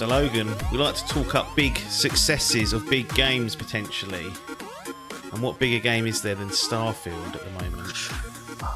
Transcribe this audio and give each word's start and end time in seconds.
So, 0.00 0.06
Logan, 0.06 0.50
we 0.72 0.78
like 0.78 0.94
to 0.94 1.06
talk 1.08 1.34
up 1.34 1.54
big 1.54 1.76
successes 1.76 2.72
of 2.72 2.88
big 2.88 3.06
games 3.14 3.54
potentially. 3.54 4.32
And 5.30 5.42
what 5.42 5.58
bigger 5.58 5.78
game 5.78 6.06
is 6.06 6.22
there 6.22 6.34
than 6.34 6.48
Starfield 6.48 7.34
at 7.34 7.44
the 7.44 7.50
moment? 7.68 8.08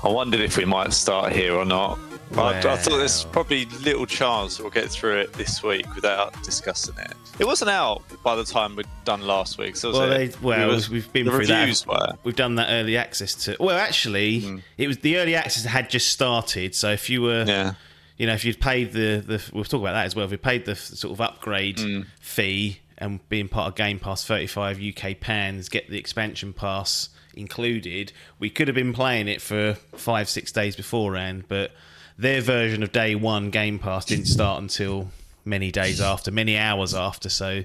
I 0.05 0.09
wondered 0.11 0.41
if 0.43 0.59
we 0.59 0.67
might 0.67 0.93
start 0.93 1.33
here 1.33 1.55
or 1.55 1.65
not. 1.65 1.99
I, 2.37 2.59
I 2.59 2.77
thought 2.77 2.99
there's 2.99 3.25
probably 3.25 3.65
little 3.65 4.05
chance 4.05 4.61
we'll 4.61 4.69
get 4.69 4.91
through 4.91 5.21
it 5.21 5.33
this 5.33 5.63
week 5.63 5.87
without 5.95 6.35
discussing 6.43 6.99
it. 6.99 7.15
It 7.39 7.47
wasn't 7.47 7.71
out 7.71 8.03
by 8.23 8.37
the 8.37 8.45
time 8.45 8.77
we'd 8.77 8.87
done 9.07 9.23
last 9.23 9.57
week, 9.57 9.77
so 9.77 9.89
was 9.89 9.99
Well, 10.01 10.13
it? 10.13 10.33
they, 10.33 10.39
well, 10.47 10.69
It 10.69 10.75
was- 10.75 10.91
we've 10.91 11.11
been 11.11 11.25
the 11.25 11.31
through 11.31 11.41
reviews 11.41 11.85
that. 11.85 11.89
were. 11.89 12.19
We've 12.23 12.37
done 12.37 12.57
that 12.57 12.69
early 12.69 12.99
access 12.99 13.35
to. 13.47 13.57
Well, 13.59 13.79
actually, 13.79 14.41
Hmm. 14.41 14.59
it 14.77 14.89
was 14.89 14.99
the 14.99 15.17
early 15.17 15.37
access 15.37 15.65
had 15.65 15.89
just 15.89 16.09
started. 16.09 16.75
So 16.75 16.91
if 16.91 17.09
you 17.09 17.23
were, 17.23 17.45
Yeah. 17.49 17.75
You 18.17 18.27
know, 18.27 18.35
if 18.35 18.45
you'd 18.45 18.61
paid 18.61 18.93
the 18.93 19.23
the, 19.27 19.43
we'll 19.53 19.65
talk 19.65 19.81
about 19.81 19.93
that 19.93 20.07
as 20.07 20.15
well. 20.15 20.25
If 20.25 20.31
you 20.33 20.39
paid 20.39 20.65
the 20.65 20.77
sort 20.77 21.13
of 21.13 21.21
upgrade 21.21 21.81
Hmm. 21.81 22.03
fee 22.21 22.79
and 22.99 23.27
being 23.29 23.49
part 23.49 23.69
of 23.69 23.75
Game 23.75 23.99
Pass, 23.99 24.25
thirty 24.25 24.47
five 24.47 24.81
UK 24.81 25.19
pans, 25.21 25.69
get 25.69 25.89
the 25.91 25.99
expansion 25.99 26.53
pass 26.53 27.09
included, 27.35 28.13
we 28.39 28.49
could 28.51 28.69
have 28.69 28.75
been 28.77 28.93
playing 28.93 29.27
it 29.29 29.43
for 29.43 29.75
five 29.97 30.29
six 30.29 30.53
days 30.53 30.77
beforehand. 30.77 31.45
But 31.49 31.73
their 32.17 32.41
version 32.41 32.83
of 32.85 32.93
day 32.93 33.15
one 33.17 33.51
Game 33.51 33.79
Pass 33.79 34.05
didn't 34.05 34.27
start 34.39 34.63
until 34.63 35.11
many 35.45 35.71
days 35.73 36.01
after, 36.01 36.31
many 36.31 36.57
hours 36.57 36.95
after. 36.95 37.29
So 37.29 37.65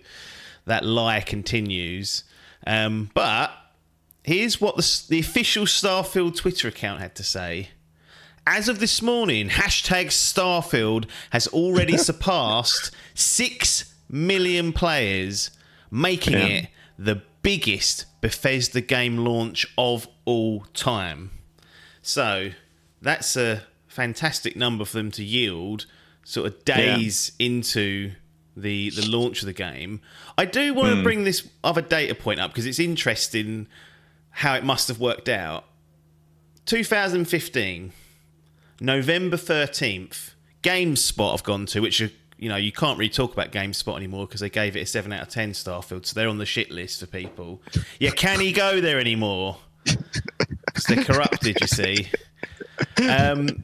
that 0.66 0.84
lie 0.84 1.22
continues. 1.22 2.24
Um, 2.68 3.10
but 3.14 3.52
here's 4.24 4.60
what 4.60 4.76
the, 4.76 5.02
the 5.10 5.20
official 5.20 5.66
Starfield 5.66 6.36
Twitter 6.36 6.68
account 6.68 7.00
had 7.00 7.16
to 7.16 7.24
say. 7.24 7.70
As 8.52 8.68
of 8.68 8.80
this 8.80 9.04
morning, 9.04 9.48
hashtag 9.48 10.08
Starfield 10.08 11.06
has 11.30 11.46
already 11.50 11.98
surpassed 12.10 12.90
6 13.14 13.94
million 14.10 14.74
players, 14.74 15.52
making 15.92 16.34
Yeah. 16.34 16.48
it 16.48 16.68
the 16.98 17.22
biggest 17.44 18.08
Bethesda 18.22 18.82
game 18.82 19.18
launch 19.18 19.68
of 19.78 20.08
all 20.26 20.62
time. 20.74 21.30
So 22.02 22.50
that's 23.00 23.38
a 23.38 23.68
fantastic 23.88 24.56
number 24.56 24.84
for 24.84 24.98
them 24.98 25.12
to 25.12 25.24
yield 25.24 25.86
sort 26.24 26.48
of 26.48 26.66
days 26.66 27.34
into 27.38 28.14
the 28.58 28.90
the 28.90 29.08
launch 29.08 29.44
of 29.44 29.46
the 29.46 29.54
game. 29.54 30.02
I 30.40 30.46
do 30.46 30.74
want 30.74 30.90
to 30.90 30.96
hmm. 30.96 31.04
bring 31.04 31.24
this 31.24 31.48
other 31.64 31.84
data 31.84 32.16
point 32.16 32.40
up 32.40 32.50
because 32.50 32.66
it's 32.66 32.80
interesting 32.80 33.68
how 34.32 34.56
it 34.56 34.64
must 34.64 34.88
have 34.88 35.00
worked 35.00 35.30
out. 35.30 35.66
2015, 36.66 37.94
November 38.82 39.38
13th, 39.38 40.32
GameSpot 40.64 41.34
I've 41.34 41.44
gone 41.44 41.66
to, 41.68 41.80
which 41.82 42.02
are, 42.02 42.10
you 42.38 42.50
know, 42.50 42.56
you 42.56 42.72
can't 42.72 42.98
really 42.98 43.10
talk 43.10 43.34
about 43.34 43.52
GameSpot 43.52 43.96
anymore 43.98 44.26
because 44.28 44.42
they 44.42 44.50
gave 44.50 44.76
it 44.76 44.82
a 44.82 44.86
7 44.86 45.12
out 45.12 45.22
of 45.24 45.30
10 45.30 45.52
Starfield, 45.52 46.06
so 46.06 46.14
they're 46.14 46.30
on 46.30 46.38
the 46.38 46.46
shit 46.46 46.72
list 46.72 47.00
for 47.00 47.06
people. 47.08 47.62
Yeah, 48.00 48.12
can 48.12 48.40
he 48.40 48.52
go 48.52 48.80
there 48.82 49.00
anymore? 49.00 49.58
Because 49.84 50.84
they're 50.88 51.04
corrupted, 51.04 51.58
you 51.62 51.68
see. 51.68 52.08
Um, 53.10 53.64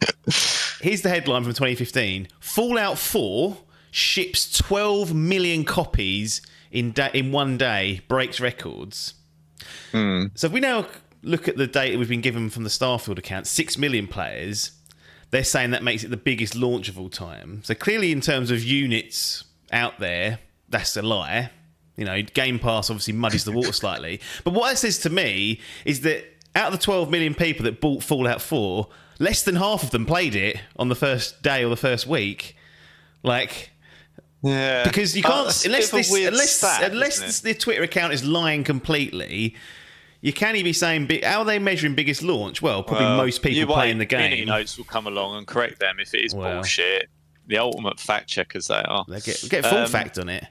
here's 0.81 1.01
the 1.01 1.09
headline 1.09 1.43
from 1.43 1.53
2015 1.53 2.27
Fallout 2.39 2.97
4 2.97 3.57
ships 3.91 4.57
12 4.57 5.13
million 5.13 5.63
copies 5.63 6.41
in, 6.71 6.91
da- 6.91 7.11
in 7.13 7.31
one 7.31 7.57
day, 7.57 8.01
breaks 8.09 8.39
records. 8.41 9.13
So 10.35 10.47
if 10.47 10.51
we 10.51 10.59
now 10.59 10.85
look 11.23 11.47
at 11.47 11.55
the 11.55 11.67
data 11.67 11.97
we've 11.97 12.09
been 12.09 12.19
given 12.21 12.49
from 12.49 12.63
the 12.63 12.69
Starfield 12.69 13.17
account, 13.17 13.47
six 13.47 13.77
million 13.77 14.07
players, 14.07 14.71
they're 15.35 15.43
saying 15.43 15.71
that 15.71 15.83
makes 15.83 16.05
it 16.05 16.07
the 16.11 16.15
biggest 16.17 16.55
launch 16.55 16.87
of 16.87 16.97
all 16.97 17.09
time. 17.09 17.59
So 17.65 17.75
clearly, 17.75 18.13
in 18.13 18.21
terms 18.21 18.51
of 18.51 18.63
units 18.63 19.43
out 19.69 19.99
there, 19.99 20.39
that's 20.69 20.95
a 20.95 21.01
lie. 21.01 21.49
You 21.97 22.05
know, 22.05 22.21
Game 22.21 22.57
Pass 22.57 22.89
obviously 22.89 23.13
muddies 23.15 23.43
the 23.43 23.51
water 23.51 23.73
slightly. 23.73 24.21
But 24.45 24.53
what 24.53 24.71
it 24.71 24.77
says 24.77 24.99
to 24.99 25.09
me 25.09 25.59
is 25.83 25.99
that 26.01 26.23
out 26.55 26.67
of 26.73 26.79
the 26.79 26.83
12 26.85 27.11
million 27.11 27.33
people 27.35 27.65
that 27.65 27.81
bought 27.81 28.01
Fallout 28.01 28.41
4, 28.41 28.87
less 29.19 29.43
than 29.43 29.57
half 29.57 29.83
of 29.83 29.91
them 29.91 30.05
played 30.05 30.35
it 30.35 30.57
on 30.77 30.87
the 30.87 30.95
first 30.95 31.41
day 31.43 31.65
or 31.65 31.69
the 31.69 31.75
first 31.75 32.07
week. 32.07 32.55
Like, 33.21 33.71
Yeah. 34.41 34.85
because 34.85 35.17
you 35.17 35.23
Uh, 35.25 35.27
can't 35.31 35.45
that's 35.47 35.65
unless 35.65 35.91
bit 35.91 35.99
of 35.99 36.05
a 36.05 36.09
this 36.11 36.27
unless 36.27 36.51
stat, 36.51 36.91
unless 36.93 37.39
the 37.41 37.53
Twitter 37.53 37.83
account 37.83 38.13
is 38.13 38.23
lying 38.23 38.63
completely. 38.63 39.55
You 40.25 40.33
can't 40.33 40.55
even 40.55 40.63
be 40.63 40.73
saying 40.73 41.05
big, 41.05 41.23
how 41.23 41.39
are 41.39 41.45
they 41.45 41.59
measuring 41.59 41.93
biggest 41.93 42.23
launch? 42.23 42.59
Well, 42.59 42.81
probably 42.81 43.05
Well, 43.05 43.17
most 43.17 43.43
people 43.43 43.71
playing 43.75 43.99
the 43.99 44.07
Mini 44.09 44.37
game. 44.37 44.47
notes 44.47 44.75
will 44.75 44.85
come 44.85 45.05
along 45.05 45.37
and 45.37 45.45
correct 45.45 45.79
them 45.79 45.99
if 45.99 46.15
it 46.15 46.21
is 46.25 46.33
Well. 46.33 46.51
bullshit. 46.55 47.09
The 47.45 47.59
ultimate 47.59 47.99
fact 47.99 48.27
checkers 48.27 48.65
they 48.67 48.81
are. 48.81 49.05
They 49.07 49.19
get 49.19 49.45
get 49.49 49.65
full 49.67 49.77
Um, 49.77 49.87
fact 49.87 50.17
on 50.17 50.29
it. 50.29 50.43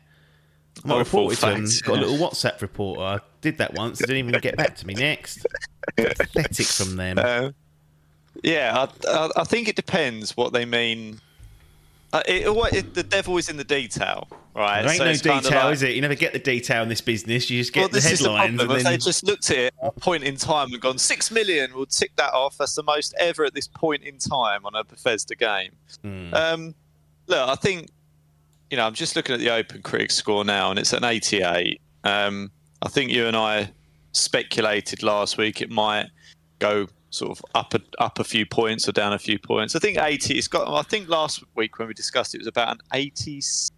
I 0.85 0.89
might 0.89 0.99
report 0.99 1.33
it 1.33 1.37
to 1.41 1.47
them. 1.47 1.67
fact, 1.67 1.83
Got 1.83 1.99
a 1.99 2.01
little 2.07 2.17
WhatsApp 2.19 2.63
reporter. 2.63 3.03
I 3.03 3.19
did 3.41 3.59
that 3.59 3.75
once. 3.75 3.99
They 3.99 4.07
didn't 4.07 4.29
even 4.29 4.41
get 4.41 4.57
back 4.57 4.77
to 4.77 4.87
me. 4.87 4.95
Next, 4.95 5.45
pathetic 5.97 6.67
from 6.67 6.95
them. 6.95 7.19
Uh, 7.19 7.51
yeah, 8.45 8.87
I, 9.07 9.09
I, 9.11 9.31
I 9.39 9.43
think 9.45 9.67
it 9.67 9.75
depends 9.75 10.37
what 10.37 10.53
they 10.53 10.65
mean. 10.65 11.21
Uh, 12.15 12.23
it, 12.27 12.47
it, 12.77 12.95
the 12.95 13.03
devil 13.03 13.37
is 13.39 13.49
in 13.49 13.57
the 13.57 13.65
detail, 13.65 14.29
right? 14.55 14.83
there 14.83 14.91
ain't 14.93 14.99
So 15.21 15.31
no 15.33 15.41
detail, 15.41 15.65
like- 15.65 15.73
is 15.75 15.83
it? 15.83 15.97
You 15.97 16.01
never 16.01 16.15
get 16.15 16.33
the 16.33 16.39
detail 16.39 16.85
in 16.85 16.89
this 16.89 17.01
business. 17.01 17.51
You 17.51 17.59
just 17.61 17.73
get 17.73 17.81
Well, 17.81 17.89
the 17.89 17.97
is 17.97 18.05
the 18.05 18.11
headlines 18.37 18.57
problem. 18.57 18.83
They 18.85 18.97
just 18.99 19.25
looked 19.25 19.51
at 19.51 19.57
it 19.57 19.75
at 19.83 19.89
a 19.89 20.01
point 20.01 20.23
in 20.23 20.37
time 20.37 20.73
and 20.73 20.81
gone 20.81 20.97
six 20.99 21.33
million, 21.33 21.75
we'll 21.75 21.87
tick 21.87 22.13
that 22.15 22.33
off. 22.33 22.57
That's 22.59 22.77
the 22.77 22.85
most 22.85 23.15
ever 23.19 23.45
at 23.45 23.53
this 23.53 23.67
point 23.67 24.05
in 24.05 24.19
time 24.19 24.65
on 24.65 24.77
a 24.77 24.85
Bethesda 24.85 25.35
game. 25.35 25.73
Hmm. 26.03 26.33
Um, 26.33 26.75
look, 27.27 27.49
I 27.49 27.57
think 27.57 27.89
you 28.71 28.77
know 28.77 28.87
I'm 28.87 28.95
just 28.95 29.17
looking 29.17 29.35
at 29.35 29.41
the 29.41 29.51
Open 29.51 29.83
Critic 29.83 30.13
score 30.13 30.45
now, 30.45 30.71
and 30.71 30.79
it's 30.79 30.93
an 30.93 31.03
88. 31.03 31.81
Um, 32.05 32.53
I 32.81 32.89
think 32.91 33.11
you 33.11 33.27
and 33.27 33.37
I 33.37 33.73
speculated 34.13 35.03
last 35.03 35.37
week 35.37 35.61
it 35.61 35.71
might 35.71 36.11
go 36.61 36.87
sort 37.15 37.31
of 37.39 37.45
up 37.55 37.75
a, 37.75 37.81
up 37.99 38.19
a 38.19 38.25
few 38.25 38.45
points 38.45 38.89
or 38.89 38.93
down 38.93 39.13
a 39.13 39.19
few 39.19 39.39
points. 39.39 39.75
I 39.77 39.79
think 39.79 39.99
80. 39.99 40.37
It's 40.37 40.49
got. 40.49 40.69
I 40.69 40.83
think 40.83 41.09
last 41.09 41.43
week 41.55 41.79
when 41.79 41.89
we 41.89 41.95
discussed 41.95 42.35
it, 42.35 42.39
it 42.39 42.41
was 42.41 42.49
about 42.49 42.73
an 42.73 42.79
80. 42.93 43.37
it's 43.39 43.71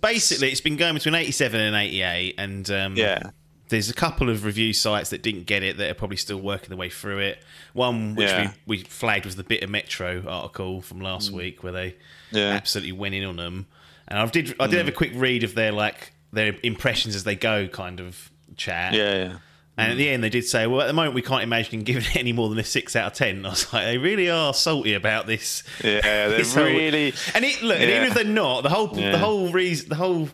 basically 0.00 0.50
it's 0.50 0.60
been 0.60 0.76
going 0.76 0.94
between 0.94 1.14
eighty-seven 1.14 1.60
and 1.60 1.76
eighty-eight, 1.76 2.34
and 2.38 2.68
um, 2.70 2.96
Yeah. 2.96 3.30
there's 3.68 3.90
a 3.90 3.94
couple 3.94 4.28
of 4.30 4.44
review 4.44 4.72
sites 4.72 5.10
that 5.10 5.22
didn't 5.22 5.44
get 5.46 5.62
it 5.62 5.76
that 5.76 5.90
are 5.90 5.94
probably 5.94 6.16
still 6.16 6.40
working 6.40 6.70
their 6.70 6.78
way 6.78 6.88
through 6.90 7.18
it. 7.18 7.42
One 7.74 8.14
which 8.14 8.28
Yeah. 8.28 8.52
we, 8.66 8.78
we 8.78 8.84
flagged 8.84 9.24
was 9.26 9.36
the 9.36 9.44
Bit 9.44 9.62
of 9.62 9.70
Metro 9.70 10.24
article 10.26 10.80
from 10.82 11.00
last 11.00 11.30
Mm. 11.30 11.34
week 11.36 11.62
where 11.62 11.72
they 11.72 11.96
Yeah. 12.30 12.48
absolutely 12.48 12.92
went 12.92 13.14
in 13.14 13.24
on 13.24 13.36
them. 13.36 13.66
And 14.08 14.18
I 14.18 14.26
did 14.26 14.54
I 14.58 14.66
did 14.66 14.78
have 14.78 14.88
a 14.88 14.92
quick 14.92 15.12
read 15.14 15.44
of 15.44 15.54
their 15.54 15.70
like 15.72 16.12
their 16.32 16.54
impressions 16.62 17.14
as 17.14 17.24
they 17.24 17.36
go 17.36 17.68
kind 17.68 18.00
of 18.00 18.30
chat. 18.56 18.94
Yeah. 18.94 19.14
Yeah. 19.14 19.36
And 19.76 19.90
at 19.92 19.96
the 19.96 20.10
end 20.10 20.22
they 20.22 20.28
did 20.28 20.44
say, 20.44 20.66
well 20.66 20.82
at 20.82 20.86
the 20.86 20.92
moment 20.92 21.14
we 21.14 21.22
can't 21.22 21.42
imagine 21.42 21.80
giving 21.82 22.02
it 22.04 22.16
any 22.16 22.32
more 22.32 22.48
than 22.50 22.58
a 22.58 22.64
six 22.64 22.94
out 22.94 23.06
of 23.12 23.12
ten. 23.14 23.44
I 23.46 23.50
was 23.50 23.72
like, 23.72 23.84
they 23.86 23.98
really 23.98 24.28
are 24.30 24.52
salty 24.52 24.94
about 24.94 25.26
this. 25.26 25.62
Yeah, 25.82 26.00
they're 26.02 26.30
this 26.38 26.54
whole- 26.54 26.64
really. 26.64 27.14
and 27.34 27.44
it 27.44 27.62
look, 27.62 27.80
and 27.80 27.90
even 27.90 28.04
if 28.08 28.14
they're 28.14 28.24
not, 28.24 28.62
the 28.62 28.68
whole 28.70 28.88
the 28.88 29.18
whole 29.18 29.50
reason 29.50 29.88
the 29.88 29.94
whole 29.96 30.28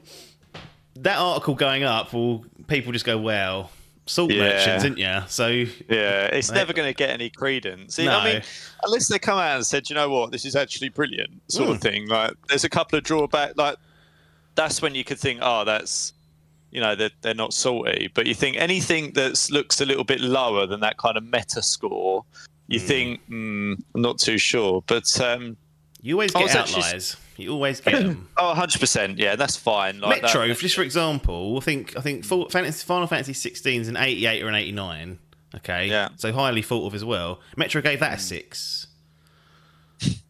that 0.96 1.18
article 1.18 1.54
going 1.54 1.84
up, 1.84 2.12
will 2.12 2.44
people 2.66 2.92
just 2.92 3.04
go, 3.04 3.16
well, 3.18 3.70
salt 4.06 4.32
Yeah. 4.32 4.40
merchants, 4.48 4.84
isn't 4.84 4.98
you? 4.98 5.20
So 5.28 5.46
Yeah, 5.46 6.26
it's 6.26 6.48
Right. 6.50 6.56
never 6.56 6.72
going 6.72 6.88
to 6.88 6.94
get 6.94 7.10
any 7.10 7.30
credence. 7.30 7.98
I 8.00 8.04
No. 8.06 8.24
mean, 8.24 8.42
unless 8.82 9.06
they 9.08 9.18
come 9.20 9.38
out 9.38 9.54
and 9.56 9.64
said, 9.66 9.88
you 9.88 9.94
know 9.94 10.08
what, 10.10 10.32
this 10.32 10.44
is 10.44 10.56
actually 10.56 10.88
brilliant, 10.88 11.40
sort 11.48 11.68
Mm. 11.68 11.74
of 11.76 11.80
thing. 11.80 12.08
Like, 12.08 12.32
there's 12.48 12.64
a 12.64 12.68
couple 12.68 12.98
of 12.98 13.04
drawback. 13.04 13.52
Like, 13.56 13.76
that's 14.56 14.82
when 14.82 14.96
you 14.96 15.04
could 15.04 15.20
think, 15.20 15.38
oh, 15.40 15.64
that's, 15.64 16.14
you 16.70 16.80
know, 16.80 16.94
they're, 16.94 17.10
they're 17.22 17.34
not 17.34 17.52
salty. 17.52 18.10
But 18.12 18.26
you 18.26 18.34
think 18.34 18.56
anything 18.56 19.12
that 19.12 19.48
looks 19.50 19.80
a 19.80 19.86
little 19.86 20.04
bit 20.04 20.20
lower 20.20 20.66
than 20.66 20.80
that 20.80 20.96
kind 20.98 21.16
of 21.16 21.24
meta 21.24 21.62
score, 21.62 22.24
you 22.66 22.78
think, 22.78 23.20
mm, 23.28 23.80
I'm 23.94 24.02
not 24.02 24.18
too 24.18 24.38
sure. 24.38 24.82
But 24.86 25.20
um, 25.20 25.56
you 26.00 26.14
always 26.14 26.32
get 26.32 26.42
was 26.42 26.54
actually- 26.54 26.82
outliers. 26.82 27.16
You 27.36 27.52
always 27.52 27.80
get 27.80 28.02
them. 28.02 28.28
oh, 28.36 28.48
100 28.48 28.80
percent, 28.80 29.16
yeah, 29.16 29.36
that's 29.36 29.54
fine. 29.54 30.00
Like 30.00 30.22
Metro, 30.22 30.48
that, 30.48 30.58
just 30.58 30.74
for 30.74 30.82
example, 30.82 31.56
I 31.56 31.60
think 31.60 31.96
I 31.96 32.00
think 32.00 32.24
Fantasy, 32.24 32.84
Final 32.84 33.06
Fantasy 33.06 33.32
16 33.32 33.80
is 33.82 33.86
an 33.86 33.96
88 33.96 34.42
or 34.42 34.48
an 34.48 34.56
89. 34.56 35.20
Okay, 35.54 35.86
Yeah. 35.86 36.08
so 36.16 36.32
highly 36.32 36.62
thought 36.62 36.88
of 36.88 36.94
as 36.96 37.04
well. 37.04 37.40
Metro 37.56 37.80
gave 37.80 38.00
that 38.00 38.18
a 38.18 38.20
six. 38.20 38.88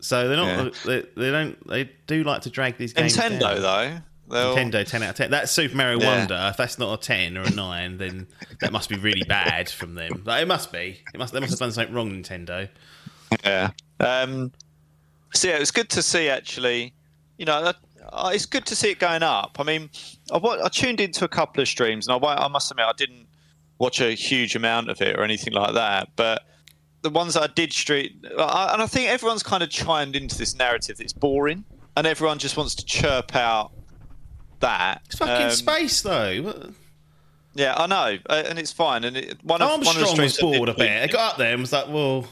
So 0.01 0.29
they're 0.29 0.37
not. 0.37 0.47
Yeah. 0.65 0.71
They, 0.85 1.01
they 1.17 1.31
don't. 1.31 1.67
They 1.69 1.91
do 2.07 2.25
like 2.25 2.43
to 2.43 2.51
drag 2.51 2.77
these 2.79 2.93
games. 2.93 3.17
Nintendo 3.17 3.61
down. 3.61 4.05
They'll- 4.31 4.55
Nintendo 4.57 4.87
10 4.87 5.03
out 5.03 5.11
of 5.11 5.17
10. 5.17 5.31
That's 5.31 5.51
Super 5.53 5.77
Mario 5.77 6.01
Yeah. 6.01 6.19
Wonder. 6.19 6.49
If 6.51 6.57
that's 6.57 6.79
not 6.79 6.99
a 6.99 7.03
10 7.03 7.37
or 7.39 7.43
a 7.43 7.51
9, 7.51 7.99
then 7.99 8.27
that 8.61 8.73
must 8.73 8.89
be 8.89 8.97
really 8.97 9.23
bad 9.25 9.69
from 9.71 9.95
them. 9.95 10.23
Like, 10.25 10.43
it 10.43 10.47
must 10.49 10.71
be. 10.73 11.01
It 11.15 11.19
must. 11.19 11.33
They 11.33 11.41
must 11.41 11.51
have 11.53 11.59
done 11.61 11.73
something 11.73 11.95
wrong, 11.95 12.11
Nintendo. 12.23 12.69
Yeah. 13.45 13.71
Um, 14.01 14.53
so 15.35 15.49
yeah, 15.49 15.57
it 15.57 15.61
was 15.61 15.71
good 15.71 15.89
to 15.91 16.03
see 16.03 16.29
actually. 16.29 16.95
You 17.37 17.45
know, 17.45 17.63
that, 17.65 17.77
uh, 18.13 18.31
it's 18.35 18.47
good 18.47 18.67
to 18.67 18.75
see 18.77 18.91
it 18.91 18.99
going 18.99 19.23
up. 19.23 19.57
I 19.61 19.63
mean, 19.63 19.91
I, 20.33 20.39
I 20.39 20.69
tuned 20.69 21.01
into 21.01 21.25
a 21.25 21.29
couple 21.29 21.61
of 21.63 21.69
streams, 21.69 22.09
and 22.09 22.25
I, 22.25 22.35
I 22.35 22.49
must 22.49 22.71
admit 22.71 22.87
I 22.87 22.93
didn't 22.97 23.27
watch 23.79 24.01
a 24.01 24.13
huge 24.15 24.57
amount 24.57 24.91
of 24.91 25.01
it 25.01 25.17
or 25.19 25.23
anything 25.23 25.53
like 25.53 25.75
that. 25.75 26.09
But 26.17 26.43
the 27.03 27.11
ones 27.11 27.35
that 27.35 27.43
I 27.45 27.47
did 27.47 27.73
stream, 27.73 28.11
and 28.25 28.41
I 28.83 28.87
think 28.87 29.09
everyone's 29.09 29.43
kind 29.45 29.63
of 29.63 29.71
chimed 29.71 30.17
into 30.17 30.37
this 30.37 30.55
narrative 30.57 30.97
that 30.97 31.05
it's 31.05 31.13
boring, 31.13 31.65
and 31.97 32.07
everyone 32.07 32.39
just 32.39 32.57
wants 32.57 32.75
to 32.77 32.85
chirp 32.85 33.37
out 33.37 33.71
that. 34.61 35.03
It's 35.07 35.17
fucking 35.19 35.47
Um, 35.47 35.51
space, 35.53 36.03
though. 36.03 36.73
Yeah, 37.55 37.75
I 37.77 37.87
know, 37.87 38.19
uh, 38.29 38.43
and 38.47 38.59
it's 38.59 38.71
fine. 38.73 39.05
And 39.05 39.17
it, 39.17 39.39
one 39.43 39.61
of 39.63 39.69
one 39.71 39.79
of 39.81 39.85
the 39.85 39.89
Armstrong 39.91 40.25
was 40.25 40.35
streams 40.35 40.39
I 40.39 40.53
did 40.53 40.57
bored 40.59 40.69
a 40.69 40.75
bit. 40.75 41.03
I 41.03 41.07
got 41.09 41.33
up 41.33 41.39
there 41.39 41.53
and 41.53 41.61
was 41.61 41.73
like, 41.73 41.89
well, 41.89 42.27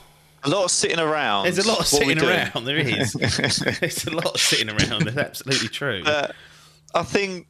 a 0.45 0.49
lot 0.49 0.65
of 0.65 0.71
sitting 0.71 1.01
around. 1.01 1.45
there's 1.45 1.59
a 1.59 1.67
lot 1.67 1.81
of 1.81 1.87
sitting 1.87 2.23
around. 2.23 2.65
There 2.65 2.77
is. 2.77 3.13
there's 3.81 4.07
a 4.07 4.11
lot 4.15 4.27
of 4.35 4.41
sitting 4.41 4.69
around. 4.69 5.09
It's 5.09 5.17
absolutely 5.17 5.69
true. 5.69 6.03
Uh, 6.05 6.29
I 6.95 7.03
think, 7.03 7.49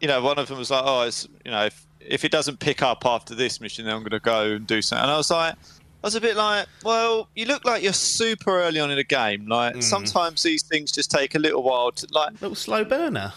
you 0.00 0.08
know, 0.08 0.20
one 0.22 0.38
of 0.38 0.48
them 0.48 0.58
was 0.58 0.70
like, 0.70 0.82
"Oh, 0.84 1.02
it's 1.02 1.28
you 1.44 1.50
know, 1.52 1.66
if 1.66 1.86
if 2.00 2.24
it 2.24 2.32
doesn't 2.32 2.58
pick 2.58 2.82
up 2.82 3.06
after 3.06 3.34
this 3.36 3.60
mission, 3.60 3.84
then 3.84 3.94
I'm 3.94 4.00
going 4.00 4.10
to 4.10 4.18
go 4.20 4.52
and 4.54 4.66
do 4.66 4.82
something." 4.82 5.02
And 5.04 5.10
I 5.12 5.16
was 5.16 5.30
like, 5.30 5.54
I 5.54 6.06
was 6.06 6.16
a 6.16 6.20
bit 6.20 6.34
like, 6.36 6.66
"Well, 6.82 7.28
you 7.36 7.44
look 7.46 7.64
like 7.64 7.84
you're 7.84 7.92
super 7.92 8.62
early 8.62 8.80
on 8.80 8.90
in 8.90 8.98
a 8.98 9.04
game. 9.04 9.46
Like 9.46 9.76
Mm. 9.76 9.82
sometimes 9.84 10.42
these 10.42 10.64
things 10.64 10.90
just 10.90 11.10
take 11.12 11.36
a 11.36 11.38
little 11.38 11.62
while 11.62 11.92
to 11.92 12.08
like." 12.10 12.32
little 12.42 12.56
slow 12.56 12.82
burner. 12.84 13.32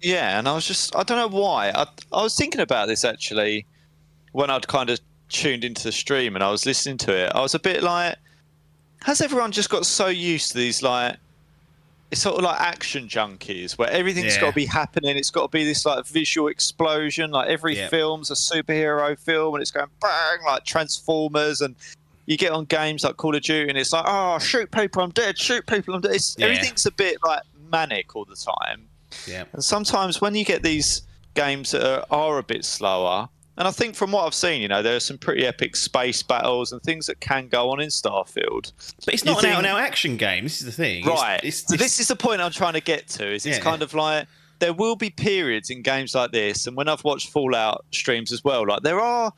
Yeah, 0.00 0.38
and 0.38 0.48
I 0.48 0.54
was 0.54 0.66
just, 0.66 0.94
I 0.94 1.02
don't 1.02 1.16
know 1.18 1.38
why. 1.40 1.70
I, 1.74 1.86
I 2.12 2.22
was 2.22 2.36
thinking 2.36 2.60
about 2.60 2.86
this 2.88 3.04
actually 3.04 3.66
when 4.32 4.50
I'd 4.50 4.68
kind 4.68 4.90
of 4.90 5.00
tuned 5.28 5.64
into 5.64 5.82
the 5.84 5.92
stream 5.92 6.34
and 6.36 6.44
I 6.44 6.50
was 6.50 6.64
listening 6.66 6.98
to 6.98 7.12
it. 7.16 7.32
I 7.34 7.40
was 7.40 7.54
a 7.54 7.58
bit 7.58 7.82
like, 7.82 8.16
has 9.02 9.20
everyone 9.20 9.52
just 9.52 9.70
got 9.70 9.86
so 9.86 10.06
used 10.06 10.52
to 10.52 10.58
these, 10.58 10.82
like, 10.82 11.16
it's 12.10 12.22
sort 12.22 12.36
of 12.38 12.42
like 12.44 12.58
action 12.60 13.06
junkies 13.06 13.76
where 13.76 13.90
everything's 13.90 14.34
Yeah. 14.36 14.40
got 14.42 14.48
to 14.50 14.54
be 14.54 14.64
happening. 14.66 15.16
It's 15.18 15.30
got 15.30 15.42
to 15.42 15.48
be 15.48 15.64
this, 15.64 15.84
like, 15.84 16.06
visual 16.06 16.48
explosion. 16.48 17.30
Like, 17.32 17.48
every 17.50 17.76
Yeah. 17.76 17.88
film's 17.88 18.30
a 18.30 18.34
superhero 18.34 19.18
film 19.18 19.54
and 19.54 19.62
it's 19.62 19.70
going 19.70 19.88
bang, 20.00 20.38
like 20.46 20.64
Transformers. 20.64 21.60
And 21.60 21.74
you 22.26 22.36
get 22.38 22.52
on 22.52 22.64
games 22.64 23.04
like 23.04 23.16
Call 23.18 23.34
of 23.34 23.42
Duty 23.42 23.68
and 23.68 23.76
it's 23.76 23.92
like, 23.92 24.04
oh, 24.06 24.38
shoot 24.38 24.70
people, 24.70 25.02
I'm 25.02 25.10
dead. 25.10 25.38
Shoot 25.38 25.66
people, 25.66 25.94
I'm 25.94 26.00
dead. 26.00 26.12
It's, 26.14 26.34
Yeah. 26.38 26.46
Everything's 26.46 26.86
a 26.86 26.92
bit, 26.92 27.18
like, 27.24 27.42
manic 27.70 28.16
all 28.16 28.24
the 28.24 28.36
time. 28.36 28.86
Yeah. 29.26 29.44
And 29.52 29.62
sometimes 29.64 30.20
when 30.20 30.34
you 30.34 30.44
get 30.44 30.62
these 30.62 31.02
games 31.34 31.70
that 31.72 31.84
are, 31.84 32.04
are 32.10 32.38
a 32.38 32.42
bit 32.42 32.64
slower, 32.64 33.28
and 33.56 33.66
I 33.66 33.70
think 33.72 33.96
from 33.96 34.12
what 34.12 34.24
I've 34.24 34.34
seen, 34.34 34.62
you 34.62 34.68
know, 34.68 34.82
there 34.82 34.94
are 34.94 35.00
some 35.00 35.18
pretty 35.18 35.44
epic 35.44 35.74
space 35.74 36.22
battles 36.22 36.70
and 36.72 36.80
things 36.82 37.06
that 37.06 37.18
can 37.20 37.48
go 37.48 37.70
on 37.70 37.80
in 37.80 37.88
Starfield. 37.88 38.72
But 39.04 39.14
it's 39.14 39.24
You 39.24 39.32
not 39.32 39.38
an 39.38 39.42
think- 39.42 39.54
out 39.54 39.58
and 39.58 39.66
out 39.66 39.80
action 39.80 40.16
game. 40.16 40.44
This 40.44 40.60
is 40.60 40.66
the 40.66 40.72
thing. 40.72 41.04
Right. 41.04 41.40
It's, 41.42 41.66
so 41.66 41.74
it's- 41.74 41.80
this 41.80 41.98
is 42.00 42.08
the 42.08 42.16
point 42.16 42.40
I'm 42.40 42.52
trying 42.52 42.74
to 42.74 42.80
get 42.80 43.08
to. 43.08 43.26
Is 43.34 43.44
it's 43.46 43.58
Yeah. 43.58 43.62
kind 43.64 43.82
of 43.82 43.94
like 43.94 44.28
there 44.60 44.72
will 44.72 44.94
be 44.96 45.10
periods 45.10 45.70
in 45.70 45.82
games 45.82 46.14
like 46.14 46.30
this, 46.32 46.66
and 46.68 46.76
when 46.76 46.88
I've 46.88 47.02
watched 47.04 47.30
Fallout 47.30 47.84
streams 47.92 48.30
as 48.32 48.42
well, 48.44 48.64
like 48.66 48.82
there 48.82 49.00
are 49.00 49.32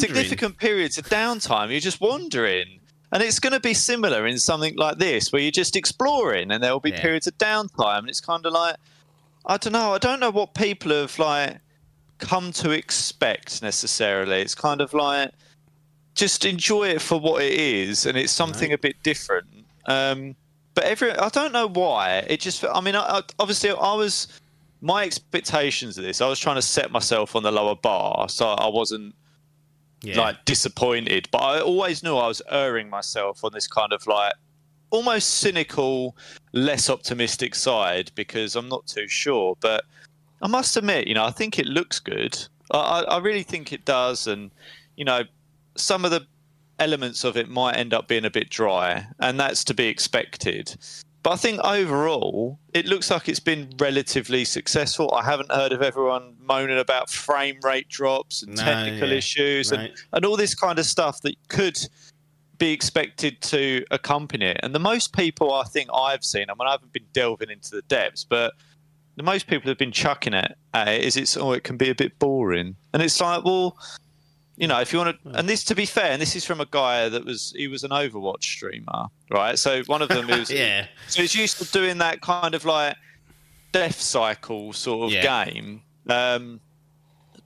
significant 0.00 0.58
periods 0.58 0.98
of 0.98 1.06
downtime. 1.08 1.70
You're 1.70 1.80
just 1.80 2.00
wandering. 2.00 2.80
And 3.14 3.22
it's 3.22 3.38
going 3.38 3.52
to 3.52 3.60
be 3.60 3.74
similar 3.74 4.26
in 4.26 4.38
something 4.38 4.74
like 4.76 4.96
this, 4.98 5.32
where 5.32 5.42
you're 5.42 5.50
just 5.50 5.76
exploring, 5.76 6.50
and 6.50 6.62
there 6.62 6.72
will 6.72 6.80
be 6.80 6.90
Yeah. 6.90 7.00
periods 7.02 7.26
of 7.26 7.36
downtime. 7.36 7.98
And 8.00 8.08
it's 8.08 8.22
kind 8.22 8.44
of 8.46 8.54
like, 8.54 8.76
I 9.46 9.56
don't 9.56 9.72
know. 9.72 9.94
I 9.94 9.98
don't 9.98 10.20
know 10.20 10.30
what 10.30 10.54
people 10.54 10.92
have 10.92 11.18
like 11.18 11.58
come 12.18 12.52
to 12.52 12.70
expect 12.70 13.62
necessarily. 13.62 14.40
It's 14.40 14.54
kind 14.54 14.80
of 14.80 14.94
like 14.94 15.32
just 16.14 16.44
enjoy 16.44 16.88
it 16.88 17.02
for 17.02 17.18
what 17.18 17.42
it 17.42 17.52
is, 17.52 18.06
and 18.06 18.16
it's 18.16 18.32
something 18.32 18.70
Right. 18.70 18.78
a 18.78 18.78
bit 18.78 18.96
different. 19.02 19.46
Um, 19.86 20.36
but 20.74 20.84
every, 20.84 21.10
I 21.12 21.28
don't 21.28 21.52
know 21.52 21.68
why. 21.68 22.18
It 22.28 22.40
just, 22.40 22.64
I 22.64 22.80
mean, 22.80 22.94
I, 22.94 23.18
I, 23.18 23.22
obviously, 23.38 23.70
I 23.70 23.94
was 23.94 24.28
my 24.80 25.04
expectations 25.04 25.98
of 25.98 26.04
this. 26.04 26.20
I 26.20 26.28
was 26.28 26.38
trying 26.38 26.56
to 26.56 26.62
set 26.62 26.90
myself 26.90 27.36
on 27.36 27.42
the 27.42 27.52
lower 27.52 27.74
bar, 27.74 28.28
so 28.28 28.48
I 28.48 28.68
wasn't 28.68 29.14
yeah. 30.02 30.18
like 30.18 30.44
disappointed. 30.44 31.28
But 31.30 31.38
I 31.38 31.60
always 31.60 32.02
knew 32.02 32.16
I 32.16 32.26
was 32.26 32.42
erring 32.48 32.88
myself 32.90 33.44
on 33.44 33.52
this 33.52 33.66
kind 33.66 33.92
of 33.92 34.06
like 34.06 34.34
almost 34.92 35.38
cynical, 35.38 36.14
less 36.52 36.88
optimistic 36.88 37.56
side 37.56 38.12
because 38.14 38.54
I'm 38.54 38.68
not 38.68 38.86
too 38.86 39.08
sure. 39.08 39.56
But 39.60 39.84
I 40.40 40.46
must 40.46 40.76
admit, 40.76 41.08
you 41.08 41.14
know, 41.14 41.24
I 41.24 41.32
think 41.32 41.58
it 41.58 41.66
looks 41.66 41.98
good. 41.98 42.38
I, 42.70 43.02
I 43.08 43.18
really 43.18 43.42
think 43.42 43.72
it 43.72 43.84
does, 43.84 44.28
and 44.28 44.50
you 44.96 45.04
know, 45.04 45.22
some 45.76 46.04
of 46.04 46.10
the 46.12 46.24
elements 46.78 47.24
of 47.24 47.36
it 47.36 47.48
might 47.48 47.76
end 47.76 47.92
up 47.92 48.06
being 48.06 48.24
a 48.24 48.30
bit 48.30 48.50
dry, 48.50 49.06
and 49.18 49.40
that's 49.40 49.64
to 49.64 49.74
be 49.74 49.86
expected. 49.86 50.76
But 51.22 51.32
I 51.32 51.36
think 51.36 51.60
overall, 51.60 52.58
it 52.74 52.86
looks 52.86 53.10
like 53.10 53.28
it's 53.28 53.40
been 53.40 53.72
relatively 53.78 54.44
successful. 54.44 55.14
I 55.14 55.24
haven't 55.24 55.52
heard 55.52 55.72
of 55.72 55.80
everyone 55.80 56.34
moaning 56.40 56.78
about 56.78 57.10
frame 57.10 57.60
rate 57.62 57.88
drops 57.88 58.42
and 58.42 58.56
No, 58.56 58.62
technical 58.64 59.08
yeah, 59.08 59.14
issues 59.14 59.70
and, 59.70 59.92
and 60.12 60.24
all 60.24 60.36
this 60.36 60.54
kind 60.54 60.80
of 60.80 60.84
stuff 60.84 61.20
that 61.20 61.36
could 61.48 61.78
be 62.58 62.72
expected 62.72 63.40
to 63.42 63.84
accompany 63.90 64.46
it. 64.46 64.60
And 64.62 64.74
the 64.74 64.78
most 64.78 65.12
people 65.16 65.52
I 65.52 65.64
think 65.64 65.88
I've 65.92 66.24
seen, 66.24 66.46
I 66.48 66.54
mean, 66.54 66.68
I 66.68 66.72
haven't 66.72 66.92
been 66.92 67.06
delving 67.12 67.50
into 67.50 67.70
the 67.70 67.82
depths, 67.82 68.24
but 68.24 68.52
the 69.16 69.22
most 69.22 69.46
people 69.46 69.68
have 69.70 69.78
been 69.78 69.92
chucking 69.92 70.32
it 70.34 70.56
at 70.74 70.88
it 70.88 71.04
is 71.04 71.16
it's 71.16 71.36
oh, 71.36 71.52
it 71.52 71.64
can 71.64 71.76
be 71.76 71.90
a 71.90 71.94
bit 71.94 72.18
boring. 72.18 72.76
And 72.92 73.02
it's 73.02 73.20
like, 73.20 73.44
well, 73.44 73.76
you 74.56 74.68
know, 74.68 74.80
if 74.80 74.92
you 74.92 74.98
want 74.98 75.22
to, 75.24 75.30
and 75.38 75.48
this 75.48 75.64
to 75.64 75.74
be 75.74 75.86
fair, 75.86 76.12
and 76.12 76.20
this 76.22 76.36
is 76.36 76.44
from 76.44 76.60
a 76.60 76.66
guy 76.66 77.08
that 77.08 77.24
was 77.24 77.52
he 77.56 77.68
was 77.68 77.84
an 77.84 77.90
Overwatch 77.90 78.42
streamer, 78.44 79.06
right? 79.30 79.58
So 79.58 79.82
one 79.86 80.02
of 80.02 80.08
them 80.08 80.30
is 80.30 80.50
yeah. 80.50 80.86
so 81.08 81.22
he's 81.22 81.34
used 81.34 81.58
to 81.58 81.64
doing 81.72 81.98
that 81.98 82.20
kind 82.20 82.54
of 82.54 82.64
like 82.64 82.96
death 83.72 84.00
cycle 84.00 84.72
sort 84.72 85.06
of 85.06 85.12
Yeah. 85.12 85.44
game. 85.46 85.82
Um, 86.08 86.60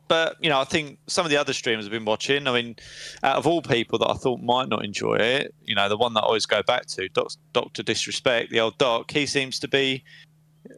but 0.09 0.37
you 0.41 0.49
know, 0.49 0.61
I 0.61 0.65
think 0.65 0.99
some 1.07 1.25
of 1.27 1.31
the 1.31 1.37
other 1.37 1.53
streamers 1.53 1.85
I've 1.85 1.91
been 1.91 2.05
watching. 2.05 2.47
I 2.47 2.53
mean, 2.53 2.77
out 3.23 3.37
of 3.37 3.47
all 3.47 3.63
people 3.63 3.99
that 4.01 4.11
I 4.11 4.15
thought 4.15 4.41
might 4.41 4.69
not 4.69 4.85
enjoy 4.85 5.17
it, 5.17 5.55
you 5.65 5.75
know, 5.75 5.89
the 5.89 5.97
one 5.97 6.15
that 6.15 6.21
I 6.21 6.27
always 6.27 6.47
go 6.47 6.63
back 6.63 6.87
to, 6.87 7.09
Doctor 7.53 7.83
Disrespect, 7.83 8.51
the 8.51 8.61
old 8.61 8.79
Doc, 8.79 9.11
he 9.11 9.27
seems 9.27 9.59
to 9.61 9.69
be 9.69 10.05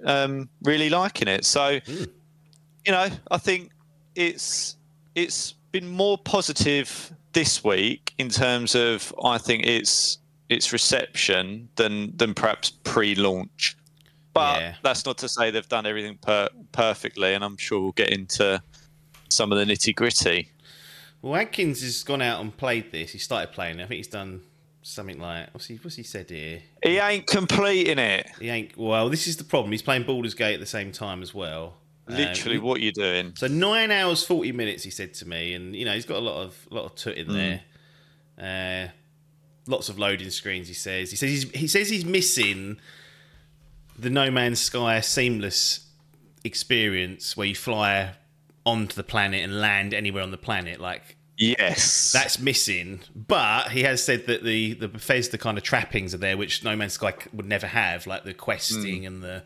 um, 0.05 0.49
really 0.63 0.91
liking 0.91 1.29
it. 1.29 1.45
So, 1.45 1.81
Mm. 1.81 2.09
you 2.87 2.93
know, 2.93 3.09
I 3.31 3.39
think 3.39 3.71
it's 4.15 4.77
it's 5.15 5.53
been 5.73 5.89
more 5.89 6.17
positive 6.19 7.13
this 7.33 7.63
week 7.65 8.15
in 8.19 8.29
terms 8.31 8.75
of 8.75 9.15
I 9.25 9.39
think 9.39 9.67
it's 9.67 10.19
its 10.49 10.73
reception 10.73 11.69
than 11.77 12.17
than 12.17 12.33
perhaps 12.35 12.71
pre-launch. 12.71 13.77
But 14.33 14.61
Yeah. 14.61 14.75
that's 14.83 15.05
not 15.05 15.19
to 15.19 15.29
say 15.29 15.51
they've 15.51 15.69
done 15.69 15.85
everything 15.87 16.17
per- 16.19 16.49
perfectly, 16.73 17.35
and 17.35 17.43
I'm 17.45 17.57
sure 17.57 17.81
we'll 17.81 17.93
get 17.93 18.11
into 18.11 18.63
some 19.29 19.53
of 19.53 19.59
the 19.59 19.65
nitty 19.65 19.95
gritty. 19.95 20.51
Well, 21.23 21.37
Adkins 21.37 21.83
has 21.83 22.03
gone 22.03 22.23
out 22.23 22.41
and 22.41 22.57
played 22.57 22.93
this. 22.93 23.13
He 23.13 23.19
started 23.19 23.53
playing 23.53 23.81
it. 23.81 23.85
I 23.85 23.87
think 23.87 23.97
he's 23.99 24.07
done 24.07 24.43
something 24.83 25.19
like 25.21 25.53
what's 25.53 25.67
he 25.67 25.75
what's 25.77 25.97
he 25.97 26.03
said 26.03 26.31
here? 26.31 26.63
He 26.83 26.99
ain't 26.99 27.27
completing 27.27 27.99
it. 27.99 28.27
He 28.41 28.49
ain't. 28.49 28.77
Well, 28.77 29.09
this 29.09 29.27
is 29.27 29.37
the 29.37 29.45
problem. 29.45 29.73
He's 29.73 29.83
playing 29.83 30.05
Baldur's 30.05 30.35
Gate 30.35 30.55
at 30.55 30.61
the 30.61 30.67
same 30.67 30.93
time 30.93 31.23
as 31.23 31.35
well. 31.35 31.75
Um, 32.07 32.15
Literally, 32.17 32.59
what 32.59 32.81
you 32.81 32.93
doing? 32.93 33.35
So 33.37 33.49
nine 33.49 33.91
hours 33.91 34.25
forty 34.25 34.53
minutes, 34.53 34.85
he 34.85 34.91
said 34.91 35.13
to 35.15 35.29
me, 35.29 35.55
and 35.55 35.75
you 35.75 35.85
know 35.85 35.93
he's 35.93 36.07
got 36.07 36.19
a 36.19 36.21
lot 36.21 36.43
of 36.43 36.67
lot 36.71 36.85
of 37.07 37.15
Hmm. 37.15 37.21
in 37.21 37.33
there. 37.33 37.61
Uh, 38.41 38.93
lots 39.67 39.89
of 39.89 39.99
loading 39.99 40.31
screens. 40.31 40.69
He 40.69 40.75
says. 40.75 41.11
He 41.11 41.17
says 41.17 41.31
he's, 41.31 41.51
he 41.51 41.67
says 41.67 41.91
he's 41.91 42.05
missing 42.05 42.79
the 43.99 44.09
No 44.09 44.31
Man's 44.31 44.61
Sky 44.61 45.01
seamless 45.01 45.87
experience 46.45 47.37
where 47.37 47.49
you 47.49 47.55
fly 47.57 48.13
onto 48.69 48.95
the 48.95 49.03
planet 49.03 49.43
and 49.43 49.61
land 49.61 49.95
anywhere 49.95 50.23
on 50.23 50.31
the 50.31 50.39
planet. 50.39 50.81
Like 50.81 51.17
Yes, 51.39 52.11
that's 52.13 52.41
missing. 52.41 53.01
But 53.15 53.71
he 53.71 53.85
has 53.85 54.03
said 54.03 54.27
that 54.27 54.43
the 54.43 54.75
the 54.75 54.89
Bethesda 54.89 55.39
kind 55.39 55.57
of 55.57 55.63
trappings 55.63 56.13
are 56.13 56.19
there, 56.19 56.37
which 56.37 56.65
No 56.65 56.75
Man's 56.75 56.95
Sky 56.95 57.15
would 57.33 57.47
never 57.47 57.69
have, 57.69 58.09
like 58.09 58.25
the 58.25 58.35
questing 58.35 59.01
hmm. 59.01 59.07
and 59.07 59.23
the 59.23 59.45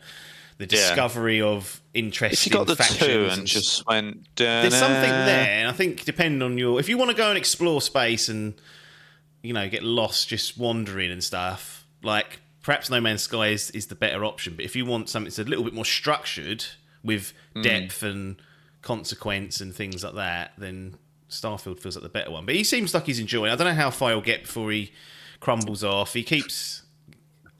the 0.57 0.65
discovery 0.65 1.41
of 1.41 1.81
if 1.93 2.03
interesting 2.03 2.51
you 2.51 2.57
got 2.57 2.67
the 2.67 2.75
factions 2.75 2.99
two 2.99 3.27
and 3.31 3.47
just 3.47 3.85
went. 3.85 4.27
there's 4.35 4.75
something 4.75 5.09
there, 5.09 5.59
and 5.59 5.67
I 5.67 5.71
think 5.71 6.03
depending 6.03 6.41
on 6.41 6.57
your, 6.57 6.79
if 6.79 6.89
you 6.89 6.97
want 6.97 7.11
to 7.11 7.17
go 7.17 7.29
and 7.29 7.37
explore 7.37 7.79
space 7.79 8.27
and 8.27 8.55
you 9.43 9.53
know 9.53 9.69
get 9.69 9.83
lost 9.83 10.27
just 10.27 10.57
wandering 10.57 11.11
and 11.11 11.23
stuff, 11.23 11.85
like 12.01 12.39
perhaps 12.63 12.89
No 12.89 13.01
Man's 13.01 13.21
Sky 13.21 13.49
is, 13.49 13.69
is 13.69 13.87
the 13.87 13.95
better 13.95 14.25
option. 14.25 14.55
But 14.55 14.65
if 14.65 14.75
you 14.75 14.85
want 14.85 15.09
something 15.09 15.25
that's 15.25 15.37
a 15.37 15.43
little 15.43 15.63
bit 15.63 15.75
more 15.75 15.85
structured 15.85 16.65
with 17.03 17.33
hmm. 17.53 17.61
depth 17.61 18.01
and 18.01 18.37
consequence 18.83 19.59
and 19.59 19.73
things 19.73 20.03
like 20.03 20.13
that, 20.15 20.53
then 20.57 20.97
Starfield 21.29 21.79
feels 21.79 21.95
like 21.95 22.03
the 22.03 22.09
better 22.09 22.29
one. 22.29 22.45
But 22.45 22.55
he 22.55 22.63
seems 22.63 22.93
like 22.93 23.07
he's 23.07 23.19
enjoying. 23.19 23.49
it. 23.49 23.53
I 23.53 23.55
don't 23.55 23.67
know 23.67 23.73
how 23.73 23.89
far 23.89 24.11
he'll 24.11 24.21
get 24.21 24.43
before 24.43 24.71
he 24.71 24.91
crumbles 25.39 25.83
off. 25.83 26.13
He 26.13 26.23
keeps 26.23 26.83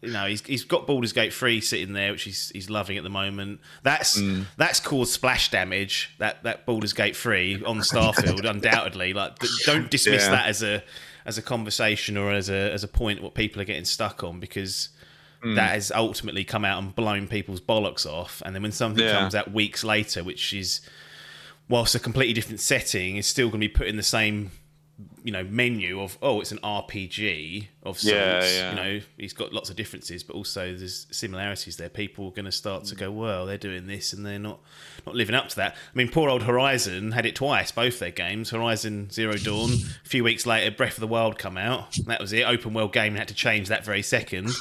you 0.03 0.12
know, 0.12 0.25
he's, 0.25 0.42
he's 0.46 0.65
got 0.65 0.86
Baldur's 0.86 1.13
Gate 1.13 1.34
3 1.34 1.62
sitting 1.62 1.94
there, 1.94 2.12
which 2.12 2.24
he's 2.24 2.50
he's 2.50 2.70
loving 2.70 2.98
at 2.98 3.03
the 3.03 3.10
moment. 3.10 3.62
That's 3.84 4.20
mm. 4.20 4.46
that's 4.58 4.80
caused 4.82 5.13
splash 5.13 5.50
damage. 5.50 6.13
That 6.20 6.44
that 6.44 6.65
Baldur's 6.65 6.94
Gate 6.94 7.15
3 7.15 7.63
on 7.63 7.77
Starfield, 7.80 8.44
undoubtedly. 8.48 9.13
Like, 9.13 9.38
don't 9.65 9.89
dismiss 9.89 10.25
Yeah. 10.25 10.32
that 10.32 10.48
as 10.48 10.62
a 10.62 10.84
as 11.25 11.38
a 11.38 11.42
conversation 11.42 12.18
or 12.18 12.34
as 12.34 12.50
a 12.50 12.72
as 12.74 12.84
a 12.84 12.88
point 12.88 13.24
what 13.24 13.34
people 13.34 13.62
are 13.62 13.65
getting 13.65 13.86
stuck 13.86 14.25
on 14.25 14.42
because 14.42 14.89
mm. 15.42 15.56
that 15.56 15.72
has 15.72 15.89
ultimately 15.89 16.44
come 16.44 16.65
out 16.65 16.84
and 16.84 16.94
blown 16.94 17.30
people's 17.30 17.62
bollocks 17.62 18.06
off. 18.06 18.42
And 18.46 18.53
then 18.53 18.62
when 18.62 18.74
something 18.74 19.03
Yeah. 19.03 19.20
comes 19.20 19.36
out 19.36 19.53
weeks 19.53 19.86
later, 19.86 20.22
which 20.22 20.51
is 20.51 20.82
whilst 21.70 21.96
a 21.96 22.00
completely 22.00 22.34
different 22.34 22.60
setting, 22.60 23.17
is 23.17 23.27
still 23.27 23.48
going 23.48 23.62
to 23.62 23.67
be 23.67 23.74
put 23.74 23.88
in 23.88 23.98
the 23.98 24.03
same 24.03 24.51
you 25.24 25.32
know 25.32 25.43
menu 25.46 26.00
of 26.01 26.17
oh 26.22 26.39
it's 26.39 26.51
an 26.51 26.60
RPG 26.60 27.67
of 27.84 28.00
sorts. 28.00 28.05
Yeah, 28.05 28.43
yeah. 28.43 28.70
You 28.70 28.75
know 28.75 29.01
he's 29.17 29.34
got 29.34 29.53
lots 29.53 29.70
of 29.70 29.75
differences, 29.75 30.24
but 30.24 30.36
also 30.36 30.75
there's 30.75 31.08
similarities 31.12 31.77
there. 31.77 31.89
People 31.89 32.27
are 32.27 32.32
going 32.32 32.46
to 32.46 32.51
start 32.51 32.86
to 32.86 32.96
go 32.96 33.10
well 33.12 33.46
they're 33.46 33.58
doing 33.58 33.88
this 33.88 34.13
and 34.13 34.25
they're 34.25 34.39
not 34.39 34.60
not 35.05 35.15
living 35.15 35.36
up 35.36 35.50
to 35.50 35.55
that. 35.58 35.74
I 35.74 35.98
mean 35.98 36.10
poor 36.10 36.29
old 36.29 36.43
Horizon 36.43 37.13
had 37.13 37.25
it 37.25 37.36
twice, 37.36 37.72
both 37.72 38.00
their 38.00 38.12
games. 38.12 38.50
Horizon 38.50 39.10
Zero 39.10 39.36
Dawn. 39.36 39.72
a 39.72 40.08
few 40.08 40.24
weeks 40.24 40.46
later, 40.46 40.70
Breath 40.75 40.96
of 40.96 41.01
the 41.01 41.08
Wild 41.08 41.39
come 41.39 41.58
out. 41.58 41.96
That 42.05 42.20
was 42.20 42.34
it. 42.34 42.43
Open 42.43 42.74
world 42.74 42.93
game 42.93 43.15
had 43.15 43.29
to 43.29 43.34
change 43.34 43.70
that 43.70 43.86
very 43.86 44.01
second. 44.01 44.51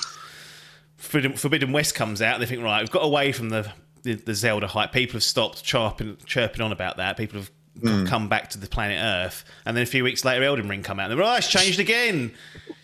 Forbidden, 0.96 1.36
Forbidden 1.36 1.72
West 1.72 1.96
comes 1.96 2.22
out, 2.22 2.38
they 2.38 2.46
think, 2.46 2.62
right, 2.62 2.80
we've 2.80 2.90
got 2.90 3.04
away 3.04 3.32
from 3.32 3.48
the, 3.48 3.72
the, 4.02 4.14
the 4.14 4.34
Zelda 4.34 4.66
hype. 4.66 4.92
People 4.92 5.14
have 5.14 5.22
stopped 5.22 5.62
chirping, 5.62 6.16
chirping 6.26 6.60
on 6.60 6.72
about 6.72 6.96
that. 6.96 7.16
People 7.16 7.40
have 7.40 7.50
hmm. 7.80 8.04
come 8.06 8.28
back 8.28 8.50
to 8.50 8.58
the 8.58 8.66
planet 8.66 8.98
Earth, 9.00 9.44
and 9.64 9.76
then 9.76 9.82
a 9.82 9.86
few 9.86 10.04
weeks 10.04 10.24
later, 10.24 10.44
Elden 10.44 10.68
Ring 10.68 10.82
come 10.82 11.00
out, 11.00 11.10
and 11.10 11.18
they're, 11.18 11.26
oh, 11.26 11.36
it's 11.36 11.48
changed 11.48 11.80
again. 11.80 12.32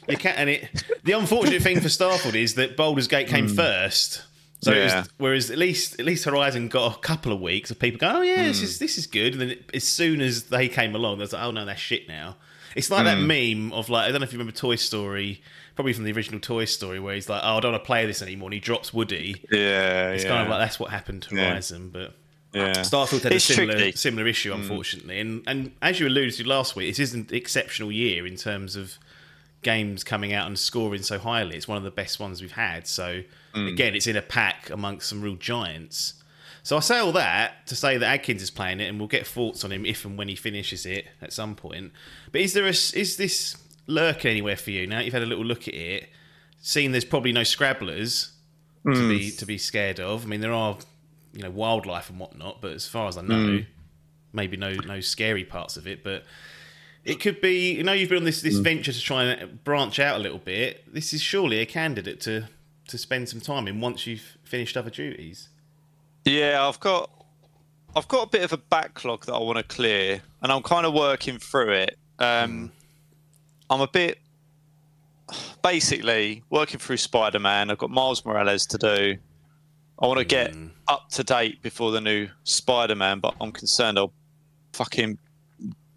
You 0.09 0.17
can't, 0.17 0.39
and 0.39 0.51
it. 0.51 0.85
The 1.05 1.13
unfortunate 1.13 1.63
thing 1.63 1.81
for 1.81 1.89
Starfield 1.89 2.35
is 2.35 2.55
that 2.55 2.77
Baldur's 2.77 3.09
Gate 3.09 3.29
came 3.29 3.49
hmm. 3.49 3.55
first. 3.55 4.25
So 4.61 4.73
it 4.73 4.85
was- 4.85 5.09
whereas 5.19 5.51
at 5.51 5.59
least 5.59 6.01
at 6.01 6.05
least 6.05 6.25
Horizon 6.25 6.69
got 6.69 6.97
a 6.97 6.99
couple 6.99 7.33
of 7.33 7.41
weeks 7.41 7.71
of 7.71 7.79
people 7.79 7.99
going, 7.99 8.17
oh 8.17 8.23
yeah, 8.23 8.45
this 8.45 8.59
hmm. 8.59 8.65
is 8.65 8.79
this 8.79 8.99
is 8.99 9.07
good, 9.07 9.33
and 9.33 9.41
then 9.41 9.51
it, 9.51 9.71
as 9.75 9.85
soon 9.85 10.21
as 10.21 10.45
they 10.45 10.69
came 10.69 10.95
along, 10.95 11.19
they 11.19 11.23
was 11.23 11.33
like, 11.33 11.45
oh 11.45 11.51
no, 11.51 11.65
that's 11.65 11.81
shit 11.81 12.09
now. 12.09 12.37
It's 12.75 12.91
like 12.91 13.05
that 13.05 13.19
meme 13.19 13.73
of 13.73 13.89
like 13.89 14.09
I 14.09 14.13
don't 14.13 14.21
know 14.21 14.25
if 14.25 14.33
you 14.33 14.39
remember 14.39 14.57
Toy 14.57 14.77
Story, 14.77 15.43
probably 15.79 15.93
from 15.93 16.03
the 16.03 16.11
original 16.11 16.41
Toy 16.41 16.65
Story, 16.65 16.99
where 16.99 17.15
he's 17.15 17.29
like, 17.29 17.41
oh 17.45 17.59
I 17.59 17.61
don't 17.61 17.71
want 17.71 17.85
to 17.85 17.87
play 17.87 18.05
this 18.05 18.21
anymore, 18.21 18.49
and 18.49 18.55
he 18.55 18.59
drops 18.59 18.93
Woody. 18.93 19.45
Yeah, 19.49 20.11
It's 20.11 20.25
yeah. 20.25 20.29
kind 20.31 20.43
of 20.43 20.49
like 20.49 20.59
that's 20.59 20.81
what 20.81 20.91
happened 20.91 21.23
to 21.23 21.37
Yeah. 21.37 21.61
But 21.93 22.15
yeah. 22.53 22.73
Starfield 22.79 23.23
had 23.23 23.31
It's 23.33 23.49
a 23.49 23.53
similar 23.55 23.75
tricky. 23.75 23.93
Mm. 23.93 23.99
similar 23.99 24.27
issue, 24.27 24.53
unfortunately. 24.53 25.21
And 25.21 25.45
and 25.47 25.71
as 25.81 26.01
you 26.01 26.09
alluded 26.09 26.35
to 26.35 26.49
last 26.49 26.75
week, 26.75 26.89
this 26.91 26.99
isn't 26.99 27.31
an 27.31 27.37
exceptional 27.37 27.93
year 27.93 28.27
in 28.27 28.35
terms 28.35 28.75
of 28.75 28.99
games 29.63 30.03
coming 30.03 30.33
out 30.33 30.49
and 30.49 30.59
scoring 30.59 31.03
so 31.03 31.17
highly. 31.21 31.57
It's 31.57 31.69
one 31.69 31.79
of 31.79 31.85
the 31.85 31.93
best 31.93 32.19
ones 32.19 32.41
we've 32.41 32.53
had. 32.53 32.89
So 32.89 33.23
Mm. 33.55 33.69
again, 33.69 33.95
it's 33.95 34.09
in 34.09 34.17
a 34.17 34.23
pack 34.23 34.71
amongst 34.71 35.09
some 35.09 35.23
real 35.23 35.37
giants. 35.37 36.15
So 36.65 36.77
I 36.77 36.81
say 36.81 36.99
all 36.99 37.13
that 37.13 37.67
to 37.69 37.77
say 37.77 37.97
that 37.99 38.05
Adkins 38.07 38.43
is 38.43 38.51
playing 38.51 38.81
it, 38.81 38.89
and 38.89 38.99
we'll 38.99 39.07
get 39.09 39.27
thoughts 39.27 39.65
on 39.65 39.71
him 39.71 39.87
if 39.87 40.05
and 40.05 40.19
when 40.19 40.29
he 40.29 40.35
finishes 40.35 40.85
it 40.85 41.07
at 41.23 41.33
some 41.33 41.55
point. 41.55 41.93
But 42.33 42.41
is 42.41 42.53
there 42.53 42.65
a 42.67 42.71
is 42.71 43.17
this 43.17 43.57
lurking 43.89 44.31
anywhere 44.31 44.57
for 44.57 44.71
you 44.71 44.87
now? 44.87 44.99
that 44.99 45.05
You've 45.05 45.15
had 45.15 45.25
a 45.25 45.27
little 45.27 45.45
look 45.45 45.67
at 45.67 45.75
it, 45.75 46.09
seen 46.61 46.93
there's 46.93 47.05
probably 47.05 47.33
no 47.33 47.43
scrabblers 47.43 48.31
to 48.85 49.09
be 49.09 49.31
hmm. 49.31 49.37
to 49.37 49.47
be 49.47 49.59
scared 49.59 49.99
of. 49.99 50.25
I 50.25 50.27
mean, 50.29 50.41
there 50.41 50.53
are 50.53 50.79
you 51.33 51.43
know 51.43 51.51
wildlife 51.51 52.11
and 52.11 52.19
whatnot, 52.19 52.61
but 52.61 52.73
as 52.73 52.87
far 52.87 53.09
as 53.09 53.17
I 53.17 53.23
hmm. 53.23 53.29
know, 53.29 53.65
maybe 54.33 54.57
no 54.57 54.75
no 54.75 55.01
scary 55.01 55.45
parts 55.45 55.77
of 55.77 55.87
it. 55.87 56.05
But 56.05 56.25
it 57.05 57.21
could 57.21 57.41
be. 57.41 57.73
You 57.73 57.83
know, 57.83 57.93
you've 57.93 58.09
been 58.09 58.19
on 58.19 58.25
this 58.25 58.43
this 58.43 58.57
hmm. 58.57 58.63
venture 58.63 58.93
to 58.93 59.01
try 59.01 59.25
and 59.25 59.43
uh, 59.43 59.47
branch 59.65 59.99
out 59.99 60.17
a 60.17 60.23
little 60.23 60.39
bit. 60.39 60.93
This 60.93 61.13
is 61.13 61.21
surely 61.21 61.59
a 61.59 61.67
candidate 61.67 62.21
to 62.23 62.49
to 62.89 62.99
spend 62.99 63.29
some 63.29 63.41
time 63.41 63.69
in 63.69 63.81
once 63.81 64.07
you've 64.07 64.39
finished 64.45 64.77
other 64.77 64.91
duties. 64.91 65.49
Yeah, 66.25 66.67
I've 66.67 66.81
got 66.81 67.11
I've 67.95 68.09
got 68.09 68.27
a 68.27 68.31
bit 68.31 68.43
of 68.43 68.53
a 68.53 68.59
backlog 68.59 69.27
that 69.27 69.35
I 69.35 69.39
want 69.39 69.59
to 69.59 69.65
clear, 69.65 70.23
and 70.43 70.53
I'm 70.53 70.63
kind 70.63 70.87
of 70.87 70.95
working 70.95 71.39
through 71.39 71.73
it. 71.73 71.99
Um, 72.19 72.73
I'm 73.71 73.81
a 73.81 73.89
bit 73.89 74.19
basically 75.63 76.43
working 76.51 76.79
through 76.79 76.97
Spider-Man. 76.97 77.71
I've 77.71 77.79
got 77.79 77.91
Miles 77.91 78.25
Morales 78.25 78.67
to 78.67 78.79
do. 78.79 79.17
I 80.01 80.07
want 80.07 80.19
to 80.19 80.25
get 80.25 80.55
hmm. 80.55 80.69
up 80.87 81.11
to 81.11 81.25
date 81.25 81.63
before 81.63 81.91
the 81.91 82.01
new 82.01 82.29
Spider-Man, 82.45 83.21
but 83.21 83.35
I'm 83.41 83.53
concerned 83.53 83.99
I'll 83.99 84.13
fucking 84.73 85.19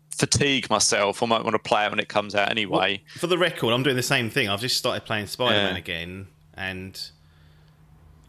fatigue 0.10 0.70
myself. 0.70 1.24
I 1.24 1.26
might 1.26 1.44
want 1.44 1.54
to 1.54 1.60
play 1.60 1.86
it 1.86 1.92
when 1.92 2.00
it 2.00 2.10
comes 2.10 2.36
out 2.36 2.50
anyway. 2.50 3.02
For 3.18 3.28
the 3.28 3.38
record, 3.38 3.74
I'm 3.74 3.84
doing 3.84 3.96
the 3.96 4.04
same 4.04 4.30
thing. 4.30 4.50
I've 4.50 4.62
just 4.62 4.78
started 4.78 5.06
playing 5.06 5.28
Spider 5.28 5.56
Man 5.56 5.74
Yeah. 5.74 5.78
again, 5.78 6.28
and 6.56 7.00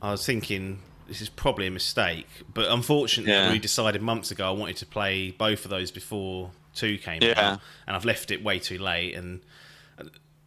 I 0.01 0.13
was 0.13 0.25
thinking 0.25 0.81
this 1.09 1.21
is 1.21 1.29
probably 1.29 1.67
a 1.67 1.71
mistake. 1.71 2.29
But 2.53 2.71
unfortunately, 2.71 3.33
Yeah. 3.33 3.53
we 3.53 3.59
decided 3.59 4.03
months 4.03 4.31
ago 4.31 4.49
I 4.49 4.51
wanted 4.53 4.77
to 4.79 4.87
play 4.87 5.33
both 5.33 5.65
of 5.65 5.71
those 5.71 5.91
before 5.91 6.53
two 6.75 6.99
came 6.99 7.23
Yeah. 7.23 7.52
out, 7.52 7.61
and 7.87 7.97
I've 7.97 8.05
left 8.05 8.31
it 8.31 8.43
way 8.43 8.59
too 8.59 8.79
late. 8.79 9.14
And 9.14 9.41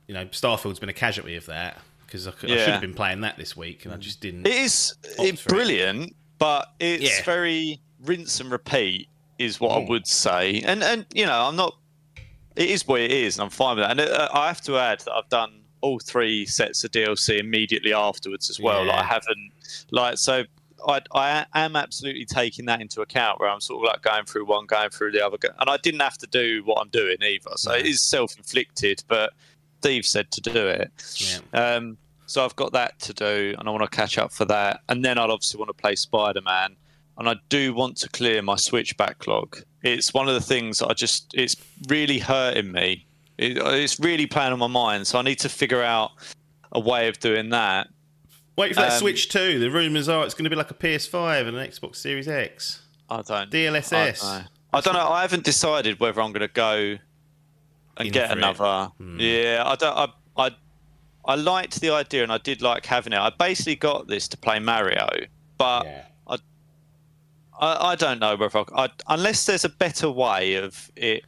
you 0.08 0.14
know, 0.14 0.26
Starfield's 0.32 0.80
been 0.80 0.90
a 0.90 0.94
casualty 0.94 1.36
of 1.36 1.46
that 1.48 1.80
because 2.06 2.28
I, 2.28 2.32
could- 2.32 2.52
I 2.52 2.58
should 2.58 2.70
have 2.70 2.82
been 2.82 2.94
playing 2.94 3.22
that 3.22 3.38
this 3.38 3.56
week, 3.58 3.86
and 3.86 3.94
I 3.94 3.98
just 3.98 4.22
didn't. 4.22 4.46
It 4.46 4.54
is 4.54 4.94
it's 5.04 5.42
for 5.42 5.50
it. 5.50 5.58
brilliant, 5.58 6.16
but 6.38 6.74
it's 6.80 7.04
Yeah. 7.20 7.24
very 7.24 7.80
rinse 8.04 8.40
and 8.40 8.52
repeat, 8.52 9.08
is 9.40 9.60
what 9.60 9.72
Mm. 9.72 9.86
I 9.86 9.90
would 9.90 10.08
say. 10.08 10.62
And 10.62 10.84
and 10.84 11.06
you 11.14 11.26
know, 11.26 11.48
I'm 11.48 11.56
not. 11.56 11.76
It 12.56 12.70
is 12.70 12.88
what 12.88 13.02
it 13.02 13.12
is, 13.12 13.36
and 13.38 13.44
I'm 13.44 13.50
fine 13.50 13.76
with 13.78 13.84
that. 13.86 13.92
And 13.92 14.00
uh, 14.02 14.30
I 14.34 14.48
have 14.48 14.62
to 14.62 14.78
add 14.78 15.02
that 15.02 15.12
I've 15.14 15.28
done 15.30 15.62
all 15.82 16.00
three 16.00 16.46
sets 16.46 16.84
of 16.84 16.92
DLC 16.92 17.38
immediately 17.40 17.94
afterwards 17.94 18.50
as 18.50 18.60
well. 18.60 18.86
Like 18.86 18.98
I 19.00 19.04
haven't 19.04 19.52
like 19.92 20.18
so. 20.18 20.46
I, 20.88 21.02
I 21.14 21.46
am 21.54 21.76
absolutely 21.76 22.26
taking 22.26 22.66
that 22.66 22.82
into 22.82 23.02
account 23.02 23.40
where 23.40 23.50
I'm 23.50 23.62
sort 23.62 23.84
of 23.84 23.92
like 23.92 24.02
going 24.02 24.26
through 24.26 24.46
one, 24.46 24.66
going 24.66 24.90
through 24.90 25.12
the 25.12 25.26
other, 25.26 25.38
and 25.60 25.70
I 25.70 25.78
didn't 25.78 26.02
have 26.02 26.18
to 26.20 26.28
do 26.28 26.64
what 26.66 26.80
I'm 26.80 26.90
doing 26.90 27.18
either. 27.22 27.52
So 27.56 27.74
it 27.74 27.86
is 27.86 28.02
self-inflicted, 28.02 29.04
but 29.08 29.34
Steve 29.80 30.06
said 30.06 30.32
to 30.32 30.42
do 30.42 30.68
it. 30.68 30.92
Yeah. 31.18 31.76
Um, 31.76 31.98
so 32.26 32.44
I've 32.44 32.56
got 32.56 32.72
that 32.74 33.00
to 33.02 33.14
do, 33.14 33.56
and 33.58 33.68
I 33.68 33.72
want 33.72 33.84
to 33.84 33.96
catch 33.96 34.18
up 34.18 34.32
for 34.32 34.46
that. 34.46 34.82
And 34.90 35.06
then 35.06 35.18
I'd 35.18 35.30
obviously 35.30 35.60
want 35.60 35.70
to 35.70 35.82
play 35.82 35.96
Spider 35.96 36.42
Man, 36.42 36.76
and 37.18 37.30
I 37.30 37.36
do 37.50 37.74
want 37.74 37.98
to 37.98 38.10
clear 38.10 38.42
my 38.42 38.56
Switch 38.56 38.98
backlog. 38.98 39.58
It's 39.84 40.14
one 40.14 40.28
of 40.28 40.34
the 40.34 40.42
things 40.42 40.80
that 40.80 40.90
I 40.90 40.94
just 40.94 41.34
it's 41.36 41.56
really 41.88 42.18
hurting 42.20 42.72
me. 42.72 43.06
It, 43.38 43.58
it's 43.58 44.00
really 44.00 44.26
playing 44.26 44.54
on 44.54 44.60
my 44.60 44.68
mind, 44.68 45.08
so 45.08 45.20
I 45.20 45.22
need 45.22 45.40
to 45.40 45.50
figure 45.50 45.84
out 45.84 46.12
a 46.72 46.80
way 46.80 47.08
of 47.08 47.20
doing 47.20 47.50
that. 47.50 47.88
Wait 48.56 48.74
for 48.74 48.82
that 48.82 48.94
Um, 48.94 49.00
Switch 49.00 49.30
2. 49.30 49.60
The 49.60 49.70
rumours 49.70 50.08
are 50.08 50.24
it's 50.26 50.34
going 50.34 50.46
to 50.46 50.50
be 50.50 50.56
like 50.56 50.72
a 50.72 50.76
PS5 50.76 51.48
and 51.48 51.58
an 51.58 51.68
Xbox 51.68 51.98
Series 51.98 52.28
X. 52.28 52.82
I 53.10 53.22
don't 53.22 53.52
DLSS. 53.52 54.24
I 54.24 54.32
don't 54.32 54.44
know. 54.44 54.48
I 54.74 54.82
don't 54.82 54.94
know. 54.94 55.10
I 55.10 55.22
haven't 55.22 55.44
decided 55.44 56.00
whether 56.00 56.22
I'm 56.22 56.32
going 56.32 56.48
to 56.48 56.54
go 56.54 56.98
and 57.98 58.08
In 58.08 58.14
get 58.14 58.32
another. 58.32 58.92
Yeah, 59.18 59.64
I 59.66 59.76
don't. 59.76 59.98
I, 59.98 60.08
I 60.38 60.50
I 61.26 61.36
liked 61.36 61.82
the 61.82 61.92
idea, 61.92 62.24
and 62.24 62.32
I 62.32 62.38
did 62.38 62.62
like 62.62 62.86
having 62.86 63.14
it. 63.14 63.20
I 63.20 63.30
basically 63.30 63.76
got 63.76 64.08
this 64.08 64.28
to 64.30 64.38
play 64.38 64.60
Mario, 64.60 65.08
but 65.58 65.88
I, 66.28 66.38
I 67.60 67.92
I 67.92 67.96
don't 67.96 68.20
know 68.20 68.36
whether 68.36 68.60
I, 68.60 68.86
I 68.86 68.90
unless 69.08 69.46
there's 69.46 69.66
a 69.66 69.70
better 69.70 70.10
way 70.10 70.56
of 70.56 70.92
it 70.96 71.24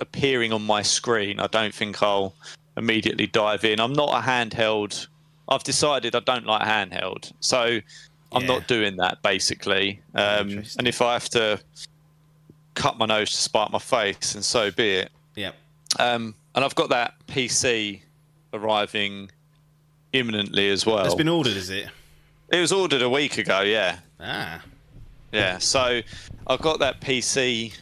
appearing 0.00 0.52
on 0.52 0.62
my 0.64 0.82
screen. 0.82 1.40
I 1.40 1.46
don't 1.46 1.74
think 1.74 2.02
I'll 2.02 2.34
immediately 2.76 3.26
dive 3.26 3.64
in. 3.64 3.80
I'm 3.80 3.92
not 3.92 4.10
a 4.10 4.26
handheld. 4.26 5.06
I've 5.48 5.64
decided 5.64 6.14
I 6.14 6.20
don't 6.20 6.46
like 6.46 6.62
handheld, 6.62 7.32
so 7.40 7.80
I'm 8.32 8.42
Yeah. 8.42 8.48
not 8.48 8.68
doing 8.68 8.96
that 8.98 9.22
basically. 9.22 10.00
Um, 10.14 10.64
and 10.78 10.86
if 10.86 11.00
I 11.00 11.14
have 11.14 11.28
to 11.30 11.60
cut 12.74 12.98
my 12.98 13.06
nose 13.06 13.30
to 13.32 13.36
spite 13.38 13.70
my 13.70 13.78
face, 13.78 14.34
and 14.34 14.44
so 14.44 14.70
be 14.70 14.96
it. 14.96 15.10
Yep. 15.34 15.54
Um, 15.98 16.34
and 16.54 16.64
I've 16.64 16.74
got 16.74 16.90
that 16.90 17.14
PC 17.26 18.02
arriving 18.52 19.30
imminently 20.12 20.68
as 20.70 20.84
well. 20.86 21.04
It's 21.04 21.14
been 21.14 21.28
ordered, 21.28 21.56
is 21.56 21.70
it? 21.70 21.88
It 22.50 22.60
was 22.60 22.72
ordered 22.72 23.02
a 23.02 23.08
week 23.10 23.38
ago, 23.38 23.60
yeah. 23.60 23.98
Ah. 24.20 24.62
Yeah. 25.32 25.58
So 25.58 26.00
I've 26.46 26.60
got 26.60 26.78
that 26.80 27.00
PC 27.00 27.74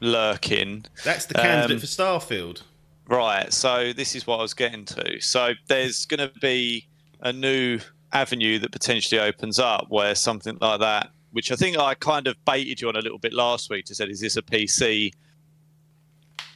lurking. 0.00 0.84
That's 1.04 1.26
the 1.26 1.34
candidate 1.34 1.76
Um, 1.76 1.80
for 1.80 1.86
Starfield. 1.86 2.62
Right. 3.08 3.52
So 3.52 3.92
this 3.92 4.14
is 4.14 4.26
what 4.26 4.38
I 4.38 4.42
was 4.42 4.54
getting 4.54 4.84
to. 4.86 5.20
So 5.20 5.52
there's 5.68 6.04
going 6.06 6.28
to 6.28 6.38
be 6.40 6.86
a 7.20 7.32
new 7.32 7.80
avenue 8.12 8.58
that 8.60 8.72
potentially 8.72 9.20
opens 9.20 9.58
up 9.58 9.86
where 9.88 10.14
something 10.14 10.58
like 10.60 10.80
that, 10.80 11.10
which 11.32 11.50
I 11.50 11.56
think 11.56 11.76
I 11.78 11.94
kind 11.94 12.26
of 12.26 12.36
baited 12.44 12.80
you 12.80 12.88
on 12.88 12.96
a 12.96 13.00
little 13.00 13.18
bit 13.18 13.32
last 13.32 13.68
week 13.70 13.84
to 13.86 13.94
said, 13.94 14.08
is 14.08 14.20
this 14.20 14.36
a 14.36 14.42
PC 14.42 15.12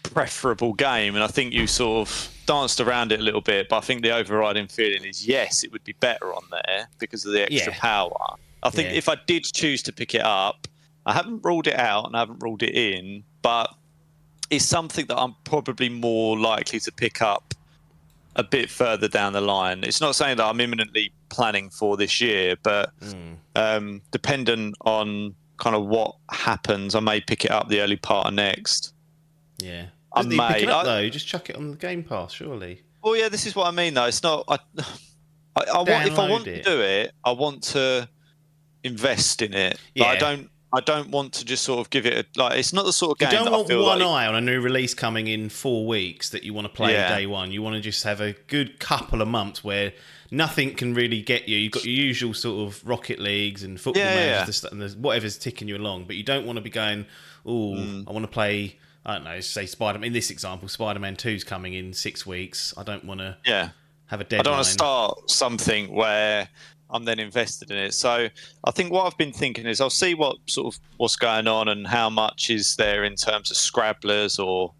preferable 0.02 0.72
game? 0.72 1.14
And 1.14 1.24
I 1.24 1.26
think 1.28 1.52
you 1.52 1.66
sort 1.66 2.08
of 2.08 2.28
danced 2.46 2.80
around 2.80 3.12
it 3.12 3.20
a 3.20 3.22
little 3.22 3.40
bit, 3.40 3.68
but 3.68 3.78
I 3.78 3.80
think 3.80 4.02
the 4.02 4.10
overriding 4.10 4.66
feeling 4.68 5.04
is 5.04 5.26
yes, 5.26 5.62
it 5.64 5.72
would 5.72 5.84
be 5.84 5.92
better 6.00 6.32
on 6.34 6.42
there 6.50 6.88
because 6.98 7.24
of 7.24 7.32
the 7.32 7.42
extra 7.42 7.72
Yeah. 7.72 7.78
power. 7.78 8.36
I 8.62 8.70
think 8.70 8.90
Yeah. 8.90 8.96
if 8.96 9.08
I 9.08 9.16
did 9.26 9.44
choose 9.44 9.82
to 9.84 9.92
pick 9.92 10.14
it 10.14 10.22
up, 10.22 10.66
I 11.06 11.12
haven't 11.14 11.42
ruled 11.44 11.66
it 11.66 11.76
out 11.78 12.06
and 12.06 12.16
I 12.16 12.20
haven't 12.20 12.42
ruled 12.42 12.62
it 12.62 12.74
in, 12.74 13.24
but 13.42 13.74
it's 14.50 14.64
something 14.66 15.06
that 15.06 15.16
I'm 15.18 15.34
probably 15.44 15.88
more 15.88 16.38
likely 16.38 16.80
to 16.80 16.92
pick 16.92 17.22
up 17.22 17.49
a 18.36 18.42
bit 18.44 18.70
further 18.70 19.08
down 19.08 19.32
the 19.32 19.40
line. 19.40 19.82
It's 19.84 20.00
not 20.00 20.14
saying 20.14 20.36
that 20.38 20.44
I'm 20.46 20.60
imminently 20.60 21.12
planning 21.28 21.68
for 21.70 21.96
this 21.96 22.20
year, 22.20 22.56
but 22.62 22.92
Hmm. 23.02 23.34
um, 23.56 24.02
dependent 24.12 24.76
on 24.82 25.34
kind 25.58 25.76
of 25.76 25.86
what 25.86 26.16
happens, 26.30 26.94
I 26.94 27.00
may 27.00 27.20
pick 27.20 27.44
it 27.44 27.50
up 27.50 27.68
the 27.68 27.80
early 27.80 27.96
part 27.96 28.26
of 28.28 28.34
next. 28.34 28.94
Yeah. 29.58 29.86
I 30.12 30.20
Doesn't 30.22 30.30
need 30.30 30.48
picking 30.48 30.66
may- 30.66 30.72
up 30.72 30.82
I- 30.82 30.84
though. 30.84 31.08
Just 31.10 31.26
chuck 31.26 31.50
it 31.50 31.56
on 31.56 31.70
the 31.72 31.76
Game 31.76 32.02
Pass, 32.02 32.32
surely. 32.32 32.82
Well, 33.02 33.16
yeah, 33.16 33.28
this 33.28 33.46
is 33.46 33.54
what 33.54 33.66
I 33.66 33.70
mean, 33.70 33.94
though. 33.94 34.06
It's 34.06 34.22
not. 34.22 34.44
I, 34.48 34.58
I, 35.56 35.64
I 35.74 35.76
want 35.78 36.06
if 36.06 36.18
I 36.18 36.28
want 36.30 36.46
it. 36.46 36.62
to 36.64 36.70
do 36.70 36.80
it, 36.80 37.12
I 37.24 37.32
want 37.32 37.62
to 37.64 38.08
invest 38.84 39.42
in 39.42 39.52
it. 39.54 39.78
Like, 39.96 40.08
I 40.08 40.12
Yeah. 40.14 40.18
don't. 40.18 40.50
I 40.72 40.80
don't 40.80 41.10
want 41.10 41.32
to 41.34 41.44
just 41.44 41.64
sort 41.64 41.80
of 41.80 41.90
give 41.90 42.06
it 42.06 42.26
a, 42.36 42.40
like. 42.40 42.58
It's 42.58 42.72
not 42.72 42.84
the 42.84 42.92
sort 42.92 43.12
of 43.12 43.18
game. 43.18 43.30
You 43.38 43.44
don't 43.44 43.50
want 43.52 43.68
one 43.68 43.98
like. 43.98 44.06
eye 44.08 44.26
on 44.26 44.36
a 44.36 44.40
new 44.40 44.60
release 44.60 44.94
coming 44.94 45.26
in 45.26 45.48
four 45.48 45.86
weeks 45.86 46.30
that 46.30 46.44
you 46.44 46.54
want 46.54 46.66
to 46.66 46.72
play 46.72 46.92
Yeah. 46.92 47.16
day 47.16 47.26
one. 47.26 47.50
You 47.50 47.62
want 47.62 47.74
to 47.74 47.80
just 47.80 48.04
have 48.04 48.20
a 48.20 48.34
good 48.46 48.78
couple 48.78 49.20
of 49.20 49.28
months 49.28 49.64
where 49.64 49.92
nothing 50.30 50.74
can 50.74 50.94
really 50.94 51.22
get 51.22 51.48
you. 51.48 51.56
You've 51.56 51.72
got 51.72 51.84
your 51.84 51.94
usual 51.94 52.34
sort 52.34 52.68
of 52.68 52.86
Rocket 52.86 53.18
Leagues 53.18 53.64
and 53.64 53.80
football 53.80 54.02
Yeah, 54.04 54.44
yeah, 54.46 54.68
and 54.70 55.02
whatever's 55.02 55.36
ticking 55.38 55.66
you 55.66 55.76
along. 55.76 56.04
But 56.04 56.14
you 56.16 56.22
don't 56.22 56.46
want 56.46 56.56
to 56.56 56.62
be 56.62 56.70
going, 56.70 57.06
oh, 57.44 57.74
Mm. 57.74 58.08
I 58.08 58.12
want 58.12 58.24
to 58.24 58.30
play. 58.30 58.76
I 59.04 59.14
don't 59.14 59.24
know. 59.24 59.40
Say 59.40 59.66
Spider. 59.66 59.98
Man 59.98 60.08
in 60.08 60.12
this 60.12 60.30
example, 60.30 60.68
Spider 60.68 61.00
Man 61.00 61.16
Two's 61.16 61.42
coming 61.42 61.74
in 61.74 61.92
six 61.94 62.24
weeks. 62.26 62.74
I 62.76 62.82
don't 62.84 63.04
want 63.04 63.20
to 63.20 63.36
Yeah. 63.44 63.70
have 64.06 64.20
a 64.20 64.24
deadline. 64.24 64.40
I 64.40 64.42
don't 64.44 64.54
want 64.54 64.66
to 64.66 64.70
start 64.72 65.30
something 65.30 65.92
where 65.92 66.48
I'm 66.92 67.04
then 67.04 67.18
invested 67.18 67.70
in 67.70 67.76
it. 67.76 67.94
So 67.94 68.28
I 68.64 68.70
think 68.70 68.92
what 68.92 69.06
I've 69.06 69.16
been 69.16 69.32
thinking 69.32 69.66
is 69.66 69.80
I'll 69.80 69.90
see 69.90 70.14
what 70.14 70.36
sort 70.46 70.74
of 70.74 70.80
what's 70.96 71.16
going 71.16 71.46
on 71.46 71.68
and 71.68 71.86
how 71.86 72.10
much 72.10 72.50
is 72.50 72.76
there 72.76 73.04
in 73.04 73.14
terms 73.14 73.50
of 73.50 73.56
scrabblers 73.56 74.44
or 74.44 74.72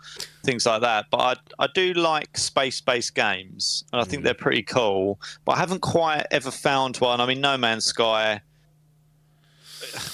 things 0.43 0.67
like 0.67 0.81
that. 0.83 1.07
But 1.11 1.41
I 1.59 1.65
I 1.65 1.69
do 1.75 1.93
like 1.95 2.37
space-based 2.37 3.15
games 3.15 3.85
and 3.93 4.01
I 4.01 4.05
think 4.05 4.23
mm. 4.23 4.25
they're 4.25 4.35
pretty 4.35 4.63
cool. 4.63 5.21
But 5.45 5.53
I 5.53 5.59
haven't 5.59 5.83
quite 5.83 6.27
ever 6.31 6.51
found 6.51 6.97
one. 6.99 7.21
I 7.21 7.27
mean, 7.27 7.41
No 7.41 7.57
Man's 7.57 7.85
Sky. 7.85 8.43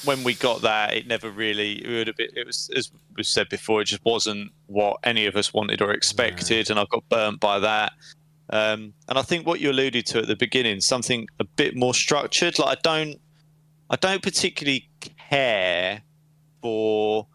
When 0.04 0.22
we 0.22 0.34
got 0.34 0.62
that, 0.62 0.94
it 0.94 1.06
never 1.06 1.28
really. 1.28 1.84
It 1.84 1.88
would 1.88 2.06
have 2.06 2.16
been. 2.16 2.30
It 2.34 2.46
was 2.46 2.70
as 2.76 2.90
we 3.16 3.24
said 3.24 3.48
before. 3.48 3.82
It 3.82 3.86
just 3.86 4.04
wasn't 4.04 4.52
what 4.68 4.98
any 5.02 5.26
of 5.26 5.36
us 5.36 5.52
wanted 5.52 5.82
or 5.82 5.92
expected, 5.92 6.70
and 6.70 6.78
I 6.78 6.84
got 6.88 7.06
burnt 7.08 7.40
by 7.40 7.58
that. 7.58 7.92
Um, 8.50 8.94
and 9.08 9.18
I 9.18 9.22
think 9.22 9.46
what 9.46 9.60
you 9.60 9.70
alluded 9.70 10.06
to 10.06 10.18
at 10.18 10.28
the 10.28 10.36
beginning, 10.36 10.80
something 10.80 11.26
a 11.40 11.44
bit 11.44 11.74
more 11.76 11.94
structured. 11.94 12.58
Like 12.58 12.78
I 12.78 12.80
don't, 12.82 13.20
I 13.90 13.96
don't 13.96 14.22
particularly 14.22 14.88
care 15.28 16.02
for 16.62 17.26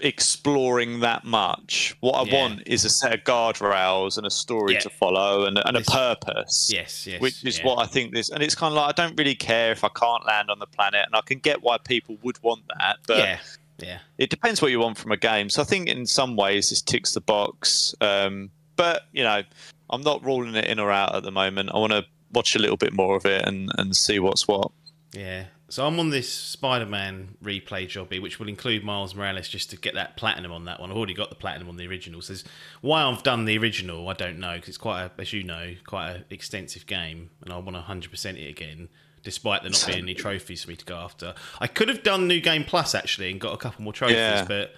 exploring 0.00 1.00
that 1.00 1.24
much. 1.24 1.96
What 2.00 2.14
I 2.14 2.22
Yeah. 2.24 2.34
want 2.42 2.62
is 2.66 2.84
a 2.84 2.90
set 2.90 3.12
of 3.14 3.20
guardrails 3.24 4.16
and 4.16 4.26
a 4.26 4.30
story 4.30 4.74
Yeah. 4.74 4.80
to 4.80 4.90
follow 4.90 5.44
and, 5.44 5.58
and 5.64 5.76
a 5.76 5.82
purpose. 5.82 6.68
Yes, 6.72 7.06
yes. 7.06 7.20
Which 7.20 7.44
is 7.44 7.58
yeah. 7.58 7.66
what 7.66 7.78
I 7.78 7.86
think 7.86 8.12
this, 8.12 8.28
and 8.30 8.42
it's 8.42 8.54
kind 8.54 8.72
of 8.72 8.76
like 8.76 8.88
I 8.88 9.02
don't 9.02 9.16
really 9.16 9.34
care 9.36 9.72
if 9.72 9.84
I 9.84 9.88
can't 9.88 10.26
land 10.26 10.50
on 10.50 10.58
the 10.58 10.66
planet, 10.66 11.04
and 11.06 11.14
I 11.14 11.20
can 11.20 11.38
get 11.38 11.62
why 11.62 11.78
people 11.78 12.16
would 12.22 12.42
want 12.42 12.62
that, 12.78 12.98
but 13.06 13.18
yeah, 13.18 13.38
yeah. 13.78 13.98
it 14.18 14.30
depends 14.30 14.60
what 14.60 14.70
you 14.72 14.80
want 14.80 14.98
from 14.98 15.12
a 15.12 15.16
game. 15.16 15.48
So 15.48 15.62
I 15.62 15.64
think 15.64 15.88
in 15.88 16.06
some 16.06 16.34
ways 16.36 16.70
this 16.70 16.82
ticks 16.82 17.12
the 17.12 17.20
box. 17.20 17.94
Um, 18.00 18.50
but 18.76 19.02
you 19.12 19.22
know, 19.22 19.42
I'm 19.90 20.02
not 20.02 20.24
ruling 20.24 20.54
it 20.54 20.66
in 20.66 20.78
or 20.78 20.90
out 20.90 21.14
at 21.14 21.22
the 21.22 21.30
moment. 21.32 21.70
I 21.72 21.78
want 21.78 21.92
to 21.92 22.04
watch 22.32 22.56
a 22.56 22.58
little 22.58 22.76
bit 22.76 22.92
more 22.92 23.16
of 23.16 23.24
it 23.26 23.46
and, 23.46 23.70
and 23.78 23.96
see 23.96 24.18
what's 24.18 24.48
what. 24.48 24.70
Yeah. 25.12 25.44
So 25.68 25.86
I'm 25.86 25.98
on 25.98 26.10
this 26.10 26.32
Spider-Man 26.32 27.36
replay 27.42 27.86
jobby, 27.86 28.20
which 28.20 28.38
will 28.38 28.48
include 28.48 28.84
Miles 28.84 29.14
Morales, 29.14 29.48
just 29.48 29.70
to 29.70 29.76
get 29.76 29.94
that 29.94 30.16
platinum 30.16 30.52
on 30.52 30.66
that 30.66 30.78
one. 30.78 30.90
I've 30.90 30.96
already 30.96 31.14
got 31.14 31.30
the 31.30 31.36
platinum 31.36 31.68
on 31.68 31.76
the 31.76 31.86
original. 31.88 32.20
So 32.22 32.34
why 32.80 33.02
I've 33.02 33.22
done 33.22 33.44
the 33.44 33.56
original, 33.58 34.08
I 34.08 34.12
don't 34.12 34.38
know, 34.38 34.54
because 34.54 34.68
it's 34.68 34.78
quite, 34.78 35.04
a, 35.04 35.10
as 35.18 35.32
you 35.32 35.42
know, 35.42 35.74
quite 35.86 36.10
an 36.10 36.24
extensive 36.30 36.86
game, 36.86 37.30
and 37.42 37.52
I 37.52 37.56
want 37.58 37.76
to 37.76 37.82
100% 37.82 38.24
it 38.36 38.48
again, 38.48 38.88
despite 39.22 39.62
there 39.62 39.70
not 39.70 39.84
being 39.86 40.00
any 40.00 40.14
trophies 40.14 40.64
for 40.64 40.70
me 40.70 40.76
to 40.76 40.84
go 40.84 40.96
after. 40.96 41.34
I 41.60 41.66
could 41.66 41.88
have 41.88 42.02
done 42.02 42.28
New 42.28 42.40
Game 42.40 42.64
Plus 42.64 42.94
actually 42.94 43.30
and 43.30 43.40
got 43.40 43.54
a 43.54 43.56
couple 43.56 43.82
more 43.82 43.92
trophies, 43.92 44.16
Yeah. 44.16 44.44
but 44.46 44.74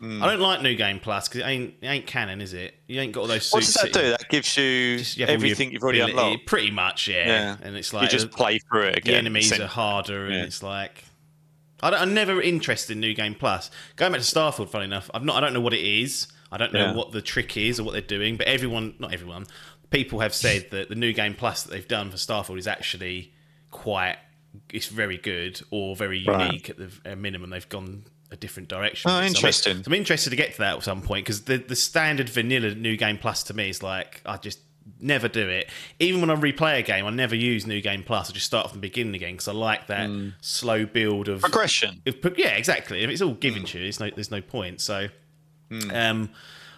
Mm. 0.00 0.22
I 0.22 0.26
don't 0.30 0.40
like 0.40 0.62
New 0.62 0.76
Game 0.76 1.00
Plus 1.00 1.28
because 1.28 1.40
it 1.40 1.44
ain't, 1.46 1.74
it 1.82 1.86
ain't 1.86 2.06
canon, 2.06 2.40
is 2.40 2.52
it? 2.52 2.74
You 2.86 3.00
ain't 3.00 3.12
got 3.12 3.22
all 3.22 3.26
those. 3.26 3.50
What 3.50 3.64
does 3.64 3.74
that 3.74 3.92
do? 3.92 4.10
That 4.10 4.28
gives 4.28 4.56
you 4.56 4.64
you 4.64 5.26
everything 5.26 5.72
you've 5.72 5.82
already 5.82 6.00
ability- 6.00 6.18
unlocked. 6.26 6.46
Pretty 6.46 6.70
much, 6.70 7.08
yeah. 7.08 7.26
Yeah. 7.26 7.56
And 7.62 7.76
it's 7.76 7.92
like 7.92 8.04
You 8.04 8.08
just 8.08 8.30
play 8.30 8.58
through 8.60 8.82
it 8.88 8.98
again. 8.98 9.12
the 9.14 9.18
enemies 9.18 9.46
essentially. 9.46 9.64
are 9.66 9.70
harder, 9.70 10.26
and 10.26 10.34
Yeah. 10.36 10.42
it's 10.44 10.62
like 10.62 11.02
I 11.82 11.90
don't, 11.90 12.00
I'm 12.00 12.14
never 12.14 12.40
interested 12.40 12.92
in 12.92 13.00
New 13.00 13.14
Game 13.14 13.34
Plus. 13.34 13.70
Going 13.96 14.12
back 14.12 14.20
to 14.20 14.26
Starfield, 14.26 14.68
funny 14.68 14.84
enough, 14.84 15.10
I'm 15.14 15.24
not. 15.24 15.36
I 15.36 15.40
don't 15.40 15.52
know 15.54 15.60
what 15.60 15.74
it 15.74 15.84
is. 15.84 16.26
I 16.52 16.56
don't 16.58 16.72
know 16.72 16.86
Yeah. 16.86 16.94
what 16.94 17.12
the 17.12 17.20
trick 17.22 17.56
is 17.56 17.78
or 17.80 17.84
what 17.84 17.92
they're 17.92 18.00
doing. 18.00 18.36
But 18.36 18.46
everyone, 18.46 18.94
not 18.98 19.12
everyone, 19.12 19.46
people 19.90 20.20
have 20.20 20.34
said 20.34 20.70
that 20.70 20.88
the 20.88 20.94
New 20.94 21.12
Game 21.12 21.34
Plus 21.34 21.62
that 21.64 21.70
they've 21.72 21.86
done 21.88 22.10
for 22.10 22.16
Starfield 22.16 22.58
is 22.58 22.66
actually 22.66 23.32
quite. 23.70 24.16
It's 24.72 24.86
very 24.86 25.18
good 25.18 25.60
or 25.70 25.94
very 25.94 26.24
Right. 26.24 26.46
unique 26.46 26.70
at 26.70 26.76
the 26.78 27.16
minimum. 27.16 27.50
They've 27.50 27.68
gone 27.68 28.04
a 28.30 28.36
different 28.36 28.68
direction. 28.68 29.10
Oh, 29.10 29.14
it. 29.14 29.16
So 29.16 29.18
I'm- 29.22 29.26
interesting. 29.28 29.82
I'm 29.86 29.94
interested 29.94 30.30
to 30.30 30.36
get 30.36 30.52
to 30.52 30.58
that 30.58 30.76
at 30.76 30.82
some 30.82 31.02
point 31.02 31.24
because 31.26 31.42
the 31.42 31.56
the 31.58 31.76
standard 31.76 32.28
vanilla 32.28 32.74
New 32.74 32.96
Game 32.96 33.18
Plus 33.18 33.42
to 33.44 33.54
me 33.54 33.68
is 33.70 33.82
like 33.82 34.20
I 34.26 34.36
just 34.36 34.60
never 35.00 35.28
do 35.28 35.46
it. 35.48 35.68
Even 35.98 36.20
when 36.20 36.30
I 36.30 36.34
replay 36.34 36.78
a 36.78 36.82
game, 36.82 37.04
I 37.06 37.10
never 37.10 37.34
use 37.36 37.66
New 37.66 37.80
Game 37.82 38.02
Plus. 38.02 38.30
I 38.30 38.32
just 38.32 38.46
start 38.46 38.68
from 38.70 38.78
the 38.78 38.80
beginning 38.88 39.14
again 39.14 39.32
because 39.34 39.48
I 39.48 39.52
like 39.52 39.86
that 39.88 40.08
slow 40.40 40.86
build 40.86 41.28
of 41.28 41.40
progression. 41.42 42.02
yeah, 42.36 42.48
exactly. 42.56 43.02
If 43.02 43.10
it's 43.10 43.20
all 43.22 43.34
given 43.34 43.64
to 43.64 43.78
you, 43.78 43.86
it's 43.86 44.00
no, 44.00 44.08
there's 44.14 44.30
no 44.30 44.40
point. 44.40 44.80
So, 44.80 45.08
Hmm. 45.70 45.90
um, 45.90 46.30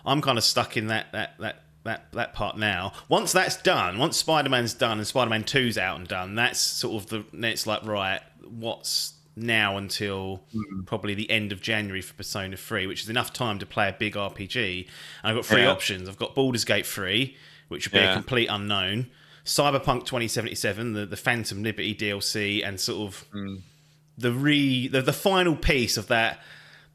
I'm 0.04 0.20
kind 0.22 0.38
of 0.38 0.44
stuck 0.44 0.76
in 0.76 0.88
that 0.88 1.12
that 1.12 1.34
that 1.38 1.62
that 1.84 2.12
that 2.12 2.34
part 2.34 2.58
now. 2.58 2.92
Once 3.08 3.32
that's 3.32 3.56
done, 3.56 3.98
once 3.98 4.16
Spider 4.16 4.48
Man's 4.48 4.74
done 4.74 4.98
and 4.98 5.06
Spider 5.06 5.30
Man 5.30 5.44
2's 5.44 5.78
out 5.78 5.96
and 5.98 6.08
done, 6.08 6.34
that's 6.34 6.58
sort 6.60 7.02
of 7.02 7.08
the. 7.10 7.46
It's 7.46 7.66
like 7.66 7.84
right, 7.84 8.20
what's 8.48 9.14
now 9.40 9.76
until 9.76 10.42
Hmm. 10.52 10.82
probably 10.84 11.14
the 11.14 11.30
end 11.30 11.52
of 11.52 11.60
January 11.62 12.02
for 12.02 12.14
Persona 12.14 12.56
3, 12.56 12.86
which 12.86 13.02
is 13.02 13.08
enough 13.08 13.32
time 13.32 13.58
to 13.58 13.66
play 13.66 13.88
a 13.88 13.92
big 13.92 14.14
RPG. 14.16 14.86
And 15.22 15.30
I've 15.30 15.34
got 15.36 15.46
three 15.46 15.62
Yeah. 15.62 15.70
options. 15.70 16.08
I've 16.08 16.16
got 16.18 16.34
Baldur's 16.34 16.64
Gate 16.64 16.86
3, 16.86 17.36
which 17.68 17.86
would 17.86 17.92
be 17.92 18.04
a 18.04 18.12
complete 18.12 18.46
unknown. 18.48 19.06
Cyberpunk 19.44 20.04
2077, 20.06 20.92
the, 20.92 21.06
the 21.06 21.16
Phantom 21.16 21.62
Liberty 21.62 21.94
DLC, 21.94 22.62
and 22.66 22.78
sort 22.80 23.08
of 23.08 23.24
Hmm. 23.32 23.56
the 24.18 24.32
re 24.32 24.86
the, 24.88 25.00
the 25.02 25.12
final 25.12 25.56
piece 25.56 25.96
of 25.96 26.08
that 26.08 26.40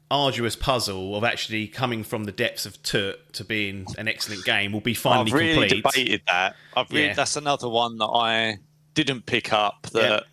arduous 0.08 0.54
puzzle 0.54 1.16
of 1.16 1.24
actually 1.24 1.66
coming 1.66 2.04
from 2.04 2.24
the 2.24 2.30
depths 2.32 2.64
of 2.64 2.80
Tut 2.84 3.32
to 3.32 3.42
being 3.44 3.86
an 3.98 4.06
excellent 4.06 4.44
game 4.44 4.72
will 4.72 4.80
be 4.80 4.94
finally 4.94 5.32
I've 5.32 5.38
really 5.38 5.68
complete. 5.68 5.82
debated 5.82 6.22
that. 6.28 6.54
I've 6.76 6.88
really, 6.90 7.06
Yeah. 7.06 7.14
That's 7.14 7.34
another 7.36 7.68
one 7.68 7.98
that 7.98 8.06
I 8.06 8.58
didn't 8.94 9.26
pick 9.26 9.52
up 9.52 9.88
that 9.92 10.26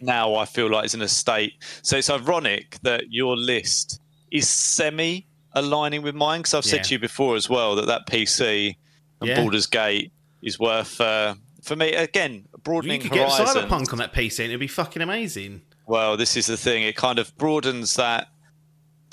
now 0.00 0.34
I 0.34 0.44
feel 0.44 0.70
like 0.70 0.84
is 0.86 0.94
in 0.94 1.02
a 1.02 1.08
state. 1.08 1.54
So 1.82 1.96
it's 1.96 2.10
ironic 2.10 2.78
that 2.82 3.04
your 3.10 3.36
list 3.36 4.00
is 4.30 4.48
semi 4.48 5.26
aligning 5.52 6.02
with 6.02 6.14
mine 6.14 6.40
because 6.40 6.54
I've 6.54 6.64
Yeah. 6.64 6.70
said 6.72 6.84
to 6.84 6.94
you 6.94 6.98
before 6.98 7.34
as 7.36 7.48
well 7.48 7.74
that 7.76 7.86
that 7.86 8.06
PC 8.06 8.76
and 9.20 9.28
Yeah. 9.30 9.36
Baldur's 9.40 9.66
Gate 9.66 10.12
is 10.42 10.58
worth 10.58 11.00
uh, 11.00 11.34
for 11.62 11.74
me 11.76 11.94
again 11.94 12.44
broadening 12.62 13.00
You 13.02 13.08
could 13.08 13.14
get. 13.18 13.30
Cyberpunk 13.30 13.92
on 13.92 13.98
that 13.98 14.12
PC 14.12 14.40
and 14.44 14.50
it'd 14.50 14.60
be 14.60 14.66
fucking 14.68 15.02
amazing. 15.02 15.62
Well, 15.86 16.16
this 16.16 16.36
is 16.36 16.46
the 16.46 16.56
thing. 16.56 16.82
It 16.82 16.96
kind 16.96 17.18
of 17.18 17.34
broadens 17.38 17.96
that 17.96 18.28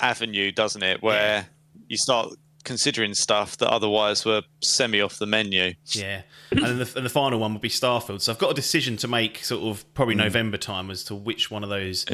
avenue, 0.00 0.52
doesn't 0.52 0.82
it? 0.82 1.02
Where 1.02 1.48
you 1.88 1.96
start 1.96 2.34
considering 2.66 3.14
stuff 3.14 3.56
that 3.56 3.70
otherwise 3.70 4.26
were 4.26 4.42
semi 4.62 5.00
off 5.00 5.18
the 5.18 5.24
menu. 5.26 5.72
Yeah, 5.92 6.20
and 6.50 6.60
then 6.62 6.78
the, 6.80 6.92
and 6.96 7.06
the 7.06 7.10
final 7.10 7.38
one 7.38 7.54
would 7.54 7.62
be 7.62 7.70
Starfield. 7.70 8.20
So 8.20 8.30
I've 8.32 8.38
got 8.38 8.50
a 8.50 8.54
decision 8.54 8.98
to 8.98 9.08
make, 9.08 9.42
sort 9.42 9.62
of 9.64 9.94
probably 9.94 10.14
Hmm. 10.16 10.20
November 10.20 10.58
time, 10.58 10.90
as 10.90 11.02
to 11.04 11.14
which 11.14 11.50
one 11.50 11.64
of 11.64 11.70
those 11.70 12.04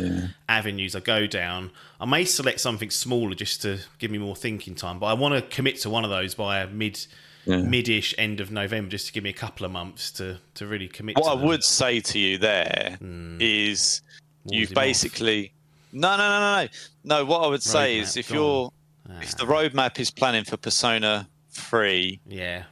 avenues 0.49 0.95
I 0.95 1.01
go 1.01 1.27
down. 1.27 1.73
I 2.01 2.05
may 2.05 2.25
select 2.25 2.61
something 2.61 2.91
smaller 2.91 3.35
just 3.35 3.62
to 3.62 3.81
give 3.99 4.11
me 4.12 4.19
more 4.19 4.37
thinking 4.37 4.77
time, 4.77 4.99
but 5.01 5.07
I 5.07 5.15
want 5.15 5.35
to 5.35 5.43
commit 5.43 5.81
to 5.81 5.91
one 5.91 6.05
of 6.05 6.11
those 6.11 6.35
by 6.37 6.65
mid 6.67 7.05
mid-ish 7.47 8.15
end 8.19 8.38
of 8.41 8.53
November, 8.53 8.88
just 8.91 9.09
to 9.09 9.12
give 9.12 9.25
me 9.25 9.31
a 9.31 9.35
couple 9.35 9.67
of 9.67 9.73
months 9.73 10.12
to 10.12 10.38
to 10.55 10.67
really 10.67 10.87
commit. 10.88 11.17
What 11.17 11.33
I 11.33 11.37
them. 11.37 11.47
would 11.49 11.65
say 11.65 11.99
to 12.01 12.19
you 12.19 12.38
there 12.38 12.99
is 13.41 14.01
Wars 14.45 14.61
you've 14.61 14.71
him 14.71 14.79
off. 14.79 14.83
basically 14.85 15.53
no 15.93 16.17
no 16.17 16.29
no 16.29 16.41
no 16.65 16.69
no. 17.05 17.25
What 17.25 17.43
I 17.43 17.49
would 17.49 17.62
say 17.62 17.97
Roadmap, 17.99 18.03
is 18.03 18.17
if 18.17 18.31
you're 18.31 18.67
Ah. 18.67 18.79
If 19.21 19.37
the 19.37 19.45
roadmap 19.45 19.99
is 19.99 20.11
planning 20.11 20.45
for 20.45 20.57
Persona 20.57 21.29
three, 21.51 22.21
yeah. 22.27 22.65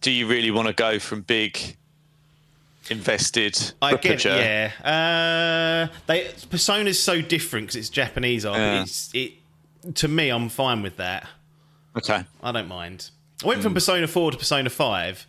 do 0.00 0.10
you 0.10 0.26
really 0.26 0.50
want 0.50 0.68
to 0.68 0.74
go 0.74 0.98
from 0.98 1.22
big 1.22 1.76
invested? 2.90 3.72
I 3.82 3.96
get 3.96 4.24
yeah. 4.24 4.72
Uh, 5.90 5.94
they 6.06 6.30
Persona's 6.50 7.02
so 7.02 7.20
different 7.20 7.68
because 7.68 7.76
it's 7.76 7.88
Japanese 7.88 8.44
art. 8.44 8.58
Yeah. 8.58 8.82
It's 8.82 9.10
it 9.14 9.32
to 9.94 10.08
me. 10.08 10.30
I'm 10.30 10.48
fine 10.48 10.82
with 10.82 10.96
that. 10.96 11.26
Okay. 11.96 12.24
I 12.42 12.52
don't 12.52 12.68
mind. 12.68 13.10
I 13.44 13.48
went 13.48 13.62
from 13.62 13.74
Persona 13.74 14.06
4 14.06 14.32
to 14.32 14.38
Persona 14.38 14.70
5, 14.70 15.26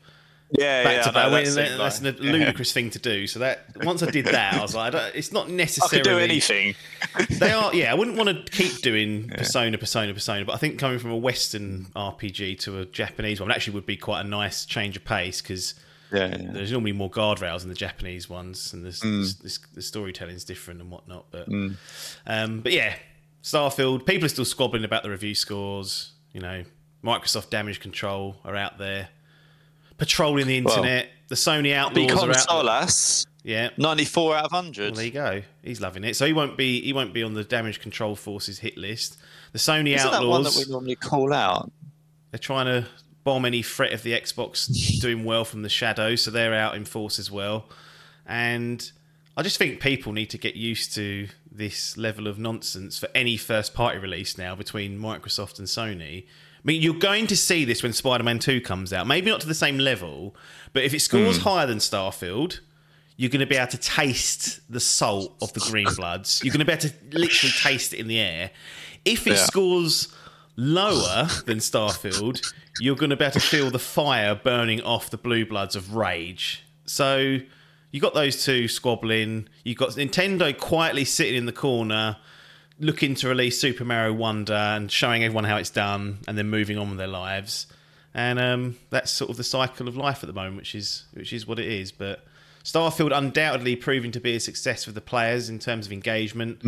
Yeah, 0.51 0.83
back 0.85 0.95
yeah. 0.95 1.01
to 1.03 1.11
back. 1.11 1.31
know, 1.31 1.37
I 1.37 1.43
mean, 1.43 1.53
that 1.55 1.69
that- 1.69 1.77
that's 1.77 2.01
a 2.01 2.11
ludicrous 2.23 2.71
thing 2.71 2.89
to 2.91 2.99
do. 2.99 3.27
So 3.27 3.39
that 3.39 3.65
once 3.83 4.01
I 4.01 4.09
did 4.09 4.25
that, 4.27 4.53
I 4.55 4.61
was 4.61 4.73
like, 4.73 4.93
I 4.93 4.97
don't, 4.97 5.15
it's 5.15 5.33
not 5.33 5.47
I 5.49 5.51
necessarily 5.51 6.03
could 6.03 6.09
do 6.09 6.19
anything. 6.19 6.75
they 7.29 7.51
are 7.51 7.73
yeah 7.75 7.91
i 7.91 7.93
wouldn't 7.95 8.15
want 8.17 8.29
to 8.29 8.51
keep 8.51 8.81
doing 8.81 9.27
persona 9.29 9.77
persona 9.77 10.13
persona 10.13 10.45
but 10.45 10.53
i 10.53 10.57
think 10.57 10.79
coming 10.79 10.97
from 10.99 11.11
a 11.11 11.17
western 11.17 11.85
rpg 11.95 12.57
to 12.59 12.79
a 12.79 12.85
japanese 12.85 13.39
one 13.41 13.51
actually 13.51 13.73
would 13.73 13.85
be 13.85 13.97
quite 13.97 14.21
a 14.21 14.23
nice 14.23 14.65
change 14.65 14.95
of 14.97 15.03
pace 15.05 15.41
because 15.41 15.75
Yeah, 16.11 16.27
yeah. 16.37 16.51
there's 16.51 16.71
normally 16.71 16.93
more 16.93 17.09
guardrails 17.11 17.63
in 17.63 17.69
the 17.69 17.75
japanese 17.75 18.29
ones 18.29 18.73
and 18.73 18.83
there's, 18.83 19.01
this, 19.01 19.59
the 19.73 19.81
storytelling's 19.81 20.43
different 20.43 20.81
and 20.81 20.89
whatnot 20.91 21.25
but 21.31 21.47
um, 22.25 22.61
but 22.61 22.71
yeah 22.71 22.95
starfield 23.43 24.05
people 24.05 24.25
are 24.25 24.29
still 24.29 24.45
squabbling 24.45 24.83
about 24.83 25.03
the 25.03 25.09
review 25.09 25.35
scores 25.35 26.11
you 26.33 26.39
know 26.41 26.63
microsoft 27.03 27.49
damage 27.49 27.79
control 27.79 28.37
are 28.43 28.55
out 28.55 28.77
there 28.77 29.09
patrolling 29.97 30.47
the 30.47 30.61
Well, 30.61 30.75
internet 30.75 31.09
the 31.27 31.35
sony 31.35 31.73
outlaws 31.73 32.07
Becon 32.07 32.27
are 32.27 32.31
out. 32.31 32.37
Solas, 32.47 33.25
yeah 33.43 33.69
94 33.77 34.35
out 34.37 34.45
of 34.45 34.51
100. 34.51 34.83
well, 34.83 34.91
there 34.95 35.05
you 35.05 35.11
go. 35.11 35.41
He's 35.63 35.81
loving 35.81 36.03
it. 36.03 36.15
So 36.15 36.25
he 36.25 36.33
won't 36.33 36.55
be 36.57 36.81
he 36.81 36.93
won't 36.93 37.13
be 37.13 37.23
on 37.23 37.33
the 37.33 37.43
damage 37.43 37.79
control 37.79 38.15
forces 38.15 38.59
hit 38.59 38.77
list. 38.77 39.17
The 39.53 39.59
Sony 39.59 39.95
Isn't 39.95 40.11
that 40.11 40.25
one 40.25 40.43
that 40.43 40.55
we 40.55 40.71
normally 40.71 40.95
call 40.95 41.33
out? 41.33 41.71
they're 42.31 42.37
trying 42.39 42.65
to 42.65 42.85
bomb 43.23 43.45
any 43.45 43.61
threat 43.61 43.93
of 43.93 44.03
the 44.03 44.11
Xbox 44.13 44.99
doing 45.01 45.23
well 45.25 45.43
from 45.45 45.61
the 45.61 45.69
shadows, 45.69 46.21
so 46.21 46.31
they're 46.31 46.53
out 46.53 46.75
in 46.75 46.85
force 46.85 47.19
as 47.19 47.31
well. 47.31 47.67
And 48.25 48.89
I 49.37 49.43
just 49.43 49.57
think 49.57 49.79
people 49.79 50.11
need 50.13 50.29
to 50.31 50.37
get 50.37 50.55
used 50.55 50.93
to 50.95 51.27
this 51.51 51.97
level 51.97 52.27
of 52.27 52.37
nonsense 52.37 52.99
for 52.99 53.07
any 53.15 53.37
first 53.37 53.73
party 53.73 53.97
release 53.97 54.37
now 54.37 54.55
between 54.55 54.97
Microsoft 54.99 55.57
and 55.59 55.67
Sony. 55.67 56.25
I 56.57 56.61
mean, 56.63 56.81
you're 56.81 56.95
going 56.95 57.27
to 57.27 57.37
see 57.37 57.65
this 57.65 57.83
when 57.83 57.93
Spider 57.93 58.23
Man 58.23 58.39
2 58.39 58.61
comes 58.61 58.91
out. 58.91 59.07
Maybe 59.07 59.29
not 59.29 59.41
to 59.41 59.47
the 59.47 59.53
same 59.53 59.77
level, 59.77 60.35
but 60.73 60.83
if 60.83 60.93
it 60.93 60.99
scores 60.99 61.37
hmm. 61.37 61.43
higher 61.43 61.67
than 61.67 61.77
Starfield, 61.77 62.59
you're 63.15 63.29
going 63.29 63.39
to 63.39 63.47
be 63.47 63.55
able 63.55 63.71
to 63.71 63.77
taste 63.77 64.59
the 64.69 64.79
salt 64.79 65.35
of 65.41 65.51
the 65.53 65.59
green 65.59 65.87
bloods. 65.95 66.41
You're 66.43 66.53
going 66.53 66.59
to 66.59 66.65
be 66.65 66.71
able 66.71 66.81
to 66.81 66.93
literally 67.17 67.53
taste 67.61 67.93
it 67.93 67.99
in 67.99 68.07
the 68.07 68.19
air. 68.19 68.51
If 69.05 69.25
it 69.25 69.31
Yeah. 69.31 69.45
scores 69.45 70.09
lower 70.55 71.27
than 71.45 71.59
Starfield, 71.59 72.53
you're 72.79 72.95
going 72.95 73.09
to 73.09 73.15
be 73.15 73.25
able 73.25 73.33
to 73.33 73.39
feel 73.39 73.71
the 73.71 73.79
fire 73.79 74.35
burning 74.35 74.81
off 74.81 75.09
the 75.09 75.17
blue 75.17 75.45
bloods 75.45 75.75
of 75.75 75.95
rage. 75.95 76.63
So 76.85 77.39
you 77.91 78.01
got 78.01 78.13
those 78.13 78.43
two 78.43 78.67
squabbling. 78.67 79.47
You 79.63 79.75
got 79.75 79.89
Nintendo 79.91 80.55
quietly 80.57 81.05
sitting 81.05 81.35
in 81.35 81.45
the 81.45 81.51
corner, 81.51 82.17
looking 82.79 83.15
to 83.15 83.27
release 83.27 83.59
Super 83.59 83.83
Mario 83.85 84.13
Wonder 84.13 84.53
and 84.53 84.91
showing 84.91 85.23
everyone 85.23 85.45
how 85.45 85.57
it's 85.57 85.69
done, 85.69 86.19
and 86.27 86.37
then 86.37 86.49
moving 86.49 86.77
on 86.77 86.89
with 86.89 86.97
their 86.97 87.07
lives. 87.07 87.67
And 88.13 88.39
um, 88.39 88.77
that's 88.89 89.11
sort 89.11 89.29
of 89.29 89.37
the 89.37 89.43
cycle 89.43 89.87
of 89.87 89.95
life 89.95 90.23
at 90.23 90.27
the 90.27 90.33
moment, 90.33 90.57
which 90.57 90.73
is 90.75 91.05
which 91.13 91.33
is 91.33 91.45
what 91.47 91.59
it 91.59 91.67
is. 91.67 91.91
But 91.91 92.25
Starfield 92.63 93.15
undoubtedly 93.15 93.75
proving 93.75 94.11
to 94.11 94.19
be 94.19 94.35
a 94.35 94.39
success 94.39 94.85
with 94.85 94.95
the 94.95 95.01
players 95.01 95.49
in 95.49 95.59
terms 95.59 95.85
of 95.85 95.93
engagement, 95.93 96.61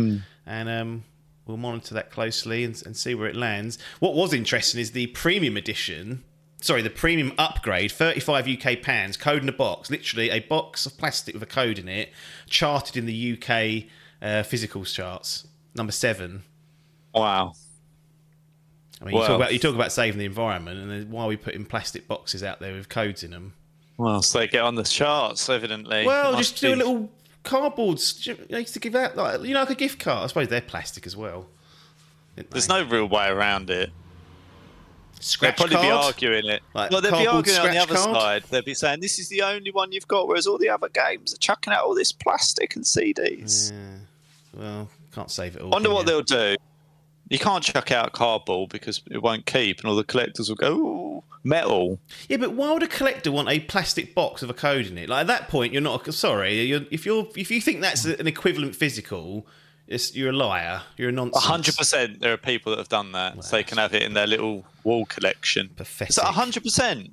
and 0.46 0.68
um, 0.68 1.04
we'll 1.46 1.56
monitor 1.56 1.94
that 1.94 2.10
closely 2.10 2.64
and, 2.64 2.80
and 2.86 2.96
see 2.96 3.14
where 3.14 3.28
it 3.28 3.36
lands. 3.36 3.78
What 3.98 4.14
was 4.14 4.32
interesting 4.32 4.80
is 4.80 4.92
the 4.92 5.08
premium 5.08 5.56
edition. 5.56 6.24
Sorry, 6.62 6.82
the 6.82 6.90
premium 6.90 7.32
upgrade, 7.38 7.90
35 7.90 8.46
UK 8.46 8.82
pounds, 8.82 9.16
code 9.16 9.42
in 9.42 9.48
a 9.48 9.52
box, 9.52 9.90
literally 9.90 10.28
a 10.28 10.40
box 10.40 10.84
of 10.84 10.96
plastic 10.98 11.34
with 11.34 11.42
a 11.42 11.46
code 11.46 11.78
in 11.78 11.88
it, 11.88 12.10
charted 12.50 12.98
in 12.98 13.06
the 13.06 13.32
UK 13.32 13.84
uh, 14.20 14.42
physicals 14.42 14.92
charts, 14.92 15.46
number 15.74 15.92
seven. 15.92 16.42
Wow. 17.14 17.54
I 19.00 19.04
mean, 19.06 19.16
you, 19.16 19.20
talk 19.22 19.36
about, 19.36 19.52
you 19.52 19.58
talk 19.58 19.74
about 19.74 19.92
saving 19.92 20.18
the 20.18 20.26
environment, 20.26 20.78
and 20.78 20.90
then 20.90 21.10
why 21.10 21.24
are 21.24 21.28
we 21.28 21.36
putting 21.36 21.64
plastic 21.64 22.06
boxes 22.06 22.42
out 22.42 22.60
there 22.60 22.74
with 22.74 22.88
codes 22.88 23.22
in 23.22 23.30
them? 23.30 23.54
Well, 23.96 24.22
so 24.22 24.38
they 24.38 24.48
get 24.48 24.62
on 24.62 24.74
the 24.74 24.82
charts, 24.82 25.48
evidently. 25.48 26.06
Well, 26.06 26.36
just 26.36 26.60
do 26.60 26.68
a 26.68 26.70
be- 26.70 26.76
little 26.76 27.10
cardboards. 27.44 28.26
You 28.26 28.36
know, 28.50 28.62
to 28.62 28.78
give 28.78 28.94
out, 28.94 29.16
like, 29.16 29.42
you 29.42 29.54
know, 29.54 29.60
like 29.60 29.70
a 29.70 29.74
gift 29.74 30.00
card. 30.00 30.24
I 30.24 30.26
suppose 30.26 30.48
they're 30.48 30.60
plastic 30.60 31.06
as 31.06 31.16
well. 31.16 31.46
There's 32.50 32.68
no 32.68 32.82
real 32.84 33.06
way 33.06 33.28
around 33.28 33.70
it. 33.70 33.90
They'd 35.14 35.24
scratch 35.24 35.56
probably 35.58 35.76
be 35.76 35.90
arguing 35.90 36.46
it. 36.46 36.62
Like 36.72 36.90
well, 36.90 37.02
they'd 37.02 37.10
be 37.10 37.26
arguing 37.26 37.58
on 37.58 37.70
the 37.70 37.78
other 37.78 37.94
card? 37.94 38.16
side. 38.16 38.44
They'd 38.44 38.64
be 38.64 38.74
saying 38.74 39.00
this 39.00 39.18
is 39.18 39.28
the 39.28 39.42
only 39.42 39.70
one 39.70 39.92
you've 39.92 40.08
got, 40.08 40.28
whereas 40.28 40.46
all 40.46 40.56
the 40.56 40.70
other 40.70 40.88
games 40.88 41.34
are 41.34 41.38
chucking 41.38 41.72
out 41.72 41.84
all 41.84 41.94
this 41.94 42.12
plastic 42.12 42.76
and 42.76 42.84
CDs. 42.84 43.72
Yeah. 43.72 44.58
Well, 44.58 44.88
can't 45.14 45.30
save 45.30 45.56
it 45.56 45.62
all. 45.62 45.70
Wonder 45.70 45.90
what 45.90 46.00
you? 46.00 46.06
they'll 46.06 46.22
do. 46.22 46.56
You 47.28 47.38
can't 47.38 47.62
chuck 47.62 47.92
out 47.92 48.12
cardboard 48.12 48.70
because 48.70 49.02
it 49.10 49.22
won't 49.22 49.46
keep, 49.46 49.78
and 49.78 49.88
all 49.88 49.96
the 49.96 50.04
collectors 50.04 50.48
will 50.48 50.56
go, 50.56 50.72
"Ooh, 50.72 51.24
metal." 51.44 52.00
Yeah, 52.28 52.38
but 52.38 52.52
why 52.52 52.72
would 52.72 52.82
a 52.82 52.88
collector 52.88 53.30
want 53.30 53.48
a 53.48 53.60
plastic 53.60 54.14
box 54.14 54.40
with 54.42 54.50
a 54.50 54.54
code 54.54 54.86
in 54.86 54.98
it? 54.98 55.08
Like 55.08 55.22
at 55.22 55.26
that 55.28 55.48
point, 55.48 55.72
you're 55.72 55.82
not 55.82 56.12
sorry. 56.12 56.62
You're, 56.62 56.82
if 56.90 57.06
you're 57.06 57.28
if 57.36 57.50
you 57.50 57.60
think 57.60 57.80
that's 57.82 58.04
an 58.04 58.26
equivalent 58.26 58.74
physical, 58.74 59.46
it's, 59.86 60.14
you're 60.14 60.30
a 60.30 60.32
liar. 60.32 60.82
You're 60.96 61.10
a 61.10 61.12
nonsense. 61.12 61.44
hundred 61.44 61.76
percent, 61.76 62.20
there 62.20 62.32
are 62.32 62.36
people 62.36 62.70
that 62.70 62.78
have 62.78 62.88
done 62.88 63.12
that, 63.12 63.44
so 63.44 63.56
they 63.56 63.64
can 63.64 63.78
have 63.78 63.94
it 63.94 64.02
in 64.02 64.14
their 64.14 64.26
little 64.26 64.64
wall 64.82 65.04
collection. 65.04 65.70
Pathetic. 65.76 66.16
That 66.16 66.26
hundred 66.26 66.62
percent? 66.62 67.10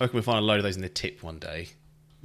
I 0.00 0.04
reckon 0.04 0.14
we'll 0.14 0.22
find 0.22 0.38
a 0.38 0.42
load 0.42 0.58
of 0.58 0.62
those 0.64 0.76
in 0.76 0.82
the 0.82 0.88
tip 0.88 1.22
one 1.22 1.38
day. 1.38 1.70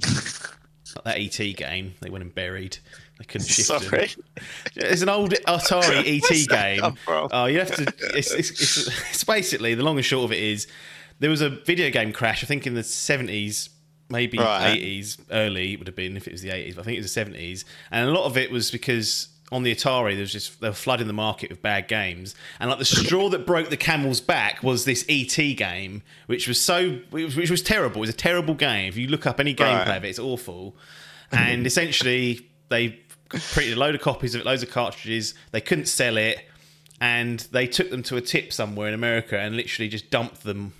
like 0.02 1.04
that 1.04 1.18
ET 1.18 1.56
game, 1.56 1.94
they 2.00 2.10
went 2.10 2.22
and 2.22 2.34
buried. 2.34 2.78
They 3.22 3.26
couldn't 3.26 3.46
shift. 3.48 3.68
Sorry. 3.68 4.10
It's 4.74 5.02
an 5.02 5.08
old 5.08 5.30
Atari 5.32 6.20
ET 6.22 6.48
game. 6.48 6.96
Oh, 7.06 7.46
you 7.46 7.60
have 7.60 7.74
to. 7.76 7.82
It's, 8.16 8.32
it's, 8.32 8.50
it's, 8.50 8.86
it's 9.10 9.24
basically 9.24 9.74
the 9.74 9.84
long 9.84 9.96
and 9.96 10.04
short 10.04 10.24
of 10.24 10.32
it 10.32 10.42
is 10.42 10.66
there 11.20 11.30
was 11.30 11.40
a 11.40 11.50
video 11.50 11.88
game 11.90 12.12
crash. 12.12 12.42
I 12.42 12.46
think 12.48 12.66
in 12.66 12.74
the 12.74 12.82
seventies, 12.82 13.70
maybe 14.10 14.38
Right. 14.38 14.72
eighties, 14.76 15.18
early 15.30 15.74
it 15.74 15.78
would 15.78 15.86
have 15.86 15.94
been 15.96 16.16
if 16.16 16.26
it 16.26 16.32
was 16.32 16.42
the 16.42 16.50
eighties. 16.50 16.78
I 16.78 16.82
think 16.82 16.96
it 16.96 17.00
was 17.00 17.06
the 17.06 17.12
seventies, 17.14 17.64
and 17.92 18.08
a 18.08 18.12
lot 18.12 18.24
of 18.24 18.36
it 18.36 18.50
was 18.50 18.72
because 18.72 19.28
on 19.52 19.62
the 19.62 19.72
Atari 19.74 20.12
there 20.14 20.20
was 20.22 20.32
just 20.32 20.60
they 20.60 20.68
were 20.68 20.74
flooding 20.74 21.06
the 21.06 21.12
market 21.12 21.50
with 21.50 21.62
bad 21.62 21.86
games, 21.86 22.34
and 22.58 22.70
like 22.70 22.80
the 22.80 22.84
straw 22.84 23.28
that 23.28 23.46
broke 23.46 23.70
the 23.70 23.76
camel's 23.76 24.20
back 24.20 24.64
was 24.64 24.84
this 24.84 25.04
ET 25.08 25.36
game, 25.56 26.02
which 26.26 26.48
was 26.48 26.60
so 26.60 26.98
which 27.10 27.36
which 27.36 27.50
was 27.52 27.62
terrible. 27.62 27.98
It 27.98 28.00
was 28.00 28.10
a 28.10 28.14
terrible 28.14 28.54
game. 28.54 28.88
If 28.88 28.96
you 28.96 29.06
look 29.06 29.26
up 29.28 29.38
any 29.38 29.54
gameplay 29.54 29.86
Right. 29.86 29.96
of 29.98 30.04
it, 30.04 30.08
it's 30.08 30.18
awful. 30.18 30.74
And 31.34 31.66
essentially, 31.66 32.46
they 32.68 32.98
printed 33.32 33.76
a 33.76 33.80
load 33.80 33.94
of 33.94 34.00
copies 34.00 34.34
of 34.34 34.40
it, 34.42 34.44
loads 34.44 34.62
of 34.62 34.70
cartridges. 34.70 35.34
They 35.50 35.60
couldn't 35.60 35.86
sell 35.86 36.16
it, 36.16 36.44
and 37.00 37.40
they 37.52 37.66
took 37.66 37.90
them 37.90 38.02
to 38.04 38.16
a 38.16 38.20
tip 38.20 38.52
somewhere 38.52 38.88
in 38.88 38.94
America 38.94 39.38
and 39.38 39.56
literally 39.56 39.88
just 39.88 40.10
dumped 40.10 40.42
them. 40.42 40.72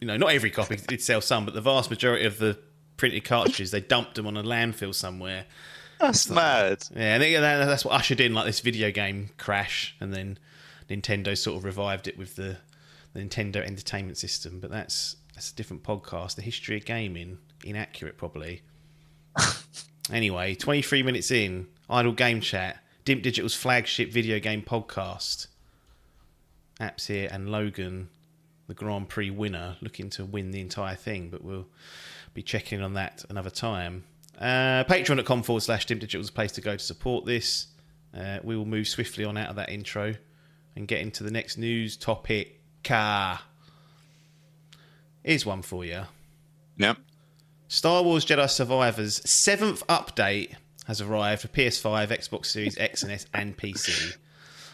You 0.00 0.06
know, 0.06 0.16
not 0.16 0.32
every 0.32 0.50
copy 0.50 0.76
did 0.76 1.02
sell 1.02 1.20
some, 1.20 1.44
but 1.44 1.54
the 1.54 1.60
vast 1.60 1.90
majority 1.90 2.24
of 2.24 2.38
the 2.38 2.58
printed 2.96 3.24
cartridges 3.24 3.70
they 3.70 3.80
dumped 3.80 4.14
them 4.14 4.26
on 4.26 4.36
a 4.36 4.42
landfill 4.42 4.94
somewhere. 4.94 5.44
That's 5.98 6.30
mad. 6.30 6.82
Yeah, 6.94 7.16
and 7.16 7.22
that- 7.22 7.66
that's 7.66 7.84
what 7.84 7.92
ushered 7.94 8.20
in 8.20 8.32
like 8.32 8.46
this 8.46 8.60
video 8.60 8.90
game 8.90 9.30
crash, 9.36 9.94
and 10.00 10.14
then 10.14 10.38
Nintendo 10.88 11.36
sort 11.36 11.58
of 11.58 11.64
revived 11.64 12.08
it 12.08 12.16
with 12.16 12.36
the, 12.36 12.56
the 13.12 13.20
Nintendo 13.20 13.56
Entertainment 13.56 14.16
System. 14.16 14.60
But 14.60 14.70
that's 14.70 15.16
that's 15.34 15.52
a 15.52 15.54
different 15.54 15.82
podcast. 15.82 16.36
The 16.36 16.42
history 16.42 16.78
of 16.78 16.86
gaming, 16.86 17.38
inaccurate 17.64 18.16
probably. 18.16 18.62
anyway, 20.12 20.54
twenty 20.54 20.82
three 20.82 21.02
minutes 21.02 21.30
in, 21.30 21.66
idle 21.90 22.12
game 22.12 22.40
chat, 22.40 22.78
Dimp 23.04 23.22
Digital's 23.22 23.54
flagship 23.54 24.10
video 24.10 24.38
game 24.38 24.62
podcast. 24.62 25.48
Apps 26.80 27.08
here 27.08 27.28
and 27.30 27.50
Logan, 27.50 28.08
the 28.68 28.74
Grand 28.74 29.08
Prix 29.08 29.30
winner, 29.30 29.76
looking 29.80 30.08
to 30.10 30.24
win 30.24 30.50
the 30.50 30.60
entire 30.60 30.94
thing, 30.94 31.28
but 31.28 31.44
we'll 31.44 31.66
be 32.32 32.42
checking 32.42 32.80
on 32.80 32.94
that 32.94 33.24
another 33.28 33.50
time. 33.50 34.04
Uh, 34.38 34.84
Patreon.com 34.84 35.42
forward 35.42 35.62
slash 35.62 35.86
Dimp 35.86 36.00
Digital 36.00 36.20
is 36.22 36.30
a 36.30 36.32
place 36.32 36.52
to 36.52 36.60
go 36.60 36.76
to 36.76 36.82
support 36.82 37.26
this. 37.26 37.66
Uh, 38.16 38.38
we 38.42 38.56
will 38.56 38.64
move 38.64 38.88
swiftly 38.88 39.24
on 39.24 39.36
out 39.36 39.50
of 39.50 39.56
that 39.56 39.68
intro 39.68 40.14
and 40.76 40.88
get 40.88 41.00
into 41.00 41.22
the 41.22 41.30
next 41.30 41.58
news 41.58 41.96
topic. 41.96 42.60
Car. 42.82 43.40
Here's 45.22 45.44
one 45.44 45.62
for 45.62 45.84
you. 45.84 46.02
Yep. 46.78 46.96
Star 47.68 48.02
Wars 48.02 48.24
Jedi 48.24 48.48
Survivor's 48.48 49.20
seventh 49.28 49.86
update 49.86 50.54
has 50.86 51.00
arrived 51.00 51.42
for 51.42 51.48
PS5, 51.48 52.08
Xbox 52.08 52.46
Series 52.46 52.78
X 52.78 53.02
and 53.02 53.12
S, 53.12 53.26
and 53.32 53.56
PC. 53.56 54.16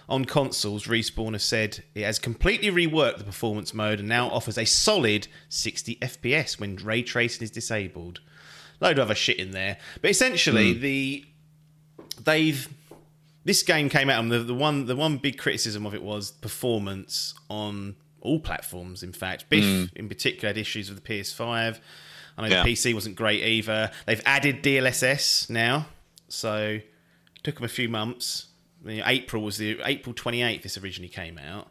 On 0.09 0.25
consoles, 0.25 0.87
Respawn 0.87 1.33
has 1.33 1.43
said 1.43 1.83
it 1.95 2.05
has 2.05 2.19
completely 2.19 2.71
reworked 2.71 3.19
the 3.19 3.25
performance 3.25 3.75
mode 3.75 3.99
and 3.99 4.09
now 4.09 4.29
offers 4.29 4.57
a 4.57 4.65
solid 4.65 5.27
60 5.49 5.97
FPS 5.97 6.61
when 6.61 6.77
ray 6.77 7.03
tracing 7.03 7.43
is 7.43 7.51
disabled. 7.51 8.21
Load 8.81 8.99
of 8.99 9.07
other 9.07 9.15
shit 9.15 9.39
in 9.39 9.51
there, 9.51 9.79
but 10.01 10.11
essentially 10.11 10.75
hmm. 10.75 10.81
the 10.81 11.25
they've 12.23 12.69
this 13.45 13.63
game 13.63 13.89
came 13.89 14.11
out 14.11 14.21
and 14.21 14.31
the, 14.31 14.41
the 14.41 14.55
one 14.55 14.87
the 14.87 14.95
one 14.95 15.17
big 15.17 15.39
criticism 15.39 15.87
of 15.87 15.95
it 15.95 16.03
was 16.03 16.31
performance 16.31 17.35
on 17.49 17.97
all 18.21 18.39
platforms. 18.39 19.03
In 19.03 19.13
fact, 19.13 19.49
Biff 19.49 19.65
hmm. 19.65 19.85
in 19.97 20.09
particular 20.09 20.49
had 20.49 20.59
issues 20.59 20.91
with 20.91 21.03
the 21.03 21.09
PS5. 21.09 21.81
I 22.39 22.43
know 22.43 22.49
Yeah. 22.49 22.63
the 22.63 22.73
PC 22.73 22.93
wasn't 22.93 23.17
great 23.17 23.43
either. 23.43 23.91
They've 24.05 24.23
added 24.27 24.63
DLSS 24.63 25.49
now, 25.49 25.87
so 26.29 26.81
took 27.43 27.57
them 27.57 27.65
a 27.65 27.69
few 27.69 27.89
months. 27.89 28.47
April 28.87 29.43
was 29.43 29.57
the 29.59 29.79
April 29.85 30.15
twenty 30.15 30.43
eighth. 30.43 30.63
This 30.63 30.79
originally 30.79 31.09
came 31.09 31.39
out, 31.39 31.71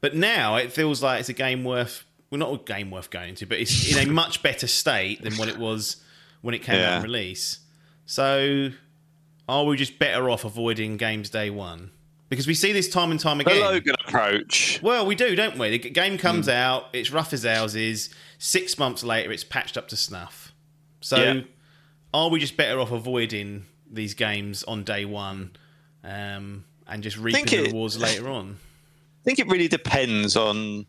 but 0.00 0.14
now 0.14 0.56
it 0.56 0.72
feels 0.72 1.02
like 1.02 1.20
it's 1.20 1.28
a 1.28 1.32
game 1.34 1.64
worth 1.64 2.04
well, 2.30 2.38
not 2.38 2.52
a 2.52 2.64
game 2.64 2.90
worth 2.90 3.10
going 3.10 3.34
to, 3.36 3.46
but 3.46 3.58
it's 3.58 3.94
in 3.96 4.08
a 4.08 4.10
much 4.12 4.42
better 4.42 4.66
state 4.66 5.22
than 5.22 5.34
what 5.36 5.48
it 5.48 5.56
was 5.58 6.02
when 6.42 6.54
it 6.54 6.60
came 6.62 6.74
out 6.76 6.80
Yeah. 6.80 6.96
on 6.96 7.02
release. 7.02 7.60
So, 8.06 8.70
are 9.48 9.64
we 9.64 9.76
just 9.76 9.98
better 9.98 10.28
off 10.28 10.44
avoiding 10.44 10.96
games 10.96 11.30
day 11.30 11.48
one? 11.50 11.90
Because 12.28 12.46
we 12.46 12.54
see 12.54 12.72
this 12.72 12.88
time 12.88 13.10
and 13.12 13.20
time 13.20 13.38
The 13.38 13.44
again. 13.48 13.60
Logan 13.60 13.94
approach. 14.06 14.80
Well, 14.82 15.06
we 15.06 15.14
do, 15.14 15.36
don't 15.36 15.56
we? 15.58 15.70
The 15.78 15.90
game 15.90 16.18
comes 16.18 16.46
Hmm. 16.46 16.52
out, 16.52 16.86
it's 16.92 17.10
rough 17.10 17.32
as 17.32 17.44
houses. 17.44 18.10
Six 18.38 18.78
months 18.78 19.04
later, 19.04 19.30
it's 19.30 19.44
patched 19.44 19.76
up 19.76 19.88
to 19.88 19.96
snuff. 19.96 20.52
So, 21.00 21.16
Yeah. 21.22 21.40
are 22.12 22.28
we 22.30 22.40
just 22.40 22.56
better 22.56 22.80
off 22.80 22.90
avoiding 22.90 23.66
these 23.94 24.14
games 24.14 24.62
on 24.64 24.84
day 24.84 25.04
one 25.04 25.52
um, 26.02 26.64
and 26.86 27.02
just 27.02 27.16
reaping 27.16 27.44
the 27.46 27.62
rewards 27.64 27.98
later 27.98 28.28
on? 28.28 28.56
I 29.22 29.24
think 29.24 29.38
it 29.38 29.46
really 29.48 29.68
depends 29.68 30.36
on 30.36 30.84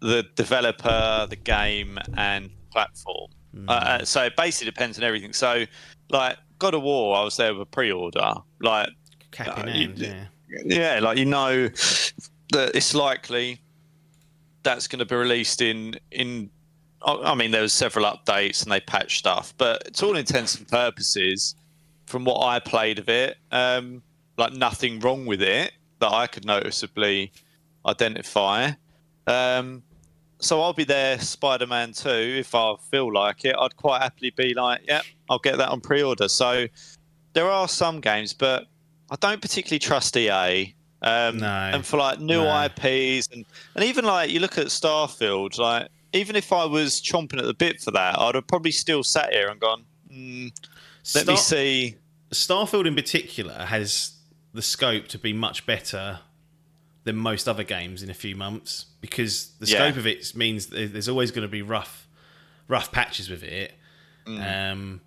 the 0.00 0.24
developer, 0.36 1.26
the 1.28 1.36
game, 1.36 1.98
and 2.16 2.50
platform. 2.72 3.30
Uh, 3.68 3.72
uh, 3.72 4.04
so 4.04 4.22
it 4.24 4.36
basically 4.36 4.70
depends 4.70 4.96
on 4.98 5.04
everything. 5.04 5.32
So, 5.32 5.64
like 6.10 6.36
God 6.58 6.74
of 6.74 6.82
War, 6.82 7.16
I 7.16 7.24
was 7.24 7.36
there 7.36 7.52
with 7.52 7.62
a 7.62 7.66
pre-order. 7.66 8.34
Like, 8.60 8.90
Uh, 9.38 9.44
hand, 9.66 9.98
you- 9.98 10.06
yeah. 10.06 10.26
yeah, 10.64 11.00
like 11.00 11.18
you 11.18 11.24
know 11.24 11.68
that 12.52 12.70
it's 12.74 12.94
likely 12.94 13.60
that's 14.62 14.86
going 14.88 14.98
to 15.00 15.04
be 15.04 15.14
released 15.16 15.60
in 15.62 15.98
in. 16.10 16.50
I 17.02 17.12
I 17.32 17.34
mean, 17.34 17.50
there 17.50 17.62
was 17.62 17.72
several 17.72 18.04
updates 18.04 18.62
and 18.62 18.70
they 18.70 18.80
patched 18.80 19.18
stuff, 19.18 19.54
but 19.58 19.94
to 19.94 20.06
all 20.06 20.16
intents 20.16 20.54
and 20.56 20.68
purposes, 20.68 21.54
from 22.10 22.24
what 22.24 22.44
I 22.44 22.58
played 22.58 22.98
of 22.98 23.08
it, 23.08 23.36
um, 23.52 24.02
like 24.36 24.52
nothing 24.52 24.98
wrong 24.98 25.26
with 25.26 25.40
it 25.40 25.72
that 26.00 26.12
I 26.12 26.26
could 26.26 26.44
noticeably 26.44 27.30
identify. 27.86 28.72
Um, 29.26 29.82
so 30.40 30.60
I'll 30.60 30.72
be 30.72 30.84
there, 30.84 31.20
Spider-Man 31.20 31.92
Two, 31.92 32.08
if 32.38 32.54
I 32.54 32.74
feel 32.90 33.12
like 33.12 33.44
it. 33.44 33.54
I'd 33.58 33.76
quite 33.76 34.02
happily 34.02 34.30
be 34.30 34.54
like, 34.54 34.80
yeah, 34.88 35.02
I'll 35.28 35.38
get 35.38 35.58
that 35.58 35.68
on 35.68 35.80
pre-order. 35.80 36.28
So 36.28 36.66
there 37.34 37.48
are 37.48 37.68
some 37.68 38.00
games, 38.00 38.32
but 38.32 38.66
I 39.10 39.16
don't 39.20 39.40
particularly 39.40 39.78
trust 39.78 40.16
EA. 40.16 40.74
Um, 41.02 41.38
No. 41.38 41.46
And 41.46 41.86
for 41.86 41.96
like 41.98 42.18
new 42.18 42.42
No. 42.42 42.64
IPs 42.64 43.28
and 43.32 43.44
and 43.74 43.84
even 43.84 44.04
like 44.04 44.30
you 44.30 44.40
look 44.40 44.58
at 44.58 44.66
Starfield, 44.66 45.58
like 45.58 45.88
even 46.12 46.34
if 46.34 46.52
I 46.52 46.64
was 46.64 47.00
chomping 47.00 47.38
at 47.38 47.44
the 47.44 47.54
bit 47.54 47.80
for 47.80 47.92
that, 47.92 48.18
I'd 48.18 48.34
have 48.34 48.46
probably 48.48 48.72
still 48.72 49.04
sat 49.04 49.32
here 49.32 49.48
and 49.48 49.60
gone, 49.60 49.84
mm, 50.12 50.50
let 51.14 51.26
me 51.26 51.36
see. 51.36 51.96
Starfield 52.32 52.86
in 52.86 52.94
particular 52.94 53.54
has 53.66 54.12
the 54.52 54.62
scope 54.62 55.08
to 55.08 55.18
be 55.18 55.32
much 55.32 55.66
better 55.66 56.20
than 57.04 57.16
most 57.16 57.48
other 57.48 57.64
games 57.64 58.02
in 58.02 58.10
a 58.10 58.14
few 58.14 58.36
months 58.36 58.86
because 59.00 59.52
the 59.58 59.66
Yeah. 59.66 59.76
scope 59.76 59.96
of 59.96 60.06
it 60.06 60.34
means 60.36 60.66
there's 60.66 61.08
always 61.08 61.30
going 61.30 61.42
to 61.42 61.48
be 61.48 61.62
rough, 61.62 62.06
rough 62.68 62.92
patches 62.92 63.28
with 63.30 63.42
it, 63.42 63.72
Mm. 64.26 64.72
um, 64.72 65.00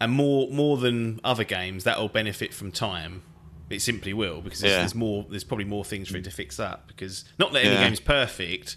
and 0.00 0.12
more 0.12 0.48
more 0.50 0.76
than 0.76 1.20
other 1.24 1.42
games 1.44 1.84
that 1.84 1.98
will 1.98 2.08
benefit 2.08 2.54
from 2.54 2.70
time. 2.70 3.22
It 3.68 3.80
simply 3.82 4.12
will 4.12 4.40
because 4.40 4.60
there's, 4.60 4.72
Yeah. 4.72 4.78
there's 4.78 4.94
more. 4.94 5.26
There's 5.28 5.42
probably 5.42 5.64
more 5.64 5.84
things 5.84 6.08
for 6.08 6.16
it 6.16 6.24
to 6.24 6.30
fix 6.30 6.60
up 6.60 6.86
because 6.86 7.24
not 7.38 7.52
that 7.52 7.64
any 7.64 7.74
Yeah. 7.74 7.84
game's 7.84 7.98
perfect, 8.00 8.76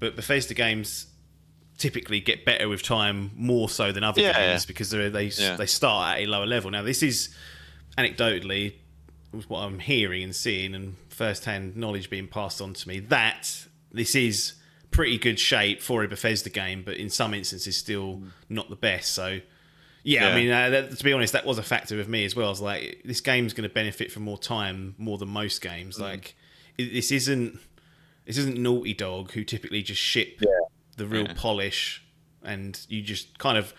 but 0.00 0.16
Bethesda 0.16 0.54
games 0.54 1.06
typically 1.78 2.20
get 2.20 2.44
better 2.44 2.68
with 2.68 2.82
time 2.82 3.30
more 3.34 3.68
so 3.68 3.90
than 3.92 4.04
other 4.04 4.20
Yeah, 4.20 4.32
games 4.32 4.62
yeah. 4.64 4.66
because 4.68 4.90
they 4.90 5.08
they, 5.08 5.24
Yeah. 5.24 5.56
they 5.56 5.66
start 5.66 6.16
at 6.16 6.22
a 6.22 6.26
lower 6.26 6.46
level. 6.46 6.70
Now 6.70 6.82
this 6.82 7.02
is 7.02 7.34
anecdotally 7.98 8.74
what 9.48 9.60
I'm 9.60 9.80
hearing 9.80 10.22
and 10.22 10.34
seeing 10.34 10.74
and 10.74 10.96
first-hand 11.08 11.76
knowledge 11.76 12.08
being 12.10 12.28
passed 12.28 12.60
on 12.60 12.72
to 12.74 12.88
me 12.88 13.00
that 13.00 13.66
this 13.92 14.14
is 14.14 14.54
pretty 14.92 15.18
good 15.18 15.40
shape 15.40 15.82
for 15.82 16.04
a 16.04 16.08
Bethesda 16.08 16.50
game, 16.50 16.82
but 16.84 16.96
in 16.96 17.10
some 17.10 17.34
instances 17.34 17.76
still 17.76 18.22
not 18.48 18.70
the 18.70 18.76
best. 18.76 19.12
So. 19.12 19.40
Yeah, 20.06 20.28
I 20.28 20.34
mean, 20.34 20.50
uh, 20.50 20.68
that, 20.68 20.98
to 20.98 21.02
be 21.02 21.14
honest, 21.14 21.32
that 21.32 21.46
was 21.46 21.56
a 21.56 21.62
factor 21.62 21.96
with 21.96 22.08
me 22.08 22.26
as 22.26 22.36
well. 22.36 22.48
I 22.48 22.50
was 22.50 22.60
like, 22.60 23.00
this 23.06 23.22
game's 23.22 23.54
going 23.54 23.66
to 23.66 23.72
benefit 23.74 24.12
from 24.12 24.22
more 24.24 24.36
time 24.36 24.94
more 24.98 25.16
than 25.16 25.30
most 25.30 25.62
games. 25.62 25.98
Like, 25.98 26.36
it, 26.76 26.92
this 26.92 27.10
isn't 27.10 27.58
this 28.26 28.36
isn't 28.36 28.58
Naughty 28.58 28.92
Dog 28.92 29.32
who 29.32 29.44
typically 29.44 29.82
just 29.82 30.02
ship 30.02 30.42
the 30.96 31.06
real 31.06 31.26
polish, 31.34 32.02
and 32.42 32.78
you 32.88 33.02
just 33.02 33.38
kind 33.38 33.58
of 33.58 33.72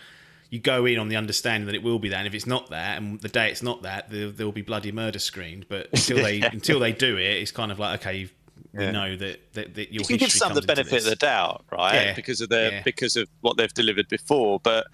you 0.49 0.59
go 0.59 0.85
in 0.85 0.99
on 0.99 1.09
the 1.09 1.15
understanding 1.15 1.65
that 1.65 1.75
it 1.75 1.83
will 1.83 1.99
be 1.99 2.09
that. 2.09 2.17
And 2.19 2.27
if 2.27 2.33
it's 2.35 2.45
not 2.47 2.69
that, 2.69 2.97
and 2.97 3.19
the 3.19 3.27
day 3.29 3.49
it's 3.49 3.63
not 3.63 3.81
that, 3.81 4.09
there, 4.09 4.29
there 4.29 4.45
will 4.45 4.53
be 4.53 4.61
bloody 4.61 4.91
murder 4.91 5.19
screened. 5.19 5.65
But 5.67 5.87
until 5.93 6.17
they 6.17 6.41
until 6.41 6.79
they 6.79 6.91
do 6.93 7.17
it, 7.17 7.37
it's 7.41 7.51
kind 7.51 7.71
of 7.71 7.79
like 7.79 8.01
okay, 8.01 8.29
we 8.73 8.83
Yeah. 8.83 8.91
know 8.91 9.15
that 9.15 9.53
that, 9.53 9.73
that 9.75 9.91
your 9.93 10.01
You 10.01 10.07
can 10.07 10.17
give 10.17 10.31
some 10.31 10.53
the 10.53 10.61
benefit 10.61 10.99
of 10.99 11.03
the 11.05 11.15
doubt, 11.15 11.65
right? 11.71 11.93
Yeah. 12.07 12.13
Because 12.13 12.41
of 12.41 12.49
their 12.49 12.71
Yeah. 12.71 12.81
because 12.83 13.15
of 13.15 13.27
what 13.41 13.57
they've 13.57 13.73
delivered 13.73 14.07
before, 14.07 14.59
but 14.59 14.87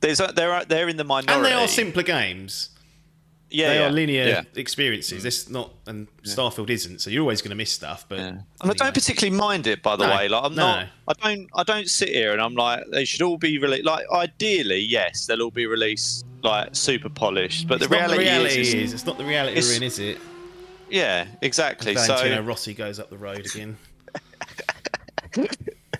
there's 0.00 0.20
a, 0.20 0.32
they're 0.34 0.64
they're 0.64 0.88
in 0.88 0.96
the 0.96 1.04
minority. 1.04 1.32
and 1.32 1.44
they 1.44 1.52
are 1.52 1.68
simpler 1.68 2.02
games. 2.02 2.70
Yeah, 3.48 3.68
they 3.68 3.78
yeah. 3.78 3.86
are 3.86 3.90
linear 3.90 4.26
Yeah. 4.26 4.42
experiences. 4.56 5.20
Mm. 5.20 5.22
This 5.22 5.48
not 5.48 5.72
and 5.86 6.08
Starfield 6.24 6.68
isn't, 6.68 7.00
so 7.00 7.10
you're 7.10 7.22
always 7.22 7.40
going 7.42 7.50
to 7.50 7.56
miss 7.56 7.70
stuff. 7.70 8.04
But 8.08 8.18
Yeah. 8.18 8.26
And 8.28 8.44
I 8.60 8.72
don't 8.72 8.92
particularly 8.94 9.36
mind 9.36 9.66
it, 9.68 9.82
by 9.82 9.94
the 9.96 10.06
No, 10.06 10.16
way. 10.16 10.28
Like 10.28 10.44
I'm 10.44 10.54
no. 10.54 10.66
not. 10.66 10.86
I 11.08 11.12
don't. 11.22 11.48
I 11.54 11.62
don't 11.62 11.88
sit 11.88 12.08
here 12.08 12.32
and 12.32 12.40
I'm 12.40 12.54
like 12.54 12.82
they 12.90 13.04
should 13.04 13.22
all 13.22 13.38
be 13.38 13.58
released. 13.58 13.84
Like 13.84 14.04
ideally, 14.12 14.80
yes, 14.80 15.26
they'll 15.26 15.42
all 15.42 15.50
be 15.52 15.66
released 15.66 16.26
like 16.42 16.74
super 16.74 17.08
polished. 17.08 17.68
But 17.68 17.78
the 17.80 17.88
reality, 17.88 18.14
the 18.24 18.30
reality 18.30 18.60
is, 18.60 18.74
is, 18.74 18.92
it's 18.94 19.06
not 19.06 19.16
the 19.18 19.24
reality 19.24 19.58
it's- 19.58 19.68
we're 19.70 19.76
in, 19.76 19.82
is 19.84 19.98
it? 20.00 20.18
yeah, 20.90 21.26
exactly. 21.40 21.94
Valentino 21.94 22.36
So 22.36 22.42
Rossi 22.42 22.74
goes 22.74 22.98
up 22.98 23.10
the 23.10 23.18
road 23.18 23.46
again. 23.46 23.76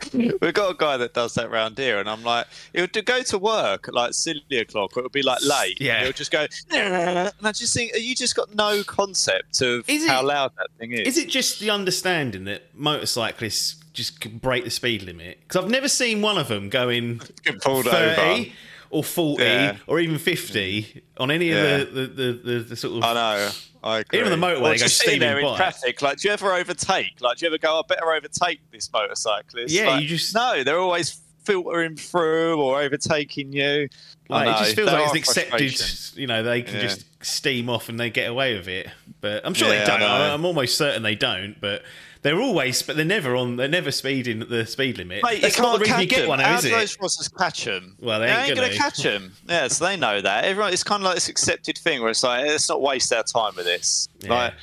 we've 0.15 0.55
got 0.55 0.71
a 0.71 0.77
guy 0.77 0.97
that 0.97 1.15
does 1.15 1.35
that 1.35 1.51
round 1.51 1.79
here, 1.79 1.99
and 1.99 2.09
I'm 2.09 2.23
like, 2.23 2.47
it 2.73 2.81
would 2.81 3.05
go 3.07 3.23
to 3.23 3.39
work 3.39 3.89
at 3.89 3.95
like 3.95 4.15
silly 4.15 4.43
o'clock, 4.59 4.97
or 4.97 5.01
it 5.01 5.03
would 5.05 5.13
be 5.13 5.23
like 5.23 5.43
late. 5.45 5.81
Yeah. 5.81 5.97
and 5.97 6.05
He'll 6.05 6.13
just 6.13 6.31
go, 6.31 6.47
and 6.71 7.33
I 7.43 7.53
just 7.53 7.75
think 7.75 7.93
you 7.97 8.15
just 8.15 8.35
got 8.37 8.55
no 8.55 8.83
concept 8.85 9.61
of 9.63 9.89
Is 9.89 10.05
it- 10.05 10.11
how 10.11 10.25
loud 10.25 10.53
that 10.59 10.69
thing 10.79 10.93
is. 10.93 11.07
Is 11.17 11.19
it 11.19 11.29
just 11.29 11.61
the 11.61 11.71
understanding 11.71 12.45
that 12.45 12.75
motorcyclists 12.75 13.77
just 13.93 14.41
break 14.41 14.65
the 14.65 14.71
speed 14.71 15.03
limit? 15.03 15.39
Because 15.43 15.65
I've 15.65 15.71
never 15.71 15.89
seen 15.89 16.21
one 16.23 16.39
of 16.39 16.49
them 16.49 16.69
going 16.69 17.21
Get 17.45 17.61
pulled 17.63 17.87
30 17.87 18.21
over? 18.43 18.51
Or 18.97 19.05
40 19.05 19.43
Yeah. 19.45 19.77
or 19.87 20.01
even 20.01 20.19
50 20.19 21.03
on 21.19 21.31
any 21.31 21.51
Yeah. 21.51 21.55
of 21.79 21.95
the, 21.95 22.07
the, 22.07 22.33
the, 22.33 22.59
the, 22.61 22.77
sort 22.77 22.99
of. 22.99 23.05
I 23.05 23.15
know. 23.15 23.51
I 23.83 23.99
agree. 24.01 24.19
Even 24.21 24.33
the 24.41 24.47
motorway, 24.47 24.61
Or 24.61 24.69
they 24.71 24.75
go 24.75 24.85
just 24.85 24.99
sitting 24.99 25.21
there 25.21 25.39
in 25.39 25.45
by. 25.45 25.57
traffic. 25.57 26.03
Like, 26.03 26.19
do 26.19 26.29
you 26.29 26.33
ever 26.35 26.53
overtake? 26.53 27.21
Like, 27.21 27.39
do 27.39 27.47
you 27.47 27.51
ever 27.53 27.59
go, 27.59 27.79
I 27.79 27.83
better 27.87 28.11
overtake 28.13 28.61
this 28.73 28.91
motorcyclist? 28.93 29.73
Yeah, 29.73 29.91
Like, 29.91 30.03
you 30.03 30.09
just- 30.09 30.35
no. 30.35 30.65
They're 30.65 30.79
always 30.81 31.21
filtering 31.45 31.95
through 31.97 32.61
or 32.61 32.81
overtaking 32.83 33.53
you. 33.53 33.89
I 34.29 34.35
Like, 34.35 34.47
it 34.49 34.51
know, 34.51 34.59
just 34.59 34.75
feels 34.77 34.91
like 34.91 35.03
it's 35.05 35.13
an 35.13 35.19
accepted, 35.45 36.19
you 36.21 36.27
know, 36.27 36.43
they 36.43 36.63
can 36.63 36.75
Yeah. 36.77 36.83
just 36.83 37.05
steam 37.25 37.71
off 37.71 37.89
and 37.89 38.01
they 38.01 38.11
get 38.11 38.29
away 38.29 38.57
with 38.57 38.67
it. 38.67 38.89
But 39.21 39.47
I'm 39.47 39.55
sure 39.55 39.69
Yeah, 39.73 39.81
they 39.85 39.87
don't. 39.87 40.03
I'm 40.03 40.45
almost 40.45 40.77
certain 40.77 41.03
they 41.05 41.15
don't. 41.15 41.61
But 41.61 41.83
they're 42.27 42.41
always, 42.41 42.83
but 42.83 42.97
they're 42.97 43.05
never 43.05 43.37
on. 43.37 43.55
They're 43.55 43.69
never 43.69 43.93
speeding 43.93 44.43
at 44.43 44.49
the 44.49 44.67
speed 44.67 44.99
limit. 44.99 45.23
Mate, 45.23 45.43
That's 45.43 45.57
you 45.57 45.63
can't 45.63 45.79
really 45.79 45.93
catch 45.93 46.09
get 46.09 46.19
them. 46.23 46.29
one, 46.29 46.41
How 46.41 46.51
now, 46.51 46.57
is 46.57 46.63
do 46.63 46.69
it? 46.69 46.73
those 46.73 46.99
Rosses 47.01 47.29
catch 47.29 47.65
them? 47.65 47.95
Well, 48.01 48.19
they 48.19 48.27
ain't 48.27 48.57
going 48.57 48.69
gonna. 48.69 48.75
catch 48.77 49.01
them. 49.01 49.33
Yeah, 49.49 49.69
so 49.69 49.85
they 49.85 49.97
know 49.97 50.21
that. 50.21 50.45
Everyone, 50.45 50.73
it's 50.73 50.83
kind 50.83 51.03
of 51.03 51.05
like 51.05 51.15
this 51.15 51.29
accepted 51.29 51.79
thing 51.79 52.01
where 52.01 52.11
it's 52.11 52.25
like, 52.25 52.45
let's 52.45 52.69
not 52.69 52.83
waste 52.83 53.13
our 53.13 53.23
time 53.23 53.55
with 53.55 53.67
this. 53.67 54.09
Yeah. 54.25 54.31
Like, 54.35 54.55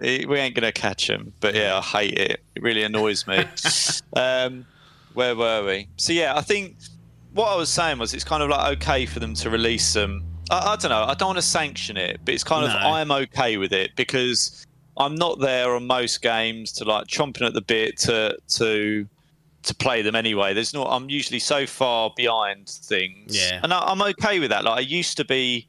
eh, 0.00 0.24
we 0.26 0.38
ain't 0.38 0.54
going 0.54 0.64
to 0.64 0.72
catch 0.72 1.08
them. 1.08 1.34
But 1.40 1.54
yeah, 1.54 1.76
I 1.76 1.82
hate 1.82 2.18
it. 2.18 2.40
It 2.54 2.62
really 2.62 2.84
annoys 2.84 3.26
me. 3.26 3.44
um, 4.16 4.64
where 5.12 5.36
were 5.36 5.62
we? 5.66 5.88
So 5.98 6.14
yeah, 6.14 6.34
I 6.34 6.40
think 6.40 6.76
what 7.34 7.48
I 7.48 7.54
was 7.56 7.68
saying 7.68 7.98
was 7.98 8.14
it's 8.14 8.24
kind 8.24 8.42
of 8.42 8.48
like 8.48 8.78
okay 8.78 9.04
for 9.04 9.20
them 9.20 9.34
to 9.34 9.50
release 9.50 9.92
them. 9.92 10.24
I, 10.50 10.72
I 10.72 10.76
don't 10.76 10.90
know. 10.90 11.04
I 11.04 11.12
don't 11.12 11.28
want 11.28 11.38
to 11.38 11.42
sanction 11.42 11.98
it, 11.98 12.20
but 12.24 12.32
it's 12.32 12.44
kind 12.44 12.64
of 12.64 12.70
I'm 12.70 13.10
okay 13.10 13.58
with 13.58 13.74
it 13.74 13.94
because 13.94 14.66
I'm 15.00 15.14
not 15.14 15.40
there 15.40 15.74
on 15.74 15.86
most 15.86 16.22
games 16.22 16.72
to 16.74 16.84
like 16.84 17.06
chomping 17.06 17.46
at 17.46 17.54
the 17.54 17.60
bit 17.62 17.98
to 18.00 18.36
to 18.56 19.08
to 19.62 19.74
play 19.74 20.02
them 20.02 20.14
anyway. 20.14 20.54
There's 20.54 20.72
not. 20.74 20.88
I'm 20.90 21.10
usually 21.10 21.38
so 21.40 21.66
far 21.66 22.12
behind 22.16 22.68
things. 22.68 23.36
Yeah. 23.36 23.60
and 23.62 23.72
I, 23.74 23.78
I'm 23.80 24.00
okay 24.02 24.38
with 24.40 24.50
that. 24.50 24.64
Like 24.64 24.78
I 24.78 24.80
used 24.80 25.16
to 25.18 25.24
be 25.24 25.66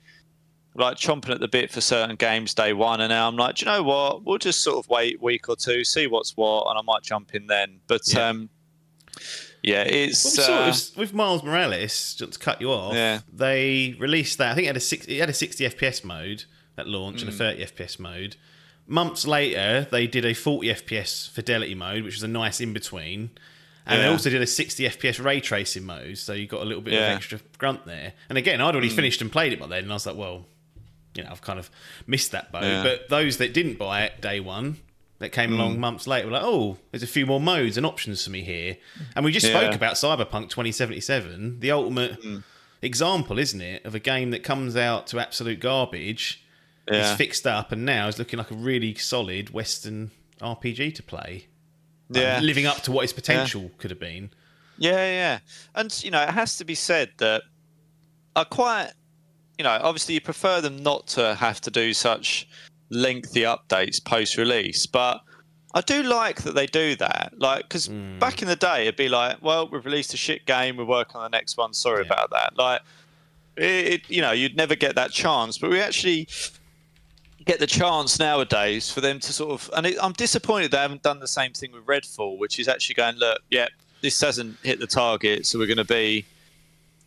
like 0.76 0.96
chomping 0.98 1.30
at 1.32 1.40
the 1.42 1.48
bit 1.50 1.70
for 1.72 1.82
certain 1.82 2.16
games 2.16 2.54
day 2.54 2.72
one, 2.74 3.02
and 3.02 3.10
now 3.10 3.28
I'm 3.28 3.36
like, 3.36 3.56
do 3.56 3.66
you 3.66 3.72
know 3.72 3.84
what? 3.84 4.24
We'll 4.24 4.38
just 4.38 4.64
sort 4.64 4.78
of 4.84 4.90
wait 4.90 5.18
a 5.20 5.24
week 5.24 5.50
or 5.50 5.56
two, 5.56 5.84
see 5.84 6.08
what's 6.08 6.38
what, 6.38 6.68
and 6.70 6.80
I 6.80 6.82
might 6.82 7.04
jump 7.04 7.36
in 7.36 7.48
then. 7.48 7.80
But 7.88 8.02
Yeah. 8.14 8.30
um, 8.30 8.50
yeah, 9.64 9.84
it's 9.84 10.24
Well, 10.24 10.46
sort 10.46 10.60
uh, 10.60 10.70
of, 10.70 10.98
with 10.98 11.14
Miles 11.14 11.44
Morales, 11.44 12.16
just 12.16 12.34
to 12.34 12.40
cut 12.40 12.62
you 12.62 12.72
off, 12.72 12.94
Yeah. 12.94 13.20
they 13.32 13.96
released 14.00 14.38
that. 14.38 14.52
I 14.52 14.56
think 14.56 14.66
it 14.66 14.68
had 14.68 14.78
a 14.78 14.80
six, 14.80 15.06
it 15.08 15.20
had 15.20 15.30
a 15.30 15.34
60 15.34 15.66
FPS 15.66 16.04
mode 16.04 16.46
at 16.78 16.88
launch 16.88 17.18
Mm. 17.18 17.22
and 17.24 17.30
a 17.30 17.34
30 17.34 17.64
FPS 17.66 18.00
mode. 18.00 18.38
Months 18.92 19.26
later, 19.26 19.88
they 19.90 20.06
did 20.06 20.26
a 20.26 20.34
40 20.34 20.68
FPS 20.68 21.30
fidelity 21.30 21.76
mode, 21.76 22.04
which 22.04 22.16
was 22.16 22.24
a 22.24 22.28
nice 22.28 22.60
in 22.60 22.74
between. 22.74 23.30
And 23.86 24.02
they 24.02 24.06
also 24.08 24.30
did 24.30 24.42
a 24.42 24.48
60 24.48 24.84
FPS 24.86 25.24
ray 25.24 25.40
tracing 25.40 25.86
mode, 25.86 26.18
so 26.18 26.34
you 26.34 26.46
got 26.46 26.62
a 26.62 26.66
little 26.66 26.84
bit 26.84 26.94
Yeah. 26.94 27.12
of 27.12 27.16
extra 27.18 27.40
grunt 27.58 27.86
there. 27.86 28.14
And 28.30 28.38
again, 28.38 28.60
I'd 28.62 28.76
already 28.76 28.90
Mm. 28.90 28.96
finished 28.96 29.22
and 29.22 29.32
played 29.32 29.54
it 29.54 29.60
by 29.60 29.68
then, 29.68 29.84
and 29.84 29.92
I 29.92 29.96
was 29.96 30.06
like, 30.06 30.18
well, 30.18 30.46
you 31.16 31.24
know, 31.24 31.30
I've 31.32 31.42
kind 31.42 31.58
of 31.58 31.70
missed 32.06 32.32
that 32.32 32.52
boat. 32.52 32.64
Yeah. 32.64 32.84
But 32.84 33.10
those 33.10 33.38
that 33.38 33.54
didn't 33.54 33.78
buy 33.78 34.04
it 34.04 34.22
day 34.22 34.40
one 34.40 34.78
that 35.20 35.32
came 35.32 35.54
along 35.54 35.80
months 35.80 36.06
later. 36.08 36.28
We're 36.28 36.34
like, 36.34 36.44
oh, 36.44 36.78
there's 36.92 37.04
a 37.04 37.08
few 37.08 37.26
more 37.26 37.40
modes 37.40 37.78
and 37.78 37.86
options 37.86 38.24
for 38.26 38.30
me 38.30 38.42
here. 38.44 38.78
And 39.16 39.24
we 39.24 39.32
just 39.32 39.46
Yeah. 39.48 39.58
spoke 39.60 39.74
about 39.76 39.94
Cyberpunk 39.96 40.50
2077, 40.50 41.60
the 41.62 41.72
ultimate 41.72 42.18
example, 42.82 43.38
isn't 43.40 43.62
it, 43.62 43.86
of 43.86 43.96
a 43.96 44.00
game 44.00 44.32
that 44.32 44.44
comes 44.44 44.76
out 44.76 45.08
to 45.08 45.20
absolute 45.20 45.60
garbage, 45.60 46.41
Yeah. 46.92 47.12
is 47.12 47.18
fixed 47.18 47.48
up, 47.48 47.72
and 47.72 47.86
now 47.86 48.08
is 48.08 48.20
looking 48.20 48.38
like 48.38 48.52
a 48.52 48.56
really 48.56 48.96
solid 48.96 49.52
Western 49.52 50.12
RPG 50.42 50.96
to 50.96 51.04
play. 51.04 51.48
Like, 52.10 52.22
Yeah. 52.24 52.40
living 52.42 52.66
up 52.66 52.82
to 52.84 52.92
what 52.92 53.04
its 53.04 53.14
potential 53.14 53.72
could 53.78 53.90
have 53.92 54.00
been. 54.00 54.32
Yeah, 54.78 55.06
yeah. 55.06 55.40
And, 55.76 56.04
you 56.04 56.12
know, 56.12 56.22
it 56.22 56.30
has 56.30 56.58
to 56.58 56.66
be 56.66 56.76
said 56.76 57.12
that 57.18 57.44
I 58.36 58.44
quite, 58.44 58.92
you 59.58 59.64
know, 59.64 59.78
obviously 59.82 60.16
you 60.16 60.22
prefer 60.22 60.60
them 60.62 60.82
not 60.82 61.08
to 61.10 61.36
have 61.36 61.62
to 61.62 61.72
do 61.72 61.94
such 61.94 62.48
lengthy 62.90 63.42
updates 63.42 64.04
post 64.04 64.38
release, 64.38 64.86
but 64.88 65.22
I 65.74 65.82
do 65.82 66.04
like 66.04 66.42
that 66.44 66.56
they 66.56 66.66
do 66.66 66.96
that. 66.98 67.34
Like, 67.38 67.64
because 67.64 67.86
hmm. 67.88 68.20
back 68.20 68.42
in 68.42 68.48
the 68.48 68.56
day, 68.56 68.84
it'd 68.84 68.96
be 68.98 69.08
like, 69.08 69.42
well, 69.42 69.68
we've 69.70 69.86
released 69.86 70.14
a 70.14 70.18
shit 70.18 70.46
game, 70.46 70.78
we're 70.78 70.86
working 70.86 71.18
on 71.18 71.24
the 71.30 71.38
next 71.38 71.58
one, 71.58 71.74
sorry 71.74 72.04
Yeah. 72.06 72.14
about 72.14 72.30
that. 72.32 72.58
Like, 72.58 72.82
it, 73.56 73.64
it, 73.94 74.02
you 74.10 74.22
know, 74.22 74.32
you'd 74.32 74.56
never 74.56 74.76
get 74.76 74.96
that 74.96 75.12
chance, 75.12 75.58
but 75.58 75.70
we 75.70 75.80
actually 75.80 76.28
get 77.52 77.60
the 77.60 77.68
chance 77.68 78.18
nowadays 78.18 78.90
for 78.90 79.02
them 79.02 79.20
to 79.20 79.34
sort 79.34 79.52
of 79.52 79.70
and 79.76 79.86
it, 79.86 79.98
i'm 80.02 80.14
disappointed 80.14 80.72
they 80.72 80.78
haven't 80.78 81.04
done 81.04 81.20
the 81.20 81.28
same 81.28 81.52
thing 81.52 81.72
with 81.72 81.86
redfall 81.86 82.38
which 82.38 82.60
is 82.60 82.68
actually 82.68 82.96
going 82.96 83.16
look 83.16 83.40
yeah 83.50 83.68
this 84.02 84.22
hasn't 84.22 84.56
hit 84.64 84.80
the 84.80 84.88
target 84.88 85.46
so 85.46 85.60
we're 85.60 85.68
going 85.68 85.76
to 85.78 85.84
be 85.84 86.26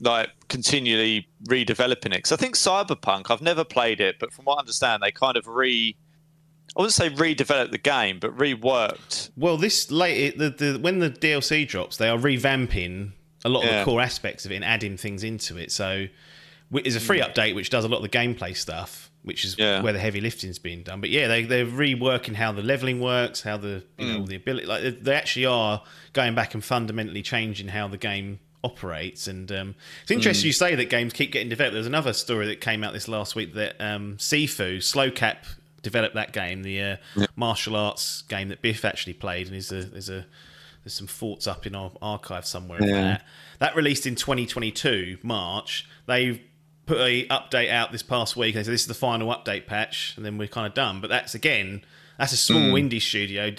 like 0.00 0.28
continually 0.48 1.26
redeveloping 1.48 2.06
it 2.06 2.18
because 2.18 2.32
i 2.32 2.36
think 2.36 2.56
cyberpunk 2.56 3.30
i've 3.30 3.40
never 3.40 3.64
played 3.64 4.00
it 4.00 4.16
but 4.18 4.32
from 4.32 4.44
what 4.44 4.56
i 4.56 4.60
understand 4.60 5.02
they 5.02 5.10
kind 5.10 5.36
of 5.38 5.46
re 5.48 5.96
i 6.76 6.80
wouldn't 6.80 6.92
say 6.92 7.08
redeveloped 7.08 7.70
the 7.70 7.78
game 7.78 8.18
but 8.18 8.36
reworked 8.36 9.30
Well, 9.36 9.56
this 9.56 9.90
late 9.90 10.36
the, 10.38 10.50
the 10.50 10.78
when 10.78 10.98
the 10.98 11.10
DLC 11.10 11.66
drops, 11.66 11.96
they 11.96 12.08
are 12.08 12.18
revamping 12.18 13.12
a 13.44 13.48
lot 13.48 13.64
of 13.64 13.70
Yeah. 13.70 13.78
the 13.78 13.84
core 13.84 14.00
aspects 14.00 14.44
of 14.44 14.52
it 14.52 14.56
and 14.56 14.64
adding 14.64 14.96
things 14.96 15.22
into 15.24 15.56
it. 15.56 15.70
So 15.72 16.06
there's 16.70 16.96
a 16.96 17.00
free 17.00 17.20
mm. 17.20 17.32
update 17.32 17.54
which 17.54 17.70
does 17.70 17.84
a 17.84 17.88
lot 17.88 17.98
of 17.98 18.02
the 18.02 18.08
gameplay 18.08 18.56
stuff, 18.56 19.10
which 19.24 19.44
is 19.44 19.56
Mm. 19.56 19.58
Yeah. 19.58 19.80
where 19.82 19.92
the 19.92 19.98
heavy 19.98 20.20
lifting's 20.20 20.58
being 20.58 20.82
done. 20.82 21.00
But 21.00 21.10
yeah, 21.10 21.26
they 21.28 21.42
they're 21.44 21.66
reworking 21.66 22.34
how 22.34 22.52
the 22.52 22.62
leveling 22.62 23.00
works, 23.00 23.40
how 23.42 23.56
the 23.56 23.82
you 23.98 24.06
Mm. 24.06 24.18
know 24.20 24.26
the 24.26 24.36
ability 24.36 24.66
like 24.66 24.82
they- 24.82 24.90
they 24.90 25.14
actually 25.14 25.46
are 25.46 25.82
going 26.12 26.34
back 26.34 26.54
and 26.54 26.62
fundamentally 26.64 27.22
changing 27.22 27.68
how 27.68 27.88
the 27.88 27.98
game 27.98 28.38
operates 28.62 29.26
and 29.26 29.52
um, 29.52 29.74
it's 30.02 30.10
Mm. 30.10 30.14
interesting 30.16 30.46
you 30.46 30.52
say 30.54 30.74
that 30.74 30.86
games 30.88 31.12
keep 31.12 31.30
getting 31.32 31.50
developed 31.50 31.74
there's 31.74 31.86
another 31.86 32.14
story 32.14 32.46
that 32.46 32.60
came 32.62 32.82
out 32.82 32.94
this 32.94 33.08
last 33.08 33.34
week 33.34 33.52
that 33.54 33.78
um, 33.78 34.16
Sifu 34.16 34.78
Sloclap 34.82 35.44
developed 35.82 36.14
that 36.14 36.32
game 36.32 36.62
the 36.62 36.80
uh, 36.80 36.96
martial 37.36 37.76
arts 37.76 38.22
game 38.22 38.48
that 38.48 38.62
Biff 38.62 38.82
actually 38.86 39.12
played 39.12 39.48
and 39.48 39.56
is 39.56 39.70
a, 39.70 39.84
there's 39.84 40.08
a 40.08 40.24
there's 40.82 40.94
some 40.94 41.06
thoughts 41.06 41.46
up 41.46 41.66
in 41.66 41.74
our 41.74 41.92
archive 42.00 42.46
somewhere 42.46 42.78
Yeah. 42.82 43.02
that 43.02 43.26
that 43.58 43.76
released 43.76 44.06
in 44.06 44.14
2022 44.16 45.18
March 45.22 45.86
they 46.06 46.40
put 46.86 46.98
a 46.98 47.26
update 47.28 47.70
out 47.70 47.92
this 47.92 48.02
past 48.02 48.36
week 48.36 48.54
and 48.54 48.60
they 48.60 48.64
said 48.64 48.74
this 48.74 48.82
is 48.82 48.86
the 48.86 48.94
final 48.94 49.28
update 49.28 49.66
patch 49.66 50.14
and 50.16 50.24
then 50.24 50.36
we're 50.38 50.48
kind 50.48 50.66
of 50.66 50.74
done 50.74 51.00
but 51.00 51.08
that's 51.10 51.34
again 51.34 51.82
that's 52.18 52.32
a 52.32 52.36
small 52.36 52.60
Hmm. 52.70 52.74
indie 52.74 53.00
studio 53.00 53.52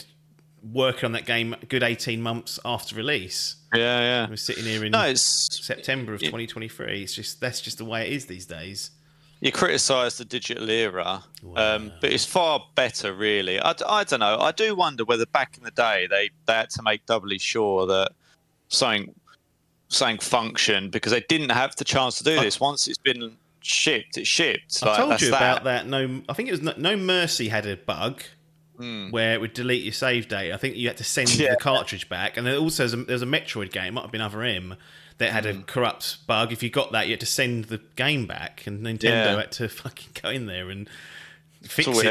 working 0.71 1.05
on 1.05 1.11
that 1.11 1.25
game 1.25 1.53
a 1.61 1.65
good 1.65 1.83
18 1.83 2.21
months 2.21 2.59
after 2.65 2.95
release 2.95 3.55
yeah 3.75 3.99
yeah 3.99 4.29
we're 4.29 4.35
sitting 4.35 4.63
here 4.63 4.83
in 4.85 4.91
no 4.91 5.01
it's 5.03 5.63
September 5.65 6.13
of 6.13 6.21
2023. 6.21 7.03
It's 7.03 7.13
just 7.13 7.39
that's 7.41 7.61
just 7.61 7.77
the 7.77 7.85
way 7.85 8.07
it 8.07 8.13
is 8.13 8.25
these 8.25 8.45
days. 8.45 8.91
you 9.41 9.51
criticise 9.51 10.17
the 10.17 10.25
digital 10.25 10.69
era, 10.69 11.23
um, 11.55 11.91
but 12.01 12.11
it's 12.11 12.25
far 12.25 12.63
better, 12.75 13.13
really. 13.13 13.59
I, 13.59 13.73
I 13.87 14.03
don't 14.05 14.21
know. 14.21 14.39
I 14.39 14.51
do 14.53 14.75
wonder 14.75 15.03
whether 15.05 15.25
back 15.25 15.57
in 15.57 15.63
the 15.63 15.71
day 15.71 16.07
they, 16.09 16.29
they 16.47 16.53
had 16.53 16.69
to 16.71 16.81
make 16.83 17.05
doubly 17.05 17.37
sure 17.37 17.85
that 17.85 18.13
something 18.69 19.13
something 19.95 20.19
function 20.19 20.89
because 20.89 21.11
they 21.11 21.21
didn't 21.21 21.49
have 21.51 21.75
the 21.75 21.83
chance 21.85 22.17
to 22.19 22.23
do 22.23 22.39
this. 22.39 22.59
Once 22.59 22.87
it's 22.87 22.97
been 22.97 23.37
shipped, 23.61 24.17
it's 24.17 24.27
shipped. 24.27 24.79
I 24.83 24.87
Like, 24.87 24.97
told 24.97 25.11
that's 25.11 25.21
you 25.23 25.29
about 25.29 25.63
that. 25.63 25.87
No, 25.87 26.21
I 26.29 26.33
think 26.33 26.49
it 26.49 26.51
was 26.51 26.61
no, 26.61 26.73
no 26.77 26.95
Mercy 26.97 27.47
had 27.49 27.65
a 27.65 27.75
bug 27.75 28.21
Hmm. 28.77 29.09
where 29.09 29.33
it 29.33 29.39
would 29.39 29.53
delete 29.53 29.83
your 29.83 29.93
save 29.93 30.27
data. 30.27 30.53
I 30.53 30.57
think 30.57 30.75
you 30.75 30.87
had 30.89 30.97
to 30.97 31.03
send 31.05 31.33
Yeah. 31.39 31.51
the 31.51 31.55
cartridge 31.57 32.09
back, 32.09 32.35
and 32.35 32.45
there 32.45 32.57
also 32.57 32.83
there's 32.83 32.93
a, 32.93 32.97
there's 32.97 33.21
a 33.21 33.25
Metroid 33.25 33.71
game, 33.71 33.93
might 33.93 34.01
have 34.01 34.11
been 34.11 34.19
Other 34.19 34.43
M, 34.43 34.75
that 35.17 35.31
had 35.31 35.45
Hmm. 35.45 35.61
a 35.61 35.63
corrupt 35.63 36.27
bug. 36.27 36.51
If 36.51 36.61
you 36.61 36.69
got 36.69 36.91
that, 36.91 37.07
you 37.07 37.13
had 37.13 37.21
to 37.21 37.25
send 37.25 37.65
the 37.65 37.79
game 37.95 38.25
back, 38.25 38.67
and 38.67 38.81
Nintendo 38.85 39.03
Yeah. 39.03 39.35
had 39.37 39.51
to 39.53 39.69
fucking 39.81 40.09
go 40.21 40.29
in 40.29 40.45
there 40.45 40.69
and. 40.69 40.89
Fix 41.67 41.87
it 41.87 42.03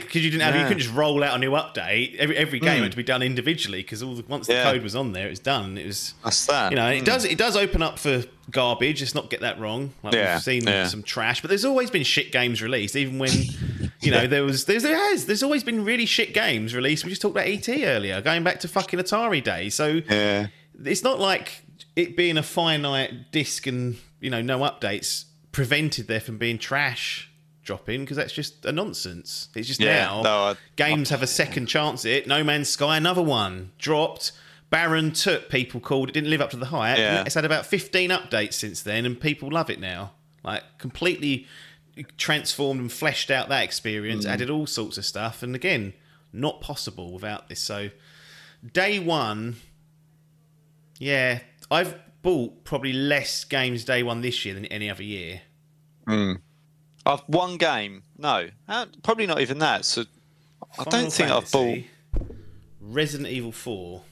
because 0.00 0.24
you 0.24 0.30
didn't 0.30 0.42
have. 0.42 0.56
You 0.56 0.62
couldn't 0.62 0.80
just 0.80 0.92
roll 0.94 1.22
out 1.22 1.36
a 1.36 1.38
new 1.38 1.52
update. 1.52 2.16
Every 2.16 2.36
every 2.36 2.58
game 2.58 2.82
had 2.82 2.90
to 2.90 2.96
be 2.96 3.02
done 3.04 3.22
individually 3.22 3.78
because 3.82 4.02
all 4.02 4.14
the, 4.14 4.24
once 4.26 4.46
the 4.48 4.54
Yeah. 4.54 4.64
code 4.64 4.82
was 4.82 4.96
on 4.96 5.12
there, 5.12 5.26
it 5.26 5.30
was 5.30 5.38
done. 5.38 5.78
It 5.78 5.86
was 5.86 6.14
That's 6.24 6.46
that. 6.46 6.72
you 6.72 6.76
know, 6.76 6.88
it 6.90 7.02
Mm. 7.02 7.04
does 7.04 7.24
it 7.24 7.38
does 7.38 7.56
open 7.56 7.82
up 7.82 7.98
for 7.98 8.24
garbage. 8.50 9.00
Let's 9.00 9.14
not 9.14 9.30
get 9.30 9.40
that 9.40 9.58
wrong. 9.60 9.92
Like 10.02 10.14
Yeah, 10.14 10.34
we've 10.34 10.42
seen 10.42 10.64
yeah. 10.66 10.86
some 10.88 11.02
trash, 11.02 11.40
but 11.40 11.48
there's 11.48 11.64
always 11.64 11.90
been 11.90 12.02
shit 12.02 12.32
games 12.32 12.60
released. 12.62 12.96
Even 12.96 13.18
when 13.18 13.30
you 14.00 14.10
know 14.10 14.26
there 14.26 14.42
was 14.44 14.64
there's 14.64 14.82
there 14.82 14.96
has 14.96 15.26
there's 15.26 15.42
always 15.42 15.62
been 15.62 15.84
really 15.84 16.06
shit 16.06 16.34
games 16.34 16.74
released. 16.74 17.04
We 17.04 17.10
just 17.10 17.22
talked 17.22 17.36
about 17.36 17.46
ET 17.46 17.68
earlier, 17.68 18.20
going 18.20 18.42
back 18.42 18.60
to 18.60 18.68
fucking 18.68 18.98
Atari 18.98 19.42
days. 19.42 19.74
So 19.74 20.02
Yeah. 20.10 20.48
it's 20.84 21.02
not 21.04 21.20
like 21.20 21.62
it 21.94 22.16
being 22.16 22.36
a 22.38 22.42
finite 22.42 23.30
disc 23.30 23.66
and 23.68 23.96
you 24.20 24.30
know 24.30 24.42
no 24.42 24.58
updates 24.60 25.24
prevented 25.52 26.08
there 26.08 26.20
from 26.20 26.38
being 26.38 26.58
trash 26.58 27.30
dropping 27.66 28.00
because 28.00 28.16
that's 28.16 28.32
just 28.32 28.64
a 28.64 28.72
nonsense. 28.72 29.48
It's 29.54 29.68
just 29.68 29.80
Yeah, 29.80 29.98
now 30.06 30.22
no, 30.22 30.38
I- 30.52 30.56
games 30.76 31.10
have 31.10 31.22
a 31.22 31.26
second 31.26 31.66
chance 31.66 32.04
at 32.06 32.12
it. 32.12 32.26
No 32.26 32.42
Man's 32.42 32.68
Sky, 32.70 32.96
another 32.96 33.22
one 33.22 33.72
dropped. 33.78 34.32
Baron 34.70 35.12
took 35.12 35.48
people 35.50 35.80
called 35.80 36.08
it 36.08 36.12
didn't 36.12 36.30
live 36.30 36.40
up 36.40 36.50
to 36.50 36.56
the 36.56 36.66
hype. 36.66 36.98
Yeah. 36.98 37.22
It's 37.26 37.34
had 37.34 37.44
about 37.44 37.66
15 37.66 38.10
updates 38.10 38.54
since 38.54 38.82
then, 38.82 39.04
and 39.04 39.20
people 39.20 39.50
love 39.50 39.68
it 39.70 39.78
now. 39.80 40.12
Like 40.42 40.62
completely 40.78 41.46
transformed 42.16 42.80
and 42.80 42.90
fleshed 42.92 43.30
out 43.30 43.48
that 43.48 43.62
experience, 43.64 44.24
Mm. 44.26 44.30
added 44.30 44.50
all 44.50 44.66
sorts 44.66 44.98
of 44.98 45.04
stuff, 45.04 45.42
and 45.42 45.54
again, 45.54 45.92
not 46.32 46.60
possible 46.60 47.12
without 47.12 47.48
this. 47.48 47.60
So, 47.60 47.90
day 48.72 48.98
one, 48.98 49.56
yeah, 50.98 51.40
I've 51.70 51.94
bought 52.22 52.64
probably 52.64 52.92
less 52.92 53.44
games 53.44 53.84
day 53.84 54.02
one 54.02 54.20
this 54.20 54.44
year 54.44 54.54
than 54.54 54.66
any 54.66 54.90
other 54.90 55.02
year. 55.02 55.42
I've 57.06 57.20
one 57.26 57.56
game. 57.56 58.02
No, 58.18 58.48
probably 59.02 59.26
not 59.26 59.40
even 59.40 59.58
that. 59.60 59.84
So 59.84 60.04
I 60.78 60.84
Final 60.84 60.90
don't 61.02 61.12
think 61.12 61.30
I've 61.30 61.50
bought. 61.50 61.62
Fantasy, 61.64 61.90
Resident 62.80 63.28
Evil 63.28 63.52
4. 63.52 64.02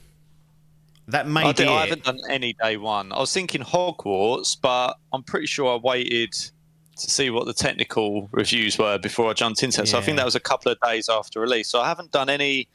That 1.09 1.29
may 1.29 1.43
I, 1.43 1.53
be 1.53 1.65
I 1.65 1.83
it. 1.85 1.89
haven't 1.89 2.05
done 2.05 2.19
any 2.31 2.55
day 2.55 2.77
one. 2.79 3.13
I 3.13 3.19
was 3.19 3.33
thinking 3.33 3.61
Hogwarts, 3.63 4.57
but 4.61 4.97
I'm 5.13 5.23
pretty 5.23 5.47
sure 5.47 5.75
I 5.75 5.77
waited 5.77 6.33
to 6.33 7.11
see 7.11 7.29
what 7.29 7.45
the 7.47 7.53
technical 7.53 8.29
reviews 8.33 8.79
were 8.79 8.97
before 8.99 9.29
I 9.29 9.35
jumped 9.35 9.63
into 9.63 9.83
it. 9.83 9.89
So 9.89 9.99
I 9.99 10.01
think 10.01 10.17
that 10.17 10.25
was 10.25 10.35
a 10.37 10.41
couple 10.41 10.73
of 10.73 10.79
days 10.81 11.09
after 11.09 11.41
release. 11.41 11.69
So 11.69 11.81
I 11.81 11.89
haven't 11.89 12.13
done 12.13 12.31
any. 12.31 12.69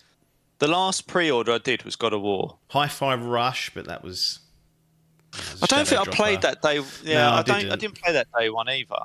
The 0.60 0.68
last 0.68 1.08
pre-order 1.08 1.54
I 1.54 1.58
did 1.58 1.84
was 1.84 1.96
God 1.96 2.12
of 2.14 2.22
War. 2.22 2.58
Hi-Fi 2.68 3.16
Rush, 3.16 3.72
but 3.74 3.88
that 3.88 4.04
was. 4.04 4.40
that 5.32 5.40
was 5.54 5.62
a 5.62 5.64
I 5.64 5.68
don't 5.68 5.88
think 5.88 6.02
I 6.02 6.04
played 6.12 6.42
dropper. 6.42 6.56
that 6.56 6.62
day. 6.62 6.82
Yeah, 7.04 7.18
No, 7.20 7.30
I 7.30 7.38
I, 7.40 7.42
don't. 7.44 7.56
I 7.56 7.60
didn't. 7.62 7.80
didn't 7.82 8.02
play 8.02 8.12
that 8.14 8.28
day 8.38 8.50
one 8.50 8.70
either. 8.70 8.96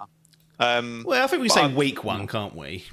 Um, 0.59 1.03
Well, 1.07 1.23
I 1.23 1.27
think 1.27 1.43
we 1.43 1.49
But 1.49 1.55
say 1.55 1.61
I- 1.62 1.67
week 1.69 2.05
one, 2.05 2.27
can't 2.27 2.55
we? 2.55 2.85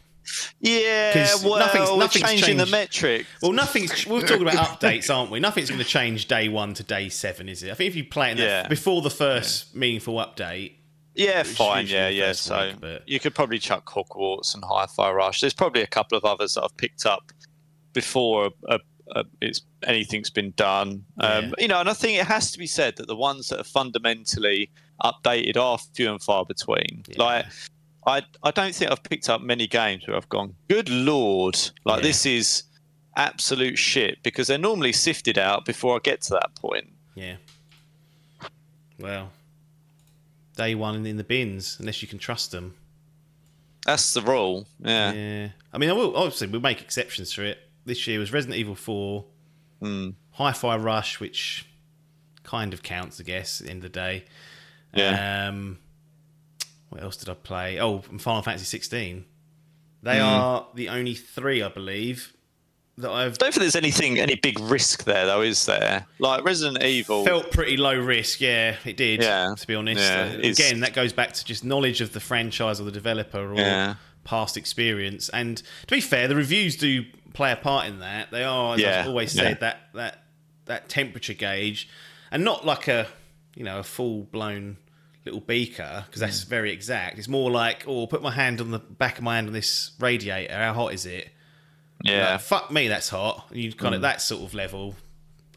Yeah, 0.60 1.28
well, 1.44 1.58
nothing's- 1.60 1.90
we're 1.90 1.98
nothing's 1.98 2.30
changing 2.30 2.58
the 2.58 2.64
changed. 2.64 2.72
metric. 2.72 3.26
Well, 3.42 3.52
nothing's. 3.52 4.06
We're 4.06 4.22
talking 4.26 4.48
about 4.48 4.80
updates, 4.80 5.14
aren't 5.14 5.32
we? 5.32 5.40
Nothing's 5.40 5.70
going 5.70 5.80
to 5.82 5.88
change 5.88 6.28
day 6.28 6.48
one 6.48 6.74
to 6.76 6.84
day 6.84 7.10
seven, 7.10 7.50
is 7.50 7.64
it? 7.64 7.72
I 7.72 7.74
think 7.74 7.90
if 7.90 7.96
you 7.96 8.06
play 8.06 8.30
it 8.30 8.32
in 8.34 8.38
that- 8.38 8.44
Yeah. 8.64 8.68
before 8.68 9.02
the 9.02 9.10
first 9.10 9.76
meaningful 9.76 10.16
update, 10.16 10.74
Yeah, 11.16 11.44
fine. 11.44 11.88
Yeah, 11.88 12.08
yeah. 12.08 12.28
first 12.28 12.44
So 12.44 12.68
week, 12.68 12.76
but- 12.80 13.10
you 13.10 13.20
could 13.20 13.36
probably 13.36 13.60
chuck 13.60 13.86
Hogwarts 13.88 14.54
and 14.54 14.64
Hi-Fi 14.64 15.12
Rush. 15.12 15.42
There's 15.42 15.54
probably 15.54 15.82
a 15.82 15.88
couple 15.88 16.18
of 16.18 16.24
others 16.24 16.54
that 16.54 16.64
I've 16.64 16.78
picked 16.78 17.06
up 17.06 17.32
before 17.94 18.52
uh 18.70 18.78
uh 19.14 19.24
it's 19.42 19.62
anything's 19.86 20.30
been 20.30 20.52
done. 20.56 21.04
Um, 21.20 21.46
Yeah. 21.50 21.52
You 21.60 21.68
know, 21.68 21.80
and 21.82 21.90
I 21.90 21.94
think 21.94 22.18
it 22.18 22.26
has 22.28 22.52
to 22.54 22.58
be 22.60 22.68
said 22.68 22.96
that 22.96 23.08
the 23.08 23.16
ones 23.16 23.50
that 23.50 23.60
are 23.60 23.64
fundamentally 23.66 24.72
updated 25.04 25.58
are 25.58 25.78
few 25.96 26.12
and 26.12 26.22
far 26.22 26.46
between. 26.46 27.04
Yeah. 27.08 27.24
Like. 27.24 27.46
I, 28.08 28.24
I 28.42 28.50
don't 28.50 28.74
think 28.74 28.90
I've 28.90 29.04
picked 29.04 29.30
up 29.30 29.42
many 29.44 29.68
games 29.68 30.08
where 30.08 30.18
I've 30.18 30.28
gone, 30.28 30.56
good 30.68 30.90
lord, 30.90 31.56
like 31.86 31.98
Yeah. 31.98 32.08
this 32.08 32.26
is 32.26 32.64
absolute 33.16 33.78
shit 33.78 34.24
because 34.24 34.48
they're 34.48 34.58
normally 34.58 34.92
sifted 34.92 35.38
out 35.38 35.66
before 35.66 35.98
I 35.98 36.00
get 36.02 36.22
to 36.24 36.32
that 36.32 36.56
point. 36.56 36.92
yeah. 37.14 37.36
Well, 39.00 39.32
day 40.56 40.76
one 40.76 41.06
in 41.06 41.18
the 41.18 41.24
bins, 41.24 41.78
unless 41.80 42.02
you 42.02 42.08
can 42.08 42.18
trust 42.20 42.52
them. 42.52 42.74
That's 43.86 44.14
the 44.14 44.22
rule. 44.22 44.68
Yeah. 44.80 45.12
Yeah. 45.14 45.48
I 45.74 45.78
mean, 45.78 45.90
I 45.90 45.94
will, 45.94 46.16
obviously, 46.16 46.48
we'll 46.48 46.62
make 46.62 46.82
exceptions 46.82 47.32
for 47.34 47.44
it. 47.44 47.60
This 47.86 48.06
year 48.08 48.18
was 48.20 48.32
Resident 48.34 48.58
Evil 48.60 48.76
4, 48.76 49.26
Mm. 49.82 50.14
Hi 50.34 50.54
Fi 50.54 50.76
Rush, 50.78 51.20
which 51.20 51.66
kind 52.44 52.74
of 52.74 52.84
counts, 52.84 53.20
I 53.20 53.24
guess, 53.24 53.60
at 53.62 53.66
the 53.66 53.72
end 53.72 53.84
of 53.84 53.92
the 53.92 54.00
day. 54.00 54.26
Yeah. 54.94 55.48
Um, 55.48 55.78
what 56.90 57.02
else 57.04 57.18
did 57.18 57.30
I 57.30 57.34
play? 57.34 57.80
Oh, 57.80 58.00
Final 58.00 58.42
Fantasy 58.42 58.66
16. 58.66 59.26
They 60.04 60.18
Mm. 60.18 60.24
are 60.26 60.68
the 60.76 60.90
only 60.90 61.14
three, 61.14 61.62
I 61.64 61.70
believe, 61.70 62.34
that 62.98 63.10
I've 63.12 63.38
don't 63.38 63.54
think 63.54 63.62
there's 63.62 63.76
anything, 63.76 64.20
any 64.20 64.36
big 64.36 64.60
risk 64.60 65.06
there, 65.06 65.26
though, 65.26 65.42
is 65.42 65.66
there? 65.66 66.06
Like 66.20 66.44
Resident 66.44 66.84
Evil. 66.84 67.24
felt 67.24 67.52
pretty 67.52 67.78
low 67.78 67.98
risk. 67.98 68.42
Yeah, 68.42 68.76
it 68.84 68.98
did. 68.98 69.22
Yeah. 69.22 69.56
to 69.58 69.68
be 69.68 69.76
honest. 69.76 70.02
Yeah, 70.02 70.34
Uh, 70.44 70.48
Again, 70.50 70.82
that 70.82 70.94
goes 70.94 71.14
back 71.14 71.34
to 71.34 71.46
just 71.46 71.64
knowledge 71.64 72.02
of 72.02 72.14
the 72.14 72.20
franchise 72.20 72.82
or 72.82 72.84
the 72.84 72.92
developer 72.92 73.54
or 73.54 73.58
Yeah. 73.58 73.96
past 74.24 74.58
experience. 74.58 75.30
And 75.30 75.58
to 75.88 75.96
be 75.96 76.02
fair, 76.02 76.28
the 76.28 76.36
reviews 76.36 76.76
do 76.76 77.06
play 77.34 77.52
a 77.52 77.56
part 77.56 77.88
in 77.88 78.00
that. 78.00 78.30
They 78.32 78.44
are, 78.44 78.74
as 78.76 78.82
Yeah, 78.82 79.02
I've 79.02 79.08
always 79.08 79.32
said, 79.32 79.60
that 79.62 79.90
that 79.94 80.24
that 80.66 80.90
temperature 80.90 81.34
gauge, 81.34 81.88
and 82.32 82.44
not 82.44 82.66
like 82.66 82.88
a 82.88 83.08
you 83.56 83.64
know 83.64 83.80
a 83.80 83.84
full 83.84 84.24
blown 84.24 84.78
little 85.26 85.40
beaker 85.42 86.04
because 86.08 86.22
Mm. 86.22 86.26
that's 86.26 86.44
very 86.44 86.72
exact. 86.72 87.20
It's 87.20 87.28
more 87.28 87.52
like, 87.52 87.84
oh, 87.88 88.08
put 88.08 88.22
my 88.22 88.32
hand 88.32 88.60
on 88.62 88.72
the 88.72 88.80
back 88.80 89.18
of 89.18 89.24
my 89.24 89.36
hand 89.36 89.48
on 89.48 89.54
this 89.54 89.92
radiator. 90.00 90.54
How 90.56 90.74
hot 90.74 90.94
is 90.94 91.06
it? 91.06 91.30
yeah. 92.04 92.32
Like, 92.32 92.42
fuck 92.42 92.72
me, 92.72 92.88
that's 92.88 93.10
hot. 93.10 93.48
You 93.52 93.72
kind 93.74 93.94
of 93.94 94.02
that 94.02 94.22
sort 94.22 94.42
of 94.44 94.54
level. 94.56 94.96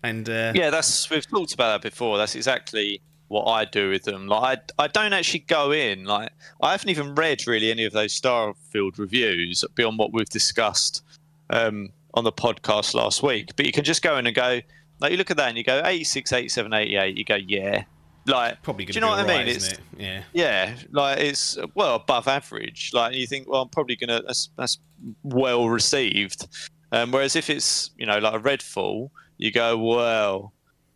And 0.03 0.29
uh, 0.29 0.53
Yeah, 0.55 0.69
that's 0.71 1.09
we've 1.09 1.27
talked 1.27 1.55
about 1.55 1.81
that 1.83 1.91
before. 1.91 2.19
That's 2.19 2.35
exactly 2.35 3.01
what 3.29 3.45
I 3.47 3.65
do 3.65 3.89
with 3.89 4.03
them. 4.03 4.27
Like 4.29 4.61
I, 4.79 4.85
I 4.85 4.87
don't 4.89 5.15
actually 5.15 5.41
go 5.41 5.73
in. 5.73 6.05
Like 6.05 6.31
I 6.61 6.73
haven't 6.73 6.91
even 6.91 7.15
read 7.15 7.47
really 7.47 7.71
any 7.71 7.87
of 7.87 7.95
those 7.95 8.21
Starfield 8.21 8.99
reviews 8.99 9.65
beyond 9.75 9.99
what 9.99 10.13
we've 10.13 10.29
discussed 10.29 11.03
um, 11.49 11.89
on 12.13 12.25
the 12.25 12.33
podcast 12.33 12.93
last 12.93 13.23
week. 13.23 13.57
But 13.57 13.65
you 13.65 13.73
can 13.73 13.83
just 13.85 14.03
go 14.03 14.19
in 14.19 14.27
and 14.27 14.37
go. 14.37 14.61
Like 15.01 15.13
you 15.13 15.19
look 15.19 15.31
at 15.31 15.37
that 15.37 15.49
and 15.49 15.59
you 15.59 15.65
go 15.65 15.83
86, 15.85 16.33
87, 16.33 16.73
88. 16.73 17.17
You 17.17 17.25
go 17.25 17.35
yeah. 17.37 17.85
Like 18.27 18.63
probably 18.63 18.87
do 18.87 18.95
you 18.95 19.01
know 19.01 19.09
be 19.09 19.23
what 19.23 19.31
I 19.31 19.45
mean? 19.45 19.49
It's 19.55 19.73
it? 19.73 19.81
Yeah. 19.99 20.23
yeah, 20.33 20.77
like 20.93 21.19
it's 21.19 21.59
well 21.75 21.97
above 21.97 22.27
average. 22.27 22.91
Like 22.95 23.15
you 23.15 23.27
think, 23.27 23.49
well, 23.49 23.63
I'm 23.63 23.69
probably 23.69 23.97
gonna 23.97 24.23
that's, 24.27 24.49
that's 24.57 24.79
well 25.23 25.69
received. 25.69 26.49
Um, 26.91 27.11
whereas 27.11 27.37
if 27.37 27.51
it's 27.51 27.91
you 27.99 28.07
know 28.07 28.19
like 28.19 28.35
a 28.35 28.39
Redfall, 28.39 29.11
you 29.37 29.53
go 29.53 29.77
well, 29.77 30.55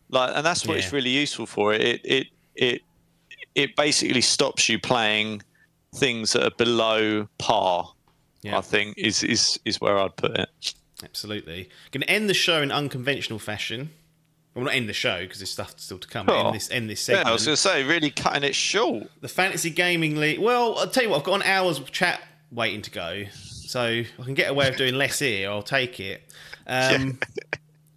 like, 0.08 0.30
and 0.34 0.46
that's 0.46 0.66
what 0.66 0.78
it's 0.78 0.92
really 0.92 1.10
useful 1.10 1.44
for. 1.44 1.74
It 1.74 1.82
it 1.82 2.00
it 2.04 2.26
it 2.56 2.82
it 3.54 3.76
basically 3.76 4.22
stops 4.22 4.68
you 4.68 4.78
playing 4.78 5.42
things 5.94 6.32
that 6.32 6.44
are 6.44 6.56
below 6.56 7.28
par. 7.38 7.92
Yeah. 8.42 8.56
I 8.56 8.60
think 8.62 8.96
is 8.96 9.22
is 9.22 9.58
is 9.66 9.80
where 9.80 9.98
I'd 9.98 10.16
put 10.16 10.38
it. 10.38 10.74
Absolutely. 11.04 11.68
Going 11.92 12.02
to 12.02 12.10
end 12.10 12.28
the 12.28 12.34
show 12.34 12.60
in 12.62 12.70
unconventional 12.72 13.38
fashion. 13.38 13.90
Well, 14.54 14.64
not 14.64 14.74
end 14.74 14.88
the 14.88 14.92
show 14.94 15.20
because 15.20 15.38
there's 15.38 15.50
stuff 15.52 15.74
still 15.78 15.98
to 15.98 16.08
come. 16.08 16.26
Oh. 16.28 16.46
End 16.46 16.54
this, 16.56 16.70
end 16.70 16.90
this 16.90 17.08
Yeah, 17.08 17.16
segment. 17.16 17.28
I 17.28 17.32
was 17.32 17.44
gonna 17.44 17.56
say 17.56 17.84
really 17.84 18.10
cutting 18.10 18.42
it 18.42 18.56
short. 18.56 19.08
the 19.20 19.28
Fantasy 19.28 19.70
Gaming 19.70 20.16
League. 20.16 20.40
Well, 20.40 20.76
I'll 20.78 20.88
tell 20.88 21.04
you 21.04 21.10
what. 21.10 21.18
I've 21.18 21.24
got 21.24 21.34
an 21.36 21.42
hour's 21.42 21.78
chat 21.90 22.20
waiting 22.50 22.82
to 22.82 22.90
go, 22.90 23.24
so 23.34 23.82
I 23.82 24.22
can 24.24 24.34
get 24.34 24.50
away 24.50 24.68
with 24.68 24.78
doing 24.78 24.94
less 24.94 25.20
here. 25.20 25.48
I'll 25.50 25.62
take 25.62 26.00
it. 26.00 26.22
Um, 26.66 27.20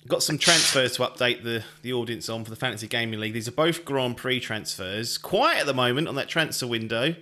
got 0.08 0.22
some 0.22 0.38
transfers 0.38 0.98
to 0.98 1.04
update 1.04 1.44
the, 1.44 1.64
the 1.82 1.94
audience 1.94 2.30
on 2.30 2.44
for 2.44 2.52
the 2.52 2.56
Fantasy 2.56 2.88
Gaming 2.88 3.20
League. 3.20 3.34
These 3.34 3.48
are 3.48 3.54
both 3.54 3.84
Grand 3.84 4.18
Prix 4.18 4.40
transfers. 4.42 5.18
Quiet 5.18 5.62
at 5.62 5.66
the 5.66 5.74
moment 5.74 6.08
on 6.08 6.16
that 6.16 6.28
transfer 6.28 6.68
window. 6.68 7.16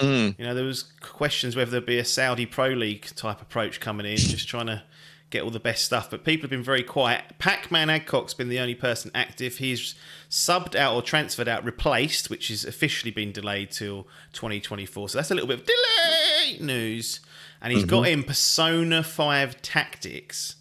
You 0.00 0.34
know, 0.38 0.54
there 0.54 0.64
was 0.64 0.82
questions 1.00 1.56
whether 1.56 1.70
there'd 1.70 1.86
be 1.86 1.98
a 1.98 2.04
Saudi 2.04 2.44
Pro 2.46 2.68
League 2.68 3.06
type 3.16 3.40
approach 3.42 3.80
coming 3.80 4.04
in, 4.06 4.18
just 4.18 4.46
trying 4.46 4.66
to 4.66 4.82
get 5.30 5.42
all 5.42 5.50
the 5.50 5.60
best 5.60 5.84
stuff. 5.84 6.10
But 6.10 6.24
people 6.24 6.42
have 6.42 6.50
been 6.50 6.62
very 6.62 6.82
quiet. 6.82 7.24
Pac-Man 7.38 7.90
Adcock's 7.90 8.34
been 8.34 8.48
the 8.48 8.60
only 8.60 8.74
person 8.74 9.10
active. 9.14 9.56
He's 9.58 9.94
subbed 10.30 10.74
out 10.74 10.94
or 10.94 11.02
transferred 11.02 11.48
out, 11.48 11.64
replaced, 11.64 12.30
which 12.30 12.48
has 12.48 12.64
officially 12.64 13.10
been 13.10 13.32
delayed 13.32 13.70
till 13.70 14.06
2024. 14.32 15.08
So 15.08 15.18
that's 15.18 15.30
a 15.30 15.34
little 15.34 15.48
bit 15.48 15.60
of 15.60 15.66
delay 15.66 16.58
news. 16.60 17.20
And 17.60 17.72
he's 17.72 17.84
got 17.84 18.04
mm-hmm. 18.04 18.20
in 18.20 18.24
Persona 18.24 19.02
5 19.02 19.62
Tactics, 19.62 20.56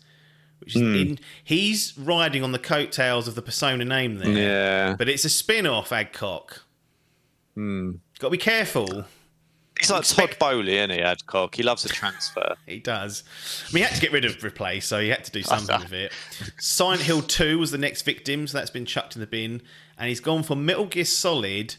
which 0.59 0.75
is 0.75 0.81
hmm. 0.81 0.95
in. 0.95 1.19
He's 1.43 1.95
riding 1.97 2.43
on 2.43 2.51
the 2.51 2.59
coattails 2.59 3.27
of 3.27 3.35
the 3.35 3.41
Persona 3.41 3.85
name 3.85 4.15
there. 4.15 4.29
Yeah, 4.29 4.95
But 4.97 5.09
it's 5.09 5.25
a 5.25 5.29
spin-off, 5.29 5.91
Adcock. 5.91 6.63
Hmm. 7.53 7.91
Got 8.19 8.27
to 8.27 8.31
be 8.31 8.37
careful. 8.37 9.05
He's 9.85 10.17
like 10.17 10.29
Todd 10.29 10.39
Boehly, 10.39 10.77
isn't 10.77 10.91
he? 10.91 10.99
Adcock. 10.99 11.55
He 11.55 11.63
loves 11.63 11.85
a 11.85 11.89
transfer. 11.89 12.55
He 12.65 12.79
does. 12.79 13.23
I 13.69 13.73
mean, 13.73 13.83
he 13.83 13.87
had 13.87 13.95
to 13.95 14.01
get 14.01 14.11
rid 14.11 14.25
of 14.25 14.43
replace, 14.43 14.87
so 14.87 14.99
he 14.99 15.09
had 15.09 15.23
to 15.25 15.31
do 15.31 15.43
something 15.43 15.79
with 15.79 15.93
it. 15.93 16.11
Silent 16.57 17.01
Hill 17.01 17.21
2 17.21 17.59
was 17.59 17.71
the 17.71 17.77
next 17.77 18.01
victim, 18.01 18.47
so 18.47 18.57
that's 18.57 18.71
been 18.71 18.85
chucked 18.85 19.15
in 19.15 19.21
the 19.21 19.27
bin. 19.27 19.61
And 19.97 20.09
he's 20.09 20.19
gone 20.19 20.43
for 20.43 20.55
Metal 20.55 20.85
Gear 20.85 21.05
Solid. 21.05 21.75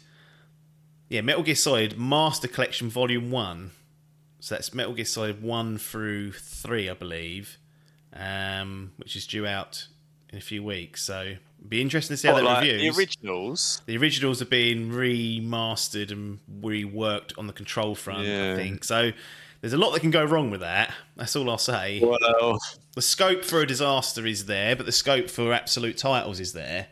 Yeah, 1.09 1.21
Metal 1.21 1.43
Gear 1.43 1.55
Solid 1.55 1.97
Master 1.97 2.47
Collection 2.47 2.89
Volume 2.89 3.29
1. 3.29 3.71
So 4.39 4.55
that's 4.55 4.73
Metal 4.73 4.93
Gear 4.93 5.05
Solid 5.05 5.41
1 5.41 5.77
through 5.77 6.31
3, 6.31 6.89
I 6.89 6.93
believe, 6.93 7.57
um, 8.13 8.93
which 8.97 9.15
is 9.15 9.27
due 9.27 9.45
out 9.45 9.87
in 10.29 10.37
a 10.37 10.41
few 10.41 10.63
weeks. 10.63 11.03
So 11.03 11.35
be 11.67 11.81
interesting 11.81 12.13
to 12.15 12.17
see 12.17 12.27
how 12.27 12.33
What, 12.35 12.41
that 12.41 12.45
like 12.45 12.63
reviews. 12.63 12.95
the 12.95 12.99
originals. 13.01 13.81
The 13.85 13.97
originals 13.97 14.41
are 14.41 14.45
being 14.45 14.89
remastered 14.91 16.11
and 16.11 16.39
reworked 16.61 17.37
on 17.37 17.47
the 17.47 17.53
control 17.53 17.95
front, 17.95 18.27
I 18.27 18.55
think. 18.55 18.83
So 18.83 19.11
there's 19.61 19.73
a 19.73 19.77
lot 19.77 19.91
that 19.91 19.99
can 20.01 20.11
go 20.11 20.23
wrong 20.23 20.49
with 20.51 20.61
that. 20.61 20.93
That's 21.15 21.35
all 21.35 21.49
I'll 21.49 21.57
say. 21.57 21.99
Well, 22.01 22.59
The 22.95 23.01
scope 23.01 23.43
for 23.43 23.61
a 23.61 23.67
disaster 23.67 24.25
is 24.25 24.45
there, 24.45 24.75
but 24.75 24.85
the 24.85 24.91
scope 24.91 25.29
for 25.29 25.53
absolute 25.53 25.97
titles 25.97 26.39
is 26.39 26.53
there. 26.53 26.87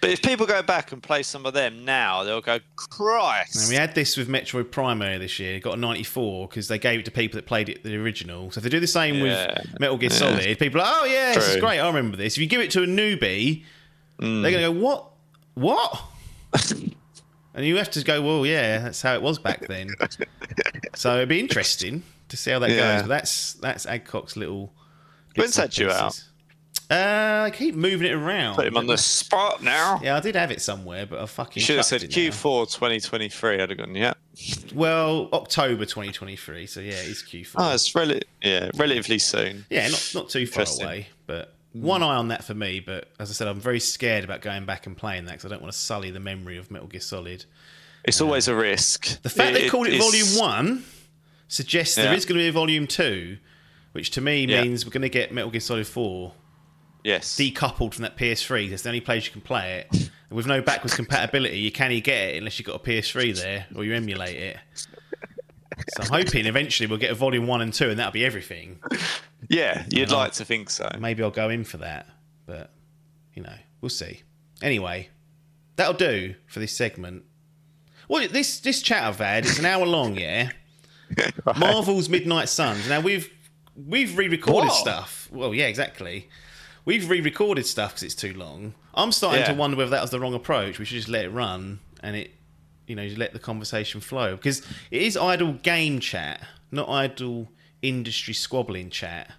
but 0.00 0.10
if 0.10 0.20
people 0.20 0.46
go 0.46 0.62
back 0.62 0.90
and 0.92 1.00
play 1.02 1.22
some 1.22 1.46
of 1.46 1.54
them 1.54 1.84
now, 1.84 2.22
they'll 2.24 2.40
go, 2.40 2.58
Christ. 2.76 3.56
And 3.56 3.68
we 3.68 3.76
had 3.76 3.94
this 3.94 4.16
with 4.16 4.28
Metroid 4.28 4.70
Prime 4.72 5.00
earlier 5.00 5.18
this 5.20 5.38
year. 5.38 5.54
It 5.54 5.60
got 5.60 5.74
a 5.74 5.80
94 5.80 6.48
because 6.48 6.66
they 6.68 6.78
gave 6.78 6.98
it 7.00 7.04
to 7.04 7.10
people 7.12 7.36
that 7.38 7.46
played 7.46 7.68
it 7.68 7.82
the 7.84 7.96
original. 7.96 8.50
So 8.50 8.58
if 8.58 8.64
they 8.64 8.68
do 8.70 8.80
the 8.80 8.86
same 8.88 9.14
Yeah. 9.24 9.46
with 9.62 9.80
Metal 9.80 9.96
Gear 9.96 10.10
Solid, 10.10 10.58
people 10.58 10.80
are 10.80 10.84
like, 10.84 10.94
oh 11.02 11.04
yeah, 11.06 11.34
this 11.34 11.48
is 11.48 11.56
great. 11.60 11.78
I 11.78 11.86
remember 11.86 12.16
this. 12.16 12.34
If 12.34 12.40
you 12.40 12.46
give 12.48 12.60
it 12.60 12.70
to 12.72 12.82
a 12.82 12.86
newbie, 12.86 13.64
Mm. 14.18 14.42
they're 14.42 14.50
going 14.52 14.62
to 14.74 14.78
go, 14.80 14.84
what? 14.84 15.10
What? 15.54 16.02
and 17.54 17.64
you 17.66 17.76
have 17.76 17.90
to 17.92 18.04
go, 18.04 18.22
well, 18.22 18.46
yeah, 18.46 18.78
that's 18.78 19.02
how 19.02 19.14
it 19.14 19.22
was 19.22 19.38
back 19.38 19.66
then. 19.66 19.90
so 20.94 21.16
it'd 21.16 21.28
be 21.28 21.40
interesting 21.40 22.02
to 22.28 22.36
see 22.36 22.50
how 22.50 22.58
that 22.60 22.70
Yeah. 22.70 22.94
goes. 22.96 23.02
But 23.02 23.08
that's 23.08 23.52
that's 23.54 23.86
Adcock's 23.86 24.36
little. 24.36 24.72
When's 25.34 25.56
that 25.56 25.70
due 25.70 25.90
out? 25.90 26.22
Uh, 26.90 27.44
I 27.46 27.50
keep 27.54 27.74
moving 27.74 28.06
it 28.06 28.12
around. 28.12 28.56
Put 28.56 28.66
him 28.66 28.76
on 28.76 28.86
the 28.86 28.98
spot 28.98 29.62
now. 29.62 29.98
Yeah, 30.02 30.16
I 30.16 30.20
did 30.20 30.34
have 30.34 30.50
it 30.50 30.60
somewhere, 30.60 31.06
but 31.06 31.20
I 31.20 31.26
fucking 31.26 31.60
You 31.60 31.64
should 31.64 31.76
have 31.76 31.86
said. 31.86 32.02
Q4 32.02 32.66
2023. 32.70 33.60
I'd 33.62 33.70
have 33.70 33.78
gone, 33.78 33.94
yeah. 33.94 34.12
Well, 34.74 35.30
October 35.32 35.86
2023. 35.86 36.66
So 36.66 36.80
yeah, 36.80 36.92
it's 36.96 37.22
Q4. 37.22 37.54
Oh, 37.56 37.72
it's 37.74 37.94
rel- 37.94 38.18
yeah, 38.42 38.70
relatively 38.74 39.18
soon. 39.18 39.64
Yeah, 39.70 39.88
not 39.88 40.10
not 40.14 40.28
too 40.28 40.46
far 40.46 40.66
away, 40.82 41.08
but 41.26 41.54
Mm. 41.76 41.80
one 41.80 42.02
eye 42.02 42.14
on 42.16 42.28
that 42.28 42.44
for 42.44 42.54
me. 42.54 42.80
But 42.80 43.08
as 43.18 43.30
I 43.30 43.32
said, 43.32 43.48
I'm 43.48 43.60
very 43.60 43.80
scared 43.80 44.24
about 44.24 44.40
going 44.42 44.64
back 44.66 44.86
and 44.86 44.96
playing 44.96 45.24
that 45.26 45.32
because 45.32 45.44
I 45.46 45.48
don't 45.48 45.62
want 45.62 45.72
to 45.72 45.78
sully 45.78 46.10
the 46.10 46.20
memory 46.20 46.56
of 46.58 46.70
Metal 46.70 46.88
Gear 46.88 47.00
Solid. 47.00 47.44
It's 48.04 48.20
um, 48.20 48.26
always 48.26 48.48
a 48.48 48.54
risk. 48.54 49.22
The 49.22 49.30
fact 49.30 49.54
they 49.54 49.68
called 49.68 49.86
it 49.86 49.94
it's- 49.94 50.04
Volume 50.36 50.38
One 50.38 50.84
suggests 51.48 51.94
there 51.96 52.06
Yeah. 52.06 52.14
is 52.14 52.24
going 52.24 52.38
to 52.38 52.42
be 52.44 52.48
a 52.48 52.52
Volume 52.52 52.86
Two, 52.86 53.38
which 53.92 54.10
to 54.12 54.20
me 54.20 54.44
Yeah. 54.44 54.62
means 54.62 54.84
we're 54.84 54.90
going 54.90 55.02
to 55.02 55.08
get 55.08 55.32
Metal 55.32 55.50
Gear 55.50 55.60
Solid 55.60 55.86
Four 55.86 56.32
Yes. 57.04 57.36
decoupled 57.36 57.94
from 57.94 58.02
that 58.02 58.16
PS3. 58.16 58.68
That's 58.70 58.82
the 58.82 58.88
only 58.88 59.00
place 59.00 59.24
you 59.26 59.32
can 59.32 59.40
play 59.40 59.78
it. 59.90 60.10
And 60.30 60.36
with 60.36 60.46
no 60.46 60.62
backwards 60.62 60.94
compatibility, 60.94 61.58
you 61.58 61.72
can't 61.72 62.02
get 62.04 62.30
it 62.34 62.38
unless 62.38 62.58
you've 62.58 62.66
got 62.66 62.76
a 62.76 62.78
PS3 62.78 63.32
there 63.40 63.66
or 63.74 63.84
you 63.84 63.94
emulate 63.94 64.36
it. 64.36 64.56
So 65.94 66.02
I'm 66.02 66.24
hoping 66.24 66.46
eventually 66.46 66.86
we'll 66.86 66.98
get 66.98 67.10
a 67.10 67.14
Volume 67.14 67.46
One 67.46 67.60
and 67.60 67.72
Two, 67.72 67.90
and 67.90 67.98
that'll 67.98 68.12
be 68.12 68.24
everything. 68.24 68.80
yeah, 69.48 69.84
you'd 69.88 70.10
like 70.10 70.32
to 70.32 70.44
think 70.44 70.70
so. 70.70 70.90
maybe 70.98 71.22
I'll 71.22 71.30
go 71.30 71.48
in 71.48 71.64
for 71.64 71.78
that. 71.78 72.06
But 72.46 72.72
you 73.34 73.42
know, 73.42 73.54
we'll 73.80 73.88
see. 73.90 74.22
Anyway, 74.62 75.08
that'll 75.76 75.94
do 75.94 76.34
for 76.46 76.60
this 76.60 76.72
segment. 76.76 77.24
Well, 78.08 78.26
this 78.28 78.60
this 78.60 78.82
chat 78.82 79.04
I've 79.04 79.18
had 79.18 79.44
it's 79.46 79.58
an 79.58 79.66
hour 79.66 79.86
long, 79.86 80.16
yeah. 80.16 80.50
Marvel's 81.56 82.08
Midnight 82.08 82.48
Suns. 82.48 82.88
Now 82.88 83.00
we've 83.00 83.30
we've 83.76 84.16
re-recorded 84.16 84.72
stuff. 84.72 85.28
Well, 85.32 85.54
yeah, 85.54 85.66
exactly. 85.66 86.28
We've 86.84 87.08
re-recorded 87.08 87.64
stuff 87.64 87.92
because 87.92 88.02
it's 88.02 88.14
too 88.14 88.34
long. 88.34 88.74
I'm 88.94 89.12
starting 89.12 89.44
to 89.44 89.54
wonder 89.54 89.76
whether 89.76 89.90
that 89.90 90.02
was 90.02 90.10
the 90.10 90.18
wrong 90.18 90.34
approach. 90.34 90.78
We 90.78 90.84
should 90.84 90.96
just 90.96 91.08
let 91.08 91.24
it 91.24 91.30
run 91.30 91.78
and 92.02 92.16
it, 92.16 92.32
you 92.92 92.96
know, 92.96 93.02
you 93.02 93.16
let 93.16 93.32
the 93.32 93.38
conversation 93.38 94.02
flow 94.02 94.36
because 94.36 94.60
it 94.90 95.00
is 95.00 95.16
idle 95.16 95.54
game 95.54 95.98
chat, 95.98 96.42
not 96.70 96.90
idle 96.90 97.48
industry 97.80 98.34
squabbling 98.34 98.90
chat. 98.90 99.32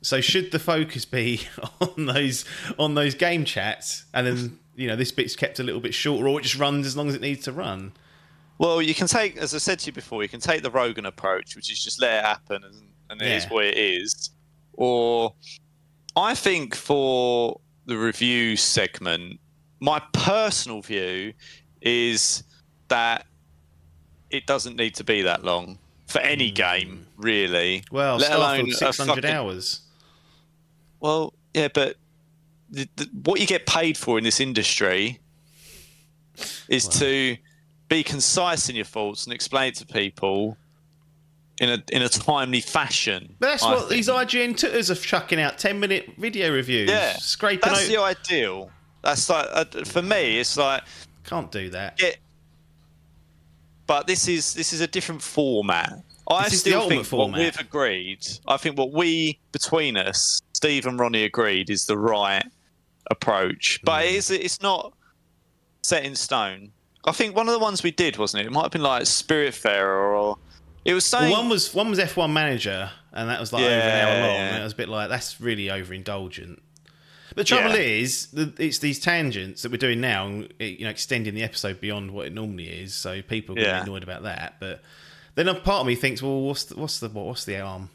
So 0.00 0.20
should 0.20 0.52
the 0.52 0.60
focus 0.60 1.04
be 1.04 1.40
on 1.80 2.06
those 2.06 2.44
on 2.78 2.94
those 2.94 3.16
game 3.16 3.44
chats, 3.44 4.04
and 4.14 4.28
then 4.28 4.58
you 4.76 4.86
know 4.86 4.94
this 4.94 5.10
bit's 5.10 5.34
kept 5.34 5.58
a 5.58 5.64
little 5.64 5.80
bit 5.80 5.92
shorter, 5.92 6.28
or 6.28 6.38
it 6.38 6.44
just 6.44 6.54
runs 6.54 6.86
as 6.86 6.96
long 6.96 7.08
as 7.08 7.16
it 7.16 7.20
needs 7.20 7.42
to 7.46 7.52
run? 7.52 7.94
Well, 8.58 8.80
you 8.80 8.94
can 8.94 9.08
take, 9.08 9.36
as 9.38 9.52
I 9.52 9.58
said 9.58 9.80
to 9.80 9.86
you 9.86 9.92
before, 9.92 10.22
you 10.22 10.28
can 10.28 10.38
take 10.38 10.62
the 10.62 10.70
Rogan 10.70 11.04
approach, 11.06 11.56
which 11.56 11.72
is 11.72 11.82
just 11.82 12.00
let 12.00 12.18
it 12.20 12.24
happen 12.24 12.62
and, 12.62 12.82
and 13.10 13.20
it 13.20 13.26
is 13.26 13.42
Yeah. 13.42 13.50
what 13.50 13.64
it 13.64 13.76
is. 13.76 14.30
Or 14.74 15.34
I 16.14 16.36
think 16.36 16.76
for 16.76 17.60
the 17.86 17.98
review 17.98 18.54
segment, 18.54 19.40
my 19.80 20.00
personal 20.12 20.82
view 20.82 21.32
is 21.82 22.44
that 22.88 23.26
it 24.30 24.46
doesn't 24.46 24.76
need 24.76 24.94
to 24.96 25.04
be 25.04 25.22
that 25.22 25.44
long 25.44 25.78
for 26.06 26.20
any 26.20 26.50
game, 26.50 27.06
really. 27.16 27.84
Well, 27.90 28.16
let 28.16 28.32
alone 28.32 28.70
six 28.72 28.98
hundred 28.98 29.24
hours. 29.24 29.80
well, 31.00 31.34
yeah, 31.54 31.68
but 31.72 31.96
the, 32.70 32.88
the, 32.96 33.08
what 33.24 33.40
you 33.40 33.46
get 33.46 33.66
paid 33.66 33.96
for 33.96 34.18
in 34.18 34.24
this 34.24 34.40
industry 34.40 35.20
is 36.68 36.88
to 36.88 37.36
be 37.88 38.02
concise 38.02 38.68
in 38.68 38.74
your 38.76 38.84
thoughts 38.84 39.24
and 39.24 39.32
explain 39.32 39.68
it 39.68 39.74
to 39.76 39.86
people 39.86 40.56
in 41.60 41.68
a 41.68 41.82
in 41.92 42.02
a 42.02 42.08
timely 42.08 42.60
fashion. 42.60 43.36
But 43.38 43.48
that's 43.50 43.62
I 43.62 43.70
what 43.74 43.78
think. 43.80 43.90
these 43.90 44.08
IGN 44.08 44.56
tutters 44.56 44.90
are 44.90 44.96
chucking 44.96 45.40
out 45.40 45.58
10 45.58 45.78
minute 45.78 46.10
video 46.18 46.52
reviews. 46.52 46.90
yeah, 46.90 47.12
Scraping 47.18 47.60
That's 47.72 47.84
out. 47.84 47.88
the 47.88 48.00
ideal. 48.00 48.70
That's 49.02 49.28
like 49.30 49.46
uh, 49.52 49.64
for 49.84 50.02
me. 50.02 50.40
It's 50.40 50.56
like 50.56 50.82
Can't 51.24 51.52
do 51.52 51.70
that. 51.70 51.98
get. 51.98 52.16
But 53.86 54.06
this 54.06 54.28
is 54.28 54.54
this 54.54 54.72
is 54.72 54.80
a 54.80 54.86
different 54.86 55.22
format. 55.22 55.92
I 56.30 56.44
This 56.44 56.54
is 56.54 56.62
the 56.62 56.70
still 56.70 56.88
think 56.88 57.06
what 57.12 57.32
we've 57.32 57.58
agreed. 57.60 58.20
I 58.48 58.56
think 58.56 58.78
what 58.78 58.92
we 58.92 59.38
between 59.52 59.96
us, 59.96 60.40
Steve 60.54 60.86
and 60.86 60.98
Ronnie, 60.98 61.24
agreed 61.24 61.68
is 61.68 61.84
the 61.84 61.98
right 61.98 62.44
approach. 63.10 63.80
But 63.84 64.04
Mm. 64.04 64.08
it 64.08 64.14
is 64.14 64.30
it's 64.30 64.62
not 64.62 64.94
set 65.82 66.04
in 66.04 66.16
stone. 66.16 66.72
I 67.06 67.12
think 67.12 67.36
one 67.36 67.46
of 67.48 67.52
the 67.52 67.58
ones 67.58 67.82
we 67.82 67.90
did 67.90 68.16
wasn't 68.16 68.42
it? 68.42 68.46
It 68.46 68.52
might 68.52 68.62
have 68.62 68.70
been 68.72 68.82
like 68.82 69.02
Spiritfarer 69.02 70.16
or 70.16 70.38
it 70.86 70.94
was 70.94 71.10
Well, 71.12 71.30
one 71.30 71.48
was 71.50 71.74
one 71.74 71.90
was 71.90 71.98
F1 71.98 72.32
manager, 72.32 72.90
and 73.12 73.28
that 73.28 73.38
was 73.40 73.52
like 73.52 73.62
over 73.64 73.70
an 73.72 74.08
hour 74.08 74.20
long. 74.26 74.34
yeah. 74.36 74.48
And 74.54 74.60
it 74.60 74.64
was 74.64 74.72
a 74.72 74.76
bit 74.76 74.88
like 74.88 75.10
that's 75.10 75.40
really 75.40 75.66
overindulgent. 75.66 76.60
The 77.34 77.44
trouble 77.44 77.70
Yeah. 77.70 77.76
is, 77.82 78.28
it's 78.58 78.78
these 78.78 79.00
tangents 79.00 79.62
that 79.62 79.72
we're 79.72 79.78
doing 79.78 80.00
now, 80.00 80.26
and, 80.28 80.52
eh, 80.60 80.66
you 80.78 80.84
know, 80.84 80.90
extending 80.90 81.34
the 81.34 81.42
episode 81.42 81.80
beyond 81.80 82.12
what 82.12 82.26
it 82.26 82.32
normally 82.32 82.68
is. 82.68 82.94
So 82.94 83.22
people 83.22 83.54
get 83.56 83.64
Yeah. 83.64 83.82
annoyed 83.82 84.02
about 84.04 84.22
that. 84.22 84.56
But 84.60 84.82
then 85.34 85.48
a 85.48 85.54
part 85.54 85.80
of 85.80 85.86
me 85.86 85.96
thinks, 85.96 86.22
well, 86.22 86.40
what's 86.42 86.64
the, 86.64 86.76
what's 86.76 87.00
the 87.00 87.08
what's 87.08 87.44
the 87.44 87.56
harm? 87.56 87.90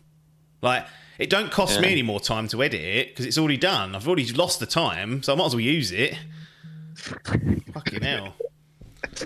Like, 0.61 0.85
it 1.17 1.29
don't 1.29 1.51
cost 1.51 1.79
me 1.79 1.89
any 1.89 2.01
more 2.01 2.19
time 2.19 2.47
to 2.49 2.61
edit 2.61 2.81
it 2.81 3.07
because 3.09 3.25
it's 3.25 3.37
already 3.37 3.55
done. 3.57 3.95
I've 3.95 4.07
already 4.07 4.25
lost 4.33 4.59
the 4.59 4.65
time, 4.65 5.23
so 5.23 5.31
I 5.33 5.35
might 5.37 5.45
as 5.45 5.53
well 5.55 5.61
use 5.61 5.91
it. 5.93 6.17
Fucking 7.73 8.01
hell. 8.01 8.35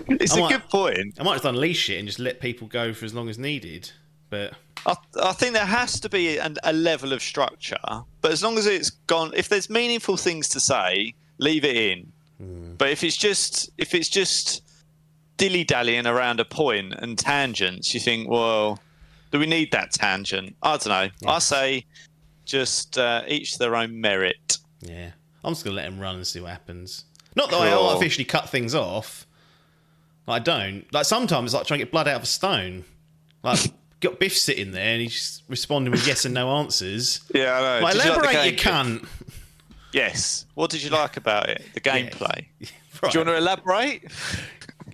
it's 0.08 0.32
I 0.32 0.36
a 0.36 0.40
might- 0.40 0.50
good 0.52 0.68
point. 0.68 1.14
I 1.18 1.22
might 1.24 1.34
just 1.34 1.44
unleash 1.44 1.90
it 1.90 1.98
and 1.98 2.06
just 2.06 2.18
let 2.20 2.40
people 2.40 2.68
go 2.68 2.92
for 2.92 3.04
as 3.04 3.14
long 3.14 3.28
as 3.28 3.38
needed. 3.38 3.90
But 4.30 4.54
I, 4.86 4.96
I 5.22 5.32
think 5.32 5.54
there 5.54 5.64
has 5.64 5.98
to 6.00 6.08
be 6.08 6.38
an, 6.38 6.56
a 6.64 6.72
level 6.72 7.12
of 7.12 7.22
structure, 7.22 7.78
but 8.20 8.32
as 8.32 8.42
long 8.42 8.58
as 8.58 8.66
it's 8.66 8.90
gone, 8.90 9.32
if 9.34 9.48
there's 9.48 9.70
meaningful 9.70 10.16
things 10.16 10.48
to 10.50 10.60
say, 10.60 11.14
leave 11.38 11.64
it 11.64 11.76
in. 11.76 12.12
But 12.76 12.90
if 12.90 13.02
it's 13.04 13.16
just 13.16 13.70
if 13.78 13.94
it's 13.94 14.08
just 14.10 14.62
dilly 15.38 15.64
dallying 15.64 16.06
around 16.06 16.40
a 16.40 16.44
point 16.44 16.92
and 16.94 17.16
tangents, 17.18 17.94
you 17.94 18.00
think, 18.00 18.28
well, 18.28 18.78
do 19.30 19.38
we 19.38 19.46
need 19.46 19.72
that 19.72 19.92
tangent? 19.92 20.54
I 20.62 20.76
don't 20.76 20.86
know. 20.88 21.30
I 21.30 21.38
say 21.38 21.86
just 22.44 22.98
uh, 22.98 23.22
each 23.26 23.56
their 23.58 23.74
own 23.76 23.98
merit. 24.00 24.58
Yeah, 24.80 25.12
I'm 25.42 25.52
just 25.52 25.64
gonna 25.64 25.76
let 25.76 25.86
him 25.86 25.98
run 26.00 26.16
and 26.16 26.26
see 26.26 26.40
what 26.40 26.50
happens. 26.50 27.04
Not 27.34 27.50
that 27.50 27.60
I 27.60 27.70
Cool. 27.70 27.86
artificially 27.88 28.24
cut 28.26 28.50
things 28.50 28.74
off. 28.74 29.26
I 30.28 30.38
don't. 30.38 30.84
Like 30.92 31.06
sometimes, 31.06 31.52
it's 31.52 31.54
like 31.54 31.66
trying 31.66 31.78
to 31.80 31.84
get 31.86 31.92
blood 31.92 32.08
out 32.08 32.16
of 32.16 32.22
a 32.24 32.26
stone. 32.26 32.84
Like 33.42 33.60
got 34.04 34.18
Biff 34.20 34.36
sitting 34.36 34.70
there 34.72 34.92
and 34.92 35.02
he's 35.02 35.42
responding 35.48 35.90
with 35.90 36.06
yes 36.06 36.24
and 36.24 36.34
no 36.34 36.50
answers. 36.58 37.20
Yeah, 37.34 37.58
I 37.58 37.60
know. 37.80 37.84
Like, 37.84 37.94
Did 37.94 38.04
you 38.04 38.10
like 38.10 38.20
elaborate, 38.20 38.52
you 38.52 38.58
cunt. 38.58 39.08
Yes. 39.92 40.46
What 40.54 40.70
did 40.70 40.82
you 40.82 40.90
like 40.90 41.16
about 41.16 41.48
it? 41.48 41.64
The 41.74 41.80
gameplay. 41.80 42.46
Right. 43.02 43.12
Do 43.12 43.18
you 43.18 43.24
want 43.24 43.36
to 43.36 43.42
elaborate? 43.42 44.04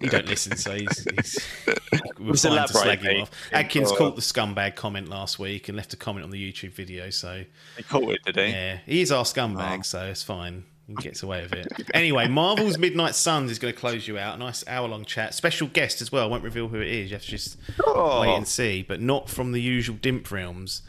He 0.01 0.09
don't 0.09 0.27
listen, 0.27 0.57
so 0.57 0.73
he's, 0.75 1.07
he's 1.15 1.39
we're 2.19 2.33
Just 2.33 2.45
fine 2.45 2.53
to 2.53 2.57
elaborate, 2.57 2.69
slag 2.71 3.01
him 3.03 3.21
off. 3.23 3.31
Adkins 3.53 3.93
caught 3.93 4.17
the 4.17 4.23
scumbag 4.23 4.75
comment 4.75 5.09
last 5.09 5.39
week 5.39 5.69
and 5.69 5.77
left 5.77 5.93
a 5.93 5.97
comment 5.99 6.25
on 6.25 6.31
the 6.31 6.53
YouTube 6.53 6.73
video, 6.73 7.11
so 7.11 7.45
He 7.77 7.83
caught 7.83 8.11
it, 8.11 8.21
did 8.25 8.37
he? 8.37 8.43
Yeah, 8.51 8.79
he 8.87 9.03
is 9.03 9.13
our 9.13 9.25
scumbag, 9.25 9.81
Oh. 9.81 9.83
so 9.83 10.07
it's 10.07 10.23
fine. 10.23 10.65
He 10.99 11.03
gets 11.03 11.23
away 11.23 11.43
with 11.43 11.53
it. 11.53 11.69
Anyway, 11.95 12.27
Marvel's 12.29 12.77
Midnight 12.79 13.15
Suns 13.15 13.51
is 13.51 13.59
going 13.59 13.73
to 13.73 13.79
close 13.79 14.09
you 14.09 14.19
out. 14.19 14.35
A 14.35 14.39
Nice 14.39 14.65
hour 14.67 14.89
long 14.89 15.05
chat. 15.05 15.35
Special 15.35 15.69
guest 15.69 16.03
as 16.03 16.11
well. 16.11 16.25
I 16.25 16.27
won't 16.27 16.43
reveal 16.43 16.69
who 16.69 16.81
it 16.81 16.89
is. 16.89 17.11
You 17.11 17.17
have 17.17 17.23
to 17.25 17.31
just 17.31 17.57
Oh. 17.87 18.23
wait 18.23 18.35
and 18.35 18.49
see. 18.49 18.83
But 18.83 19.01
not 19.01 19.29
from 19.31 19.53
the 19.53 19.61
usual 19.61 19.97
Dimp 19.97 20.31
realms. 20.31 20.83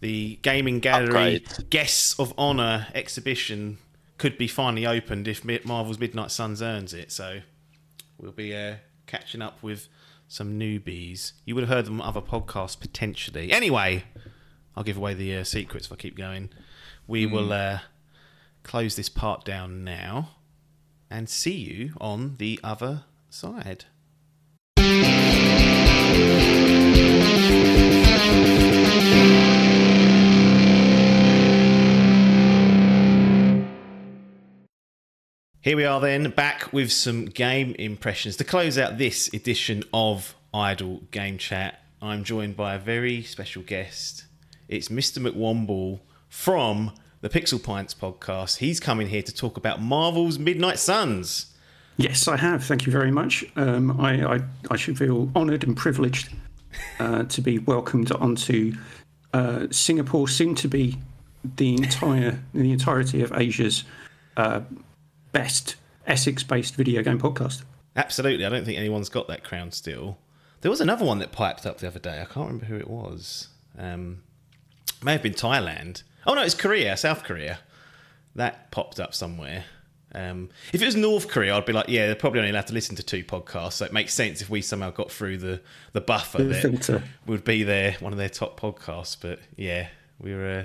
The 0.00 0.38
Gaming 0.42 0.78
Gallery 0.80 1.36
Upgrade. 1.36 1.70
Guests 1.70 2.18
of 2.20 2.32
Honor 2.38 2.86
exhibition 2.94 3.78
could 4.18 4.38
be 4.38 4.46
finally 4.46 4.86
opened 4.86 5.26
if 5.26 5.44
Marvel's 5.64 5.98
Midnight 5.98 6.30
Suns 6.30 6.62
earns 6.62 6.94
it. 6.94 7.10
So 7.10 7.40
we'll 8.18 8.32
be 8.32 8.54
uh, 8.54 8.76
catching 9.06 9.42
up 9.42 9.62
with 9.62 9.88
some 10.28 10.58
newbies. 10.58 11.32
You 11.44 11.54
would 11.54 11.62
have 11.64 11.70
heard 11.70 11.86
them 11.86 12.00
on 12.00 12.06
other 12.08 12.20
podcasts 12.20 12.78
potentially. 12.78 13.50
Anyway, 13.52 14.04
I'll 14.76 14.84
give 14.84 14.96
away 14.96 15.14
the 15.14 15.36
uh, 15.36 15.44
secrets 15.44 15.86
if 15.86 15.92
I 15.92 15.96
keep 15.96 16.16
going. 16.16 16.50
We 17.08 17.24
will 17.26 17.52
uh, 17.52 17.80
close 18.66 18.96
this 18.96 19.08
part 19.08 19.44
down 19.44 19.84
now 19.84 20.30
and 21.08 21.28
see 21.28 21.54
you 21.54 21.92
on 22.00 22.34
the 22.38 22.58
other 22.64 23.04
side. 23.30 23.84
Here 35.60 35.76
we 35.76 35.84
are 35.84 36.00
then, 36.00 36.30
back 36.30 36.72
with 36.72 36.92
some 36.92 37.26
game 37.26 37.74
impressions. 37.78 38.36
To 38.36 38.44
close 38.44 38.78
out 38.78 38.98
this 38.98 39.32
edition 39.32 39.84
of 39.92 40.34
Idle 40.52 41.02
Game 41.12 41.38
Chat, 41.38 41.80
I'm 42.02 42.24
joined 42.24 42.56
by 42.56 42.74
a 42.74 42.78
very 42.78 43.22
special 43.22 43.62
guest. 43.62 44.24
It's 44.68 44.88
Mr. 44.88 45.18
McWomble 45.18 46.00
from 46.28 46.92
the 47.20 47.28
Pixel 47.28 47.62
Pints 47.62 47.94
podcast. 47.94 48.58
He's 48.58 48.80
coming 48.80 49.08
here 49.08 49.22
to 49.22 49.34
talk 49.34 49.56
about 49.56 49.80
Marvel's 49.80 50.38
Midnight 50.38 50.78
Suns. 50.78 51.54
Yes, 51.96 52.28
I 52.28 52.36
have. 52.36 52.64
Thank 52.64 52.84
you 52.84 52.92
very 52.92 53.10
much. 53.10 53.44
Um, 53.56 53.98
I, 54.00 54.36
I, 54.36 54.40
I 54.70 54.76
should 54.76 54.98
feel 54.98 55.30
honoured 55.34 55.64
and 55.64 55.76
privileged 55.76 56.30
uh, 56.98 57.24
to 57.24 57.40
be 57.40 57.58
welcomed 57.58 58.12
onto 58.12 58.74
uh, 59.32 59.66
Singapore, 59.70 60.28
soon 60.28 60.54
to 60.56 60.68
be 60.68 60.98
the 61.56 61.74
entire 61.74 62.42
the 62.52 62.72
entirety 62.72 63.22
of 63.22 63.32
Asia's 63.32 63.84
uh, 64.36 64.60
best 65.32 65.76
Essex-based 66.06 66.74
video 66.74 67.02
game 67.02 67.18
podcast. 67.18 67.62
Absolutely. 67.94 68.44
I 68.44 68.50
don't 68.50 68.64
think 68.64 68.78
anyone's 68.78 69.08
got 69.08 69.26
that 69.28 69.42
crown 69.42 69.72
still. 69.72 70.18
There 70.60 70.70
was 70.70 70.80
another 70.80 71.04
one 71.04 71.18
that 71.20 71.32
piped 71.32 71.64
up 71.64 71.78
the 71.78 71.86
other 71.86 71.98
day. 71.98 72.20
I 72.20 72.24
can't 72.24 72.46
remember 72.46 72.66
who 72.66 72.76
it 72.76 72.88
was. 72.88 73.48
Um, 73.78 74.22
may 75.02 75.12
have 75.12 75.22
been 75.22 75.34
Thailand. 75.34 76.02
Oh 76.26 76.34
no, 76.34 76.42
it's 76.42 76.54
Korea, 76.54 76.96
South 76.96 77.24
Korea. 77.24 77.58
That 78.34 78.70
popped 78.70 79.00
up 79.00 79.14
somewhere. 79.14 79.64
Um, 80.14 80.48
if 80.72 80.80
it 80.80 80.84
was 80.86 80.96
North 80.96 81.28
Korea, 81.28 81.54
I'd 81.56 81.66
be 81.66 81.72
like, 81.74 81.88
yeah, 81.88 82.06
they're 82.06 82.14
probably 82.14 82.40
only 82.40 82.50
allowed 82.50 82.68
to 82.68 82.74
listen 82.74 82.96
to 82.96 83.02
two 83.02 83.22
podcasts, 83.22 83.74
so 83.74 83.84
it 83.84 83.92
makes 83.92 84.14
sense 84.14 84.40
if 84.40 84.48
we 84.48 84.62
somehow 84.62 84.90
got 84.90 85.10
through 85.10 85.38
the 85.38 85.60
the 85.92 86.00
buffer 86.00 86.38
The 86.38 86.44
that 86.44 86.62
filter. 86.62 87.02
would 87.26 87.44
be 87.44 87.62
their 87.64 87.92
one 88.00 88.12
of 88.12 88.18
their 88.18 88.28
top 88.28 88.58
podcasts. 88.58 89.16
But 89.20 89.40
yeah, 89.56 89.88
we 90.18 90.34
were 90.34 90.60
uh, 90.60 90.64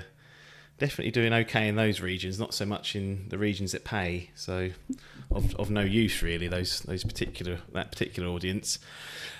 definitely 0.78 1.10
doing 1.10 1.32
okay 1.34 1.68
in 1.68 1.76
those 1.76 2.00
regions, 2.00 2.38
not 2.38 2.54
so 2.54 2.64
much 2.64 2.96
in 2.96 3.26
the 3.28 3.36
regions 3.38 3.72
that 3.72 3.84
pay. 3.84 4.30
So 4.34 4.70
of, 5.30 5.54
of 5.56 5.70
no 5.70 5.82
use 5.82 6.22
really 6.22 6.48
those 6.48 6.80
those 6.80 7.04
particular 7.04 7.58
that 7.72 7.90
particular 7.90 8.28
audience. 8.30 8.78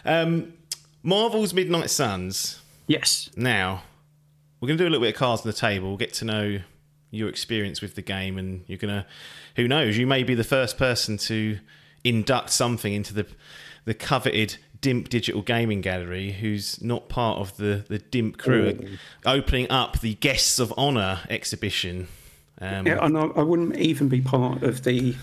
Um, 0.05 0.53
Marvel's 1.03 1.55
Midnight 1.55 1.91
Suns. 1.91 2.61
Yes. 2.87 3.31
Now 3.35 3.83
we're 4.63 4.69
going 4.69 4.79
to 4.79 4.85
do 4.85 4.89
a 4.89 4.93
little 4.93 5.05
bit 5.05 5.13
of 5.15 5.19
cards 5.19 5.43
on 5.43 5.49
the 5.49 5.53
table. 5.53 5.89
We'll 5.89 5.97
get 5.97 6.13
to 6.15 6.25
know 6.25 6.61
your 7.11 7.29
experience 7.29 7.83
with 7.83 7.97
the 7.97 8.01
game, 8.01 8.39
and 8.39 8.63
you're 8.69 8.79
going 8.79 8.95
to, 8.95 9.05
who 9.57 9.67
knows, 9.67 9.99
you 9.99 10.07
may 10.07 10.23
be 10.23 10.37
the 10.37 10.45
first 10.45 10.79
person 10.79 11.17
to 11.19 11.59
induct 12.05 12.51
something 12.51 12.93
into 12.95 13.13
the 13.13 13.27
the 13.85 13.95
coveted 13.95 14.59
DIMP 14.81 15.09
Digital 15.09 15.43
Gaming 15.43 15.81
Gallery 15.81 16.31
who's 16.31 16.81
not 16.81 17.09
part 17.09 17.41
of 17.41 17.57
the 17.57 17.85
the 17.89 17.99
DIMP 17.99 18.39
crew, 18.39 18.79
opening 19.27 19.69
up 19.69 19.99
the 19.99 20.15
Guests 20.15 20.61
of 20.61 20.73
Honor 20.77 21.19
exhibition. 21.29 22.07
Um, 22.61 22.87
Yeah, 22.87 23.05
and 23.05 23.19
I, 23.19 23.23
I 23.23 23.43
wouldn't 23.43 23.77
even 23.77 24.09
be 24.09 24.21
part 24.21 24.63
of 24.63 24.85
the 24.85 25.17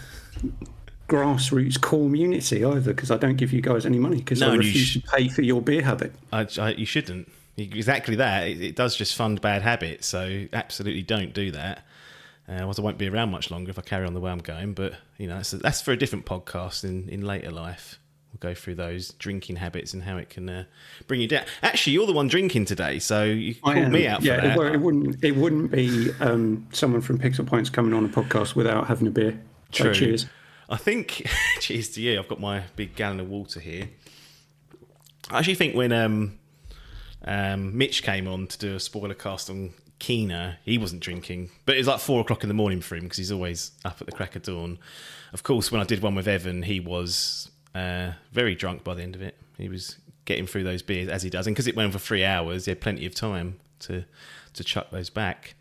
grassroots 1.07 1.81
community 1.81 2.65
either 2.65 2.93
because 2.93 3.09
I 3.09 3.15
don't 3.17 3.37
give 3.37 3.53
you 3.53 3.61
guys 3.61 3.85
any 3.85 3.99
money 3.99 4.17
because 4.17 4.41
No, 4.41 4.49
I 4.49 4.53
you 4.55 4.59
refuse 4.59 4.87
sh- 4.87 4.93
to 4.95 5.01
pay 5.01 5.29
for 5.29 5.41
your 5.43 5.61
beer 5.61 5.81
habit. 5.81 6.13
I, 6.33 6.45
I, 6.59 6.71
you 6.71 6.85
shouldn't. 6.85 7.31
Exactly 7.57 8.15
that. 8.15 8.47
It, 8.47 8.61
it 8.61 8.75
does 8.75 8.95
just 8.95 9.15
fund 9.15 9.41
bad 9.41 9.61
habits. 9.61 10.07
So 10.07 10.47
absolutely 10.53 11.03
don't 11.03 11.33
do 11.33 11.51
that. 11.51 11.85
Uh, 12.47 12.53
otherwise, 12.53 12.79
I 12.79 12.81
won't 12.81 12.97
be 12.97 13.07
around 13.07 13.29
much 13.29 13.51
longer 13.51 13.69
if 13.69 13.77
I 13.77 13.83
carry 13.83 14.07
on 14.07 14.13
the 14.13 14.19
way 14.19 14.31
I'm 14.31 14.39
going. 14.39 14.73
But 14.73 14.93
you 15.17 15.27
know, 15.27 15.35
that's, 15.35 15.51
that's 15.51 15.81
for 15.81 15.91
a 15.91 15.97
different 15.97 16.25
podcast 16.25 16.83
in, 16.83 17.07
in 17.09 17.21
later 17.21 17.51
life. 17.51 17.99
We'll 18.31 18.51
go 18.51 18.53
through 18.53 18.75
those 18.75 19.13
drinking 19.13 19.55
habits 19.55 19.93
and 19.93 20.03
how 20.03 20.17
it 20.17 20.29
can 20.29 20.49
uh, 20.49 20.63
bring 21.07 21.19
you 21.19 21.27
down. 21.27 21.45
Actually, 21.63 21.93
you're 21.93 22.05
the 22.05 22.13
one 22.13 22.27
drinking 22.27 22.65
today, 22.65 22.99
so 22.99 23.23
you 23.23 23.55
called 23.55 23.77
am. 23.77 23.91
me 23.91 24.05
out 24.05 24.19
for 24.21 24.27
yeah, 24.27 24.55
that. 24.55 24.57
It, 24.57 24.75
it 24.75 24.81
wouldn't. 24.81 25.23
It 25.23 25.35
wouldn't 25.35 25.71
be 25.71 26.11
um, 26.19 26.67
someone 26.71 27.01
from 27.01 27.17
Pixel 27.17 27.45
Pints 27.45 27.69
coming 27.69 27.93
on 27.93 28.05
a 28.05 28.09
podcast 28.09 28.55
without 28.55 28.87
having 28.87 29.07
a 29.07 29.11
beer. 29.11 29.39
So 29.71 29.93
cheers. 29.93 30.27
I 30.69 30.77
think, 30.77 31.27
cheers 31.59 31.89
to 31.89 32.01
you. 32.01 32.19
I've 32.19 32.27
got 32.27 32.39
my 32.39 32.63
big 32.75 32.95
gallon 32.95 33.19
of 33.19 33.29
water 33.29 33.59
here. 33.59 33.89
I 35.29 35.39
actually 35.39 35.55
think 35.55 35.75
when 35.75 35.91
um, 35.91 36.38
um, 37.25 37.77
Mitch 37.77 38.03
came 38.03 38.27
on 38.27 38.47
to 38.47 38.57
do 38.57 38.75
a 38.75 38.79
spoiler 38.79 39.13
cast 39.13 39.49
on 39.49 39.71
Kena, 39.99 40.55
he 40.63 40.77
wasn't 40.77 41.01
drinking, 41.01 41.49
but 41.65 41.75
it 41.75 41.79
was 41.79 41.87
like 41.87 41.99
four 41.99 42.21
o'clock 42.21 42.43
in 42.43 42.47
the 42.47 42.53
morning 42.53 42.81
for 42.81 42.95
him 42.95 43.03
because 43.03 43.17
he's 43.17 43.31
always 43.31 43.71
up 43.83 43.97
at 43.99 44.07
the 44.07 44.13
crack 44.13 44.35
of 44.35 44.43
dawn. 44.43 44.79
Of 45.33 45.43
course, 45.43 45.71
when 45.71 45.81
I 45.81 45.83
did 45.83 46.01
one 46.01 46.15
with 46.15 46.27
Evan, 46.27 46.63
he 46.63 46.79
was 46.79 47.51
uh, 47.75 48.13
very 48.31 48.55
drunk 48.55 48.83
by 48.83 48.95
the 48.95 49.03
end 49.03 49.15
of 49.15 49.21
it. 49.21 49.35
He 49.57 49.67
was 49.67 49.97
getting 50.23 50.47
through 50.47 50.63
those 50.63 50.81
beers 50.81 51.09
as 51.09 51.23
he 51.23 51.29
does, 51.29 51.47
and 51.47 51.55
because 51.55 51.67
it 51.67 51.75
went 51.75 51.91
for 51.91 51.99
three 51.99 52.23
hours, 52.23 52.65
he 52.65 52.71
had 52.71 52.79
plenty 52.79 53.05
of 53.05 53.13
time 53.13 53.59
to 53.79 54.05
to 54.53 54.63
chuck 54.63 54.89
those 54.91 55.09
back. 55.09 55.55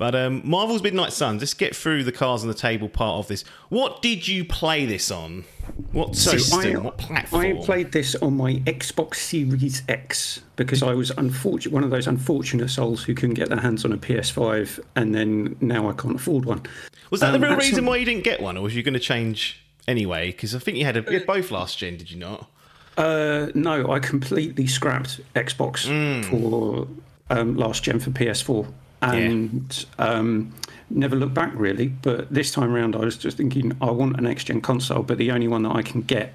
But 0.00 0.14
um, 0.14 0.40
Marvel's 0.46 0.82
Midnight 0.82 1.12
Suns. 1.12 1.42
Let's 1.42 1.52
get 1.52 1.76
through 1.76 2.04
the 2.04 2.10
cards 2.10 2.40
on 2.42 2.48
the 2.48 2.54
table 2.54 2.88
part 2.88 3.18
of 3.18 3.28
this. 3.28 3.44
What 3.68 4.00
did 4.00 4.26
you 4.26 4.46
play 4.46 4.86
this 4.86 5.10
on? 5.10 5.44
What 5.92 6.16
system? 6.16 6.76
I, 6.76 6.78
what 6.80 6.96
platform? 6.96 7.44
I 7.44 7.52
played 7.62 7.92
this 7.92 8.14
on 8.14 8.34
my 8.38 8.54
Xbox 8.60 9.16
Series 9.16 9.82
X 9.90 10.40
because 10.56 10.82
I 10.82 10.94
was 10.94 11.10
unfortunate, 11.10 11.74
one 11.74 11.84
of 11.84 11.90
those 11.90 12.06
unfortunate 12.06 12.70
souls 12.70 13.04
who 13.04 13.14
couldn't 13.14 13.34
get 13.34 13.50
their 13.50 13.60
hands 13.60 13.84
on 13.84 13.92
a 13.92 13.98
PS5, 13.98 14.80
and 14.96 15.14
then 15.14 15.54
now 15.60 15.90
I 15.90 15.92
can't 15.92 16.16
afford 16.16 16.46
one. 16.46 16.62
Was 17.10 17.20
that 17.20 17.34
Um, 17.34 17.40
the 17.42 17.46
real 17.48 17.56
reason 17.58 17.84
not- 17.84 17.90
why 17.90 17.96
you 17.98 18.06
didn't 18.06 18.24
get 18.24 18.40
one, 18.40 18.56
or 18.56 18.62
was 18.62 18.74
you 18.74 18.82
going 18.82 18.94
to 18.94 19.00
change 19.00 19.60
anyway? 19.86 20.28
Because 20.28 20.54
I 20.54 20.60
think 20.60 20.78
you 20.78 20.86
had, 20.86 20.96
a, 20.96 21.02
you 21.02 21.18
had 21.18 21.26
both 21.26 21.50
last 21.50 21.76
gen, 21.76 21.98
did 21.98 22.10
you 22.10 22.18
not? 22.18 22.48
Uh, 22.96 23.48
no, 23.54 23.90
I 23.92 23.98
completely 23.98 24.66
scrapped 24.66 25.20
Xbox 25.34 25.86
Hmm. 25.86 26.22
for 26.30 26.88
um, 27.28 27.54
last 27.56 27.82
gen 27.84 28.00
for 28.00 28.08
PS4 28.10 28.66
and 29.02 29.86
um, 29.98 30.52
never 30.90 31.16
looked 31.16 31.34
back 31.34 31.52
really. 31.54 31.88
But 31.88 32.32
this 32.32 32.52
time 32.52 32.74
around, 32.74 32.96
I 32.96 33.00
was 33.00 33.16
just 33.16 33.36
thinking 33.36 33.76
I 33.80 33.90
want 33.90 34.16
an 34.18 34.24
next 34.24 34.44
gen 34.44 34.60
console, 34.60 35.02
but 35.02 35.18
the 35.18 35.30
only 35.30 35.48
one 35.48 35.62
that 35.62 35.74
I 35.74 35.82
can 35.82 36.02
get 36.02 36.34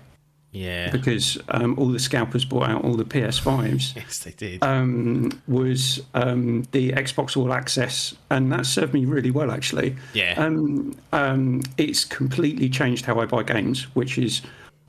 Yeah. 0.51 0.89
because 0.91 1.37
um, 1.49 1.77
all 1.77 1.89
the 1.89 1.99
scalpers 1.99 2.45
bought 2.45 2.69
out 2.69 2.83
all 2.83 2.95
the 2.95 3.03
PS5s. 3.05 3.95
yes, 3.95 4.19
they 4.19 4.31
did. 4.31 4.63
um, 4.63 5.31
was 5.47 6.01
um, 6.13 6.63
the 6.71 6.91
Xbox 6.93 7.35
All 7.37 7.53
Access, 7.53 8.15
and 8.29 8.51
that 8.51 8.65
served 8.65 8.93
me 8.93 9.05
really 9.05 9.31
well 9.31 9.51
actually. 9.51 9.95
Yeah. 10.13 10.33
Um, 10.37 10.95
um, 11.11 11.61
it's 11.77 12.03
completely 12.05 12.69
changed 12.69 13.05
how 13.05 13.19
I 13.19 13.25
buy 13.25 13.43
games, 13.43 13.83
which 13.95 14.17
is 14.17 14.41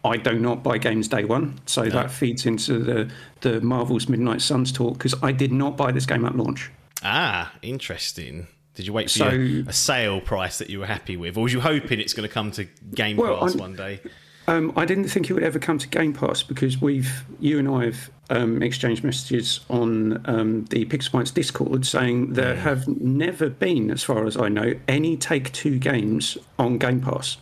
I 0.05 0.17
do 0.19 0.39
not 0.39 0.63
buy 0.63 0.79
games 0.79 1.09
day 1.09 1.25
one, 1.25 1.59
so 1.67 1.89
that 1.89 2.13
feeds 2.13 2.47
into 2.47 2.79
the 2.79 3.11
the 3.41 3.61
Marvel's 3.61 4.09
Midnight 4.09 4.41
Suns 4.41 4.71
talk 4.71 4.95
because 4.99 5.15
I 5.21 5.33
did 5.33 5.51
not 5.51 5.77
buy 5.77 5.91
this 5.91 6.07
game 6.07 6.25
at 6.25 6.37
launch. 6.37 6.71
Ah, 7.07 7.53
interesting. 7.63 8.47
Did 8.75 8.87
you 8.87 8.93
wait 8.93 9.11
for 9.11 9.19
So- 9.19 9.31
your, 9.31 9.69
a 9.69 9.73
sale 9.73 10.21
price 10.21 10.59
that 10.59 10.69
you 10.69 10.81
were 10.81 10.87
happy 10.87 11.17
with, 11.17 11.37
or 11.37 11.45
was 11.45 11.53
you 11.53 11.61
hoping 11.61 11.99
it's 12.01 12.13
going 12.13 12.29
to 12.29 12.33
come 12.33 12.51
to 12.53 12.65
Game 12.95 13.17
Well, 13.17 13.39
Pass 13.39 13.53
I'm- 13.53 13.59
one 13.61 13.77
day? 13.77 14.01
Um, 14.49 14.73
I 14.77 14.85
didn't 14.85 15.09
think 15.09 15.29
it 15.29 15.33
would 15.33 15.43
ever 15.43 15.59
come 15.59 15.77
to 15.79 15.89
Game 15.89 16.13
Pass 16.13 16.45
because 16.45 16.81
we've, 16.81 17.25
you 17.41 17.59
and 17.59 17.67
I 17.69 17.87
have 17.87 18.11
um, 18.31 18.63
exchanged 18.63 19.03
messages 19.03 19.59
on 19.69 20.23
um, 20.29 20.67
the 20.67 20.85
Pixelmites 20.85 21.35
Discord 21.35 21.85
saying 21.85 22.35
there 22.35 22.55
have 22.55 22.87
never 22.87 23.49
been, 23.51 23.91
as 23.91 24.05
far 24.05 24.25
as 24.25 24.37
I 24.37 24.49
know, 24.49 24.73
any 24.87 25.17
Take 25.17 25.53
Two 25.53 25.81
games 25.81 26.39
on 26.61 26.79
Game 26.79 27.01
Pass. 27.01 27.39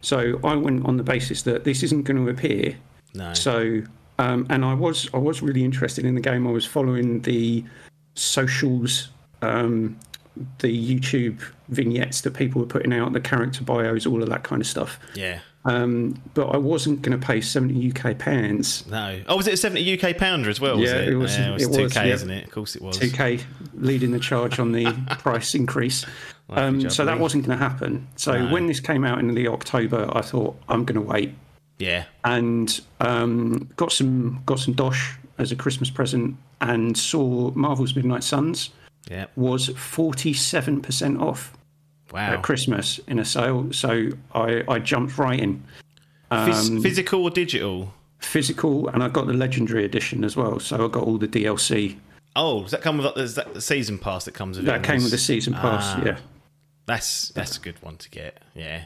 So 0.00 0.38
I 0.44 0.54
went 0.56 0.84
on 0.86 0.96
the 0.96 1.02
basis 1.02 1.42
that 1.42 1.64
this 1.64 1.82
isn't 1.82 2.02
going 2.02 2.22
to 2.24 2.30
appear. 2.30 2.76
No. 3.14 3.32
So, 3.32 3.82
um, 4.18 4.46
and 4.50 4.64
I 4.64 4.74
was 4.74 5.08
I 5.14 5.18
was 5.18 5.42
really 5.42 5.64
interested 5.64 6.04
in 6.04 6.14
the 6.14 6.20
game. 6.20 6.46
I 6.46 6.50
was 6.50 6.64
following 6.66 7.22
the 7.22 7.64
socials, 8.18 9.08
um, 9.42 9.98
the 10.60 10.68
YouTube 11.00 11.40
vignettes 11.68 12.20
that 12.22 12.34
people 12.34 12.60
were 12.60 12.66
putting 12.66 12.92
out, 12.92 13.12
the 13.12 13.20
character 13.20 13.62
bios, 13.64 14.06
all 14.06 14.22
of 14.22 14.28
that 14.28 14.42
kind 14.44 14.60
of 14.62 14.66
stuff. 14.68 14.98
Yeah. 15.14 15.40
Um, 15.64 16.22
but 16.34 16.46
I 16.48 16.56
wasn't 16.56 17.02
going 17.02 17.18
to 17.18 17.26
pay 17.26 17.40
70 17.40 17.90
UK 17.92 18.16
pounds, 18.18 18.86
No. 18.86 19.20
Oh, 19.26 19.36
was 19.36 19.46
it 19.48 19.54
a 19.54 19.56
70 19.56 20.00
UK 20.00 20.16
pounder 20.16 20.48
as 20.48 20.60
well? 20.60 20.78
Was 20.78 20.88
Yeah, 20.90 20.96
it? 20.98 21.08
it 21.08 21.16
was- 21.16 21.36
Yeah, 21.36 21.50
it 21.50 21.54
was 21.54 21.62
it 21.64 21.70
2K, 21.70 21.82
was, 21.82 21.94
yeah. 21.96 22.04
isn't 22.06 22.30
it? 22.30 22.44
Of 22.44 22.50
course 22.52 22.76
it 22.76 22.80
was. 22.82 22.98
2K 22.98 23.42
leading 23.74 24.12
the 24.12 24.20
charge 24.20 24.58
on 24.58 24.72
the 24.72 24.84
price 25.18 25.54
increase. 25.54 26.06
Um, 26.50 26.88
so 26.88 27.04
that 27.04 27.18
wasn't 27.18 27.44
going 27.46 27.58
to 27.58 27.62
happen. 27.62 28.06
So 28.16 28.32
No. 28.46 28.52
when 28.52 28.66
this 28.68 28.80
came 28.80 29.04
out 29.04 29.18
in 29.18 29.34
the 29.34 29.48
October, 29.48 30.08
I 30.12 30.22
thought 30.22 30.56
I'm 30.68 30.84
going 30.86 30.94
to 30.94 31.06
wait 31.06 31.34
Yeah. 31.78 32.04
and 32.24 32.80
um, 33.00 33.68
got 33.76 33.92
some 33.92 34.42
got 34.46 34.60
some 34.60 34.72
dosh 34.72 35.16
as 35.38 35.52
a 35.52 35.56
Christmas 35.56 35.90
present 35.90 36.36
and 36.60 36.96
saw 36.96 37.50
Marvel's 37.54 37.94
Midnight 37.96 38.24
Suns 38.24 38.70
Yeah. 39.10 39.26
was 39.36 39.68
47% 39.70 41.20
off 41.20 41.52
Wow. 42.12 42.32
at 42.34 42.42
Christmas 42.42 42.98
in 43.06 43.18
a 43.18 43.24
sale. 43.24 43.70
So 43.72 44.10
I, 44.34 44.62
I 44.68 44.78
jumped 44.78 45.18
right 45.18 45.38
in. 45.38 45.62
Phys- 46.32 46.70
um, 46.70 46.82
physical 46.82 47.22
or 47.24 47.30
digital? 47.30 47.92
Physical, 48.20 48.88
and 48.88 49.02
I 49.02 49.08
got 49.08 49.26
the 49.26 49.32
Legendary 49.32 49.84
Edition 49.84 50.24
as 50.24 50.36
well. 50.36 50.58
So 50.58 50.84
I 50.84 50.88
got 50.88 51.04
all 51.04 51.18
the 51.18 51.28
DLC. 51.28 51.96
Oh, 52.34 52.62
does 52.62 52.70
that 52.72 52.82
come 52.82 52.98
with 52.98 53.14
there's 53.14 53.34
that 53.36 53.54
the 53.54 53.60
season 53.60 53.98
pass 53.98 54.24
that 54.24 54.32
comes 54.34 54.56
with 54.58 54.66
it? 54.66 54.70
That 54.70 54.82
came 54.82 55.02
with 55.02 55.10
the 55.10 55.18
season 55.18 55.52
pass. 55.54 55.84
Ah. 55.96 56.02
Yeah. 56.04 56.18
That's 56.86 57.28
that's 57.28 57.56
a 57.56 57.60
good 57.60 57.80
one 57.82 57.96
to 57.98 58.10
get. 58.10 58.42
Yeah. 58.54 58.84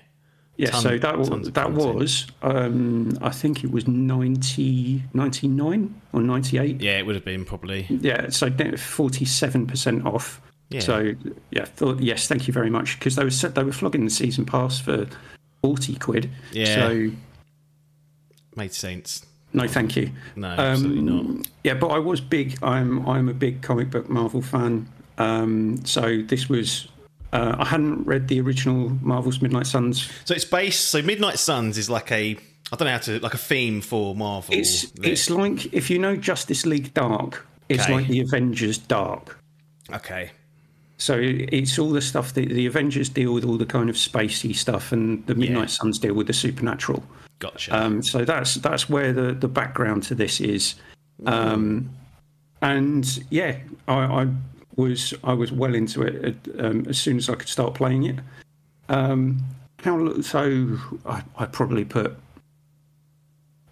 Yeah, 0.63 0.71
Ton- 0.71 0.83
so 0.83 0.99
that 0.99 1.19
was, 1.19 1.29
that 1.29 1.73
was 1.73 2.27
um, 2.43 3.19
I 3.21 3.31
think 3.31 3.65
it 3.65 3.73
was 3.73 3.89
90, 3.89 5.03
99 5.13 6.01
or 6.13 6.21
98. 6.21 6.81
Yeah, 6.81 6.99
it 6.99 7.05
would 7.05 7.17
have 7.17 7.25
been 7.25 7.45
probably. 7.45 7.85
Yeah, 7.91 8.29
so 8.29 8.49
forty-seven 8.77 9.67
percent 9.67 10.07
off. 10.07 10.41
Yeah. 10.71 10.79
So 10.81 11.15
yeah, 11.51 11.65
thought 11.65 11.99
yes, 12.01 12.29
thank 12.29 12.47
you 12.47 12.55
very 12.55 12.71
much 12.71 12.97
because 12.97 13.17
they 13.17 13.25
were 13.25 13.31
they 13.31 13.65
were 13.65 13.73
flogging 13.73 14.05
the 14.05 14.11
season 14.11 14.47
pass 14.47 14.79
for 14.79 15.09
forty 15.63 15.97
quid. 15.97 16.31
Yeah. 16.53 16.77
So 16.77 17.11
Made 18.55 18.73
sense. 18.73 19.27
no, 19.53 19.67
thank 19.67 19.97
you. 19.97 20.13
No, 20.37 20.47
absolutely 20.47 20.99
Um, 21.01 21.37
not. 21.39 21.47
Yeah, 21.65 21.75
but 21.75 21.89
I 21.89 21.99
was 21.99 22.21
big. 22.21 22.57
I'm 22.63 23.05
I'm 23.09 23.29
a 23.29 23.35
big 23.35 23.63
comic 23.63 23.91
book 23.91 24.09
Marvel 24.09 24.43
fan. 24.43 24.87
Um, 25.19 25.85
so 25.85 26.23
this 26.23 26.49
was. 26.49 26.87
Uh, 27.33 27.57
I 27.59 27.65
hadn't 27.65 28.05
read 28.05 28.29
the 28.29 28.41
original 28.41 28.91
Marvel's 29.01 29.41
Midnight 29.41 29.67
Suns. 29.67 30.11
So 30.25 30.35
it's 30.35 30.45
based. 30.45 30.91
So 30.91 31.01
Midnight 31.03 31.39
Suns 31.39 31.79
is 31.79 31.89
like 31.89 32.13
a. 32.13 32.37
I 32.71 32.77
don't 32.77 32.87
know 32.87 32.93
how 32.93 32.99
to 32.99 33.19
like 33.21 33.35
a 33.35 33.39
theme 33.39 33.81
for 33.81 34.15
Marvel. 34.15 34.55
It's 34.55 34.91
it's 35.03 35.29
like 35.31 35.73
if 35.75 35.91
you 35.91 35.99
know 35.99 36.17
Justice 36.17 36.65
League 36.67 36.95
Dark, 36.95 37.47
it's 37.69 37.85
Okay. 37.85 37.93
like 37.95 38.07
the 38.09 38.21
Avengers 38.21 38.79
Dark. 38.79 39.39
okay. 39.93 40.31
So 40.99 41.19
it's 41.21 41.79
all 41.81 41.91
the 41.91 42.01
stuff 42.01 42.33
that 42.35 42.49
the 42.49 42.65
Avengers 42.67 43.09
deal 43.09 43.35
with, 43.35 43.45
all 43.45 43.57
the 43.57 43.67
kind 43.67 43.91
of 43.91 43.97
spacey 43.97 44.55
stuff, 44.55 44.93
and 44.93 45.27
the 45.27 45.35
Midnight 45.35 45.69
Suns 45.71 45.99
deal 45.99 46.15
with 46.15 46.29
the 46.29 46.33
supernatural. 46.33 47.03
Gotcha. 47.41 47.77
Um, 47.77 48.03
so 48.05 48.25
that's 48.25 48.55
that's 48.57 48.89
where 48.89 49.13
the, 49.13 49.33
the 49.33 49.49
background 49.49 50.05
to 50.05 50.15
this 50.15 50.41
is, 50.41 50.77
um, 51.27 51.91
and 52.61 53.05
yeah, 53.31 53.57
I, 53.89 53.95
I 53.95 54.29
was 54.77 55.15
I 55.25 55.33
was 55.33 55.53
well 55.53 55.75
into 55.75 56.03
it 56.03 56.37
um, 56.59 56.87
as 56.89 56.99
soon 56.99 57.17
as 57.19 57.29
I 57.29 57.35
could 57.35 57.49
start 57.49 57.75
playing 57.75 58.05
it. 58.05 58.17
Um, 58.89 59.43
how 59.81 60.21
so? 60.21 60.79
I, 61.07 61.23
I 61.37 61.47
probably 61.47 61.85
put 61.85 62.17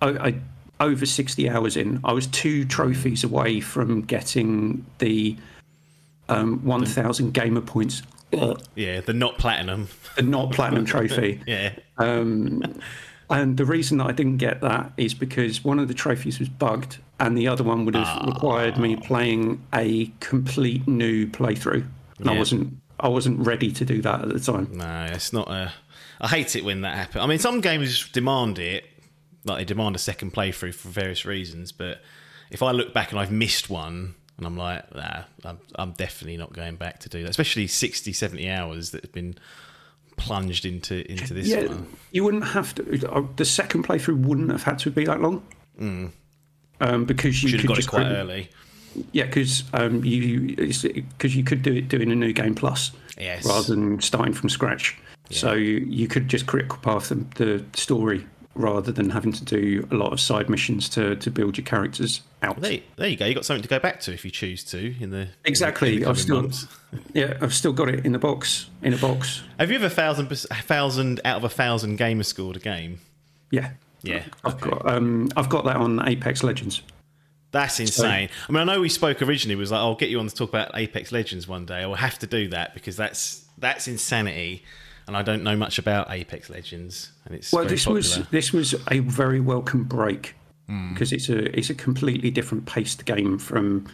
I, 0.02 0.08
I 0.28 0.40
over 0.80 1.06
sixty 1.06 1.48
hours 1.48 1.76
in. 1.76 2.00
I 2.04 2.12
was 2.12 2.26
two 2.26 2.64
trophies 2.64 3.24
away 3.24 3.60
from 3.60 4.02
getting 4.02 4.84
the 4.98 5.36
um, 6.28 6.64
one 6.64 6.84
thousand 6.84 7.34
gamer 7.34 7.60
points, 7.60 8.02
yeah, 8.74 9.00
the 9.00 9.12
not 9.12 9.38
platinum. 9.38 9.88
the 10.16 10.22
not 10.22 10.52
platinum 10.52 10.84
trophy. 10.84 11.40
Yeah. 11.46 11.74
And 13.30 13.56
the 13.56 13.64
reason 13.64 13.98
that 13.98 14.08
I 14.08 14.12
didn't 14.12 14.38
get 14.38 14.60
that 14.60 14.92
is 14.96 15.14
because 15.14 15.64
one 15.64 15.78
of 15.78 15.86
the 15.86 15.94
trophies 15.94 16.40
was 16.40 16.48
bugged, 16.48 16.98
and 17.20 17.38
the 17.38 17.46
other 17.46 17.62
one 17.62 17.84
would 17.84 17.94
have 17.94 18.06
ah. 18.06 18.26
required 18.26 18.76
me 18.76 18.96
playing 18.96 19.64
a 19.72 20.12
complete 20.18 20.86
new 20.88 21.28
playthrough. 21.28 21.86
And 22.18 22.28
I 22.28 22.36
wasn't. 22.36 22.76
I 22.98 23.08
wasn't 23.08 23.46
ready 23.46 23.72
to 23.72 23.84
do 23.84 24.02
that 24.02 24.20
at 24.20 24.28
the 24.28 24.40
time. 24.40 24.68
No, 24.72 25.08
it's 25.10 25.32
not 25.32 25.48
a. 25.48 25.72
I 26.20 26.28
hate 26.28 26.54
it 26.54 26.64
when 26.64 26.82
that 26.82 26.96
happens. 26.96 27.24
I 27.24 27.26
mean, 27.26 27.38
some 27.38 27.60
games 27.62 28.06
demand 28.10 28.58
it, 28.58 28.84
like 29.44 29.58
they 29.58 29.64
demand 29.64 29.96
a 29.96 29.98
second 29.98 30.34
playthrough 30.34 30.74
for 30.74 30.88
various 30.88 31.24
reasons. 31.24 31.72
But 31.72 32.02
if 32.50 32.62
I 32.62 32.72
look 32.72 32.92
back 32.92 33.10
and 33.10 33.20
I've 33.20 33.30
missed 33.30 33.70
one, 33.70 34.16
and 34.36 34.46
I'm 34.46 34.56
like, 34.56 34.94
nah, 34.94 35.22
I'm, 35.44 35.58
I'm 35.76 35.92
definitely 35.92 36.36
not 36.36 36.52
going 36.52 36.76
back 36.76 36.98
to 37.00 37.08
do 37.08 37.22
that. 37.22 37.30
Especially 37.30 37.66
60, 37.66 38.12
70 38.12 38.50
hours 38.50 38.90
that 38.90 39.02
have 39.02 39.12
been 39.12 39.36
plunged 40.20 40.64
into 40.64 41.08
into 41.10 41.34
this 41.34 41.48
Yeah, 41.48 41.66
one. 41.66 41.86
you 42.12 42.22
wouldn't 42.24 42.44
have 42.48 42.74
to. 42.76 43.08
uh, 43.10 43.22
The 43.36 43.44
second 43.44 43.86
playthrough 43.86 44.20
wouldn't 44.24 44.50
have 44.50 44.62
had 44.62 44.78
to 44.80 44.90
be 44.90 45.04
that 45.06 45.20
long. 45.20 45.42
Um, 46.82 47.04
because 47.04 47.42
you 47.42 47.48
Should 47.50 47.60
have 47.60 47.62
could 47.62 47.68
got 47.68 47.74
it 47.74 47.82
just 47.82 47.88
quite 47.90 48.06
early. 48.06 48.48
Yeah, 49.12 49.26
because 49.26 49.64
um, 49.72 50.04
you 50.04 50.56
because 50.56 51.36
you 51.36 51.44
could 51.44 51.62
do 51.62 51.74
it 51.74 51.88
doing 51.88 52.10
a 52.10 52.14
new 52.14 52.32
game 52.32 52.54
plus 52.54 52.90
Yes. 53.18 53.44
rather 53.44 53.66
than 53.74 54.00
starting 54.00 54.32
from 54.34 54.48
scratch. 54.48 54.96
So 55.30 55.52
you, 55.52 55.76
you 55.88 56.08
could 56.08 56.26
just 56.26 56.46
critical 56.46 56.78
path 56.78 57.10
the, 57.10 57.16
the 57.36 57.64
story 57.74 58.26
rather 58.54 58.90
than 58.90 59.10
having 59.10 59.32
to 59.32 59.44
do 59.44 59.86
a 59.90 59.94
lot 59.94 60.12
of 60.12 60.20
side 60.20 60.48
missions 60.48 60.88
to, 60.88 61.16
to 61.16 61.30
build 61.30 61.56
your 61.56 61.64
characters 61.64 62.20
out. 62.42 62.60
There, 62.60 62.78
there 62.96 63.08
you 63.08 63.16
go. 63.16 63.26
You 63.26 63.34
got 63.34 63.44
something 63.44 63.62
to 63.62 63.68
go 63.68 63.78
back 63.78 64.00
to 64.00 64.12
if 64.12 64.24
you 64.24 64.30
choose 64.30 64.64
to 64.64 64.94
in 65.00 65.10
the 65.10 65.28
Exactly. 65.44 65.96
In 65.96 66.02
the 66.02 66.08
I've 66.08 66.18
still 66.18 66.42
months. 66.42 66.66
yeah 67.12 67.36
I've 67.40 67.54
still 67.54 67.72
got 67.72 67.88
it 67.88 68.04
in 68.04 68.12
the 68.12 68.18
box 68.18 68.68
in 68.82 68.92
a 68.92 68.96
box. 68.96 69.42
Have 69.58 69.70
you 69.70 69.76
ever 69.76 69.88
thousand 69.88 70.30
a 70.30 70.36
thousand 70.36 71.20
out 71.24 71.36
of 71.36 71.44
a 71.44 71.48
thousand 71.48 71.96
gamer 71.96 72.24
scored 72.24 72.56
a 72.56 72.60
game? 72.60 73.00
Yeah, 73.50 73.70
Yeah. 74.02 74.24
I've 74.44 74.60
got 74.60 74.86
um, 74.88 75.30
I've 75.36 75.48
got 75.48 75.64
that 75.64 75.76
on 75.76 76.06
Apex 76.08 76.42
Legends. 76.42 76.82
That's 77.52 77.80
insane. 77.80 78.28
I 78.48 78.52
mean, 78.52 78.60
I 78.60 78.64
know 78.74 78.80
we 78.80 78.88
spoke 78.88 79.22
originally. 79.22 79.56
Was 79.56 79.72
like, 79.72 79.80
I'll 79.80 79.96
get 79.96 80.08
you 80.08 80.20
on 80.20 80.28
to 80.28 80.34
talk 80.34 80.50
about 80.50 80.70
Apex 80.74 81.10
Legends 81.10 81.48
one 81.48 81.66
day. 81.66 81.78
I 81.78 81.86
will 81.86 81.96
have 81.96 82.18
to 82.20 82.26
do 82.26 82.48
that 82.50 82.74
because 82.74 82.96
that's 82.96 83.44
that's 83.58 83.88
insanity, 83.88 84.64
and 85.06 85.16
I 85.16 85.22
don't 85.22 85.42
know 85.42 85.56
much 85.56 85.78
about 85.78 86.10
Apex 86.10 86.50
Legends, 86.50 87.12
and 87.24 87.34
it's 87.34 87.52
Well, 87.52 87.64
this 87.64 87.84
popular. 87.84 87.96
was 87.98 88.18
this 88.30 88.52
was 88.52 88.74
a 88.90 89.00
very 89.00 89.40
welcome 89.40 89.84
break 89.84 90.34
because 90.92 91.12
it's 91.12 91.28
a 91.28 91.56
it's 91.58 91.68
a 91.70 91.74
completely 91.74 92.30
different 92.30 92.64
paced 92.66 93.04
game 93.04 93.38
from 93.38 93.86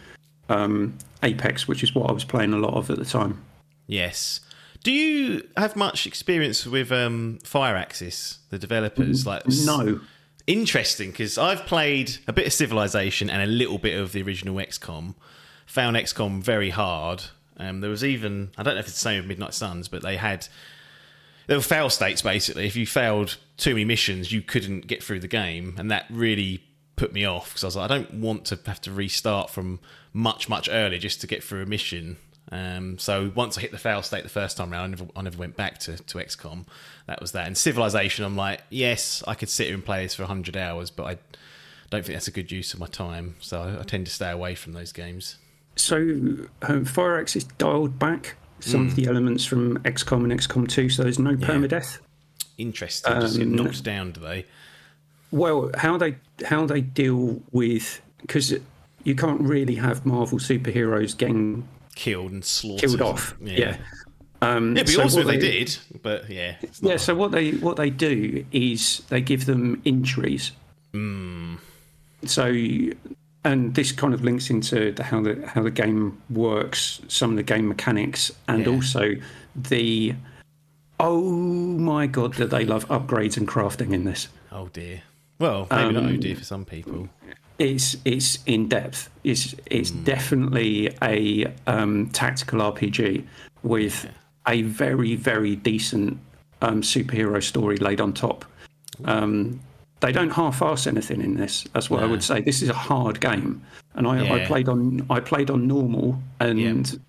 um, 0.49 0.97
Apex, 1.23 1.67
which 1.67 1.81
is 1.83 1.95
what 1.95 2.09
I 2.09 2.13
was 2.13 2.23
playing 2.23 2.53
a 2.53 2.57
lot 2.57 2.75
of 2.75 2.89
at 2.91 2.97
the 2.99 3.05
time. 3.05 3.43
Yes. 3.87 4.41
Do 4.83 4.91
you 4.91 5.47
have 5.57 5.75
much 5.75 6.05
experience 6.05 6.65
with 6.65 6.91
um, 6.91 7.39
Firaxis, 7.43 8.37
the 8.51 8.59
developers? 8.59 9.25
Like, 9.25 9.43
No, 9.65 9.99
interesting 10.45 11.09
because 11.11 11.37
I've 11.37 11.65
played 11.65 12.17
a 12.27 12.31
bit 12.33 12.45
of 12.47 12.53
Civilization 12.53 13.29
and 13.29 13.41
a 13.41 13.47
little 13.47 13.79
bit 13.79 13.99
of 13.99 14.11
the 14.11 14.21
original 14.21 14.55
XCOM. 14.55 15.15
Found 15.65 15.97
XCOM 15.97 16.41
very 16.41 16.69
hard. 16.69 17.23
Um, 17.57 17.81
there 17.81 17.89
was 17.89 18.03
even 18.03 18.51
I 18.57 18.63
don't 18.63 18.75
know 18.75 18.79
if 18.79 18.85
it's 18.85 18.95
the 18.95 19.01
same 19.01 19.17
with 19.19 19.27
Midnight 19.27 19.53
Suns, 19.55 19.87
but 19.87 20.03
they 20.03 20.15
had 20.15 20.47
there 21.47 21.57
were 21.57 21.63
fail 21.63 21.89
states 21.89 22.21
basically. 22.21 22.67
If 22.67 22.75
you 22.75 22.85
failed 22.85 23.37
too 23.57 23.71
many 23.71 23.85
missions, 23.85 24.31
you 24.31 24.41
couldn't 24.41 24.87
get 24.87 25.03
through 25.03 25.21
the 25.21 25.27
game, 25.27 25.75
and 25.77 25.89
that 25.89 26.05
really 26.09 26.63
put 26.95 27.13
me 27.13 27.25
off 27.25 27.49
because 27.49 27.63
I 27.63 27.67
was 27.67 27.75
like, 27.75 27.91
I 27.91 27.97
don't 27.97 28.13
want 28.15 28.45
to 28.45 28.59
have 28.65 28.81
to 28.81 28.91
restart 28.91 29.49
from 29.49 29.79
much 30.13 30.49
much 30.49 30.69
earlier 30.69 30.99
just 30.99 31.21
to 31.21 31.27
get 31.27 31.43
through 31.43 31.63
a 31.63 31.65
mission. 31.65 32.17
Um, 32.51 32.97
so 32.97 33.31
once 33.35 33.57
I 33.57 33.61
hit 33.61 33.71
the 33.71 33.77
fail 33.77 34.01
state 34.01 34.23
the 34.23 34.29
first 34.29 34.57
time 34.57 34.71
around, 34.71 34.83
I 34.83 34.87
never, 34.87 35.05
I 35.17 35.21
never 35.21 35.37
went 35.37 35.57
back 35.57 35.79
to, 35.79 35.97
to 35.97 36.17
XCOM. 36.17 36.65
That 37.05 37.19
was 37.19 37.33
that. 37.33 37.45
And 37.45 37.57
Civilization, 37.57 38.23
I'm 38.23 38.37
like, 38.37 38.61
yes, 38.69 39.21
I 39.27 39.33
could 39.33 39.49
sit 39.49 39.65
here 39.65 39.75
and 39.75 39.83
play 39.83 40.03
this 40.03 40.15
for 40.15 40.23
100 40.23 40.55
hours, 40.55 40.89
but 40.89 41.03
I 41.03 41.17
don't 41.89 42.05
think 42.05 42.15
that's 42.15 42.29
a 42.29 42.31
good 42.31 42.51
use 42.51 42.73
of 42.73 42.79
my 42.79 42.87
time. 42.87 43.35
So 43.41 43.61
I, 43.61 43.81
I 43.81 43.83
tend 43.83 44.05
to 44.05 44.11
stay 44.13 44.31
away 44.31 44.55
from 44.55 44.73
those 44.73 44.93
games. 44.93 45.37
so 45.75 45.97
um, 46.61 46.85
is 47.25 47.43
dialed 47.57 47.99
back 47.99 48.37
some 48.59 48.87
of 48.87 48.95
the 48.95 49.07
elements 49.07 49.45
from 49.45 49.77
XCOM 49.79 50.29
and 50.29 50.31
XCOM 50.39 50.67
2, 50.67 50.89
so 50.89 51.03
there's 51.03 51.19
no 51.19 51.35
permadeath. 51.35 51.99
Interesting. 52.57 53.13
Just 53.21 53.37
get 53.37 53.47
knocked 53.47 53.83
down, 53.83 54.11
do 54.11 54.21
they? 54.21 54.45
Well, 55.31 55.71
how 55.75 55.97
they 55.97 56.15
how 56.45 56.65
they 56.65 56.81
deal 56.81 57.41
with 57.51 58.01
because 58.21 58.53
you 59.03 59.15
can't 59.15 59.41
really 59.41 59.75
have 59.75 60.05
Marvel 60.05 60.39
superheroes 60.39 61.15
getting 61.17 61.67
Killed 61.95 62.31
and 62.31 62.45
slaughtered. 62.45 62.89
killed 62.89 63.01
off. 63.01 63.35
Yeah. 63.41 63.57
Yeah. 63.59 63.77
Um, 64.41 64.77
It'd 64.77 64.87
be 64.87 64.93
so 64.93 65.03
awesome 65.03 65.21
if 65.21 65.25
what 65.25 65.31
they 65.33 65.39
did, 65.39 65.77
but 66.03 66.29
yeah. 66.29 66.55
Yeah. 66.81 66.97
So 66.97 67.15
what 67.15 67.31
they 67.31 67.51
what 67.51 67.77
they 67.77 67.89
do 67.89 68.45
is 68.51 69.01
they 69.09 69.21
give 69.21 69.45
them 69.45 69.81
injuries. 69.83 70.51
Hmm. 70.93 71.55
So, 72.25 72.45
and 73.43 73.75
this 73.75 73.91
kind 73.91 74.13
of 74.13 74.23
links 74.23 74.49
into 74.49 74.91
the, 74.91 75.03
how 75.03 75.21
the 75.21 75.45
how 75.47 75.63
the 75.63 75.71
game 75.71 76.21
works, 76.29 77.01
some 77.07 77.31
of 77.31 77.35
the 77.37 77.43
game 77.43 77.67
mechanics, 77.67 78.31
and 78.47 78.65
Yeah. 78.65 78.71
also 78.73 79.15
the. 79.55 80.15
Oh 80.99 81.21
my 81.31 82.07
god, 82.07 82.35
do 82.35 82.47
they 82.47 82.65
love 82.65 82.87
upgrades 82.87 83.37
and 83.37 83.47
crafting 83.47 83.93
in 83.93 84.03
this? 84.03 84.27
Oh 84.51 84.67
dear. 84.73 85.01
Well, 85.39 85.67
maybe 85.69 85.93
not 85.93 86.03
Um, 86.03 86.09
oh 86.15 86.17
dear 86.17 86.35
for 86.35 86.43
some 86.43 86.65
people. 86.65 87.09
it's 87.59 87.95
it's 88.05 88.39
in 88.47 88.67
depth. 88.67 89.09
It's 89.23 89.53
it's 89.67 89.91
definitely 89.91 90.89
a 91.03 91.45
um, 91.67 92.09
tactical 92.13 92.59
RPG 92.61 93.23
with 93.61 94.07
a 94.47 94.63
very 94.63 95.15
very 95.15 95.55
decent 95.55 96.17
um, 96.63 96.81
superhero 96.81 97.43
story 97.43 97.77
laid 97.77 98.01
on 98.01 98.13
top. 98.13 98.45
Um, 99.05 99.59
they 99.99 100.11
don't 100.11 100.29
half-ass 100.29 100.87
anything 100.87 101.21
in 101.21 101.35
this. 101.35 101.65
That's 101.73 101.89
what 101.89 102.03
I 102.03 102.05
would 102.05 102.23
say. 102.23 102.41
This 102.41 102.61
is 102.61 102.69
a 102.69 102.73
hard 102.73 103.19
game, 103.19 103.63
and 103.95 104.07
I, 104.07 104.35
I 104.35 104.45
played 104.45 104.69
on 104.69 105.05
I 105.09 105.19
played 105.19 105.49
on 105.49 105.67
normal, 105.67 106.21
and 106.39 106.99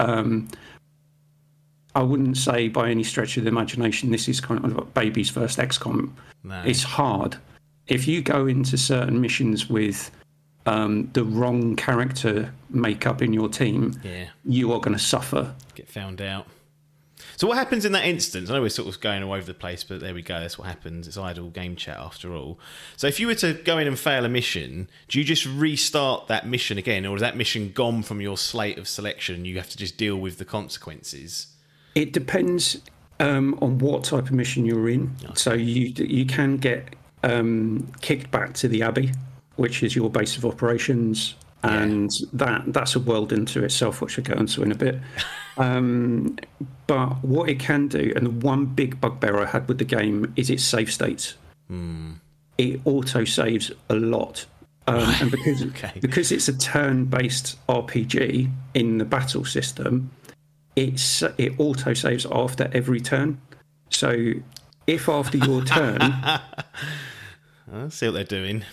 um, 0.00 0.48
I 1.94 2.02
wouldn't 2.02 2.36
say 2.36 2.68
by 2.68 2.90
any 2.90 3.04
stretch 3.04 3.36
of 3.36 3.44
the 3.44 3.48
imagination 3.48 4.10
this 4.10 4.28
is 4.28 4.40
kind 4.40 4.64
of 4.64 4.76
like 4.76 4.94
baby's 4.94 5.30
first 5.30 5.58
XCOM 5.58 6.10
No. 6.42 6.62
it's 6.64 6.82
hard. 6.82 7.36
If 7.86 8.08
you 8.08 8.22
go 8.22 8.46
into 8.46 8.76
certain 8.78 9.20
missions 9.20 9.68
with 9.68 10.10
um, 10.66 11.10
the 11.12 11.24
wrong 11.24 11.76
character 11.76 12.52
makeup 12.70 13.20
in 13.22 13.32
your 13.32 13.48
team, 13.48 14.00
yeah. 14.02 14.24
you 14.44 14.72
are 14.72 14.80
going 14.80 14.96
to 14.96 15.02
suffer. 15.02 15.54
Get 15.74 15.88
found 15.88 16.20
out. 16.22 16.46
So 17.36 17.46
what 17.46 17.56
happens 17.58 17.84
in 17.84 17.92
that 17.92 18.04
instance? 18.04 18.50
I 18.50 18.54
know 18.54 18.62
we're 18.62 18.68
sort 18.68 18.88
of 18.88 19.00
going 19.00 19.22
all 19.22 19.32
over 19.32 19.44
the 19.44 19.54
place, 19.54 19.84
but 19.84 20.00
there 20.00 20.14
we 20.14 20.22
go. 20.22 20.40
That's 20.40 20.58
what 20.58 20.68
happens. 20.68 21.08
It's 21.08 21.16
idle 21.16 21.50
game 21.50 21.76
chat 21.76 21.96
after 21.96 22.34
all. 22.34 22.58
So 22.96 23.06
if 23.06 23.18
you 23.18 23.26
were 23.26 23.34
to 23.36 23.54
go 23.54 23.78
in 23.78 23.86
and 23.86 23.98
fail 23.98 24.24
a 24.24 24.28
mission, 24.28 24.88
do 25.08 25.18
you 25.18 25.24
just 25.24 25.46
restart 25.46 26.28
that 26.28 26.46
mission 26.46 26.78
again, 26.78 27.06
or 27.06 27.16
is 27.16 27.20
that 27.20 27.36
mission 27.36 27.72
gone 27.72 28.02
from 28.02 28.20
your 28.20 28.36
slate 28.36 28.78
of 28.78 28.88
selection? 28.88 29.36
and 29.36 29.46
You 29.46 29.56
have 29.56 29.70
to 29.70 29.76
just 29.76 29.96
deal 29.96 30.16
with 30.16 30.38
the 30.38 30.44
consequences. 30.44 31.48
It 31.94 32.12
depends 32.12 32.80
um, 33.20 33.58
on 33.60 33.78
what 33.78 34.04
type 34.04 34.24
of 34.24 34.32
mission 34.32 34.64
you're 34.64 34.88
in. 34.88 35.14
So 35.34 35.54
you 35.54 35.92
you 35.96 36.26
can 36.26 36.56
get 36.56 36.94
um, 37.22 37.90
kicked 38.00 38.30
back 38.30 38.54
to 38.54 38.68
the 38.68 38.82
Abbey, 38.82 39.12
which 39.56 39.82
is 39.82 39.96
your 39.96 40.10
base 40.10 40.36
of 40.36 40.44
operations, 40.44 41.34
and 41.70 42.10
that 42.32 42.62
that's 42.72 42.94
a 42.96 43.00
world 43.00 43.32
into 43.32 43.64
itself, 43.64 44.00
which 44.00 44.16
we'll 44.16 44.24
get 44.24 44.38
into 44.38 44.62
in 44.62 44.72
a 44.72 44.76
bit. 44.76 44.98
Um, 45.56 46.36
but 46.88 47.22
what 47.22 47.48
it 47.48 47.60
can 47.60 47.86
do, 47.86 48.12
and 48.16 48.26
the 48.26 48.30
one 48.46 48.66
big 48.66 49.00
bugbear 49.00 49.40
I 49.40 49.44
had 49.44 49.68
with 49.68 49.78
the 49.78 49.84
game 49.84 50.32
is 50.34 50.50
its 50.50 50.64
save 50.64 50.92
states. 50.92 51.34
It 52.58 52.80
auto 52.84 53.24
saves 53.24 53.70
a 53.88 53.94
lot. 53.94 54.46
Um, 54.88 55.14
and 55.20 55.30
because 55.30 55.62
Okay. 55.66 55.92
because 56.00 56.32
it's 56.32 56.48
a 56.48 56.58
turn-based 56.58 57.56
RPG 57.68 58.50
in 58.74 58.98
the 58.98 59.04
battle 59.04 59.44
system, 59.44 60.10
it's 60.74 61.22
it 61.38 61.52
auto 61.58 61.94
saves 61.94 62.26
after 62.32 62.68
every 62.72 63.00
turn. 63.00 63.40
So 63.90 64.32
if 64.88 65.08
after 65.08 65.38
your 65.38 65.62
turn, 65.64 66.00
Uh, 67.72 67.88
see 67.88 68.06
what 68.06 68.12
they're 68.14 68.24
doing. 68.24 68.64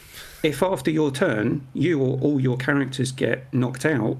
If 0.44 0.64
after 0.64 0.90
your 0.92 1.12
turn 1.12 1.66
you 1.74 2.00
or 2.02 2.20
all 2.20 2.40
your 2.40 2.58
characters 2.58 3.12
get 3.12 3.52
knocked 3.54 3.86
out 3.86 4.18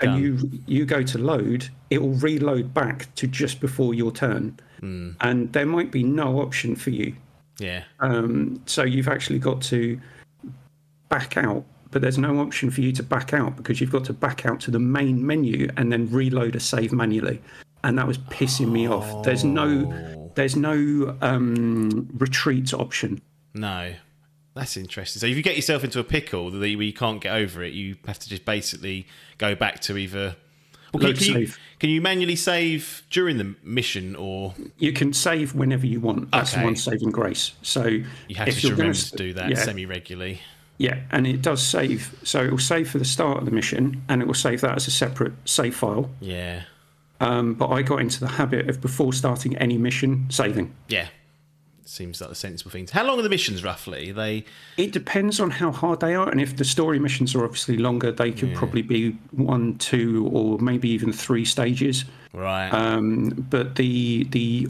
You're 0.00 0.12
and 0.12 0.22
you 0.22 0.50
you 0.66 0.84
go 0.84 1.02
to 1.02 1.18
load, 1.18 1.68
it 1.90 2.02
will 2.02 2.14
reload 2.14 2.74
back 2.74 3.14
to 3.16 3.26
just 3.26 3.60
before 3.60 3.94
your 3.94 4.12
turn, 4.12 4.58
and 5.20 5.52
there 5.52 5.66
might 5.66 5.90
be 5.90 6.02
no 6.02 6.40
option 6.40 6.76
for 6.76 6.90
you. 6.90 7.14
yeah. 7.58 7.84
Um, 8.00 8.62
so 8.66 8.82
you've 8.84 9.08
actually 9.08 9.38
got 9.38 9.62
to 9.62 9.98
back 11.08 11.36
out, 11.36 11.64
but 11.90 12.02
there's 12.02 12.18
no 12.18 12.38
option 12.40 12.70
for 12.70 12.82
you 12.82 12.92
to 12.92 13.02
back 13.02 13.32
out 13.32 13.56
because 13.56 13.80
you've 13.80 13.90
got 13.90 14.04
to 14.04 14.12
back 14.12 14.44
out 14.44 14.60
to 14.60 14.70
the 14.70 14.78
main 14.78 15.26
menu 15.26 15.68
and 15.76 15.90
then 15.90 16.10
reload 16.10 16.54
a 16.54 16.60
save 16.60 16.92
manually, 16.92 17.40
and 17.82 17.96
that 17.98 18.06
was 18.06 18.18
pissing 18.18 18.70
me 18.70 18.88
off. 18.88 19.24
There's 19.24 19.44
no 19.44 20.30
there's 20.34 20.54
no 20.54 21.16
um, 21.22 22.08
retreat 22.18 22.74
option. 22.74 23.20
No. 23.54 23.94
That's 24.58 24.76
interesting. 24.76 25.20
So 25.20 25.26
if 25.26 25.36
you 25.36 25.42
get 25.42 25.56
yourself 25.56 25.84
into 25.84 26.00
a 26.00 26.04
pickle 26.04 26.50
that 26.50 26.68
you, 26.68 26.92
can't 26.92 27.20
get 27.20 27.32
over 27.34 27.62
it, 27.62 27.72
you 27.72 27.96
have 28.06 28.18
to 28.18 28.28
just 28.28 28.44
basically 28.44 29.06
go 29.38 29.54
back 29.54 29.80
to 29.82 29.96
either. 29.96 30.34
Well, 30.92 31.02
can, 31.02 31.14
can 31.16 31.40
you, 31.42 31.48
can 31.78 31.90
you 31.90 32.00
manually 32.00 32.34
save 32.34 33.02
during 33.10 33.38
the 33.38 33.54
mission, 33.62 34.16
or 34.16 34.54
You 34.78 34.92
can 34.92 35.12
save 35.12 35.54
whenever 35.54 35.86
you 35.86 36.00
want. 36.00 36.30
That's 36.32 36.52
Okay. 36.52 36.60
the 36.62 36.64
one 36.66 36.76
saving 36.76 37.10
grace. 37.10 37.52
So 37.62 37.84
you 37.84 38.34
have 38.36 38.46
to 38.48 38.52
just 38.52 38.64
you're 38.64 38.72
gonna 38.72 38.88
remember 38.88 38.98
to 38.98 39.16
do 39.16 39.32
that 39.34 39.50
yeah, 39.50 39.62
semi 39.62 39.86
regularly? 39.86 40.40
Yeah, 40.78 41.00
and 41.10 41.26
it 41.26 41.42
does 41.42 41.62
save. 41.62 42.18
So 42.24 42.42
it 42.42 42.50
will 42.50 42.58
save 42.58 42.90
for 42.90 42.98
the 42.98 43.04
start 43.04 43.38
of 43.38 43.44
the 43.44 43.50
mission, 43.50 44.02
and 44.08 44.22
it 44.22 44.26
will 44.26 44.34
save 44.34 44.60
that 44.62 44.76
as 44.76 44.86
a 44.88 44.90
separate 44.90 45.34
save 45.44 45.76
file. 45.76 46.10
Yeah, 46.20 46.62
Um, 47.20 47.54
but 47.54 47.68
I 47.68 47.82
got 47.82 48.00
into 48.00 48.20
the 48.20 48.28
habit 48.28 48.68
of 48.70 48.80
before 48.80 49.12
starting 49.12 49.56
any 49.58 49.76
mission 49.76 50.26
saving. 50.30 50.74
yeah. 50.88 51.08
Seems 51.88 52.20
like 52.20 52.28
the 52.28 52.36
sensible 52.36 52.70
things. 52.70 52.90
How 52.90 53.02
long 53.02 53.18
are 53.18 53.22
the 53.22 53.30
missions 53.30 53.64
roughly? 53.64 54.12
They 54.12 54.44
It 54.76 54.92
depends 54.92 55.40
on 55.40 55.50
how 55.50 55.72
hard 55.72 56.00
they 56.00 56.14
are, 56.14 56.28
and 56.28 56.38
if 56.38 56.54
the 56.54 56.64
story 56.64 56.98
missions 56.98 57.34
are 57.34 57.42
obviously 57.42 57.78
longer, 57.78 58.12
they 58.12 58.30
could 58.30 58.54
probably 58.54 58.82
be 58.82 59.12
one, 59.30 59.78
two, 59.78 60.28
or 60.30 60.58
maybe 60.58 60.90
even 60.90 61.14
three 61.14 61.46
stages. 61.46 62.04
right? 62.34 62.68
Um, 62.68 63.30
but 63.48 63.76
the 63.76 64.24
the 64.24 64.68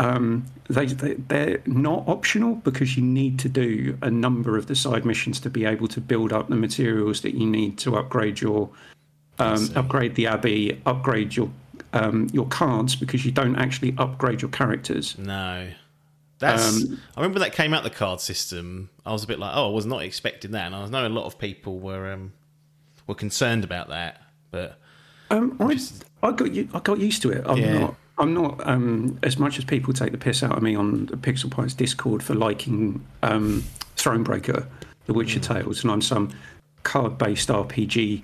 um, 0.00 0.46
they, 0.68 0.86
they 0.86 1.14
they're 1.14 1.62
not 1.64 2.08
optional 2.08 2.56
because 2.56 2.96
you 2.96 3.04
need 3.04 3.38
to 3.38 3.48
do 3.48 3.96
a 4.02 4.10
number 4.10 4.56
of 4.56 4.66
the 4.66 4.74
side 4.74 5.04
missions 5.04 5.38
to 5.40 5.48
be 5.48 5.64
able 5.64 5.86
to 5.86 6.00
build 6.00 6.32
up 6.32 6.48
the 6.48 6.56
materials 6.56 7.20
that 7.20 7.34
you 7.34 7.46
need 7.46 7.78
to 7.78 7.96
upgrade 7.96 8.40
your 8.40 8.68
um, 9.38 9.70
upgrade 9.76 10.16
the 10.16 10.26
abbey, 10.26 10.82
upgrade 10.86 11.36
your 11.36 11.50
um, 11.92 12.26
your 12.32 12.48
cards 12.48 12.96
because 12.96 13.24
you 13.24 13.30
don't 13.30 13.54
actually 13.54 13.94
upgrade 13.96 14.42
your 14.42 14.50
characters. 14.50 15.16
no. 15.18 15.68
That's. 16.38 16.82
um, 16.84 17.00
I 17.16 17.20
remember 17.20 17.38
that 17.40 17.52
came 17.52 17.72
out 17.72 17.82
the 17.82 17.90
card 17.90 18.20
system. 18.20 18.90
I 19.06 19.12
was 19.12 19.24
a 19.24 19.26
bit 19.26 19.38
like, 19.38 19.52
oh, 19.56 19.70
I 19.70 19.72
was 19.72 19.86
not 19.86 20.02
expecting 20.02 20.50
that, 20.52 20.66
and 20.66 20.74
I 20.74 20.86
know 20.88 21.06
a 21.06 21.08
lot 21.08 21.24
of 21.26 21.38
people 21.38 21.78
were 21.78 22.12
um, 22.12 22.32
were 23.06 23.14
concerned 23.14 23.64
about 23.64 23.88
that, 23.88 24.20
but 24.50 24.78
Um, 25.30 25.56
I, 25.60 25.78
I 26.22 26.32
got 26.32 26.48
I 26.50 26.80
got 26.80 26.98
used 26.98 27.22
to 27.22 27.30
it. 27.30 27.42
I'm 27.46 27.58
Yeah. 27.58 27.78
not. 27.78 27.94
I'm 28.18 28.32
not 28.32 28.66
um, 28.66 29.18
as 29.22 29.38
much 29.38 29.58
as 29.58 29.64
people 29.66 29.92
take 29.92 30.10
the 30.12 30.16
piss 30.18 30.42
out 30.42 30.56
of 30.56 30.62
me 30.62 30.74
on 30.74 31.04
the 31.06 31.16
Pixel 31.18 31.50
Pints 31.50 31.74
Discord 31.74 32.22
for 32.22 32.34
liking 32.34 33.04
um, 33.22 33.62
Thronebreaker. 33.96 34.66
The 35.06 35.12
Witcher 35.14 35.38
Hmm. 35.38 35.54
Tales, 35.54 35.82
and 35.84 35.92
I'm 35.92 36.02
some 36.02 36.30
card-based 36.82 37.48
RPG 37.48 38.22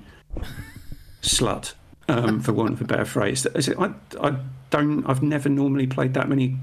slut, 1.22 1.74
um, 2.08 2.40
for 2.40 2.52
want 2.52 2.72
of 2.72 2.80
a 2.80 2.84
better 2.84 3.04
phrase. 3.04 3.46
I, 3.46 3.92
I 4.20 4.36
don't. 4.70 5.04
I've 5.06 5.22
never 5.22 5.48
normally 5.48 5.86
played 5.86 6.14
that 6.14 6.28
many 6.28 6.56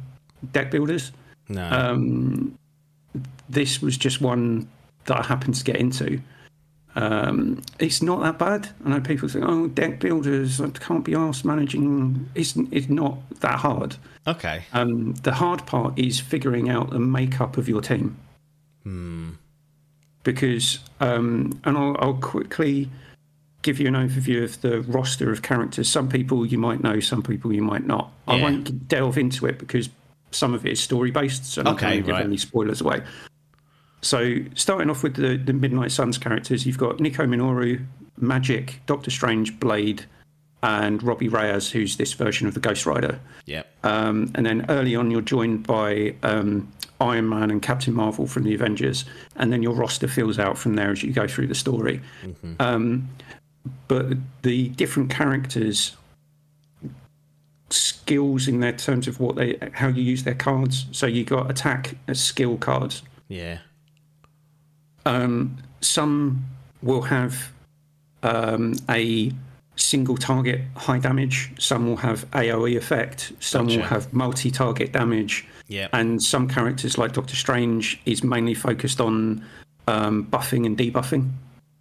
deck 0.51 0.71
builders. 0.71 1.11
No. 1.49 1.67
Um, 1.69 2.57
this 3.49 3.81
was 3.81 3.97
just 3.97 4.21
one 4.21 4.69
that 5.05 5.17
I 5.17 5.25
happened 5.25 5.55
to 5.55 5.63
get 5.63 5.77
into. 5.77 6.21
Um, 6.95 7.61
it's 7.79 8.01
not 8.01 8.21
that 8.23 8.39
bad. 8.39 8.69
I 8.85 8.89
know 8.89 9.01
people 9.01 9.29
think, 9.29 9.45
"Oh, 9.47 9.67
deck 9.67 9.99
builders, 9.99 10.59
I 10.59 10.69
can't 10.69 11.03
be 11.03 11.15
asked 11.15 11.45
managing." 11.45 12.29
It's 12.35 12.55
it's 12.71 12.89
not 12.89 13.17
that 13.41 13.59
hard. 13.59 13.95
okay. 14.27 14.63
Um, 14.73 15.13
the 15.23 15.33
hard 15.33 15.65
part 15.65 15.97
is 15.97 16.19
figuring 16.19 16.69
out 16.69 16.89
the 16.91 16.99
makeup 16.99 17.57
of 17.57 17.67
your 17.67 17.81
team. 17.81 18.17
Hmm. 18.83 19.29
Because, 20.23 20.79
um, 20.99 21.59
and 21.63 21.77
I'll, 21.77 21.95
I'll 21.99 22.13
quickly 22.15 22.89
give 23.61 23.79
you 23.79 23.87
an 23.87 23.93
overview 23.93 24.43
of 24.43 24.61
the 24.61 24.81
roster 24.81 25.31
of 25.31 25.41
characters. 25.41 25.89
Some 25.89 26.09
people 26.09 26.45
you 26.45 26.57
might 26.57 26.83
know, 26.83 26.99
some 26.99 27.23
people 27.23 27.53
you 27.53 27.61
might 27.61 27.85
not. 27.85 28.11
I 28.27 28.41
won't 28.41 28.87
delve 28.87 29.17
into 29.17 29.45
it 29.47 29.57
because 29.57 29.89
some 30.31 30.53
of 30.53 30.65
it 30.65 30.73
is 30.73 30.79
story 30.79 31.11
based, 31.11 31.45
so 31.45 31.61
I'm 31.61 31.65
not 31.65 31.75
Okay, 31.75 31.85
going 31.87 31.97
to 31.97 32.05
give 32.07 32.15
right. 32.15 32.25
any 32.25 32.37
spoilers 32.37 32.81
away. 32.81 33.01
So, 34.01 34.37
starting 34.55 34.89
off 34.89 35.03
with 35.03 35.15
the, 35.15 35.35
the 35.37 35.53
Midnight 35.53 35.91
Suns 35.91 36.17
characters, 36.17 36.65
you've 36.65 36.77
got 36.77 36.99
Nico 36.99 37.25
Minoru, 37.25 37.85
Magik, 38.21 38.75
Doctor 38.85 39.11
Strange, 39.11 39.59
Blade, 39.59 40.05
and 40.63 41.01
Robbie 41.03 41.27
Reyes, 41.27 41.69
who's 41.71 41.97
this 41.97 42.13
version 42.13 42.47
of 42.47 42.53
the 42.53 42.59
Ghost 42.59 42.85
Rider. 42.85 43.19
Yep. 43.45 43.67
Um, 43.83 44.31
and 44.35 44.45
then 44.45 44.65
early 44.69 44.95
on, 44.95 45.09
you're 45.11 45.21
joined 45.21 45.65
by 45.65 46.15
um, 46.23 46.71
Iron 47.01 47.27
Man 47.29 47.49
and 47.51 47.61
Captain 47.61 47.93
Marvel 47.93 48.27
from 48.27 48.43
the 48.43 48.53
Avengers, 48.53 49.05
and 49.35 49.51
then 49.51 49.63
your 49.63 49.73
roster 49.73 50.07
fills 50.07 50.37
out 50.39 50.57
from 50.57 50.75
there 50.75 50.91
as 50.91 51.03
you 51.03 51.11
go 51.11 51.27
through 51.27 51.47
the 51.47 51.55
story. 51.55 52.01
Um, 52.59 53.09
but 53.87 54.17
the 54.43 54.69
different 54.69 55.09
characters' 55.09 55.95
skills 57.69 58.47
in 58.47 58.59
their 58.59 58.73
terms 58.73 59.07
of 59.07 59.19
what 59.19 59.35
they, 59.35 59.57
how 59.73 59.87
you 59.87 60.01
use 60.01 60.23
their 60.23 60.35
cards. 60.35 60.85
So 60.91 61.05
you 61.05 61.23
got 61.23 61.49
attack 61.49 61.95
as 62.07 62.21
skill 62.21 62.57
cards. 62.57 63.03
Yeah. 63.27 63.59
Um, 65.05 65.57
some 65.81 66.45
will 66.81 67.03
have 67.03 67.51
um, 68.23 68.75
a 68.89 69.31
single 69.75 70.17
target 70.17 70.61
high 70.75 70.99
damage. 70.99 71.51
Some 71.57 71.87
will 71.87 71.97
have 71.97 72.29
AOE 72.31 72.75
effect. 72.75 73.31
Some 73.39 73.67
will 73.67 73.81
have 73.81 74.13
multi-target 74.13 74.91
damage. 74.91 75.47
Yeah. 75.67 75.87
And 75.93 76.21
some 76.21 76.47
characters, 76.47 76.97
like 76.97 77.13
Doctor 77.13 77.35
Strange, 77.35 77.99
is 78.05 78.23
mainly 78.23 78.53
focused 78.53 78.99
on 78.99 79.45
um, 79.87 80.25
buffing 80.25 80.65
and 80.65 80.77
debuffing. 80.77 81.31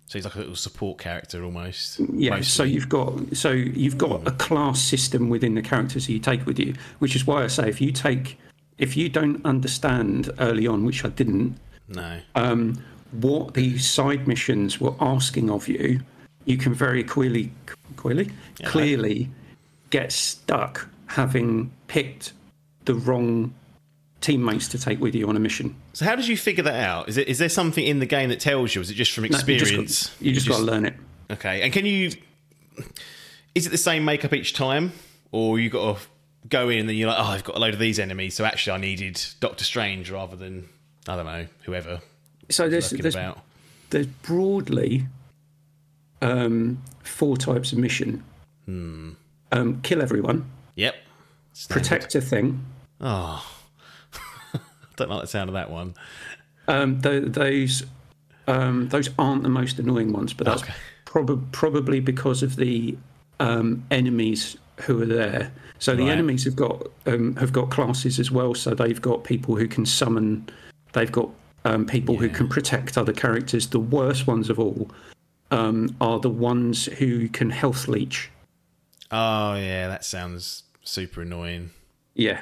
So 0.08 0.18
he's 0.18 0.24
like 0.24 0.36
a 0.36 0.38
little 0.38 0.56
support 0.56 0.98
character 0.98 1.44
almost. 1.44 2.00
Yeah, 2.14 2.40
so 2.40 2.62
you've 2.62 2.88
got 2.88 3.36
so 3.36 3.50
you've 3.50 3.98
got 3.98 4.26
a 4.26 4.30
class 4.32 4.80
system 4.80 5.28
within 5.28 5.54
the 5.54 5.60
characters 5.60 6.06
that 6.06 6.12
you 6.12 6.18
take 6.18 6.46
with 6.46 6.58
you, 6.58 6.74
which 6.98 7.14
is 7.14 7.26
why 7.26 7.44
I 7.44 7.46
say 7.48 7.68
if 7.68 7.78
you 7.80 7.92
take 7.92 8.38
if 8.78 8.96
you 8.96 9.10
don't 9.10 9.44
understand 9.44 10.30
early 10.38 10.66
on, 10.66 10.84
which 10.86 11.04
I 11.04 11.08
didn't, 11.08 11.58
no. 11.88 12.20
um, 12.36 12.82
what 13.10 13.52
these 13.54 13.86
side 13.86 14.26
missions 14.26 14.80
were 14.80 14.94
asking 15.00 15.50
of 15.50 15.68
you, 15.68 16.00
you 16.46 16.56
can 16.56 16.72
very 16.72 17.02
clearly, 17.04 17.50
clearly, 17.96 18.30
Yeah. 18.60 18.68
clearly 18.68 19.28
get 19.90 20.12
stuck 20.12 20.88
having 21.06 21.70
picked 21.88 22.32
the 22.84 22.94
wrong 22.94 23.52
teammates 24.20 24.68
to 24.68 24.78
take 24.78 25.00
with 25.00 25.14
you 25.14 25.28
on 25.28 25.36
a 25.36 25.40
mission. 25.40 25.74
So 25.92 26.04
how 26.04 26.16
did 26.16 26.26
you 26.26 26.36
figure 26.36 26.64
that 26.64 26.74
out? 26.84 27.08
Is 27.08 27.16
it 27.16 27.28
is 27.28 27.38
there 27.38 27.48
something 27.48 27.84
in 27.84 27.98
the 28.00 28.06
game 28.06 28.28
that 28.30 28.40
tells 28.40 28.74
you? 28.74 28.80
Is 28.80 28.90
it 28.90 28.94
just 28.94 29.12
from 29.12 29.22
No, 29.22 29.26
you 29.26 29.30
just 29.32 29.48
experience? 29.48 30.06
got- 30.08 30.22
You 30.22 30.32
just, 30.32 30.48
got 30.48 30.56
to 30.58 30.62
learn 30.64 30.84
it. 30.86 30.94
Okay. 31.30 31.62
And 31.62 31.72
can 31.72 31.86
you? 31.86 32.10
Is 33.54 33.66
it 33.66 33.70
the 33.70 33.78
same 33.78 34.04
makeup 34.04 34.32
each 34.32 34.54
time, 34.54 34.92
or 35.32 35.58
you 35.58 35.68
got 35.70 35.98
to 35.98 36.02
go 36.48 36.68
in 36.68 36.80
and 36.80 36.88
then 36.88 36.96
you're 36.96 37.08
like, 37.08 37.18
oh, 37.18 37.24
I've 37.24 37.44
got 37.44 37.56
a 37.56 37.58
load 37.58 37.74
of 37.74 37.80
these 37.80 37.98
enemies, 37.98 38.34
so 38.34 38.44
actually 38.44 38.72
I 38.74 38.78
needed 38.78 39.20
Doctor 39.40 39.64
Strange 39.64 40.10
rather 40.10 40.36
than 40.36 40.68
I 41.08 41.16
don't 41.16 41.26
know 41.26 41.46
whoever 41.64 42.00
So 42.48 42.68
there's 42.68 42.90
there's, 42.90 43.14
about. 43.14 43.40
there's 43.90 44.06
broadly 44.06 45.06
um, 46.22 46.82
four 47.02 47.36
types 47.36 47.72
of 47.72 47.78
mission. 47.78 48.22
Hmm. 48.66 49.10
Um, 49.50 49.80
kill 49.82 50.02
everyone, 50.02 50.48
Yep. 50.76 50.94
Standard. 51.54 51.82
protect 51.82 52.14
a 52.14 52.20
thing. 52.20 52.64
Oh, 53.00 53.44
don't 54.98 55.08
like 55.10 55.22
the 55.22 55.26
sound 55.26 55.48
of 55.48 55.54
that 55.54 55.70
one. 55.70 55.94
Um, 56.68 57.00
th- 57.00 57.24
those 57.32 57.84
um, 58.46 58.88
those 58.88 59.10
aren't 59.18 59.42
the 59.42 59.48
most 59.48 59.78
annoying 59.78 60.12
ones, 60.12 60.32
but 60.34 60.44
that's 60.46 60.62
Okay. 60.62 60.74
prob- 61.04 61.50
probably 61.52 62.00
because 62.00 62.42
of 62.42 62.56
the 62.56 62.96
um, 63.40 63.84
enemies 63.90 64.56
who 64.82 65.00
are 65.02 65.06
there. 65.06 65.52
So 65.78 65.94
the 65.94 66.04
Right. 66.04 66.12
enemies 66.12 66.44
have 66.44 66.56
got 66.56 66.86
um, 67.06 67.36
have 67.36 67.52
got 67.52 67.70
classes 67.70 68.18
as 68.18 68.30
well. 68.30 68.54
So 68.54 68.74
they've 68.74 69.00
got 69.00 69.24
people 69.24 69.56
who 69.56 69.68
can 69.68 69.86
summon. 69.86 70.48
They've 70.92 71.12
got 71.12 71.28
um, 71.64 71.86
people 71.86 72.16
who 72.16 72.28
can 72.28 72.48
protect 72.48 72.96
other 72.98 73.12
characters. 73.12 73.68
The 73.68 73.80
worst 73.80 74.26
ones 74.26 74.48
of 74.50 74.58
all 74.58 74.90
um, 75.50 75.94
are 76.00 76.18
the 76.18 76.30
ones 76.30 76.86
who 76.86 77.28
can 77.28 77.50
health 77.50 77.86
leech. 77.88 78.30
Oh 79.10 79.54
yeah, 79.54 79.88
that 79.88 80.04
sounds 80.04 80.64
super 80.82 81.22
annoying. 81.22 81.70
Yeah. 82.14 82.40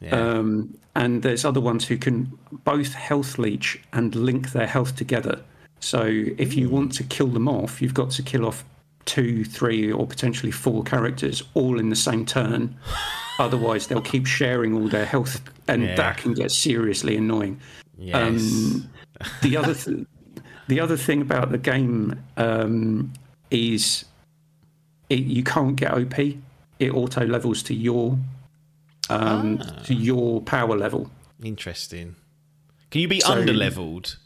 Yeah. 0.00 0.10
Um, 0.14 0.76
and 0.94 1.22
there's 1.22 1.44
other 1.44 1.60
ones 1.60 1.86
who 1.86 1.96
can 1.96 2.30
both 2.64 2.92
health 2.94 3.38
leech 3.38 3.80
and 3.92 4.14
link 4.14 4.52
their 4.52 4.66
health 4.66 4.96
together. 4.96 5.40
So 5.80 6.02
if 6.06 6.54
you 6.54 6.68
want 6.68 6.92
to 6.96 7.04
kill 7.04 7.28
them 7.28 7.48
off, 7.48 7.80
you've 7.82 7.94
got 7.94 8.10
to 8.12 8.22
kill 8.22 8.46
off 8.46 8.64
two, 9.04 9.44
three, 9.44 9.90
or 9.92 10.06
potentially 10.06 10.50
four 10.52 10.82
characters 10.82 11.42
all 11.54 11.78
in 11.78 11.90
the 11.90 11.96
same 11.96 12.26
turn. 12.26 12.76
Otherwise, 13.38 13.86
they'll 13.86 14.00
keep 14.00 14.26
sharing 14.26 14.74
all 14.74 14.88
their 14.88 15.04
health, 15.04 15.42
and 15.68 15.82
Yeah. 15.82 15.94
that 15.96 16.16
can 16.16 16.32
get 16.34 16.50
seriously 16.50 17.16
annoying. 17.16 17.60
yes. 17.98 18.14
Um, 18.16 18.90
the 19.42 19.56
other 19.56 19.74
th- 19.84 20.06
the 20.68 20.80
other 20.80 20.96
thing 20.96 21.22
about 21.22 21.52
the 21.52 21.58
game 21.58 22.18
um, 22.36 23.12
is 23.50 24.04
it, 25.08 25.20
you 25.20 25.44
can't 25.44 25.76
get 25.76 25.92
OP. 25.92 26.18
It 26.78 26.92
auto 26.92 27.24
levels 27.26 27.62
to 27.64 27.74
your 27.74 28.18
um, 29.10 29.58
Ah. 29.62 29.82
to 29.84 29.94
your 29.94 30.40
power 30.42 30.76
level. 30.76 31.10
Interesting. 31.42 32.16
Can 32.90 33.00
you 33.00 33.08
be 33.08 33.20
So- 33.20 33.32
under 33.32 33.52
leveled? 33.52 34.16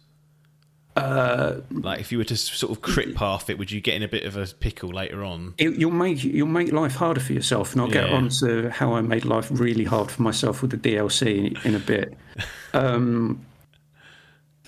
Uh, 0.97 1.61
Like 1.70 2.01
if 2.01 2.11
you 2.11 2.18
were 2.18 2.24
to 2.24 2.37
sort 2.37 2.72
of 2.72 2.83
crit 2.83 3.14
path 3.14 3.49
it, 3.49 3.59
would 3.59 3.70
you 3.70 3.81
get 3.81 3.95
in 3.95 4.03
a 4.03 4.09
bit 4.09 4.24
of 4.24 4.37
a 4.37 4.47
pickle 4.47 4.91
later 4.91 5.22
on? 5.24 5.55
it, 5.57 5.74
you'll 5.76 5.93
make 5.93 6.22
you'll 6.24 6.49
make 6.49 6.72
life 6.72 6.97
harder 6.97 7.20
for 7.20 7.33
yourself, 7.33 7.72
and 7.72 7.81
I'll 7.81 7.89
get 7.91 8.09
Yeah. 8.11 8.16
on 8.16 8.28
to 8.41 8.70
how 8.70 8.95
I 8.95 9.01
made 9.01 9.24
life 9.24 9.49
really 9.51 9.85
hard 9.85 10.11
for 10.11 10.22
myself 10.22 10.62
with 10.62 10.72
the 10.72 10.76
DLC 10.76 11.57
in 11.64 11.74
a 11.74 11.78
bit. 11.78 12.16
Um, 12.72 13.41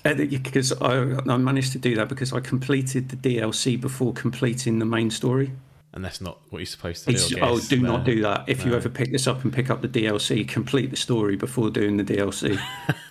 because 0.03 0.73
I, 0.73 1.15
I 1.31 1.37
managed 1.37 1.71
to 1.73 1.77
do 1.79 1.95
that 1.95 2.09
because 2.09 2.33
I 2.33 2.41
completed 2.41 3.07
the 3.09 3.15
DLC 3.15 3.79
before 3.79 4.11
completing 4.13 4.79
the 4.79 4.85
main 4.85 5.09
story. 5.09 5.51
And 5.95 6.03
that's 6.03 6.21
not 6.21 6.39
what 6.49 6.57
you're 6.59 6.65
supposed 6.65 7.05
to 7.05 7.13
do. 7.13 7.37
Oh, 7.41 7.57
guess. 7.57 7.67
do 7.67 7.79
not 7.79 8.03
do 8.03 8.21
that. 8.23 8.45
If 8.47 8.65
you 8.65 8.73
ever 8.73 8.89
pick 8.89 9.11
this 9.11 9.27
up 9.27 9.43
and 9.43 9.53
pick 9.53 9.69
up 9.69 9.81
the 9.83 9.87
DLC, 9.87 10.47
complete 10.47 10.89
the 10.89 10.95
story 10.97 11.35
before 11.35 11.69
doing 11.69 11.97
the 11.97 12.03
DLC. 12.03 12.59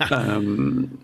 um, 0.11 0.99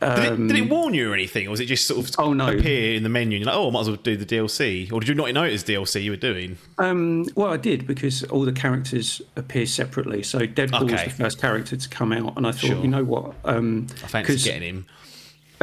Did, 0.00 0.18
it, 0.18 0.36
did 0.48 0.56
it 0.56 0.68
warn 0.70 0.92
you 0.94 1.10
or 1.10 1.14
anything, 1.14 1.46
or 1.48 1.50
was 1.50 1.58
it 1.60 1.64
just 1.66 1.86
sort 1.88 1.98
of 2.06 2.14
Oh, 2.18 2.32
no. 2.34 2.48
appear 2.48 2.94
in 2.94 3.02
the 3.02 3.08
menu 3.08 3.36
and 3.36 3.44
you're 3.44 3.52
like, 3.52 3.58
oh, 3.58 3.68
I 3.68 3.72
might 3.72 3.80
as 3.80 3.88
well 3.88 3.96
do 3.96 4.16
the 4.16 4.26
DLC? 4.26 4.92
Or 4.92 5.00
did 5.00 5.08
you 5.08 5.14
not 5.14 5.32
know 5.32 5.42
it 5.44 5.52
was 5.52 5.64
DLC 5.64 6.02
you 6.04 6.10
were 6.12 6.16
doing? 6.18 6.58
um, 6.78 7.26
well, 7.34 7.50
I 7.52 7.56
did 7.56 7.86
because 7.86 8.22
all 8.24 8.42
the 8.44 8.52
characters 8.52 9.22
appear 9.36 9.64
separately. 9.66 10.22
So 10.22 10.40
Deadpool 10.40 10.90
was 10.92 11.02
the 11.02 11.10
first 11.10 11.40
character 11.40 11.76
to 11.76 11.88
come 11.88 12.12
out, 12.12 12.36
and 12.36 12.46
I 12.46 12.52
thought, 12.52 12.60
Sure. 12.68 12.76
you 12.82 12.88
know 12.88 13.04
what? 13.04 13.34
Um, 13.44 13.86
I 14.04 14.06
fancy 14.06 14.36
getting 14.36 14.62
him. 14.62 14.86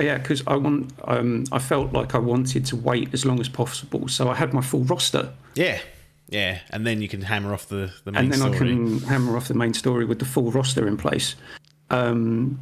Yeah, 0.01 0.17
because 0.17 0.43
I 0.47 0.55
want. 0.55 0.91
Um, 1.03 1.43
I 1.51 1.59
felt 1.59 1.93
like 1.93 2.15
I 2.15 2.17
wanted 2.19 2.65
to 2.67 2.75
wait 2.75 3.13
as 3.13 3.25
long 3.25 3.39
as 3.39 3.49
possible, 3.49 4.07
so 4.07 4.29
I 4.29 4.35
had 4.35 4.53
my 4.53 4.61
full 4.61 4.83
roster, 4.85 5.31
Yeah, 5.55 5.79
yeah, 6.29 6.59
and 6.71 6.85
then 6.87 7.01
you 7.01 7.07
can 7.07 7.21
hammer 7.21 7.53
off 7.53 7.67
the 7.67 7.93
the 8.03 8.11
main 8.11 8.23
story. 8.23 8.23
and 8.23 8.31
then 8.33 8.39
story. 8.39 8.55
I 8.55 8.73
can 8.73 8.99
hammer 9.09 9.37
off 9.37 9.47
the 9.47 9.53
main 9.53 9.73
story 9.73 10.05
with 10.05 10.19
the 10.19 10.25
full 10.25 10.51
roster 10.51 10.87
in 10.87 10.97
place. 10.97 11.35
Um, 11.89 12.59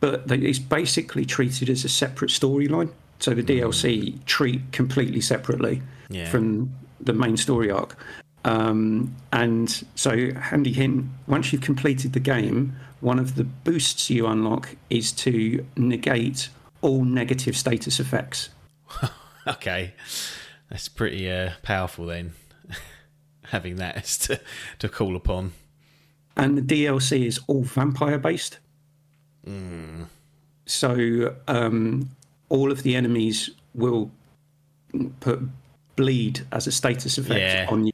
but 0.00 0.28
they, 0.28 0.36
it's 0.38 0.58
basically 0.58 1.24
treated 1.24 1.68
as 1.68 1.84
a 1.84 1.88
separate 1.88 2.30
storyline. 2.30 2.90
So 3.20 3.34
the 3.34 3.42
DLC 3.42 4.24
treat 4.24 4.72
completely 4.72 5.20
separately 5.20 5.80
Yeah. 6.08 6.28
from 6.28 6.72
the 7.00 7.12
main 7.12 7.36
story 7.36 7.70
arc. 7.70 7.96
Um, 8.44 9.14
and 9.32 9.84
so, 9.94 10.32
handy 10.34 10.72
hint: 10.72 11.04
once 11.28 11.52
you've 11.52 11.62
completed 11.62 12.12
the 12.14 12.20
game, 12.20 12.74
one 13.00 13.20
of 13.20 13.36
the 13.36 13.44
boosts 13.44 14.10
you 14.10 14.26
unlock 14.26 14.74
is 14.90 15.12
to 15.12 15.64
negate 15.76 16.48
all 16.82 17.04
negative 17.04 17.56
status 17.56 17.98
effects. 17.98 18.50
Okay, 19.44 19.94
that's 20.70 20.88
pretty 20.88 21.28
uh, 21.28 21.50
powerful 21.62 22.06
then. 22.06 22.34
Having 23.46 23.74
that 23.76 23.96
as 23.96 24.16
to 24.18 24.40
to 24.78 24.88
call 24.88 25.16
upon. 25.16 25.50
and 26.36 26.56
the 26.56 26.62
DLC 26.62 27.26
is 27.26 27.40
all 27.48 27.64
vampire 27.64 28.18
based. 28.18 28.58
So 30.66 31.34
um, 31.48 32.10
all 32.48 32.70
of 32.70 32.82
the 32.84 32.94
enemies 32.94 33.50
will 33.74 34.10
put 35.20 35.40
bleed 35.96 36.46
as 36.52 36.66
a 36.66 36.72
status 36.72 37.18
effect 37.18 37.40
Yeah. 37.40 37.66
on 37.68 37.86
you, 37.86 37.92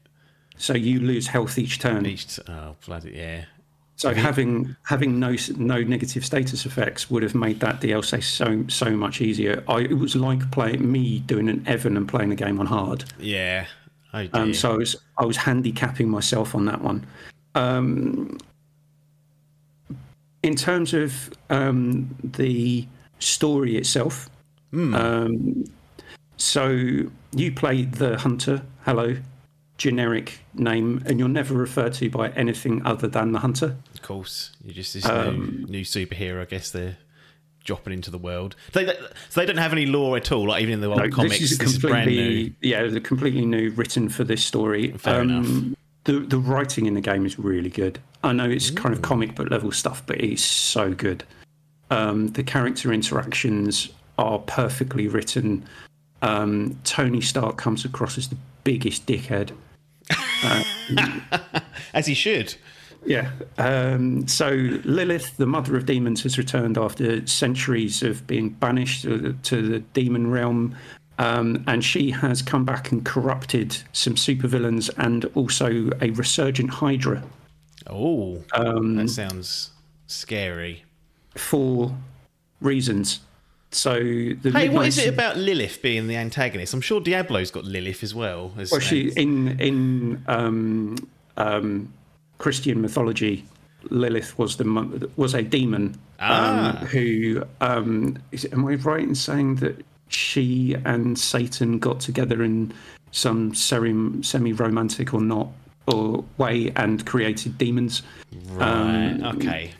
so 0.57 0.74
you 0.74 1.01
lose 1.01 1.28
health 1.28 1.59
each 1.59 1.78
turn. 1.78 2.05
Each 2.07 2.36
t- 2.36 2.43
oh 2.47 2.76
bloody 2.86 3.12
yeah. 3.16 3.45
So 3.99 4.14
having 4.14 4.76
having 4.84 5.18
no 5.18 5.34
no 5.57 5.82
negative 5.82 6.24
status 6.24 6.64
effects 6.64 7.11
would 7.11 7.24
have 7.24 7.34
made 7.34 7.59
that 7.59 7.80
DLC 7.80 8.22
so 8.22 8.64
so 8.68 8.92
much 8.92 9.20
easier. 9.20 9.64
I, 9.66 9.80
it 9.80 9.99
was 9.99 10.14
like 10.14 10.49
playing 10.53 10.90
me 10.90 11.18
doing 11.18 11.49
an 11.49 11.64
Evan 11.66 11.96
and 11.96 12.09
playing 12.09 12.28
the 12.28 12.36
game 12.36 12.61
on 12.61 12.66
hard. 12.66 13.05
Yeah. 13.18 13.66
Oh 14.14 14.24
dear. 14.24 14.30
Um, 14.34 14.55
so 14.55 14.72
I 14.72 14.76
was 14.76 14.96
I 15.18 15.24
was 15.24 15.36
handicapping 15.36 16.09
myself 16.09 16.55
on 16.55 16.64
that 16.66 16.80
one. 16.80 17.05
Um, 17.57 18.38
in 20.44 20.55
terms 20.55 20.94
of 20.94 21.30
um, 21.51 22.14
the 22.22 22.86
story 23.18 23.76
itself, 23.76 24.30
um, 24.72 25.64
so 26.36 26.70
you 27.32 27.53
play 27.53 27.82
the 27.82 28.16
hunter. 28.16 28.62
Hello, 28.84 29.16
generic 29.76 30.38
name, 30.55 31.03
and 31.07 31.18
you're 31.18 31.28
never 31.28 31.55
referred 31.55 31.94
to 31.94 32.09
by 32.11 32.28
anything 32.30 32.84
other 32.86 33.09
than 33.09 33.32
the 33.32 33.40
hunter. 33.40 33.76
Of 33.99 34.03
course, 34.03 34.53
you're 34.64 34.74
just 34.74 34.94
this 34.94 35.05
um, 35.07 35.64
new, 35.68 35.78
new 35.78 35.84
superhero. 35.84 36.40
I 36.40 36.44
guess 36.44 36.70
they're 36.70 36.96
dropping 37.64 37.92
into 37.92 38.11
the 38.11 38.18
world. 38.18 38.57
They, 38.72 38.84
they, 38.84 38.94
so 39.28 39.40
they 39.40 39.46
don't 39.46 39.59
have 39.59 39.72
any 39.72 39.86
lore 39.86 40.16
at 40.16 40.32
all. 40.32 40.49
Like 40.49 40.62
even 40.62 40.74
in 40.74 40.80
the 40.80 40.88
old 40.88 40.99
No, 40.99 41.11
comics, 41.11 41.38
this 41.38 41.53
is 41.53 41.59
this 41.59 41.70
is 41.72 41.78
brand 41.78 42.05
completely 42.05 42.44
new. 42.44 42.55
yeah, 42.62 42.80
a 42.80 43.01
completely 43.01 43.44
new 43.44 43.70
written 43.70 44.09
for 44.09 44.24
this 44.24 44.44
story. 44.44 44.92
Um, 44.92 44.99
Fair 44.99 45.20
enough. 45.22 45.76
The 46.05 46.20
the 46.20 46.38
writing 46.38 46.86
in 46.86 46.94
the 46.94 47.01
game 47.01 47.26
is 47.26 47.38
really 47.38 47.70
good. 47.70 47.99
I 48.24 48.32
know 48.32 48.49
it's 48.49 48.70
kind 48.70 48.94
of 48.94 49.03
comic 49.03 49.34
book 49.34 49.51
level 49.51 49.70
stuff, 49.72 50.03
but 50.07 50.20
it's 50.20 50.42
so 50.42 50.92
good. 50.94 51.24
Um, 51.90 52.28
the 52.28 52.42
character 52.42 52.92
interactions 52.92 53.88
are 54.16 54.38
perfectly 54.40 55.07
written. 55.09 55.64
Um, 56.22 56.78
Tony 56.84 57.20
Stark 57.20 57.57
comes 57.57 57.84
across 57.84 58.18
as 58.18 58.28
the 58.28 58.36
biggest 58.64 59.07
dickhead. 59.07 59.53
As 61.94 62.07
he 62.07 62.14
should. 62.14 62.55
Yeah. 63.09 63.30
Um, 63.56 64.28
so 64.28 64.50
Lilith, 64.84 65.36
the 65.38 65.46
mother 65.46 65.76
of 65.76 65.86
demons, 65.86 66.22
has 66.24 66.36
returned 66.36 66.76
after 66.76 67.26
centuries 67.26 68.02
of 68.02 68.26
being 68.26 68.50
banished 68.50 69.02
to 69.02 69.16
the, 69.16 69.32
to 69.32 69.62
the 69.66 69.78
demon 69.80 70.30
realm. 70.30 70.76
Um, 71.18 71.64
and 71.66 71.82
she 71.82 72.11
has 72.12 72.42
come 72.42 72.64
back 72.64 72.92
and 72.92 73.04
corrupted 73.04 73.76
some 73.92 74.14
supervillains 74.14 74.90
and 74.98 75.24
also 75.34 75.90
a 76.00 76.11
resurgent 76.11 76.70
Hydra 76.70 77.24
Oh, 77.88 78.44
Um, 78.52 78.96
that 78.96 79.09
sounds 79.09 79.70
scary. 80.06 80.84
for 81.34 81.96
reasons. 82.61 83.20
So 83.70 83.94
the 83.98 84.50
Hey, 84.52 84.68
what 84.68 84.86
is 84.86 84.98
it 84.98 85.09
about 85.09 85.36
Lilith 85.38 85.80
being 85.82 86.06
the 86.06 86.16
antagonist? 86.16 86.72
I'm 86.74 86.80
sure 86.82 87.00
Diablo's 87.00 87.50
got 87.50 87.64
Lilith 87.64 88.02
as 88.02 88.14
well. 88.14 88.52
As, 88.59 88.70
Well, 88.70 88.80
she 88.80 89.11
in 89.16 89.59
in 89.61 90.22
um, 90.26 90.96
um, 91.36 91.92
Christian 92.39 92.80
mythology, 92.80 93.45
Lilith 93.91 94.39
was 94.39 94.57
the 94.57 95.11
was 95.16 95.34
a 95.34 95.43
demon 95.43 95.99
Ah. 96.20 96.80
um, 96.80 96.86
who 96.86 97.45
um, 97.61 98.18
is 98.32 98.45
it, 98.45 98.53
am 98.53 98.66
I 98.66 98.74
right 98.74 99.03
in 99.03 99.14
saying 99.14 99.57
that 99.57 99.84
she 100.09 100.74
and 100.84 101.18
Satan 101.18 101.78
got 101.78 102.01
together 102.01 102.43
in 102.43 102.72
some 103.12 103.55
semi 103.55 104.53
romantic 104.53 105.14
or 105.14 105.20
not 105.20 105.49
or 105.86 106.24
way 106.36 106.72
and 106.76 107.05
created 107.07 107.57
demons? 107.59 108.03
right, 108.51 109.20
um, 109.22 109.36
okay. 109.36 109.72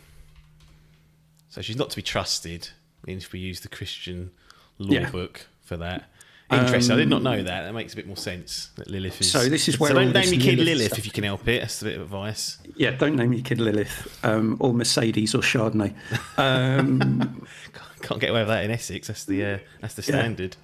So 1.49 1.61
she's 1.61 1.77
not 1.77 1.89
to 1.89 1.95
be 1.95 2.01
trusted. 2.01 2.69
If 3.07 3.31
we 3.31 3.39
use 3.39 3.61
the 3.61 3.69
Christian 3.69 4.31
law 4.77 4.91
Yeah. 4.91 5.09
Book 5.09 5.47
for 5.61 5.77
that. 5.77 6.09
Interesting. 6.51 6.95
I 6.95 6.97
did 6.97 7.09
not 7.09 7.21
know 7.21 7.43
that. 7.43 7.63
That 7.63 7.73
makes 7.73 7.93
a 7.93 7.95
bit 7.95 8.07
more 8.07 8.17
sense. 8.17 8.69
That 8.75 8.89
Lilith 8.89 9.21
is. 9.21 9.31
So 9.31 9.47
this 9.49 9.67
is 9.67 9.79
where 9.79 9.89
So 9.89 9.95
don't 9.95 10.13
name 10.13 10.33
your 10.33 10.41
kid 10.41 10.57
Lilith 10.57 10.77
Lilith 10.77 10.97
if 10.97 11.05
you 11.05 11.11
can 11.11 11.23
help 11.23 11.47
it. 11.47 11.61
That's 11.61 11.81
a 11.81 11.85
bit 11.85 11.95
of 11.95 12.01
advice. 12.01 12.57
Yeah, 12.75 12.91
don't 12.91 13.15
name 13.15 13.33
your 13.33 13.43
kid 13.43 13.59
Lilith 13.59 14.19
um, 14.23 14.57
or 14.59 14.73
Mercedes 14.73 15.35
or 15.35 15.41
Chardonnay. 15.41 15.93
Um, 16.37 17.45
Can't 18.01 18.19
get 18.19 18.31
away 18.31 18.41
with 18.41 18.47
that 18.47 18.63
in 18.65 18.71
Essex. 18.71 19.07
That's 19.07 19.25
the 19.25 19.45
uh, 19.45 19.57
that's 19.81 19.93
the 19.93 20.01
standard. 20.01 20.55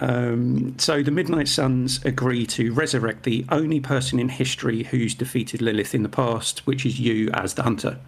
Um, 0.00 0.78
so 0.78 1.02
the 1.02 1.10
Midnight 1.10 1.48
Suns 1.48 2.04
agree 2.04 2.46
to 2.48 2.72
resurrect 2.72 3.22
the 3.24 3.44
only 3.50 3.80
person 3.80 4.18
in 4.18 4.28
history 4.28 4.82
who's 4.84 5.14
defeated 5.14 5.62
Lilith 5.62 5.94
in 5.94 6.02
the 6.02 6.08
past, 6.08 6.66
which 6.66 6.84
is 6.84 7.00
you 7.00 7.30
as 7.32 7.54
the 7.54 7.62
hunter. 7.62 7.98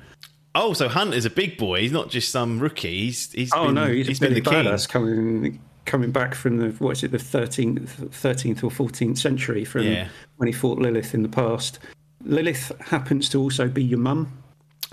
Oh, 0.55 0.73
so 0.73 0.89
Hunter's 0.89 1.25
a 1.25 1.31
big 1.31 1.57
boy. 1.57 1.83
He's 1.83 1.93
not 1.93 2.11
just 2.11 2.31
some 2.31 2.59
rookie. 2.59 3.05
He's 3.07 3.33
he's 3.33 3.53
Oh 3.55 3.67
been, 3.67 3.75
no, 3.75 3.87
he's, 3.89 4.07
he's 4.07 4.19
been 4.21 4.35
been 4.35 4.43
the 4.45 4.51
king. 4.51 4.79
coming 4.89 5.61
coming 5.89 6.13
back 6.13 6.35
from 6.35 6.59
the 6.59 6.69
what 6.79 6.91
is 6.93 7.03
it 7.03 7.11
the 7.11 7.19
thirteenth 7.19 8.15
thirteenth 8.15 8.63
or 8.63 8.71
fourteenth 8.71 9.19
century 9.19 9.65
from 9.65 9.83
Yeah. 9.83 10.09
when 10.37 10.47
he 10.47 10.53
fought 10.53 10.79
Lilith 10.79 11.15
in 11.15 11.23
the 11.23 11.29
past. 11.29 11.79
Lilith 12.25 12.71
happens 12.81 13.29
to 13.31 13.41
also 13.41 13.67
be 13.69 13.83
your 13.83 13.99
mum. 13.99 14.31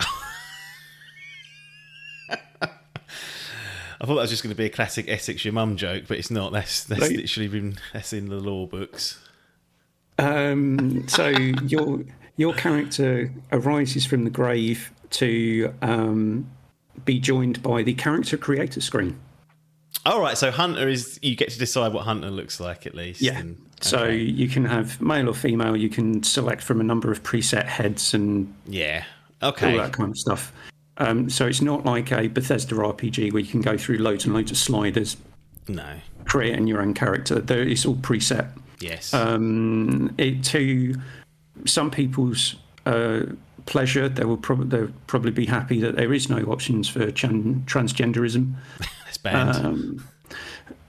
I 2.60 4.04
thought 4.04 4.14
that 4.16 4.22
was 4.22 4.30
just 4.30 4.42
going 4.42 4.50
to 4.54 4.56
be 4.56 4.64
a 4.66 4.70
classic 4.70 5.08
Essex 5.08 5.44
your 5.44 5.52
mum 5.54 5.76
joke, 5.76 6.04
but 6.08 6.18
it's 6.18 6.30
not. 6.30 6.52
That's 6.52 6.84
that's 6.84 7.10
literally 7.10 7.48
been 7.48 7.78
that's 7.92 8.12
in 8.12 8.28
the 8.28 8.36
law 8.40 8.66
books. 8.66 9.18
Um, 10.18 11.06
so 11.08 11.28
your 11.66 12.04
your 12.36 12.54
character 12.54 13.30
arises 13.52 14.06
from 14.06 14.24
the 14.24 14.30
grave 14.30 14.90
to 15.10 15.72
um, 15.82 16.50
be 17.04 17.18
joined 17.20 17.62
by 17.62 17.82
the 17.82 17.94
character 17.94 18.36
creator 18.36 18.80
screen. 18.80 19.18
All 20.06 20.20
right, 20.20 20.38
so 20.38 20.50
Hunter 20.50 20.88
is 20.88 21.18
you 21.22 21.34
get 21.36 21.50
to 21.50 21.58
decide 21.58 21.92
what 21.92 22.04
Hunter 22.04 22.30
looks 22.30 22.60
like 22.60 22.86
at 22.86 22.94
least. 22.94 23.20
Yeah. 23.20 23.38
and- 23.38 23.56
So 23.82 24.04
you 24.06 24.48
can 24.48 24.64
have 24.64 25.00
male 25.02 25.28
or 25.28 25.34
female. 25.34 25.76
You 25.76 25.88
can 25.90 26.22
select 26.22 26.62
from 26.62 26.80
a 26.80 26.84
number 26.84 27.12
of 27.12 27.22
preset 27.22 27.66
heads 27.66 28.14
and 28.14 28.54
yeah, 28.66 29.04
okay, 29.42 29.72
all 29.72 29.78
that 29.78 29.92
kind 29.92 30.10
of 30.10 30.16
stuff. 30.16 30.50
Um, 30.96 31.28
so 31.28 31.46
it's 31.46 31.60
not 31.60 31.84
like 31.84 32.10
a 32.10 32.28
Bethesda 32.28 32.74
RPG 32.74 33.32
where 33.34 33.42
you 33.42 33.48
can 33.50 33.60
go 33.60 33.76
through 33.76 33.98
loads 33.98 34.24
and 34.24 34.32
loads 34.32 34.50
of 34.50 34.56
sliders, 34.56 35.18
no, 35.68 35.84
creating 36.24 36.66
your 36.68 36.80
own 36.80 36.94
character. 36.94 37.38
There, 37.40 37.60
it's 37.60 37.84
all 37.84 37.96
preset. 37.96 38.48
yes, 38.80 39.12
Um, 39.12 40.14
it, 40.16 40.42
to 40.44 40.94
some 41.66 41.90
people's 41.90 42.54
uh, 42.86 43.22
pleasure, 43.66 44.08
they 44.08 44.24
will 44.24 44.38
probably 44.38 44.68
they'll 44.68 44.92
probably 45.06 45.32
be 45.32 45.44
happy 45.46 45.80
that 45.80 45.96
there 45.96 46.14
is 46.14 46.30
no 46.30 46.38
options 46.44 46.88
for 46.88 47.10
transgenderism. 47.10 48.54
banned. 49.32 50.00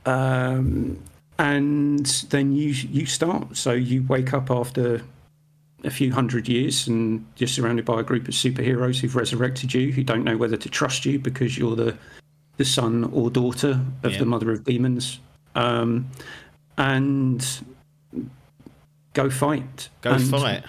Um, 0.05 0.13
um, 0.13 1.03
and 1.39 2.05
then 2.29 2.53
you 2.53 2.69
you 2.69 3.05
start. 3.05 3.55
So 3.57 3.71
you 3.73 4.03
wake 4.07 4.33
up 4.33 4.49
after 4.49 5.01
a 5.83 5.91
few 5.91 6.11
hundred 6.11 6.47
years, 6.47 6.87
and 6.87 7.25
you're 7.37 7.47
surrounded 7.47 7.85
by 7.85 7.99
a 7.99 8.03
group 8.03 8.27
of 8.27 8.33
superheroes 8.33 8.99
who've 8.99 9.15
resurrected 9.15 9.73
you, 9.73 9.91
who 9.91 10.03
don't 10.03 10.23
know 10.23 10.37
whether 10.37 10.57
to 10.57 10.69
trust 10.69 11.05
you 11.05 11.19
because 11.19 11.57
you're 11.57 11.75
the 11.75 11.97
the 12.57 12.65
son 12.65 13.03
or 13.13 13.29
daughter 13.29 13.79
of 14.03 14.13
Yeah. 14.13 14.19
the 14.19 14.25
mother 14.25 14.51
of 14.51 14.63
demons, 14.63 15.19
um, 15.53 16.07
and 16.77 17.45
go 19.13 19.29
fight. 19.29 19.89
Go 20.01 20.13
and, 20.13 20.27
fight. 20.27 20.63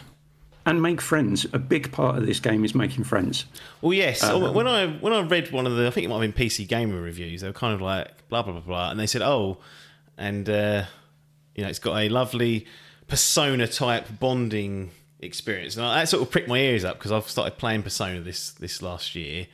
And 0.68 0.82
make 0.82 1.00
friends. 1.00 1.46
A 1.54 1.58
big 1.58 1.90
part 1.92 2.18
of 2.18 2.26
this 2.26 2.40
game 2.40 2.62
is 2.62 2.74
making 2.74 3.04
friends. 3.04 3.46
Well, 3.80 3.94
yes. 3.94 4.22
Um, 4.22 4.52
when 4.52 4.68
I 4.68 4.86
when 4.86 5.14
I 5.14 5.20
read 5.22 5.50
one 5.50 5.66
of 5.66 5.74
the, 5.76 5.86
I 5.86 5.90
think 5.90 6.04
it 6.04 6.08
might 6.08 6.22
have 6.22 6.34
been 6.34 6.46
PC 6.46 6.68
Gamer 6.68 7.00
reviews. 7.00 7.40
They 7.40 7.48
were 7.48 7.54
kind 7.54 7.74
of 7.74 7.80
like 7.80 8.28
blah 8.28 8.42
blah 8.42 8.52
blah 8.52 8.60
blah, 8.60 8.90
and 8.90 9.00
they 9.00 9.06
said, 9.06 9.22
"Oh, 9.22 9.58
and 10.18 10.48
uh, 10.48 10.84
you 11.54 11.64
know, 11.64 11.70
it's 11.70 11.78
got 11.78 11.96
a 11.98 12.10
lovely 12.10 12.66
Persona 13.06 13.66
type 13.66 14.06
bonding 14.20 14.90
experience." 15.20 15.76
And 15.76 15.84
that 15.86 16.06
sort 16.08 16.22
of 16.22 16.30
pricked 16.30 16.48
my 16.48 16.58
ears 16.58 16.84
up 16.84 16.98
because 16.98 17.12
I've 17.12 17.28
started 17.28 17.56
playing 17.56 17.82
Persona 17.82 18.20
this 18.20 18.50
this 18.50 18.82
last 18.82 19.14
year, 19.14 19.46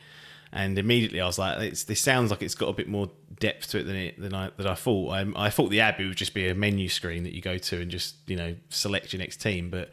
and 0.51 0.77
immediately 0.77 1.21
I 1.21 1.27
was 1.27 1.39
like, 1.39 1.61
it's, 1.61 1.85
"This 1.85 2.01
sounds 2.01 2.29
like 2.29 2.41
it's 2.41 2.55
got 2.55 2.67
a 2.67 2.73
bit 2.73 2.89
more 2.89 3.09
depth 3.39 3.69
to 3.71 3.79
it 3.79 3.83
than 3.83 3.95
it 3.95 4.19
than 4.19 4.33
I 4.33 4.49
than 4.57 4.67
I 4.67 4.75
thought." 4.75 5.13
I, 5.13 5.45
I 5.45 5.49
thought 5.49 5.69
the 5.69 5.79
Abbey 5.79 6.09
would 6.09 6.17
just 6.17 6.33
be 6.33 6.49
a 6.49 6.55
menu 6.55 6.89
screen 6.89 7.23
that 7.23 7.33
you 7.33 7.41
go 7.41 7.57
to 7.57 7.79
and 7.79 7.89
just 7.89 8.15
you 8.27 8.35
know 8.35 8.57
select 8.67 9.13
your 9.13 9.21
next 9.21 9.37
team, 9.37 9.69
but 9.69 9.91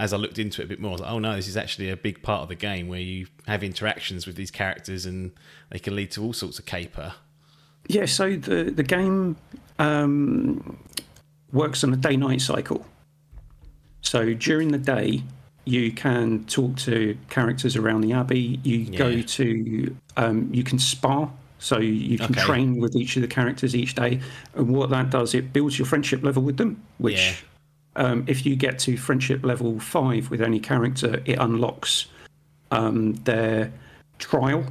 as 0.00 0.12
I 0.12 0.16
looked 0.16 0.38
into 0.38 0.62
it 0.62 0.64
a 0.64 0.68
bit 0.68 0.80
more, 0.80 0.90
I 0.90 0.92
was 0.92 1.00
like, 1.02 1.10
oh 1.10 1.18
no, 1.18 1.36
this 1.36 1.46
is 1.46 1.56
actually 1.56 1.90
a 1.90 1.96
big 1.96 2.22
part 2.22 2.42
of 2.42 2.48
the 2.48 2.54
game 2.54 2.88
where 2.88 3.00
you 3.00 3.26
have 3.46 3.62
interactions 3.62 4.26
with 4.26 4.34
these 4.36 4.50
characters 4.50 5.04
and 5.06 5.32
they 5.70 5.78
can 5.78 5.94
lead 5.94 6.10
to 6.12 6.22
all 6.24 6.32
sorts 6.32 6.58
of 6.58 6.64
caper. 6.66 7.14
Yeah, 7.86 8.06
so 8.06 8.36
the 8.36 8.64
the 8.64 8.82
game 8.82 9.36
um, 9.78 10.78
works 11.52 11.84
on 11.84 11.92
a 11.92 11.96
day 11.96 12.16
night 12.16 12.40
cycle. 12.40 12.86
So 14.00 14.32
during 14.34 14.68
the 14.72 14.78
day, 14.78 15.22
you 15.64 15.92
can 15.92 16.44
talk 16.46 16.76
to 16.78 17.16
characters 17.28 17.76
around 17.76 18.00
the 18.00 18.12
abbey. 18.12 18.58
You 18.62 18.96
go 18.96 19.20
to 19.20 19.96
um, 20.16 20.48
you 20.52 20.64
can 20.64 20.78
spar. 20.78 21.30
So 21.62 21.78
you 21.78 22.16
can 22.16 22.30
Okay. 22.34 22.40
train 22.40 22.80
with 22.80 22.96
each 22.96 23.16
of 23.16 23.22
the 23.22 23.28
characters 23.28 23.76
each 23.76 23.94
day, 23.94 24.20
and 24.54 24.68
what 24.74 24.88
that 24.90 25.10
does, 25.10 25.34
it 25.34 25.52
builds 25.52 25.78
your 25.78 25.84
friendship 25.84 26.22
level 26.22 26.42
with 26.42 26.56
them. 26.56 26.82
Which, 26.96 27.44
um, 28.00 28.24
if 28.26 28.46
you 28.46 28.56
get 28.56 28.78
to 28.80 28.96
friendship 28.96 29.44
level 29.44 29.78
five 29.78 30.30
with 30.30 30.40
any 30.40 30.58
character, 30.58 31.22
it 31.26 31.38
unlocks 31.38 32.06
um, 32.70 33.12
their 33.24 33.70
trial, 34.18 34.64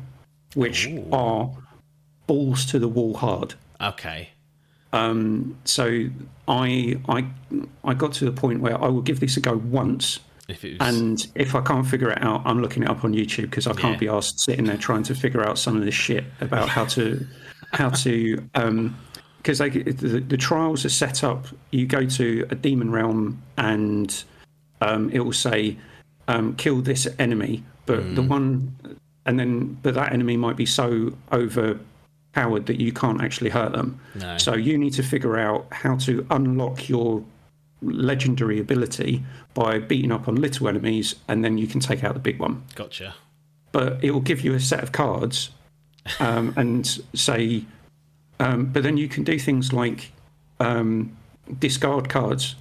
which 0.55 0.88
Ooh. 0.88 1.07
are 1.11 1.51
balls 2.25 2.65
to 2.65 2.80
the 2.80 2.88
wall 2.88 3.13
hard. 3.13 3.53
Okay. 3.80 4.30
So 5.65 6.09
I 6.47 6.99
I 7.07 7.25
I 7.84 7.93
got 7.93 8.13
to 8.13 8.25
the 8.25 8.32
point 8.32 8.61
where 8.61 8.82
I 8.84 8.88
will 8.88 9.03
give 9.03 9.19
this 9.19 9.38
a 9.38 9.41
go 9.41 9.57
once, 9.57 10.19
If 10.47 10.63
was, 10.63 10.77
and 10.80 11.27
if 11.36 11.53
I 11.53 11.61
can't 11.61 11.86
figure 11.86 12.09
it 12.09 12.23
out, 12.23 12.41
I'm 12.45 12.59
looking 12.63 12.82
it 12.82 12.89
up 12.89 13.03
on 13.03 13.13
YouTube 13.13 13.51
because 13.51 13.67
I 13.67 13.73
can't 13.73 13.93
Yeah. 13.93 13.99
be 13.99 14.07
asked 14.07 14.39
sitting 14.39 14.65
there 14.65 14.77
trying 14.77 15.03
to 15.03 15.13
figure 15.13 15.47
out 15.47 15.59
some 15.59 15.77
of 15.77 15.86
this 15.86 15.93
shit 15.93 16.23
about 16.41 16.67
how 16.67 16.86
to 16.86 17.25
how 17.73 17.89
to 17.89 18.43
um 18.55 18.97
because 19.41 19.59
the, 19.59 20.23
the 20.27 20.37
trials 20.37 20.85
are 20.85 20.89
set 20.89 21.23
up. 21.23 21.47
You 21.71 21.85
go 21.85 22.05
to 22.05 22.47
a 22.49 22.55
demon 22.55 22.91
realm 22.91 23.41
and 23.57 24.23
um, 24.81 25.09
it 25.11 25.19
will 25.19 25.33
say 25.33 25.77
um, 26.27 26.55
kill 26.55 26.81
this 26.81 27.07
enemy, 27.17 27.63
but 27.85 28.15
the 28.15 28.21
one 28.21 28.75
and 29.25 29.39
then 29.39 29.77
but 29.81 29.93
that 29.95 30.11
enemy 30.11 30.37
might 30.37 30.55
be 30.55 30.65
so 30.65 31.13
overpowered 31.31 32.65
that 32.65 32.79
you 32.79 32.91
can't 32.91 33.21
actually 33.21 33.49
hurt 33.49 33.71
them. 33.73 33.99
No. 34.15 34.37
So 34.37 34.55
you 34.55 34.77
need 34.77 34.93
to 34.93 35.03
figure 35.03 35.37
out 35.37 35.67
how 35.71 35.97
to 35.97 36.25
unlock 36.29 36.89
your 36.89 37.23
legendary 37.81 38.59
ability 38.59 39.23
by 39.53 39.79
beating 39.79 40.11
up 40.11 40.27
on 40.27 40.35
little 40.35 40.67
enemies, 40.67 41.15
and 41.27 41.43
then 41.43 41.57
you 41.57 41.67
can 41.67 41.79
take 41.79 42.03
out 42.03 42.13
the 42.13 42.19
big 42.19 42.39
one. 42.39 42.63
gotcha. 42.75 43.15
But 43.71 44.03
it 44.03 44.11
will 44.11 44.21
give 44.21 44.41
you 44.41 44.53
a 44.55 44.59
set 44.59 44.81
of 44.81 44.91
cards, 44.91 45.51
um, 46.19 46.53
and 46.57 46.87
say, 47.13 47.63
um, 48.39 48.65
but 48.67 48.83
then 48.83 48.97
you 48.97 49.07
can 49.07 49.23
do 49.23 49.37
things 49.39 49.71
like 49.73 50.11
um, 50.59 51.15
discard 51.59 52.09
cards, 52.09 52.55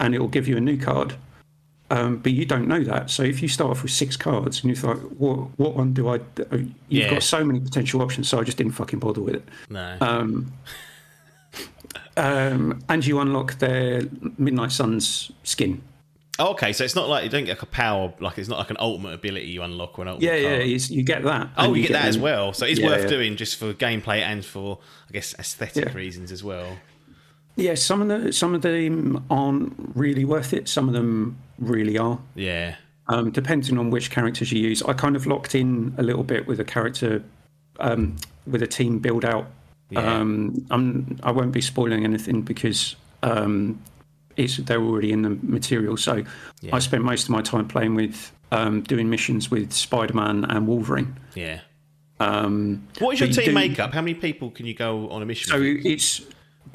and 0.00 0.14
it 0.14 0.18
will 0.20 0.28
give 0.28 0.46
you 0.48 0.56
a 0.56 0.60
new 0.60 0.76
card. 0.78 1.14
Um, 1.90 2.18
but 2.18 2.32
you 2.32 2.44
don't 2.44 2.68
know 2.68 2.84
that. 2.84 3.08
So 3.10 3.22
if 3.22 3.40
you 3.40 3.48
start 3.48 3.70
off 3.70 3.82
with 3.82 3.90
six 3.92 4.14
cards 4.14 4.62
and 4.62 4.76
you're 4.76 4.94
like, 4.94 5.02
what, 5.04 5.38
what 5.58 5.74
one 5.74 5.94
do 5.94 6.08
I? 6.08 6.16
uh, 6.16 6.20
You've 6.52 6.72
Yeah. 6.90 7.10
got 7.10 7.22
so 7.22 7.42
many 7.42 7.60
potential 7.60 8.02
options, 8.02 8.28
so 8.28 8.38
I 8.38 8.44
just 8.44 8.58
didn't 8.58 8.74
fucking 8.74 8.98
bother 8.98 9.22
with 9.22 9.36
it. 9.36 9.48
No. 9.70 9.96
Um, 10.02 10.52
and 12.16 13.06
you 13.06 13.20
unlock 13.20 13.58
their 13.58 14.02
Midnight 14.36 14.72
Suns 14.72 15.32
skin. 15.44 15.80
Okay, 16.40 16.72
so 16.72 16.84
it's 16.84 16.94
not 16.94 17.08
like 17.08 17.24
you 17.24 17.30
don't 17.30 17.44
get 17.44 17.56
like 17.56 17.62
a 17.62 17.66
power, 17.66 18.12
like 18.20 18.38
it's 18.38 18.48
not 18.48 18.58
like 18.58 18.70
an 18.70 18.76
ultimate 18.78 19.12
ability 19.12 19.46
you 19.46 19.62
unlock 19.62 19.98
when 19.98 20.06
ultimate. 20.06 20.24
Yeah, 20.24 20.36
yeah, 20.36 20.56
card. 20.58 20.68
it's, 20.68 20.88
you 20.90 21.02
get 21.02 21.24
that. 21.24 21.48
Oh, 21.56 21.74
you 21.74 21.82
get 21.82 21.92
that 21.92 22.04
as 22.04 22.16
well. 22.16 22.52
So 22.52 22.64
it's 22.64 22.78
Yeah, 22.78 22.86
worth 22.86 23.02
yeah. 23.02 23.08
doing 23.08 23.36
just 23.36 23.56
for 23.56 23.72
gameplay 23.74 24.20
and 24.20 24.44
for, 24.44 24.78
I 25.08 25.12
guess, 25.12 25.34
aesthetic 25.38 25.86
Yeah. 25.86 25.92
reasons 25.94 26.30
as 26.30 26.44
well. 26.44 26.78
Yeah, 27.56 27.74
some 27.74 28.00
of 28.02 28.08
the 28.22 28.32
some 28.32 28.54
of 28.54 28.62
them 28.62 29.24
aren't 29.30 29.74
really 29.96 30.24
worth 30.24 30.52
it. 30.52 30.68
Some 30.68 30.86
of 30.86 30.94
them 30.94 31.38
really 31.58 31.98
are. 31.98 32.20
Yeah. 32.36 32.76
Um, 33.08 33.30
depending 33.32 33.76
on 33.78 33.90
which 33.90 34.12
characters 34.12 34.52
you 34.52 34.60
use, 34.60 34.80
I 34.82 34.92
kind 34.92 35.16
of 35.16 35.26
locked 35.26 35.56
in 35.56 35.92
a 35.98 36.04
little 36.04 36.22
bit 36.22 36.46
with 36.46 36.60
a 36.60 36.64
character, 36.64 37.24
um, 37.80 38.14
with 38.46 38.62
a 38.62 38.66
team 38.68 39.00
build 39.00 39.24
out. 39.24 39.48
Yeah. 39.90 40.18
Um, 40.20 40.66
I'm 40.70 41.18
I 41.24 41.32
won't 41.32 41.50
be 41.50 41.62
spoiling 41.62 42.04
anything 42.04 42.42
because 42.42 42.94
um, 43.24 43.82
it's 44.38 44.56
they're 44.58 44.80
already 44.80 45.12
in 45.12 45.22
the 45.22 45.30
material. 45.42 45.96
So 45.98 46.24
Yeah. 46.62 46.74
I 46.76 46.78
spent 46.78 47.04
most 47.04 47.24
of 47.24 47.30
my 47.30 47.42
time 47.42 47.68
playing 47.68 47.94
with 47.94 48.32
um, 48.52 48.82
doing 48.82 49.10
missions 49.10 49.50
with 49.50 49.72
Spider 49.72 50.14
Man 50.14 50.44
and 50.44 50.66
Wolverine. 50.66 51.14
Yeah. 51.34 51.60
Um, 52.20 52.86
What 52.98 53.14
is 53.14 53.20
your 53.20 53.28
team 53.28 53.46
do- 53.46 53.52
makeup? 53.52 53.92
How 53.92 54.00
many 54.00 54.14
people 54.14 54.50
can 54.50 54.64
you 54.66 54.74
go 54.74 55.08
on 55.10 55.20
a 55.22 55.26
mission? 55.26 55.50
So 55.50 55.60
with? 55.60 55.84
it's 55.84 56.22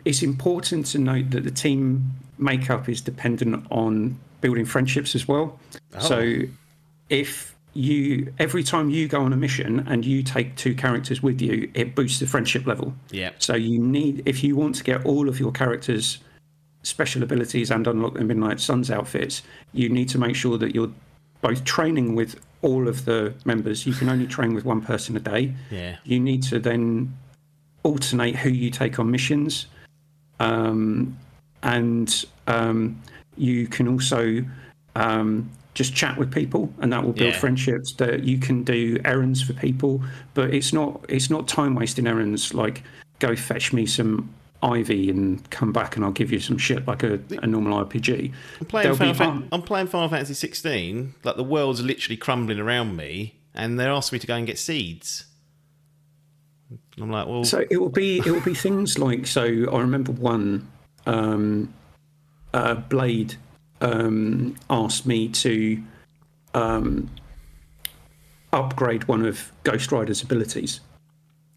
it's 0.05 0.21
important 0.21 0.85
to 0.87 0.99
note 0.99 1.31
that 1.31 1.43
the 1.43 1.51
team 1.51 2.11
makeup 2.37 2.89
is 2.89 3.01
dependent 3.01 3.65
on 3.71 4.17
building 4.41 4.65
friendships 4.65 5.15
as 5.15 5.27
well. 5.27 5.59
So 5.99 6.39
if 7.09 7.55
you 7.73 8.31
every 8.39 8.63
time 8.63 8.89
you 8.89 9.07
go 9.07 9.21
on 9.21 9.33
a 9.33 9.37
mission 9.37 9.79
and 9.87 10.05
you 10.05 10.21
take 10.23 10.55
two 10.55 10.75
characters 10.75 11.23
with 11.23 11.41
you, 11.41 11.69
it 11.73 11.95
boosts 11.95 12.19
the 12.19 12.27
friendship 12.27 12.65
level. 12.67 12.93
Yeah. 13.11 13.31
So 13.39 13.55
you 13.55 13.79
need 13.79 14.23
if 14.25 14.43
you 14.43 14.55
want 14.55 14.75
to 14.75 14.83
get 14.83 15.05
all 15.05 15.27
of 15.27 15.39
your 15.39 15.51
characters 15.51 16.19
special 16.83 17.23
abilities 17.23 17.71
and 17.71 17.87
unlock 17.87 18.13
the 18.13 18.23
Midnight 18.23 18.59
Suns 18.59 18.91
outfits, 18.91 19.41
you 19.73 19.89
need 19.89 20.09
to 20.09 20.17
make 20.17 20.35
sure 20.35 20.57
that 20.57 20.75
you're 20.75 20.91
both 21.41 21.63
training 21.65 22.15
with 22.15 22.39
all 22.61 22.87
of 22.87 23.03
the 23.05 23.33
members. 23.45 23.85
You 23.85 23.93
can 23.93 24.07
only 24.09 24.27
train 24.27 24.53
with 24.53 24.63
one 24.65 24.81
person 24.81 25.17
a 25.17 25.19
day 25.19 25.53
Yeah. 25.71 25.97
you 26.05 26.19
need 26.19 26.43
to 26.43 26.59
then 26.59 27.13
alternate 27.83 28.35
who 28.37 28.49
you 28.49 28.69
take 28.69 28.97
on 28.99 29.11
missions 29.11 29.67
um, 30.39 31.17
and 31.63 32.25
um, 32.47 33.01
you 33.37 33.67
can 33.67 33.87
also 33.87 34.43
um, 34.95 35.49
just 35.73 35.93
chat 35.95 36.17
with 36.17 36.31
people 36.31 36.71
and 36.79 36.93
that 36.93 37.03
will 37.03 37.13
build 37.13 37.33
Yeah. 37.33 37.39
friendships 37.39 37.93
that 37.95 38.23
you 38.23 38.37
can 38.37 38.63
do 38.63 38.97
errands 39.03 39.41
for 39.41 39.53
people 39.53 40.01
but 40.33 40.53
it's 40.53 40.71
not 40.71 41.03
it's 41.09 41.29
not 41.29 41.47
time 41.47 41.75
wasting 41.75 42.07
errands 42.07 42.53
like 42.53 42.83
go 43.19 43.35
fetch 43.35 43.73
me 43.73 43.85
some 43.85 44.29
ivy 44.63 45.09
and 45.09 45.49
come 45.51 45.71
back 45.73 45.95
and 45.95 46.05
i'll 46.05 46.11
give 46.11 46.31
you 46.31 46.39
some 46.39 46.57
shit 46.57 46.87
like 46.87 47.03
a, 47.03 47.19
a 47.41 47.47
normal 47.47 47.85
rpg 47.85 48.31
I'm 48.61 48.65
playing, 48.65 48.95
Final 48.95 49.13
be 49.13 49.17
Fan- 49.17 49.47
I'm 49.51 49.61
playing 49.61 49.87
Final 49.87 50.09
Fantasy 50.09 50.33
16. 50.33 51.15
Like 51.23 51.35
the 51.35 51.43
world's 51.43 51.81
literally 51.81 52.17
crumbling 52.17 52.59
around 52.59 52.95
me, 52.95 53.35
and 53.53 53.79
they're 53.79 53.91
asking 53.91 54.15
me 54.15 54.19
to 54.21 54.27
go 54.27 54.35
and 54.35 54.47
get 54.47 54.57
seeds. 54.57 55.25
I'm 56.99 57.11
like, 57.11 57.27
well, 57.27 57.43
So 57.43 57.65
it 57.69 57.77
will 57.77 57.89
be 57.89 58.19
it 58.19 58.27
will 58.27 58.41
be 58.41 58.53
things 58.53 58.97
like 58.97 59.27
so. 59.27 59.43
I 59.43 59.79
remember 59.79 60.11
one 60.11 60.67
um, 61.05 61.73
uh, 62.53 62.75
Blade 62.75 63.35
um, 63.81 64.55
asked 64.69 65.05
me 65.05 65.27
to 65.29 65.83
um, 66.53 67.09
upgrade 68.51 69.07
one 69.07 69.25
of 69.25 69.51
Ghost 69.63 69.91
Rider's 69.91 70.21
abilities. 70.21 70.79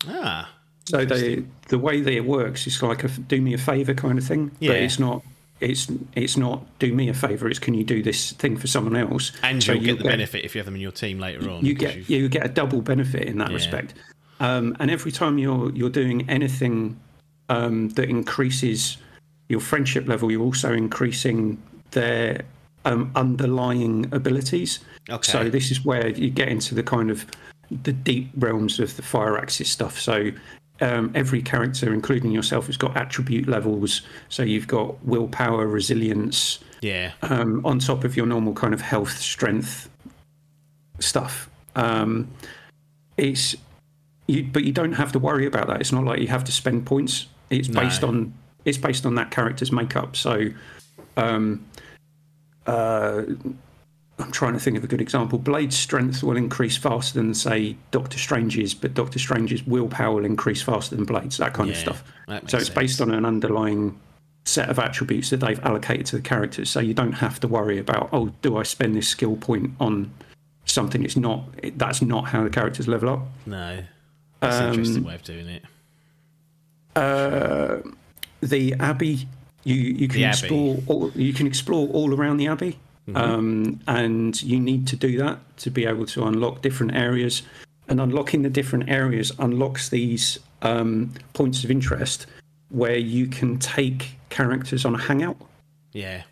ah, 0.09 0.51
So 0.89 1.05
they, 1.05 1.43
the 1.69 1.79
way 1.79 2.01
that 2.01 2.13
it 2.13 2.25
works 2.25 2.67
is 2.67 2.81
like 2.83 3.03
a 3.05 3.09
do 3.09 3.41
me 3.41 3.55
a 3.55 3.59
favor 3.59 3.93
kind 3.95 4.19
of 4.19 4.25
thing, 4.25 4.51
Yeah. 4.61 4.71
but 4.73 4.77
it's 4.83 4.99
not. 4.99 5.23
It's 5.59 5.89
it's 6.15 6.37
not 6.37 6.65
do 6.79 6.93
me 6.93 7.09
a 7.09 7.15
favor. 7.15 7.49
It's 7.49 7.59
can 7.59 7.75
you 7.75 7.83
do 7.83 8.03
this 8.03 8.33
thing 8.33 8.57
for 8.57 8.67
someone 8.67 8.95
else? 8.95 9.33
and 9.43 9.63
So 9.63 9.73
you'll 9.73 9.85
get 9.85 9.99
the 9.99 10.05
benefit 10.05 10.45
if 10.45 10.55
you 10.55 10.59
have 10.61 10.67
them 10.67 10.75
in 10.77 10.81
your 10.83 10.93
team 10.93 11.19
later 11.19 11.49
on. 11.51 11.65
you 11.65 11.73
get 11.75 11.97
you've- 11.97 12.15
you 12.15 12.29
get 12.29 12.45
a 12.45 12.49
double 12.49 12.83
benefit 12.83 13.23
in 13.25 13.39
that 13.39 13.49
Yeah. 13.49 13.55
respect. 13.57 13.95
Um, 14.39 14.77
and 14.81 14.91
every 14.91 15.11
time 15.13 15.39
you're 15.39 15.73
you're 15.73 15.91
doing 15.91 16.29
anything 16.29 17.01
um, 17.49 17.89
that 17.91 18.09
increases 18.11 18.99
your 19.49 19.61
friendship 19.61 20.07
level, 20.09 20.31
you're 20.31 20.43
also 20.43 20.73
increasing 20.75 21.57
their 21.93 22.43
um, 22.85 23.11
underlying 23.17 24.07
abilities. 24.13 24.81
Okay. 25.09 25.33
So 25.33 25.49
this 25.49 25.71
is 25.71 25.85
where 25.85 26.09
you 26.09 26.29
get 26.31 26.49
into 26.49 26.75
the 26.75 26.83
kind 26.83 27.11
of 27.11 27.25
the 27.83 27.93
deep 27.93 28.31
realms 28.37 28.79
of 28.79 28.95
the 28.97 29.03
Firaxis 29.03 29.67
stuff. 29.67 29.99
So 29.99 30.31
um, 30.81 31.11
every 31.15 31.43
character, 31.43 31.93
including 31.93 32.31
yourself, 32.31 32.67
has 32.67 32.77
got 32.77 32.97
attribute 32.97 33.49
levels. 33.49 34.03
So 34.29 34.43
you've 34.43 34.67
got 34.67 35.03
willpower, 35.05 35.67
resilience, 35.67 36.59
yeah, 36.83 37.13
um, 37.23 37.65
on 37.65 37.79
top 37.79 38.05
of 38.05 38.17
your 38.17 38.27
normal 38.27 38.53
kind 38.53 38.75
of 38.75 38.81
health, 38.81 39.19
strength 39.19 39.89
stuff. 40.99 41.49
Um, 41.75 42.31
it's 43.17 43.57
you, 44.27 44.45
but 44.45 44.65
you 44.65 44.73
don't 44.73 44.93
have 44.93 45.13
to 45.13 45.19
worry 45.19 45.47
about 45.47 45.69
that. 45.69 45.81
It's 45.81 45.93
not 45.93 46.05
like 46.05 46.21
you 46.21 46.29
have 46.29 46.45
to 46.45 46.53
spend 46.53 46.87
points. 46.87 47.27
It's 47.51 47.69
No. 47.69 47.81
based 47.81 48.05
on 48.05 48.35
it's 48.65 48.79
based 48.79 49.07
on 49.07 49.15
that 49.15 49.31
character's 49.31 49.71
makeup. 49.71 50.17
So, 50.17 50.49
um, 51.17 51.65
uh, 52.67 53.23
I'm 54.19 54.33
trying 54.33 54.55
to 54.55 54.59
think 54.61 54.79
of 54.79 54.85
a 54.85 54.87
good 54.87 55.01
example. 55.03 55.39
Blade's 55.39 55.77
strength 55.77 56.23
will 56.23 56.37
increase 56.39 56.77
faster 56.77 57.19
than 57.21 57.35
say 57.35 57.77
Doctor 57.91 58.19
Strange's, 58.19 58.73
but 58.73 58.95
Doctor 58.95 59.19
Strange's 59.19 59.63
willpower 59.67 60.15
will 60.15 60.25
increase 60.25 60.63
faster 60.63 60.97
than 60.97 61.05
Blade's. 61.05 61.37
That 61.37 61.53
kind 61.53 61.69
of 61.71 61.77
stuff. 61.77 62.03
So 62.49 62.57
it's 62.57 62.71
based 62.71 63.01
on 63.03 63.11
an 63.11 63.27
underlying 63.27 63.99
set 64.45 64.71
of 64.71 64.79
attributes 64.79 65.31
that 65.31 65.39
they've 65.41 65.63
allocated 65.65 66.07
to 66.07 66.17
the 66.17 66.23
characters. 66.23 66.71
So 66.71 66.81
you 66.81 66.95
don't 66.95 67.13
have 67.13 67.41
to 67.41 67.49
worry 67.49 67.79
about 67.79 68.09
oh, 68.13 68.33
do 68.43 68.57
I 68.57 68.63
spend 68.63 68.97
this 68.97 69.09
skill 69.09 69.37
point 69.37 69.73
on 69.81 70.11
something? 70.65 71.05
It's 71.05 71.17
not. 71.17 71.45
It, 71.63 71.79
that's 71.79 72.01
not 72.01 72.29
how 72.29 72.43
the 72.45 72.51
characters 72.51 72.89
level 72.89 73.11
up. 73.11 73.21
no, 73.45 73.83
that's 74.41 74.57
an 74.57 74.69
interesting 74.71 75.05
way 75.05 75.15
of 75.15 75.23
doing 75.25 75.49
it. 75.49 75.63
Uh, 76.95 77.83
the 78.41 78.75
abbey 78.81 79.29
you 79.65 79.75
you 79.75 80.09
can 80.09 80.21
The 80.21 80.25
Abbey. 80.25 80.39
explore 80.39 80.79
all, 80.87 81.11
you 81.15 81.35
can 81.35 81.47
explore 81.47 81.89
all 81.89 82.15
around 82.15 82.39
the 82.39 82.47
abbey 82.47 82.79
um, 83.15 83.81
and 83.87 84.43
you 84.43 84.59
need 84.59 84.87
to 84.89 84.97
do 84.97 85.17
that 85.19 85.39
to 85.59 85.71
be 85.71 85.87
able 85.87 86.07
to 86.07 86.25
unlock 86.25 86.63
different 86.63 86.95
areas 86.95 87.43
and 87.89 88.01
unlocking 88.01 88.43
the 88.43 88.51
different 88.51 88.89
areas 88.89 89.31
unlocks 89.39 89.89
these 89.91 90.39
um, 90.63 91.13
points 91.33 91.63
of 91.65 91.71
interest 91.71 92.27
where 92.71 92.97
you 92.97 93.27
can 93.27 93.59
take 93.59 94.19
characters 94.29 94.85
on 94.85 94.95
a 94.95 94.99
hangout 94.99 95.37
Yeah, 95.93 96.23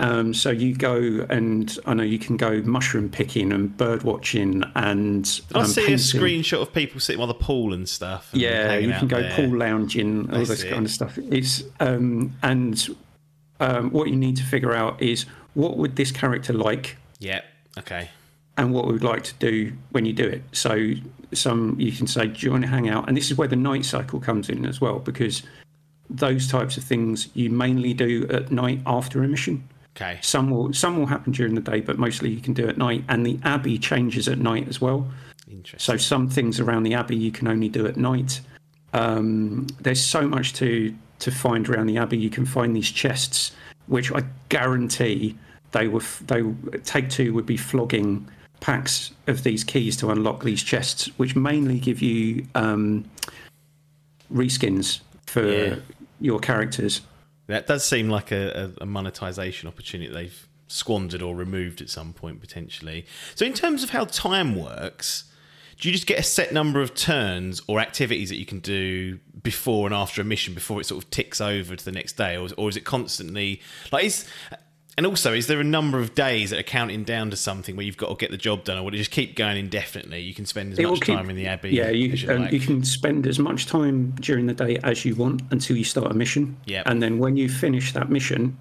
um, 0.00 0.32
so 0.32 0.50
you 0.50 0.74
go 0.76 1.26
and 1.28 1.76
I 1.84 1.92
know 1.94 2.04
you 2.04 2.20
can 2.20 2.36
go 2.36 2.62
mushroom 2.62 3.08
picking 3.08 3.52
and 3.52 3.76
bird 3.76 4.04
watching 4.04 4.62
and 4.76 5.40
I 5.54 5.60
um, 5.60 5.66
see 5.66 5.92
a 5.92 5.96
screenshot 5.96 6.62
of 6.62 6.72
people 6.72 7.00
sitting 7.00 7.18
by 7.20 7.26
the 7.26 7.34
pool 7.34 7.72
and 7.72 7.88
stuff. 7.88 8.32
and 8.32 8.40
Yeah, 8.40 8.76
you 8.78 8.92
can 8.92 9.08
go 9.08 9.20
there. 9.20 9.32
pool 9.34 9.56
lounging, 9.58 10.30
all 10.30 10.36
I 10.42 10.44
this 10.44 10.60
see. 10.60 10.70
kind 10.70 10.86
of 10.86 10.92
stuff. 10.92 11.18
It's 11.18 11.64
um, 11.80 12.32
and 12.44 12.96
um, 13.58 13.90
what 13.90 14.08
you 14.08 14.14
need 14.16 14.36
to 14.36 14.44
figure 14.44 14.72
out 14.72 15.02
is 15.02 15.26
what 15.58 15.76
would 15.76 15.96
this 15.96 16.12
character 16.12 16.52
like, 16.52 16.96
Yeah, 17.18 17.40
okay. 17.76 18.10
and 18.56 18.72
what 18.72 18.86
we 18.86 18.92
would 18.92 19.02
like 19.02 19.24
to 19.24 19.34
do 19.34 19.72
when 19.90 20.04
you 20.06 20.12
do 20.12 20.26
it. 20.26 20.42
So 20.52 20.92
some 21.32 21.74
you 21.80 21.90
can 21.90 22.06
say, 22.06 22.28
do 22.28 22.46
you 22.46 22.52
want 22.52 22.62
to 22.62 22.68
hang 22.68 22.88
out? 22.88 23.08
And 23.08 23.16
this 23.16 23.28
is 23.30 23.36
where 23.36 23.48
the 23.48 23.56
night 23.56 23.84
cycle 23.84 24.20
comes 24.20 24.48
in 24.48 24.64
as 24.64 24.80
well, 24.80 25.00
because 25.00 25.42
those 26.08 26.46
types 26.48 26.76
of 26.76 26.84
things 26.84 27.28
you 27.34 27.50
mainly 27.50 27.92
do 27.92 28.26
at 28.30 28.52
night 28.52 28.80
after 28.86 29.22
a 29.24 29.28
mission. 29.28 29.68
Okay. 29.96 30.18
Some 30.22 30.48
will 30.50 30.72
some 30.72 30.96
will 30.96 31.06
happen 31.06 31.32
during 31.32 31.56
the 31.56 31.60
day, 31.60 31.80
but 31.80 31.98
mostly 31.98 32.30
you 32.30 32.40
can 32.40 32.54
do 32.54 32.68
at 32.68 32.78
night. 32.78 33.02
And 33.08 33.26
the 33.26 33.38
abbey 33.42 33.78
changes 33.78 34.28
at 34.28 34.38
night 34.38 34.68
as 34.68 34.80
well. 34.80 35.08
Interesting. 35.50 35.80
So 35.80 35.96
some 35.96 36.28
things 36.30 36.60
around 36.60 36.84
the 36.84 36.94
abbey 36.94 37.16
you 37.16 37.32
can 37.32 37.48
only 37.48 37.68
do 37.68 37.84
at 37.86 37.96
night. 37.96 38.40
Um, 38.92 39.66
there's 39.80 40.00
so 40.00 40.28
much 40.28 40.52
to 40.54 40.94
to 41.18 41.30
find 41.32 41.68
around 41.68 41.88
the 41.88 41.98
abbey. 41.98 42.16
You 42.16 42.30
can 42.30 42.46
find 42.46 42.76
these 42.76 42.90
chests, 42.92 43.50
which 43.88 44.12
I 44.12 44.22
guarantee 44.50 45.36
they 45.72 45.88
were 45.88 46.02
they 46.26 46.42
Take 46.84 47.10
Two 47.10 47.32
would 47.34 47.46
be 47.46 47.56
flogging 47.56 48.28
packs 48.60 49.12
of 49.26 49.44
these 49.44 49.62
keys 49.64 49.96
to 49.98 50.10
unlock 50.10 50.42
these 50.42 50.62
chests, 50.62 51.06
which 51.18 51.36
mainly 51.36 51.78
give 51.78 52.02
you 52.02 52.46
um, 52.54 53.04
reskins 54.32 55.00
for 55.26 55.46
Yeah. 55.46 55.76
your 56.20 56.40
characters. 56.40 57.02
That 57.46 57.66
does 57.66 57.84
seem 57.84 58.08
like 58.10 58.30
a, 58.30 58.72
a, 58.78 58.84
monetization 58.84 59.68
opportunity 59.68 60.12
they've 60.12 60.48
squandered 60.66 61.22
or 61.22 61.34
removed 61.34 61.80
at 61.80 61.88
some 61.88 62.12
point 62.12 62.40
potentially. 62.40 63.06
So, 63.34 63.46
in 63.46 63.54
terms 63.54 63.82
of 63.82 63.90
how 63.90 64.04
time 64.04 64.54
works, 64.54 65.24
do 65.80 65.88
you 65.88 65.94
just 65.94 66.06
get 66.06 66.18
a 66.18 66.22
set 66.22 66.52
number 66.52 66.82
of 66.82 66.94
turns 66.94 67.62
or 67.66 67.80
activities 67.80 68.28
that 68.28 68.36
you 68.36 68.44
can 68.44 68.58
do 68.58 69.18
before 69.42 69.86
and 69.86 69.94
after 69.94 70.20
a 70.20 70.24
mission 70.24 70.52
before 70.52 70.80
it 70.80 70.84
sort 70.84 71.02
of 71.02 71.10
ticks 71.10 71.40
over 71.40 71.74
to 71.74 71.84
the 71.84 71.92
next 71.92 72.16
day, 72.18 72.36
or, 72.36 72.48
or 72.58 72.68
is 72.68 72.76
it 72.76 72.84
constantly 72.84 73.62
like 73.92 74.04
is? 74.04 74.28
And 74.98 75.06
also, 75.06 75.32
is 75.32 75.46
there 75.46 75.60
a 75.60 75.64
number 75.64 76.00
of 76.00 76.16
days 76.16 76.50
that 76.50 76.58
are 76.58 76.64
counting 76.64 77.04
down 77.04 77.30
to 77.30 77.36
something 77.36 77.76
where 77.76 77.86
you've 77.86 77.96
got 77.96 78.08
to 78.08 78.16
get 78.16 78.32
the 78.32 78.36
job 78.36 78.64
done, 78.64 78.78
or 78.78 78.82
will 78.82 78.92
it 78.92 78.96
just 78.96 79.12
keep 79.12 79.36
going 79.36 79.56
indefinitely? 79.56 80.22
You 80.22 80.34
can 80.34 80.44
spend 80.44 80.72
as 80.72 80.78
It 80.80 80.88
much 80.88 81.02
keep- 81.02 81.14
time 81.14 81.30
in 81.30 81.36
the 81.36 81.46
abbey. 81.46 81.70
Yeah, 81.70 81.90
you, 81.90 82.08
you 82.08 82.28
um, 82.32 82.40
like. 82.42 82.52
you 82.52 82.58
can 82.58 82.82
spend 82.82 83.24
as 83.24 83.38
much 83.38 83.66
time 83.66 84.10
during 84.18 84.46
the 84.46 84.54
day 84.54 84.78
as 84.82 85.04
you 85.04 85.14
want 85.14 85.42
until 85.52 85.76
you 85.76 85.84
start 85.84 86.10
a 86.10 86.14
mission. 86.14 86.56
Yep. 86.66 86.82
And 86.88 87.00
then 87.00 87.20
when 87.20 87.36
you 87.36 87.48
finish 87.48 87.92
that 87.92 88.10
mission, 88.10 88.58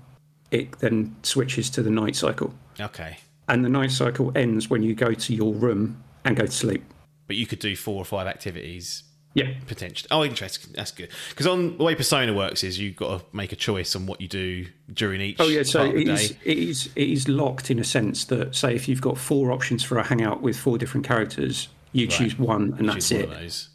it 0.52 0.78
then 0.78 1.16
switches 1.24 1.72
to 1.72 1.82
the 1.82 1.90
night 1.90 2.16
cycle. 2.16 2.54
Okay, 2.80 3.18
And 3.48 3.66
the 3.66 3.70
night 3.70 3.90
cycle 3.90 4.32
ends 4.36 4.70
when 4.70 4.84
you 4.84 4.94
go 4.94 5.14
to 5.16 5.34
your 5.34 5.56
room 5.56 6.04
and 6.24 6.38
go 6.38 6.46
to 6.46 6.52
sleep. 6.52 6.84
but 7.26 7.36
you 7.36 7.48
could 7.48 7.58
do 7.58 7.76
four 7.76 8.00
or 8.00 8.06
five 8.06 8.28
activities 8.28 9.02
Yeah. 9.38 9.54
potentially. 9.68 10.08
Oh, 10.12 10.24
interesting. 10.26 10.74
That's 10.76 10.92
good. 10.92 11.10
Because 11.30 11.46
on 11.48 11.78
the 11.78 11.84
way 11.84 11.94
Persona 11.96 12.34
works 12.34 12.64
is 12.64 12.80
you've 12.80 12.96
got 12.96 13.20
to 13.20 13.26
make 13.36 13.52
a 13.52 13.56
choice 13.56 13.96
on 13.96 14.06
what 14.08 14.20
you 14.20 14.28
do 14.28 14.66
during 14.92 15.22
each. 15.22 15.38
Oh 15.40 15.48
yeah, 15.48 15.64
so 15.64 15.80
part 15.80 15.90
of 15.90 15.96
the 15.96 16.02
it 16.02 16.08
is, 16.10 16.30
day. 16.32 16.38
it 16.46 16.58
is 16.58 16.90
it 16.96 17.10
is 17.10 17.28
locked 17.30 17.70
in 17.70 17.78
a 17.80 17.84
sense 17.84 18.26
that 18.26 18.56
say 18.56 18.74
if 18.76 18.88
you've 18.88 19.02
got 19.02 19.18
four 19.18 19.52
options 19.52 19.84
for 19.84 19.98
a 20.00 20.04
hangout 20.04 20.42
with 20.42 20.58
four 20.58 20.78
different 20.78 21.06
characters, 21.06 21.68
you 21.94 22.08
choose 22.08 22.38
one 22.40 22.74
and 22.80 22.90
that's 22.90 23.10
Choose 23.10 23.12
it. 23.20 23.28
one 23.30 23.36
of 23.38 23.42
those. 23.44 23.70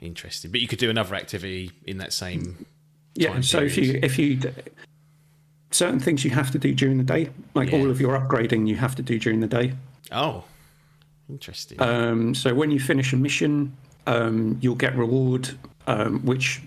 Interesting, 0.00 0.50
but 0.52 0.60
you 0.60 0.68
could 0.68 0.78
do 0.78 0.90
another 0.90 1.14
activity 1.16 1.72
in 1.84 1.98
that 1.98 2.12
same. 2.12 2.64
Yeah. 3.14 3.32
time 3.32 3.42
So 3.42 3.58
if 3.60 3.76
you 3.76 3.98
if 4.02 4.18
you 4.18 4.38
certain 5.70 5.98
things 6.00 6.24
you 6.24 6.30
have 6.30 6.50
to 6.52 6.58
do 6.58 6.74
during 6.74 6.98
the 6.98 7.04
day, 7.04 7.30
like 7.54 7.70
Yeah. 7.72 7.78
all 7.78 7.90
of 7.90 8.00
your 8.00 8.18
upgrading, 8.18 8.68
you 8.68 8.76
have 8.76 8.94
to 8.96 9.02
do 9.02 9.18
during 9.18 9.40
the 9.40 9.46
day. 9.46 9.72
Oh, 10.10 10.44
interesting. 11.30 11.80
Um, 11.80 12.34
so 12.34 12.54
when 12.54 12.70
you 12.70 12.78
finish 12.80 13.12
a 13.12 13.16
mission, 13.16 13.76
um, 14.06 14.58
you'll 14.60 14.74
get 14.74 14.96
reward, 14.96 15.50
um, 15.86 16.24
which 16.24 16.62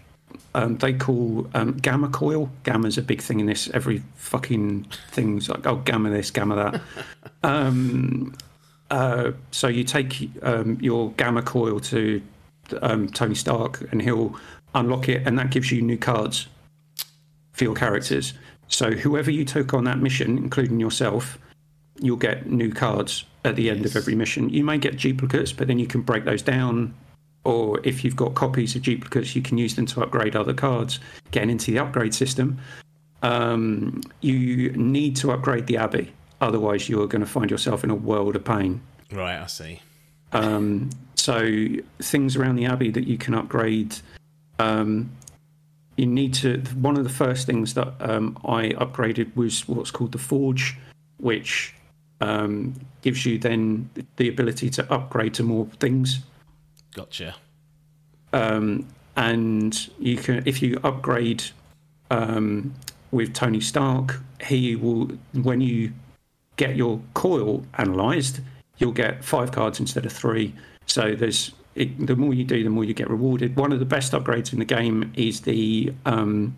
um, 0.54 0.78
they 0.78 0.94
call 0.94 1.48
um, 1.54 1.74
gamma 1.74 2.10
coil. 2.10 2.50
Gamma's 2.64 2.98
a 2.98 3.02
big 3.02 3.22
thing 3.22 3.40
in 3.40 3.46
this. 3.46 3.70
Every 3.74 4.02
fucking 4.16 4.88
thing's 5.12 5.50
like, 5.50 5.66
oh, 5.68 5.78
gamma 5.78 6.10
this, 6.10 6.32
gamma 6.32 6.56
that. 6.56 6.82
um, 7.44 8.36
uh, 8.90 9.32
so 9.52 9.68
you 9.68 9.84
take 9.84 10.30
um, 10.42 10.78
your 10.82 11.12
gamma 11.12 11.42
coil 11.42 11.80
to 11.82 12.22
um, 12.82 13.08
Tony 13.10 13.36
Stark, 13.36 13.82
and 13.92 14.02
he'll 14.02 14.36
unlock 14.74 15.10
it, 15.10 15.26
and 15.28 15.38
that 15.40 15.50
gives 15.50 15.72
you 15.72 15.82
new 15.82 15.98
cards 15.98 16.48
for 17.52 17.64
your 17.64 17.76
characters. 17.76 18.34
So 18.68 18.92
whoever 18.92 19.32
you 19.32 19.46
took 19.46 19.74
on 19.74 19.84
that 19.86 20.00
mission, 20.00 20.38
including 20.38 20.80
yourself, 20.80 21.38
you'll 22.00 22.18
get 22.18 22.50
new 22.50 22.72
cards 22.72 23.26
at 23.44 23.56
the 23.56 23.70
end 23.70 23.86
of 23.86 23.96
every 23.96 24.16
mission. 24.16 24.50
You 24.50 24.64
may 24.64 24.78
get 24.78 24.98
duplicates, 24.98 25.54
but 25.54 25.68
then 25.68 25.80
you 25.80 25.88
can 25.88 26.02
break 26.02 26.26
those 26.26 26.42
down. 26.42 26.94
Or 27.46 27.80
if 27.84 28.04
you've 28.04 28.16
got 28.16 28.34
copies 28.34 28.76
of 28.76 28.82
duplicates, 28.82 29.36
you 29.36 29.42
can 29.42 29.58
use 29.58 29.76
them 29.76 29.86
to 29.88 30.02
upgrade 30.02 30.36
other 30.36 30.54
cards. 30.54 31.00
Getting 31.32 31.52
into 31.52 31.72
the 31.72 31.80
upgrade 31.80 32.14
system, 32.14 32.60
um, 33.22 34.02
you 34.22 34.72
need 34.72 35.16
to 35.18 35.32
upgrade 35.32 35.68
the 35.68 35.78
Abbey. 35.78 36.12
Otherwise, 36.42 36.90
you're 36.90 37.08
going 37.08 37.22
to 37.22 37.28
find 37.28 37.50
yourself 37.50 37.84
in 37.84 37.90
a 37.90 37.96
world 37.96 38.36
of 38.36 38.44
pain. 38.44 38.82
right, 39.12 39.40
I 39.40 39.48
see. 39.48 39.80
Um, 40.34 40.90
so 41.16 41.68
things 42.00 42.36
around 42.36 42.58
the 42.58 42.66
abbey 42.66 42.92
that 42.92 43.08
you 43.08 43.18
can 43.18 43.34
upgrade. 43.34 43.96
Um, 44.60 45.12
you 45.96 46.06
need 46.06 46.34
to. 46.36 46.60
One 46.76 46.98
of 46.98 47.04
the 47.04 47.10
first 47.10 47.46
things 47.46 47.74
that 47.76 47.94
um, 48.00 48.38
I 48.44 48.70
upgraded 48.72 49.36
was 49.36 49.68
what's 49.68 49.92
called 49.92 50.12
the 50.12 50.18
forge, 50.18 50.78
which 51.18 51.74
um, 52.20 52.76
gives 53.02 53.26
you 53.26 53.38
then 53.38 53.90
the 54.18 54.28
ability 54.28 54.70
to 54.72 54.94
upgrade 54.94 55.34
to 55.36 55.44
more 55.44 55.68
things. 55.80 56.20
Gotcha. 56.96 57.36
Um, 58.32 58.88
and 59.18 59.90
you 60.00 60.16
can, 60.16 60.44
if 60.46 60.62
you 60.62 60.80
upgrade 60.82 61.44
um, 62.10 62.74
with 63.12 63.34
Tony 63.34 63.60
Stark, 63.60 64.22
he 64.42 64.78
will. 64.78 65.12
When 65.34 65.60
you 65.60 65.92
get 66.56 66.78
your 66.78 67.02
coil 67.14 67.66
analysed, 67.74 68.40
you'll 68.78 68.94
get 68.94 69.26
five 69.26 69.52
cards 69.52 69.80
instead 69.80 70.06
of 70.06 70.14
three. 70.14 70.54
So 70.86 71.16
there's 71.16 71.52
it, 71.76 72.08
the 72.08 72.16
more 72.16 72.34
you 72.34 72.46
do, 72.46 72.64
the 72.64 72.70
more 72.70 72.86
you 72.86 72.94
get 72.94 73.10
rewarded. 73.10 73.58
One 73.58 73.74
of 73.74 73.80
the 73.80 73.86
best 73.86 74.14
upgrades 74.14 74.54
in 74.54 74.60
the 74.60 74.66
game 74.66 75.12
is 75.16 75.42
the 75.42 75.94
um, 76.06 76.58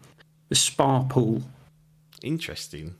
the 0.49 0.55
spar 0.55 1.03
pool. 1.05 1.41
Interesting. 2.21 2.93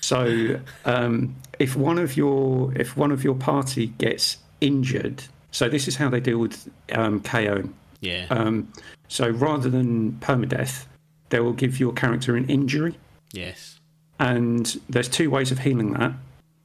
So 0.00 0.60
um, 0.84 1.36
if 1.60 1.76
one 1.76 1.98
of 1.98 2.16
your 2.16 2.72
if 2.74 2.96
one 2.96 3.12
of 3.12 3.22
your 3.22 3.36
party 3.36 3.88
gets 3.98 4.38
injured, 4.60 5.24
so 5.50 5.68
this 5.68 5.88
is 5.88 5.96
how 5.96 6.08
they 6.08 6.20
deal 6.20 6.38
with 6.38 6.68
um, 6.92 7.20
KOing. 7.20 7.72
Yeah. 8.00 8.26
Um, 8.30 8.72
so 9.08 9.28
rather 9.28 9.68
than 9.68 10.12
permadeath, 10.20 10.86
they 11.30 11.40
will 11.40 11.52
give 11.52 11.78
your 11.78 11.92
character 11.92 12.36
an 12.36 12.48
injury. 12.48 12.96
yes. 13.32 13.76
And 14.18 14.78
there's 14.90 15.08
two 15.08 15.30
ways 15.30 15.50
of 15.50 15.60
healing 15.60 15.94
that, 15.94 16.12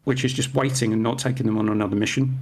which 0.03 0.25
is 0.25 0.33
just 0.33 0.53
waiting 0.53 0.91
and 0.91 1.01
not 1.01 1.17
taking 1.19 1.45
them 1.45 1.57
on 1.57 1.69
another 1.69 1.95
mission. 1.95 2.37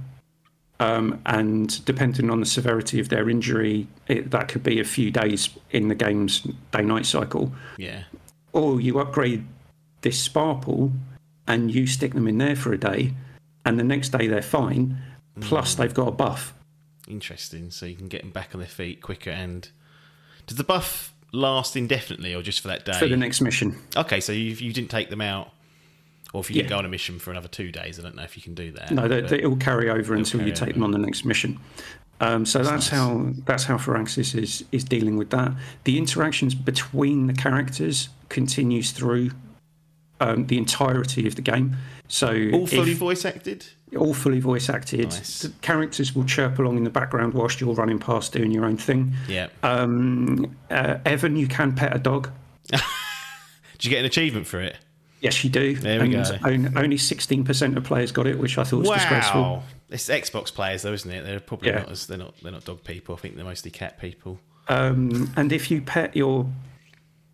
Um, 0.80 1.22
and 1.24 1.84
depending 1.84 2.30
on 2.30 2.40
the 2.40 2.46
severity 2.46 2.98
of 2.98 3.10
their 3.10 3.30
injury, 3.30 3.86
it, 4.08 4.32
that 4.32 4.48
could 4.48 4.64
be 4.64 4.80
a 4.80 4.84
few 4.84 5.12
days 5.12 5.50
in 5.70 5.86
the 5.86 5.94
game's 5.94 6.40
day 6.72 6.82
night 6.82 7.06
cycle. 7.06 7.52
Yeah. 7.78 8.02
Or 8.52 8.80
you 8.80 8.98
upgrade 8.98 9.46
this 10.00 10.18
spar 10.20 10.56
pool 10.56 10.90
and 11.46 11.72
you 11.72 11.86
stick 11.86 12.14
them 12.14 12.26
in 12.26 12.38
there 12.38 12.56
for 12.56 12.72
a 12.72 12.78
day, 12.78 13.14
and 13.64 13.78
the 13.78 13.84
next 13.84 14.08
day 14.08 14.26
they're 14.26 14.42
fine, 14.42 14.98
plus 15.40 15.74
they've 15.74 15.94
got 15.94 16.08
a 16.08 16.12
buff. 16.12 16.54
Interesting. 17.08 17.70
So 17.70 17.86
you 17.86 17.96
can 17.96 18.08
get 18.08 18.22
them 18.22 18.30
back 18.30 18.50
on 18.54 18.60
their 18.60 18.68
feet 18.68 19.02
quicker. 19.02 19.30
And 19.30 19.68
does 20.46 20.56
the 20.56 20.64
buff 20.64 21.12
last 21.32 21.76
indefinitely 21.76 22.34
or 22.34 22.42
just 22.42 22.60
for 22.60 22.68
that 22.68 22.84
day? 22.84 22.98
For 22.98 23.06
the 23.06 23.16
next 23.16 23.40
mission. 23.40 23.76
Okay, 23.96 24.20
so 24.20 24.32
you, 24.32 24.54
you 24.54 24.72
didn't 24.72 24.90
take 24.90 25.10
them 25.10 25.20
out, 25.20 25.50
or 26.32 26.40
if 26.40 26.50
you 26.50 26.54
didn't 26.54 26.70
go 26.70 26.78
on 26.78 26.84
a 26.84 26.88
mission 26.88 27.18
for 27.18 27.30
another 27.30 27.48
two 27.48 27.70
days, 27.70 27.98
I 27.98 28.02
don't 28.02 28.16
know 28.16 28.22
if 28.22 28.36
you 28.36 28.42
can 28.42 28.54
do 28.54 28.72
that. 28.72 28.90
No, 28.90 29.08
they, 29.08 29.20
they, 29.20 29.38
it'll 29.38 29.56
carry 29.56 29.90
over 29.90 30.14
until 30.14 30.42
you 30.42 30.52
take 30.52 30.62
over. 30.62 30.72
them 30.74 30.82
on 30.84 30.90
the 30.92 30.98
next 30.98 31.24
mission. 31.24 31.60
Um, 32.20 32.46
so 32.46 32.62
that's, 32.62 32.88
how 32.88 33.32
that's 33.44 33.64
how 33.64 33.76
Firaxis 33.76 34.40
is 34.40 34.64
is 34.70 34.84
dealing 34.84 35.16
with 35.16 35.30
that. 35.30 35.52
The 35.82 35.98
interactions 35.98 36.54
between 36.54 37.26
the 37.26 37.34
characters 37.34 38.08
continues 38.28 38.92
through 38.92 39.32
um, 40.20 40.46
the 40.46 40.56
entirety 40.56 41.26
of 41.26 41.34
the 41.34 41.42
game. 41.42 41.76
So 42.08 42.28
all 42.52 42.66
fully 42.66 42.92
if- 42.92 42.98
voice 42.98 43.24
acted. 43.24 43.66
all 43.96 44.12
fully 44.14 44.40
voice 44.40 44.68
acted. 44.68 45.10
Nice. 45.10 45.40
The 45.42 45.48
characters 45.62 46.14
will 46.14 46.24
chirp 46.24 46.58
along 46.58 46.76
in 46.76 46.84
the 46.84 46.90
background 46.90 47.34
whilst 47.34 47.60
you're 47.60 47.74
running 47.74 47.98
past 47.98 48.32
doing 48.32 48.50
your 48.50 48.64
own 48.66 48.76
thing. 48.76 49.14
Yeah. 49.28 49.48
Um, 49.62 50.56
uh, 50.70 50.98
Evan, 51.04 51.36
you 51.36 51.46
can 51.46 51.74
pet 51.74 51.94
a 51.94 51.98
dog. 51.98 52.30
Did 52.70 52.80
you 53.84 53.90
get 53.90 54.00
an 54.00 54.04
achievement 54.06 54.46
for 54.46 54.60
it? 54.60 54.76
Yes, 55.20 55.42
you 55.42 55.48
do. 55.50 55.74
There 55.74 56.00
we 56.02 56.14
and 56.14 56.74
go. 56.74 56.80
only 56.80 56.96
16% 56.98 57.76
of 57.76 57.84
players 57.84 58.12
got 58.12 58.26
it, 58.26 58.38
which 58.38 58.58
I 58.58 58.64
thought 58.64 58.80
was 58.80 58.90
disgraceful. 58.90 59.40
Wow. 59.42 59.62
It's 59.88 60.08
Xbox 60.08 60.52
players 60.52 60.82
though, 60.82 60.92
isn't 60.92 61.10
it? 61.10 61.24
They're 61.24 61.40
probably 61.40 61.68
Yeah. 61.70 61.78
not 61.80 61.90
as 61.90 62.06
they're 62.06 62.18
not 62.18 62.34
they're 62.42 62.52
not 62.52 62.64
dog 62.64 62.84
people. 62.84 63.14
I 63.14 63.18
think 63.18 63.36
they're 63.36 63.44
mostly 63.44 63.70
cat 63.70 63.98
people. 63.98 64.38
Um, 64.68 65.32
and 65.36 65.50
if 65.52 65.70
you 65.70 65.80
pet 65.80 66.14
your 66.16 66.46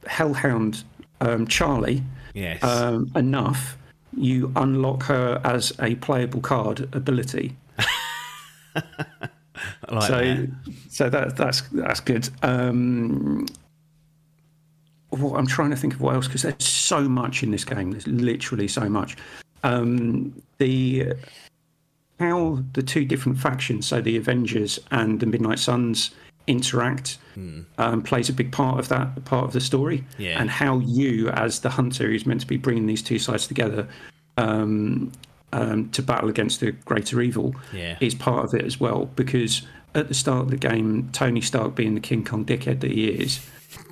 hellhound 0.06 0.84
um, 1.20 1.46
Charlie 1.46 2.02
Yes. 2.34 2.62
um, 2.62 3.10
enough, 3.16 3.76
you 4.16 4.52
unlock 4.56 5.04
her 5.04 5.40
as 5.44 5.72
a 5.80 5.94
playable 5.96 6.40
card 6.40 6.88
ability. 6.94 7.56
I 8.76 8.82
like 9.90 10.08
so, 10.08 10.18
that. 10.18 10.50
so 10.88 11.10
that 11.10 11.36
that's 11.36 11.62
that's 11.72 12.00
good. 12.00 12.28
Um, 12.42 13.46
what 15.10 15.38
I'm 15.38 15.46
trying 15.46 15.70
to 15.70 15.76
think 15.76 15.94
of 15.94 16.00
what 16.00 16.14
else 16.14 16.26
because 16.26 16.42
there's 16.42 16.64
so 16.64 17.08
much 17.08 17.42
in 17.42 17.50
this 17.50 17.64
game. 17.64 17.90
There's 17.90 18.06
literally 18.06 18.68
so 18.68 18.88
much. 18.88 19.16
Um, 19.62 20.40
the 20.58 21.12
how 22.18 22.62
the 22.74 22.82
two 22.82 23.04
different 23.04 23.38
factions, 23.38 23.86
so 23.86 24.00
the 24.00 24.16
Avengers 24.16 24.78
and 24.90 25.20
the 25.20 25.26
Midnight 25.26 25.58
Suns, 25.58 26.10
interact 26.46 27.18
um, 27.78 28.02
plays 28.02 28.28
a 28.28 28.32
big 28.32 28.52
part 28.52 28.78
of 28.78 28.88
that 28.88 29.24
part 29.24 29.44
of 29.44 29.52
the 29.52 29.60
story, 29.60 30.04
Yeah. 30.18 30.40
and 30.40 30.50
how 30.50 30.78
you, 30.80 31.28
as 31.30 31.60
the 31.60 31.70
hunter 31.70 32.06
who's 32.06 32.26
meant 32.26 32.40
to 32.42 32.46
be 32.46 32.56
bringing 32.56 32.86
these 32.86 33.02
two 33.02 33.18
sides 33.18 33.46
together 33.46 33.88
um, 34.36 35.12
um, 35.52 35.88
to 35.90 36.02
battle 36.02 36.28
against 36.28 36.60
the 36.60 36.72
greater 36.72 37.20
evil, 37.20 37.54
Yeah. 37.72 37.96
is 38.00 38.14
part 38.14 38.44
of 38.44 38.54
it 38.54 38.64
as 38.64 38.78
well. 38.80 39.06
Because 39.16 39.62
at 39.94 40.08
the 40.08 40.14
start 40.14 40.42
of 40.44 40.50
the 40.50 40.56
game, 40.56 41.08
Tony 41.12 41.40
Stark, 41.40 41.74
being 41.74 41.94
the 41.94 42.00
King 42.00 42.24
Kong 42.24 42.44
dickhead 42.44 42.80
that 42.80 42.90
he 42.92 43.06
is, 43.08 43.40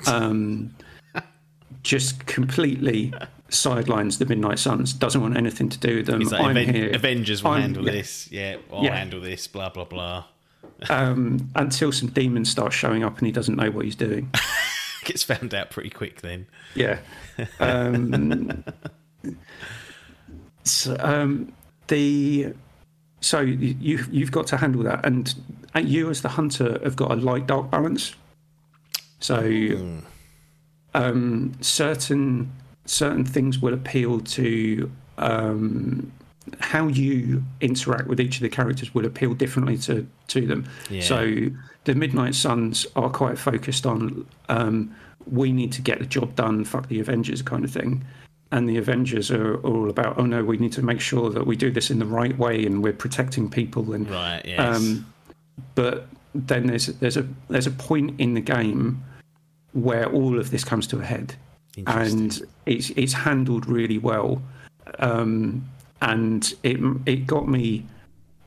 um, 0.06 0.74
just 1.82 2.26
completely 2.26 3.12
sidelines 3.48 4.18
the 4.18 4.26
Midnight 4.26 4.58
Suns. 4.58 4.92
Doesn't 4.92 5.20
want 5.20 5.36
anything 5.36 5.68
to 5.70 5.78
do 5.78 5.96
with 5.96 6.06
them. 6.06 6.20
Like, 6.20 6.40
I'm 6.40 6.56
Aven- 6.56 6.74
here. 6.74 6.90
Avengers 6.94 7.42
will 7.42 7.52
I'm- 7.52 7.62
handle 7.62 7.84
yeah. 7.86 7.92
this. 7.92 8.28
Yeah, 8.30 8.56
I'll 8.72 8.84
Yeah. 8.84 8.96
handle 8.96 9.20
this. 9.20 9.46
Blah 9.46 9.70
blah 9.70 9.84
blah. 9.84 10.24
Um, 10.88 11.50
until 11.54 11.92
some 11.92 12.08
demons 12.08 12.50
start 12.50 12.72
showing 12.72 13.02
up 13.04 13.18
and 13.18 13.26
he 13.26 13.32
doesn't 13.32 13.56
know 13.56 13.70
what 13.70 13.84
he's 13.84 13.96
doing. 13.96 14.30
Gets 15.04 15.22
found 15.22 15.54
out 15.54 15.70
pretty 15.70 15.90
quick 15.90 16.20
then. 16.20 16.46
Yeah. 16.74 16.98
Um, 17.60 18.64
so, 20.64 20.96
um, 21.00 21.52
the 21.86 22.52
so 23.20 23.40
you 23.40 24.04
you've 24.10 24.32
got 24.32 24.46
to 24.48 24.56
handle 24.56 24.82
that, 24.82 25.04
and 25.04 25.34
you 25.80 26.10
as 26.10 26.22
the 26.22 26.28
hunter 26.28 26.78
have 26.84 26.96
got 26.96 27.10
a 27.10 27.16
light 27.16 27.46
dark 27.46 27.70
balance. 27.70 28.14
So 29.20 30.00
um, 30.94 31.52
certain 31.60 32.52
certain 32.84 33.24
things 33.24 33.60
will 33.60 33.74
appeal 33.74 34.20
to 34.20 34.90
um, 35.18 36.12
how 36.60 36.88
you 36.88 37.42
interact 37.60 38.08
with 38.08 38.20
each 38.20 38.36
of 38.36 38.42
the 38.42 38.48
characters 38.48 38.94
will 38.94 39.06
appeal 39.06 39.34
differently 39.34 39.76
to 39.78 40.06
to 40.28 40.46
them. 40.46 40.68
Yeah. 40.90 41.02
So 41.02 41.50
the 41.84 41.94
Midnight 41.94 42.34
Suns 42.34 42.86
are 42.96 43.10
quite 43.10 43.38
focused 43.38 43.86
on 43.86 44.26
um, 44.48 44.94
we 45.30 45.52
need 45.52 45.72
to 45.72 45.82
get 45.82 45.98
the 45.98 46.06
job 46.06 46.34
done, 46.34 46.64
fuck 46.64 46.88
the 46.88 47.00
Avengers 47.00 47.42
kind 47.42 47.64
of 47.64 47.70
thing. 47.70 48.04
And 48.50 48.66
the 48.68 48.78
Avengers 48.78 49.30
are, 49.30 49.56
all 49.56 49.90
about, 49.90 50.18
oh 50.18 50.24
no, 50.24 50.42
we 50.42 50.56
need 50.56 50.72
to 50.72 50.82
make 50.82 51.00
sure 51.02 51.28
that 51.28 51.46
we 51.46 51.54
do 51.54 51.70
this 51.70 51.90
in 51.90 51.98
the 51.98 52.06
right 52.06 52.36
way 52.38 52.64
and 52.64 52.82
we're 52.82 52.94
protecting 52.94 53.50
people. 53.50 53.92
And 53.92 54.08
Right. 54.08 54.42
Yes. 54.42 54.76
um, 54.76 55.12
but 55.74 56.08
then 56.34 56.66
there's 56.66 56.86
there's 56.86 57.16
a 57.16 57.26
there's 57.48 57.66
a 57.66 57.70
point 57.70 58.18
in 58.18 58.34
the 58.34 58.40
game 58.40 59.02
where 59.72 60.10
all 60.10 60.38
of 60.38 60.50
this 60.50 60.64
comes 60.64 60.86
to 60.88 60.98
a 61.00 61.04
head, 61.04 61.34
and 61.86 62.40
it's 62.66 62.90
it's 62.90 63.12
handled 63.12 63.66
really 63.66 63.98
well, 63.98 64.40
um, 64.98 65.68
and 66.00 66.54
it 66.62 66.78
it 67.06 67.26
got 67.26 67.48
me 67.48 67.86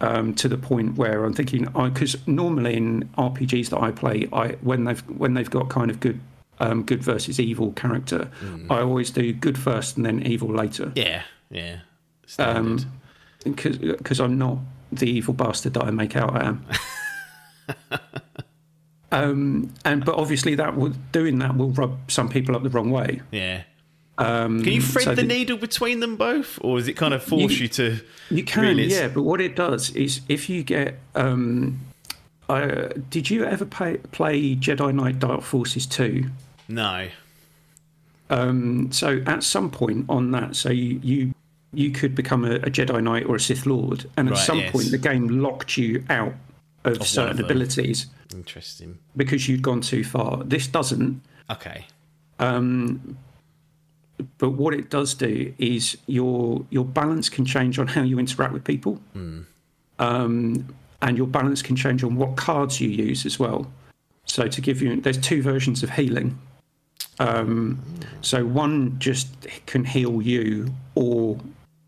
um, 0.01 0.33
to 0.35 0.47
the 0.47 0.57
point 0.57 0.95
where 0.97 1.23
I'm 1.23 1.33
thinking, 1.33 1.65
because 1.65 2.15
normally 2.27 2.75
in 2.75 3.09
RPGs 3.17 3.69
that 3.69 3.79
I 3.79 3.91
play, 3.91 4.27
I 4.33 4.53
when 4.61 4.83
they've 4.85 5.01
when 5.01 5.33
they've 5.33 5.49
got 5.49 5.69
kind 5.69 5.91
of 5.91 5.99
good 5.99 6.19
um, 6.59 6.83
good 6.83 7.03
versus 7.03 7.39
evil 7.39 7.71
character, 7.73 8.29
I 8.69 8.79
always 8.81 9.09
do 9.11 9.33
good 9.33 9.57
first 9.57 9.97
and 9.97 10.05
then 10.05 10.23
evil 10.23 10.49
later 10.49 10.91
yeah. 10.95 11.23
Yeah. 11.49 11.79
um, 12.39 12.79
Standard. 13.43 13.97
because 13.97 14.19
I'm 14.19 14.37
not 14.37 14.59
the 14.91 15.09
evil 15.09 15.33
bastard 15.33 15.73
that 15.73 15.83
I 15.83 15.91
make 15.91 16.15
out 16.15 16.35
I 16.35 16.45
am. 16.45 16.65
um, 19.11 19.73
and 19.83 20.05
but 20.05 20.15
obviously 20.15 20.55
that 20.55 20.77
will 20.77 20.93
doing 21.11 21.39
that 21.39 21.57
will 21.57 21.71
rub 21.71 22.11
some 22.11 22.29
people 22.29 22.55
up 22.55 22.63
the 22.63 22.69
wrong 22.69 22.91
way. 22.91 23.21
yeah. 23.31 23.63
Can 24.23 24.63
you 24.65 24.81
thread 24.81 25.07
um, 25.07 25.15
so 25.15 25.15
the 25.15 25.27
the- 25.27 25.27
needle 25.27 25.57
between 25.57 25.99
them 25.99 26.15
both, 26.15 26.59
or 26.61 26.77
does 26.77 26.87
it 26.87 26.93
kind 26.93 27.13
of 27.13 27.23
force 27.23 27.53
you, 27.53 27.63
You- 27.63 27.67
to? 27.69 27.99
You 28.29 28.43
can, 28.43 28.77
yeah, 28.77 29.07
but 29.07 29.23
what 29.23 29.41
it 29.41 29.55
does 29.55 29.89
is 29.91 30.21
if 30.29 30.49
you 30.49 30.63
get. 30.63 30.99
Um, 31.15 31.79
uh, 32.49 32.89
did 33.09 33.29
you 33.29 33.45
ever 33.45 33.63
play, 33.63 33.95
play 34.11 34.55
Jedi 34.57 34.93
Knight 34.93 35.19
Dark 35.19 35.41
Forces 35.41 35.85
2? 35.85 36.25
No. 36.67 37.07
Um, 38.29 38.91
so 38.91 39.21
at 39.25 39.41
some 39.43 39.69
point 39.71 40.05
on 40.09 40.31
that, 40.31 40.55
so 40.57 40.69
you 40.69 40.99
you, 41.01 41.33
you 41.73 41.91
could 41.91 42.13
become 42.13 42.43
a, 42.43 42.55
a 42.55 42.69
Jedi 42.69 43.01
Knight 43.01 43.25
or 43.25 43.35
a 43.35 43.39
Sith 43.39 43.65
Lord, 43.65 44.05
and 44.17 44.27
at 44.27 44.33
Right, 44.35 44.39
some 44.45 44.59
yes. 44.59 44.71
point 44.71 44.91
the 44.91 44.97
game 44.97 45.27
locked 45.41 45.77
you 45.77 46.03
out 46.09 46.33
of, 46.83 46.99
of 47.01 47.07
certain 47.07 47.43
abilities 47.43 48.07
Interesting. 48.33 48.97
because 49.15 49.47
you'd 49.47 49.61
gone 49.61 49.79
too 49.81 50.03
far. 50.03 50.43
This 50.43 50.67
doesn't. 50.67 51.21
Okay. 51.49 51.85
But 54.37 54.51
what 54.51 54.73
it 54.73 54.89
does 54.89 55.13
do 55.13 55.53
is 55.57 55.97
your 56.07 56.65
your 56.69 56.85
balance 56.85 57.29
can 57.29 57.45
change 57.45 57.79
on 57.79 57.87
how 57.87 58.01
you 58.01 58.19
interact 58.19 58.53
with 58.53 58.63
people, 58.63 58.99
um, 59.99 60.65
and 61.01 61.17
your 61.17 61.27
balance 61.27 61.61
can 61.61 61.75
change 61.75 62.03
on 62.03 62.15
what 62.15 62.35
cards 62.35 62.79
you 62.81 62.89
use 62.89 63.25
as 63.25 63.39
well. 63.39 63.71
So 64.25 64.47
to 64.47 64.61
give 64.61 64.81
you, 64.81 65.01
there's 65.01 65.17
two 65.17 65.41
versions 65.41 65.83
of 65.83 65.89
healing. 65.89 66.37
Um, 67.19 67.81
so 68.21 68.45
one 68.45 68.97
just 68.99 69.27
can 69.65 69.83
heal 69.85 70.21
you, 70.21 70.73
or 70.95 71.37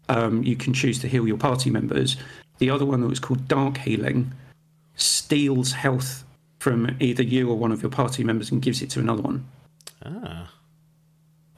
um, 0.10 0.44
you 0.44 0.56
can 0.56 0.74
choose 0.74 1.00
to 1.00 1.08
heal 1.08 1.28
your 1.28 1.38
party 1.38 1.70
members. 1.70 2.18
The 2.60 2.70
other 2.70 2.86
one 2.86 3.02
that 3.02 3.08
was 3.08 3.20
called 3.20 3.48
dark 3.48 3.78
healing 3.78 4.34
steals 4.96 5.72
health 5.72 6.24
from 6.60 6.96
either 7.00 7.24
you 7.24 7.50
or 7.50 7.58
one 7.58 7.72
of 7.72 7.82
your 7.82 7.92
party 7.92 8.24
members 8.24 8.52
and 8.52 8.62
gives 8.62 8.82
it 8.82 8.90
to 8.92 9.00
another 9.00 9.22
one. 9.22 9.46
Ah. 10.06 10.52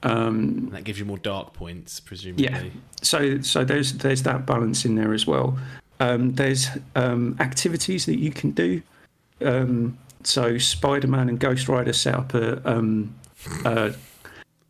Um, 0.02 0.68
that 0.70 0.84
gives 0.84 0.98
you 0.98 1.04
more 1.04 1.18
dark 1.18 1.52
points, 1.54 2.00
presumably. 2.00 2.44
Yeah. 2.44 2.62
So 3.02 3.40
so 3.40 3.64
there's 3.64 3.94
there's 3.94 4.22
that 4.24 4.46
balance 4.46 4.84
in 4.84 4.94
there 4.94 5.12
as 5.12 5.26
well. 5.26 5.58
Um, 6.00 6.34
there's 6.34 6.68
um, 6.94 7.36
activities 7.40 8.06
that 8.06 8.18
you 8.18 8.30
can 8.30 8.50
do. 8.50 8.82
Um, 9.42 9.96
so 10.22 10.58
Spider-Man 10.58 11.28
and 11.28 11.38
Ghost 11.38 11.68
Rider 11.68 11.92
set 11.92 12.14
up 12.14 12.34
a, 12.34 12.70
um, 12.70 13.14
a, 13.64 13.94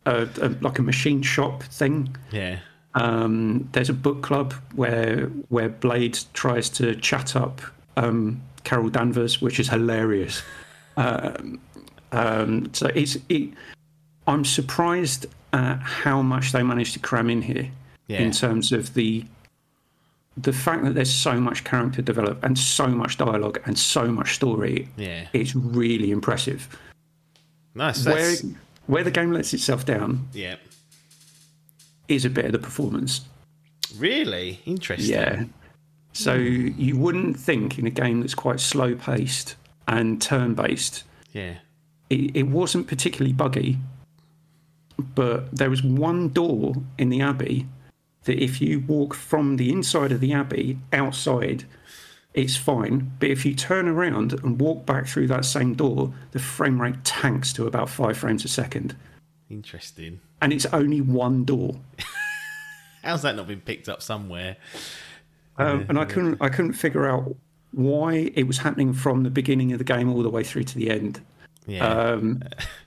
a, 0.05 0.27
a 0.41 0.49
like 0.61 0.79
a 0.79 0.81
machine 0.81 1.21
shop 1.21 1.63
thing. 1.63 2.15
Yeah. 2.31 2.59
Um, 2.93 3.69
there's 3.73 3.89
a 3.89 3.93
book 3.93 4.23
club 4.23 4.53
where 4.75 5.27
where 5.49 5.69
Blade 5.69 6.17
tries 6.33 6.69
to 6.71 6.95
chat 6.95 7.35
up 7.35 7.61
um, 7.97 8.41
Carol 8.63 8.89
Danvers, 8.89 9.41
which 9.41 9.59
is 9.59 9.69
hilarious. 9.69 10.41
Um, 10.99 11.61
um, 12.11 12.73
so 12.73 12.87
it's 12.87 13.19
it, 13.29 13.51
I'm 14.27 14.45
surprised 14.45 15.25
at 15.53 15.79
how 15.79 16.21
much 16.21 16.51
they 16.51 16.61
managed 16.61 16.93
to 16.93 16.99
cram 16.99 17.29
in 17.29 17.41
here 17.41 17.71
Yeah. 18.07 18.19
in 18.19 18.31
terms 18.31 18.71
of 18.71 18.93
the 18.93 19.25
the 20.39 20.53
fact 20.53 20.83
that 20.83 20.93
there's 20.93 21.13
so 21.13 21.39
much 21.39 21.63
character 21.63 21.99
develop 21.99 22.43
and 22.43 22.59
so 22.59 22.87
much 22.87 23.17
dialogue 23.17 23.59
and 23.65 23.77
so 23.79 24.07
much 24.07 24.35
story. 24.35 24.87
Yeah. 24.95 25.27
It's 25.33 25.55
really 25.55 26.11
impressive. 26.11 26.67
Nice. 27.73 28.05
Where 28.05 28.35
where 28.85 29.03
the 29.03 29.11
game 29.11 29.31
lets 29.31 29.53
itself 29.53 29.85
down 29.85 30.27
yeah. 30.33 30.55
is 32.07 32.23
a 32.23 32.29
bit 32.29 32.45
of 32.45 32.51
the 32.51 32.59
performance. 32.59 33.21
Really 33.97 34.61
interesting. 34.65 35.13
Yeah. 35.13 35.45
So 36.13 36.37
hmm. 36.37 36.69
you 36.77 36.97
wouldn't 36.97 37.39
think 37.39 37.77
in 37.77 37.85
a 37.87 37.91
game 37.91 38.21
that's 38.21 38.35
quite 38.35 38.59
slow 38.59 38.95
paced 38.95 39.55
and 39.87 40.21
turn 40.21 40.53
based, 40.53 41.03
Yeah. 41.33 41.55
it, 42.09 42.35
it 42.35 42.47
wasn't 42.47 42.87
particularly 42.87 43.33
buggy, 43.33 43.77
but 45.15 45.55
there 45.55 45.69
was 45.69 45.83
one 45.83 46.29
door 46.29 46.73
in 46.97 47.09
the 47.09 47.21
Abbey 47.21 47.67
that 48.23 48.41
if 48.41 48.61
you 48.61 48.81
walk 48.81 49.13
from 49.13 49.57
the 49.57 49.71
inside 49.71 50.11
of 50.11 50.19
the 50.19 50.33
Abbey 50.33 50.77
outside, 50.91 51.65
it's 52.33 52.55
fine. 52.55 53.11
But 53.19 53.29
if 53.29 53.45
you 53.45 53.55
turn 53.55 53.87
around 53.87 54.33
and 54.33 54.59
walk 54.59 54.85
back 54.85 55.07
through 55.07 55.27
that 55.27 55.45
same 55.45 55.73
door, 55.73 56.13
the 56.31 56.39
frame 56.39 56.81
rate 56.81 57.03
tanks 57.03 57.53
to 57.53 57.65
about 57.65 57.89
five 57.89 58.17
frames 58.17 58.45
a 58.45 58.47
second. 58.47 58.95
Interesting. 59.49 60.19
And 60.41 60.53
it's 60.53 60.65
only 60.67 61.01
one 61.01 61.45
door. 61.45 61.79
How's 63.03 63.21
that 63.21 63.35
not 63.35 63.47
been 63.47 63.61
picked 63.61 63.87
up 63.87 64.01
somewhere? 64.01 64.57
Um, 65.57 65.85
and 65.89 65.97
I 65.97 66.05
couldn't 66.05 66.39
I 66.41 66.49
couldn't 66.49 66.73
figure 66.73 67.07
out 67.07 67.35
why 67.71 68.31
it 68.35 68.45
was 68.45 68.59
happening 68.59 68.93
from 68.93 69.23
the 69.23 69.29
beginning 69.29 69.71
of 69.71 69.79
the 69.79 69.83
game 69.83 70.11
all 70.11 70.21
the 70.21 70.29
way 70.29 70.43
through 70.43 70.63
to 70.65 70.75
the 70.75 70.89
end. 70.89 71.21
Yeah. 71.65 71.87
Um, 71.87 72.43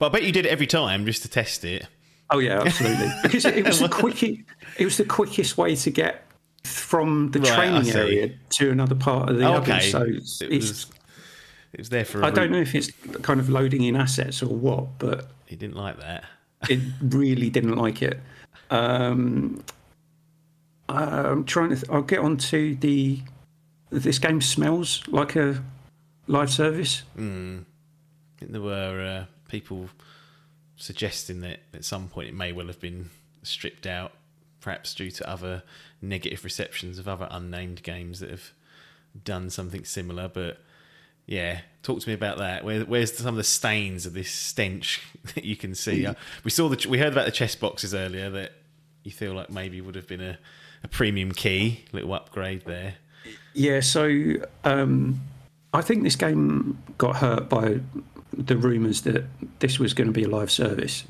but 0.00 0.06
I 0.06 0.08
bet 0.08 0.24
you 0.24 0.32
did 0.32 0.46
it 0.46 0.48
every 0.48 0.66
time 0.66 1.06
just 1.06 1.22
to 1.22 1.28
test 1.28 1.64
it. 1.64 1.86
oh 2.30 2.40
yeah, 2.40 2.60
absolutely, 2.62 3.08
because 3.22 3.44
it, 3.44 3.64
was 3.64 3.78
the 3.78 3.88
quickest 3.88 4.40
it 4.78 4.84
was 4.84 4.96
the 4.96 5.04
quickest 5.04 5.56
way 5.56 5.76
to 5.76 5.90
get 5.90 6.24
from 6.64 7.30
the 7.30 7.38
Right, 7.40 7.54
training 7.54 7.90
area 7.92 8.30
to 8.50 8.70
another 8.70 8.94
part 8.96 9.28
of 9.30 9.36
the 9.38 9.46
Oh, 9.46 9.58
okay. 9.58 9.90
So 9.90 10.02
it 10.02 10.14
was 10.50 10.86
it 11.72 11.78
was 11.78 11.88
there 11.88 12.04
for. 12.04 12.24
I 12.24 12.28
I 12.28 12.30
don't 12.30 12.50
know 12.50 12.60
if 12.60 12.74
it's 12.74 12.90
kind 13.22 13.38
of 13.38 13.48
loading 13.48 13.84
in 13.84 13.94
assets 13.94 14.42
or 14.42 14.48
what, 14.48 14.98
but 14.98 15.30
He 15.46 15.54
didn't 15.56 15.76
like 15.76 15.98
that. 16.00 16.24
it 16.68 16.80
really 17.00 17.48
didn't 17.48 17.76
like 17.76 18.02
it. 18.02 18.18
Um, 18.70 19.62
I'm 20.88 21.44
trying 21.44 21.70
to. 21.70 21.76
Th- 21.76 21.90
I'll 21.90 22.02
get 22.02 22.18
on 22.18 22.36
to 22.38 22.74
the. 22.76 23.20
This 23.90 24.18
game 24.18 24.40
smells 24.40 25.02
like 25.08 25.36
a 25.36 25.62
live 26.26 26.50
service. 26.50 27.02
I 27.16 27.20
think 28.38 28.52
there 28.52 28.60
were 28.60 29.00
uh, 29.00 29.24
people 29.50 29.90
suggesting 30.76 31.40
that 31.40 31.60
at 31.74 31.84
some 31.84 32.08
point 32.08 32.28
it 32.28 32.34
may 32.34 32.52
well 32.52 32.66
have 32.66 32.80
been 32.80 33.10
stripped 33.42 33.86
out 33.86 34.12
perhaps 34.60 34.94
due 34.94 35.10
to 35.10 35.28
other 35.28 35.62
negative 36.02 36.44
receptions 36.44 36.98
of 36.98 37.08
other 37.08 37.28
unnamed 37.30 37.82
games 37.82 38.20
that 38.20 38.30
have 38.30 38.52
done 39.24 39.50
something 39.50 39.84
similar. 39.84 40.28
But 40.28 40.58
yeah, 41.26 41.60
talk 41.82 42.00
to 42.00 42.08
me 42.08 42.14
about 42.14 42.38
that. 42.38 42.64
Where, 42.64 42.80
where's 42.84 43.16
some 43.16 43.28
of 43.28 43.36
the 43.36 43.44
stains 43.44 44.06
of 44.06 44.12
this 44.12 44.30
stench 44.30 45.02
that 45.34 45.44
you 45.44 45.56
can 45.56 45.74
see? 45.74 46.06
Uh, 46.06 46.14
we 46.44 46.50
saw 46.50 46.68
the 46.68 46.88
we 46.88 46.98
heard 46.98 47.12
about 47.12 47.26
the 47.26 47.32
chess 47.32 47.54
boxes 47.54 47.94
earlier 47.94 48.30
that 48.30 48.52
you 49.02 49.10
feel 49.10 49.32
like 49.32 49.50
maybe 49.50 49.80
would 49.80 49.94
have 49.94 50.06
been 50.06 50.20
a, 50.20 50.38
a 50.84 50.88
premium 50.88 51.32
key, 51.32 51.84
little 51.92 52.12
upgrade 52.12 52.64
there. 52.66 52.94
Yeah, 53.54 53.80
so 53.80 54.34
um, 54.64 55.20
I 55.72 55.82
think 55.82 56.02
this 56.02 56.16
game 56.16 56.82
got 56.98 57.16
hurt 57.16 57.48
by 57.48 57.80
the 58.36 58.56
rumours 58.56 59.02
that 59.02 59.24
this 59.58 59.78
was 59.78 59.94
going 59.94 60.06
to 60.08 60.12
be 60.12 60.24
a 60.24 60.28
live 60.28 60.50
service. 60.50 61.04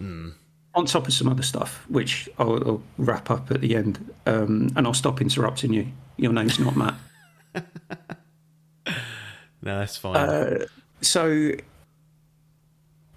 On 0.74 0.86
top 0.86 1.08
of 1.08 1.12
some 1.12 1.28
other 1.28 1.42
stuff, 1.42 1.84
which 1.88 2.28
I'll, 2.38 2.54
I'll 2.68 2.82
wrap 2.96 3.28
up 3.30 3.50
at 3.50 3.60
the 3.60 3.74
end, 3.74 4.12
um, 4.26 4.70
and 4.76 4.86
I'll 4.86 4.94
stop 4.94 5.20
interrupting 5.20 5.72
you. 5.72 5.88
Your 6.16 6.32
name's 6.32 6.58
not 6.60 6.76
Matt. 6.76 6.94
No, 9.62 9.78
that's 9.78 9.96
fine. 9.98 10.66
So, 11.02 11.52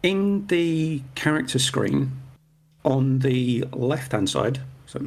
in 0.01 0.45
the 0.47 1.01
character 1.15 1.57
screen 1.59 2.11
on 2.83 3.19
the 3.19 3.63
left-hand 3.71 4.29
side, 4.29 4.59
so 4.85 4.99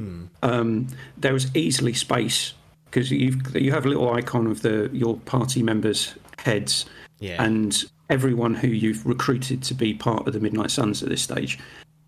um, 0.42 0.86
there 1.18 1.36
is 1.36 1.54
easily 1.54 1.92
space 1.92 2.54
because 2.86 3.10
you 3.10 3.38
you 3.54 3.72
have 3.72 3.84
a 3.84 3.88
little 3.88 4.10
icon 4.14 4.46
of 4.46 4.62
the 4.62 4.88
your 4.94 5.18
party 5.18 5.62
members' 5.62 6.14
heads, 6.38 6.86
Yeah. 7.18 7.42
and 7.42 7.84
everyone 8.08 8.54
who 8.54 8.68
you've 8.68 9.04
recruited 9.06 9.62
to 9.64 9.74
be 9.74 9.94
part 9.94 10.26
of 10.26 10.32
the 10.32 10.40
Midnight 10.40 10.70
Suns 10.70 11.02
at 11.02 11.08
this 11.08 11.22
stage. 11.22 11.58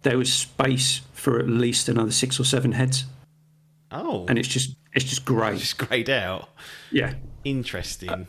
There 0.02 0.18
was 0.18 0.32
space 0.32 1.02
for 1.12 1.38
at 1.38 1.48
least 1.48 1.88
another 1.88 2.12
six 2.12 2.38
or 2.38 2.44
seven 2.44 2.72
heads, 2.72 3.04
oh, 3.90 4.26
and 4.28 4.38
it's 4.38 4.48
just 4.48 4.76
it's 4.94 5.04
just 5.04 5.24
great. 5.24 5.58
just 5.58 5.78
grayed 5.78 6.10
out. 6.10 6.48
Yeah. 6.90 7.14
Interesting. 7.44 8.26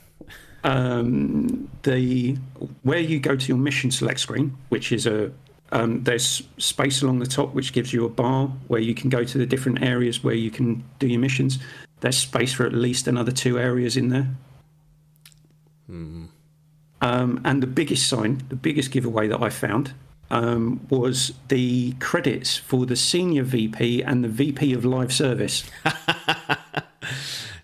um, 0.64 1.70
the 1.84 2.38
where 2.84 3.00
you 3.00 3.20
go 3.20 3.36
to 3.36 3.48
your 3.48 3.58
mission 3.58 3.92
select 3.92 4.20
screen, 4.20 4.58
which 4.70 4.92
is 4.92 5.06
a 5.06 5.32
um, 5.72 6.04
there's 6.04 6.42
space 6.58 7.02
along 7.02 7.20
the 7.20 7.28
top 7.28 7.54
which 7.54 7.74
gives 7.74 7.94
you 7.94 8.06
a 8.06 8.10
bar 8.10 8.48
where 8.68 8.82
you 8.82 8.96
can 8.96 9.10
go 9.10 9.24
to 9.24 9.38
the 9.38 9.46
different 9.46 9.84
areas 9.84 10.24
where 10.24 10.34
you 10.34 10.50
can 10.50 10.84
do 10.98 11.08
your 11.08 11.20
missions. 11.20 11.60
There's 12.00 12.18
space 12.18 12.54
for 12.54 12.66
at 12.66 12.74
least 12.74 13.08
another 13.08 13.32
two 13.32 13.60
areas 13.60 13.96
in 13.96 14.10
there. 14.10 14.28
Um, 17.02 17.42
and 17.46 17.64
the 17.64 17.68
biggest 17.68 18.08
sign, 18.08 18.42
the 18.50 18.56
biggest 18.56 18.92
giveaway 18.92 19.28
that 19.28 19.42
I 19.42 19.50
found 19.50 19.94
um, 20.30 20.86
was 20.90 21.34
the 21.48 21.94
credits 21.94 22.58
for 22.58 22.86
the 22.86 22.96
senior 22.96 23.44
VP 23.44 24.04
and 24.04 24.24
the 24.24 24.28
VP 24.28 24.74
of 24.74 24.84
live 24.86 25.14
service. 25.14 25.70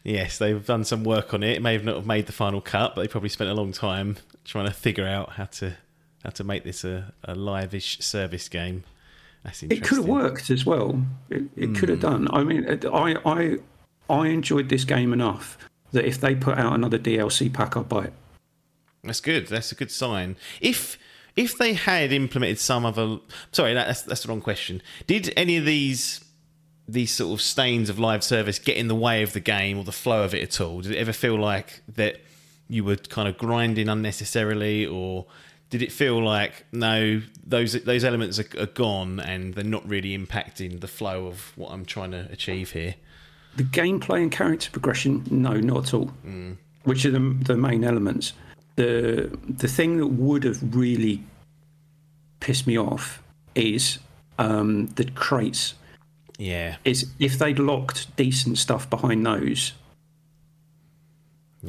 Yes, 0.06 0.38
they've 0.38 0.64
done 0.64 0.84
some 0.84 1.04
work 1.04 1.34
on 1.34 1.42
it. 1.42 1.56
It 1.56 1.64
may 1.64 1.74
have 1.74 1.84
not 1.84 1.96
have 1.96 2.06
made 2.06 2.28
the 2.28 2.32
final 2.32 2.62
cut, 2.62 2.94
but 2.94 3.02
they 3.02 3.08
probably 3.08 3.30
spent 3.30 3.50
a 3.50 3.56
long 3.56 3.72
time 3.72 4.18
trying 4.46 4.68
to 4.68 4.72
figure 4.72 5.08
out 5.08 5.32
how 5.32 5.46
to 5.46 5.74
how 6.24 6.30
to 6.30 6.44
make 6.44 6.64
this 6.64 6.84
a, 6.84 7.12
a 7.24 7.34
live-ish 7.34 8.00
service 8.00 8.48
game. 8.48 8.84
It 9.72 9.84
could 9.84 9.98
have 9.98 10.08
worked 10.08 10.52
as 10.52 10.64
well. 10.64 11.04
It, 11.30 11.44
it 11.56 11.76
could 11.76 11.90
have 11.90 12.00
done. 12.00 12.28
I 12.32 12.44
mean, 12.44 12.68
I, 12.92 13.16
I, 13.26 13.58
I 14.10 14.28
enjoyed 14.28 14.70
this 14.70 14.86
game 14.86 15.14
enough 15.14 15.58
that 15.92 16.06
if 16.06 16.20
they 16.20 16.34
put 16.34 16.58
out 16.58 16.74
another 16.74 16.98
DLC 16.98 17.52
pack, 17.52 17.78
I'd 17.78 17.90
buy 17.90 18.06
it. 18.06 18.14
That's 19.06 19.22
good. 19.22 19.48
That's 19.48 19.72
a 19.72 19.76
good 19.76 19.92
sign. 19.92 20.36
If 20.62 20.98
if 21.36 21.58
they 21.58 21.74
had 21.74 22.14
implemented 22.14 22.60
some 22.60 22.86
other, 22.86 23.20
sorry, 23.52 23.74
that's 23.74 24.04
that's 24.04 24.24
the 24.24 24.30
wrong 24.30 24.42
question. 24.42 24.82
Did 25.08 25.34
any 25.36 25.58
of 25.58 25.66
these 25.66 26.24
these 26.88 27.12
sort 27.12 27.34
of 27.34 27.42
stains 27.42 27.90
of 27.90 27.98
live 27.98 28.24
service 28.24 28.60
get 28.60 28.78
in 28.78 28.88
the 28.88 28.96
way 28.96 29.24
of 29.24 29.34
the 29.34 29.40
game 29.40 29.78
or 29.78 29.84
the 29.84 29.92
flow 29.92 30.24
of 30.24 30.34
it 30.34 30.44
at 30.44 30.62
all? 30.62 30.82
Did 30.82 30.92
it 30.94 30.98
ever 30.98 31.14
feel 31.14 31.40
like 31.40 31.82
that 31.96 32.22
you 32.68 32.84
were 32.84 32.96
kind 32.96 33.28
of 33.28 33.38
grinding 33.38 33.90
unnecessarily, 33.90 34.86
or 34.86 35.26
did 35.70 35.82
it 35.82 35.92
feel 35.92 36.24
like 36.24 36.66
no, 36.72 37.22
those 37.46 37.74
those 37.84 38.04
elements 38.04 38.40
are, 38.40 38.48
are 38.60 38.68
gone 38.68 39.20
and 39.20 39.54
they're 39.56 39.64
not 39.64 39.88
really 39.88 40.18
impacting 40.18 40.80
the 40.80 40.88
flow 40.88 41.28
of 41.28 41.52
what 41.58 41.72
I'm 41.72 41.86
trying 41.86 42.12
to 42.12 42.28
achieve 42.32 42.72
here? 42.72 42.96
The 43.58 43.64
gameplay 43.64 44.22
and 44.22 44.32
character 44.32 44.70
progression, 44.70 45.26
no, 45.30 45.54
not 45.54 45.88
at 45.88 45.94
all. 45.94 46.12
Mm. 46.26 46.58
Which 46.84 47.06
are 47.06 47.12
the, 47.12 47.36
the 47.42 47.58
main 47.58 47.84
elements. 47.84 48.34
The 48.76 49.38
the 49.48 49.68
thing 49.68 49.98
that 49.98 50.08
would 50.08 50.44
have 50.44 50.76
really 50.76 51.24
pissed 52.40 52.68
me 52.68 52.78
off 52.78 53.24
is 53.56 54.00
um, 54.38 54.88
the 54.88 55.06
crates. 55.06 55.76
Yeah, 56.38 56.76
Is 56.84 57.12
if 57.18 57.40
they'd 57.40 57.58
locked 57.58 58.14
decent 58.18 58.58
stuff 58.58 58.90
behind 58.90 59.26
those, 59.26 59.72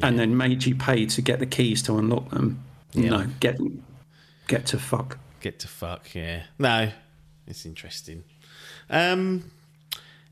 and 0.01 0.19
then 0.19 0.35
made 0.35 0.65
you 0.65 0.75
pay 0.75 1.05
to 1.05 1.21
get 1.21 1.39
the 1.39 1.45
keys 1.45 1.81
to 1.83 1.97
unlock 1.97 2.29
them. 2.31 2.63
Yeah. 2.91 3.09
No, 3.11 3.27
get 3.39 3.57
get 4.47 4.65
to 4.67 4.77
fuck. 4.79 5.17
get 5.39 5.59
to 5.59 5.67
fuck. 5.69 6.13
Yeah, 6.13 6.43
no, 6.59 6.91
it's 7.47 7.65
interesting. 7.65 8.25
Um, 8.89 9.51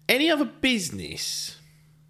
any 0.09 0.29
other 0.29 0.45
business? 0.45 1.57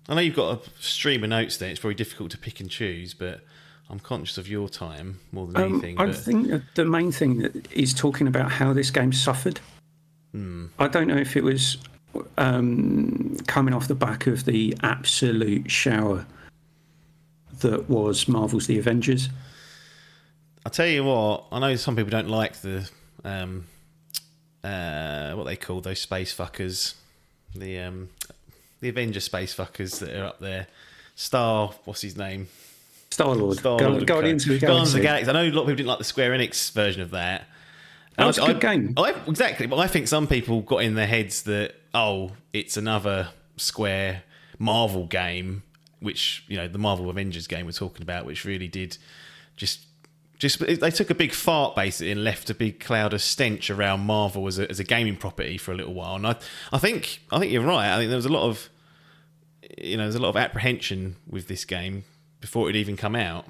I 0.09 0.15
know 0.15 0.21
you've 0.21 0.35
got 0.35 0.65
a 0.65 0.69
stream 0.81 1.23
of 1.23 1.29
notes 1.29 1.57
there. 1.57 1.69
It's 1.69 1.79
very 1.79 1.95
difficult 1.95 2.31
to 2.31 2.37
pick 2.37 2.59
and 2.59 2.69
choose, 2.69 3.13
but 3.13 3.41
I'm 3.89 3.99
conscious 3.99 4.37
of 4.37 4.47
your 4.47 4.67
time 4.69 5.19
more 5.31 5.45
than 5.47 5.57
Um, 5.57 5.73
anything. 5.73 5.99
I 5.99 6.07
but 6.07 6.15
think 6.15 6.51
the 6.73 6.85
main 6.85 7.11
thing 7.11 7.37
that 7.39 7.71
is 7.71 7.93
talking 7.93 8.27
about 8.27 8.51
how 8.51 8.73
this 8.73 8.89
game 8.89 9.13
suffered. 9.13 9.59
Hmm. 10.31 10.67
I 10.79 10.87
don't 10.87 11.07
know 11.07 11.17
if 11.17 11.37
it 11.37 11.43
was 11.43 11.77
um, 12.37 13.37
coming 13.47 13.73
off 13.73 13.87
the 13.87 13.95
back 13.95 14.27
of 14.27 14.45
the 14.45 14.75
absolute 14.81 15.69
shower 15.69 16.25
that 17.61 17.89
was 17.89 18.27
Marvel's 18.27 18.67
The 18.67 18.79
Avengers. 18.79 19.29
I'll 20.65 20.71
tell 20.71 20.87
you 20.87 21.03
what. 21.03 21.45
I 21.51 21.59
know 21.59 21.75
some 21.75 21.95
people 21.95 22.09
don't 22.09 22.29
like 22.29 22.61
the 22.61 22.89
um, 23.23 23.65
uh, 24.63 25.33
what 25.33 25.43
they 25.43 25.55
call 25.55 25.79
those 25.81 25.99
space 25.99 26.33
fuckers, 26.33 26.95
the 27.55 27.79
um, 27.79 28.09
the 28.81 28.89
Avenger 28.89 29.19
space 29.19 29.53
fuckers 29.55 29.99
that 29.99 30.09
are 30.15 30.25
up 30.25 30.39
there. 30.39 30.67
Star, 31.15 31.71
what's 31.85 32.01
his 32.01 32.17
name? 32.17 32.47
Star 33.15 33.33
Lord, 33.33 33.61
Guardians 33.61 33.93
of 33.93 33.99
the 34.01 34.05
Guardians 34.05 34.45
of 34.45 34.49
the 34.49 34.59
Galaxy. 34.59 34.99
Galaxy. 34.99 35.29
I 35.29 35.33
know 35.33 35.43
a 35.43 35.51
lot 35.51 35.61
of 35.61 35.67
people 35.67 35.75
didn't 35.77 35.87
like 35.87 35.99
the 35.99 36.03
Square 36.03 36.31
Enix 36.31 36.69
version 36.73 37.01
of 37.01 37.11
that. 37.11 37.47
That 38.17 38.27
was 38.27 38.37
a 38.37 38.45
good 38.45 38.59
game. 38.59 38.93
I, 38.97 39.11
exactly, 39.25 39.67
but 39.67 39.77
I 39.77 39.87
think 39.87 40.09
some 40.09 40.27
people 40.27 40.59
got 40.59 40.79
in 40.79 40.95
their 40.95 41.07
heads 41.07 41.43
that 41.43 41.75
oh, 41.93 42.31
it's 42.51 42.75
another 42.75 43.29
Square 43.55 44.23
Marvel 44.59 45.05
game, 45.05 45.63
which 46.01 46.43
you 46.49 46.57
know 46.57 46.67
the 46.67 46.77
Marvel 46.77 47.09
Avengers 47.09 47.47
game 47.47 47.65
we're 47.65 47.71
talking 47.71 48.01
about, 48.01 48.25
which 48.25 48.43
really 48.43 48.67
did 48.67 48.97
just 49.55 49.85
just 50.37 50.59
they 50.59 50.91
took 50.91 51.09
a 51.09 51.15
big 51.15 51.31
fart 51.31 51.73
basically 51.73 52.11
and 52.11 52.21
left 52.21 52.49
a 52.49 52.53
big 52.53 52.81
cloud 52.81 53.13
of 53.13 53.21
stench 53.21 53.69
around 53.69 54.01
Marvel 54.01 54.45
as 54.45 54.59
a, 54.59 54.69
as 54.69 54.81
a 54.81 54.83
gaming 54.83 55.15
property 55.15 55.57
for 55.57 55.71
a 55.71 55.75
little 55.75 55.93
while. 55.93 56.15
And 56.15 56.27
I 56.27 56.35
I 56.73 56.79
think 56.79 57.21
I 57.31 57.39
think 57.39 57.53
you're 57.53 57.63
right. 57.63 57.93
I 57.93 57.97
think 57.97 58.09
there 58.09 58.17
was 58.17 58.25
a 58.25 58.33
lot 58.33 58.43
of 58.43 58.69
you 59.77 59.95
know 59.95 60.03
there's 60.03 60.15
a 60.15 60.21
lot 60.21 60.31
of 60.31 60.35
apprehension 60.35 61.15
with 61.29 61.47
this 61.47 61.63
game 61.63 62.03
before 62.45 62.69
it 62.69 62.75
even 62.75 62.95
come 62.95 63.15
out 63.15 63.45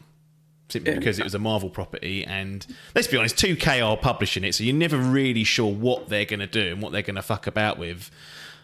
simply 0.69 0.95
because 0.95 1.19
it 1.19 1.23
was 1.23 1.35
a 1.35 1.39
Marvel 1.39 1.69
property. 1.69 2.23
And 2.26 2.65
let's 2.95 3.07
be 3.09 3.17
honest, 3.17 3.35
2K 3.35 3.85
are 3.85 3.97
publishing 3.97 4.45
it, 4.45 4.55
so 4.55 4.63
you're 4.63 4.73
never 4.73 4.97
really 4.97 5.43
sure 5.43 5.69
what 5.72 6.07
they're 6.07 6.23
going 6.26 6.39
to 6.39 6.47
do 6.47 6.72
and 6.72 6.81
what 6.81 6.93
they're 6.93 7.01
going 7.01 7.17
to 7.17 7.22
fuck 7.22 7.45
about 7.45 7.77
with. 7.77 8.09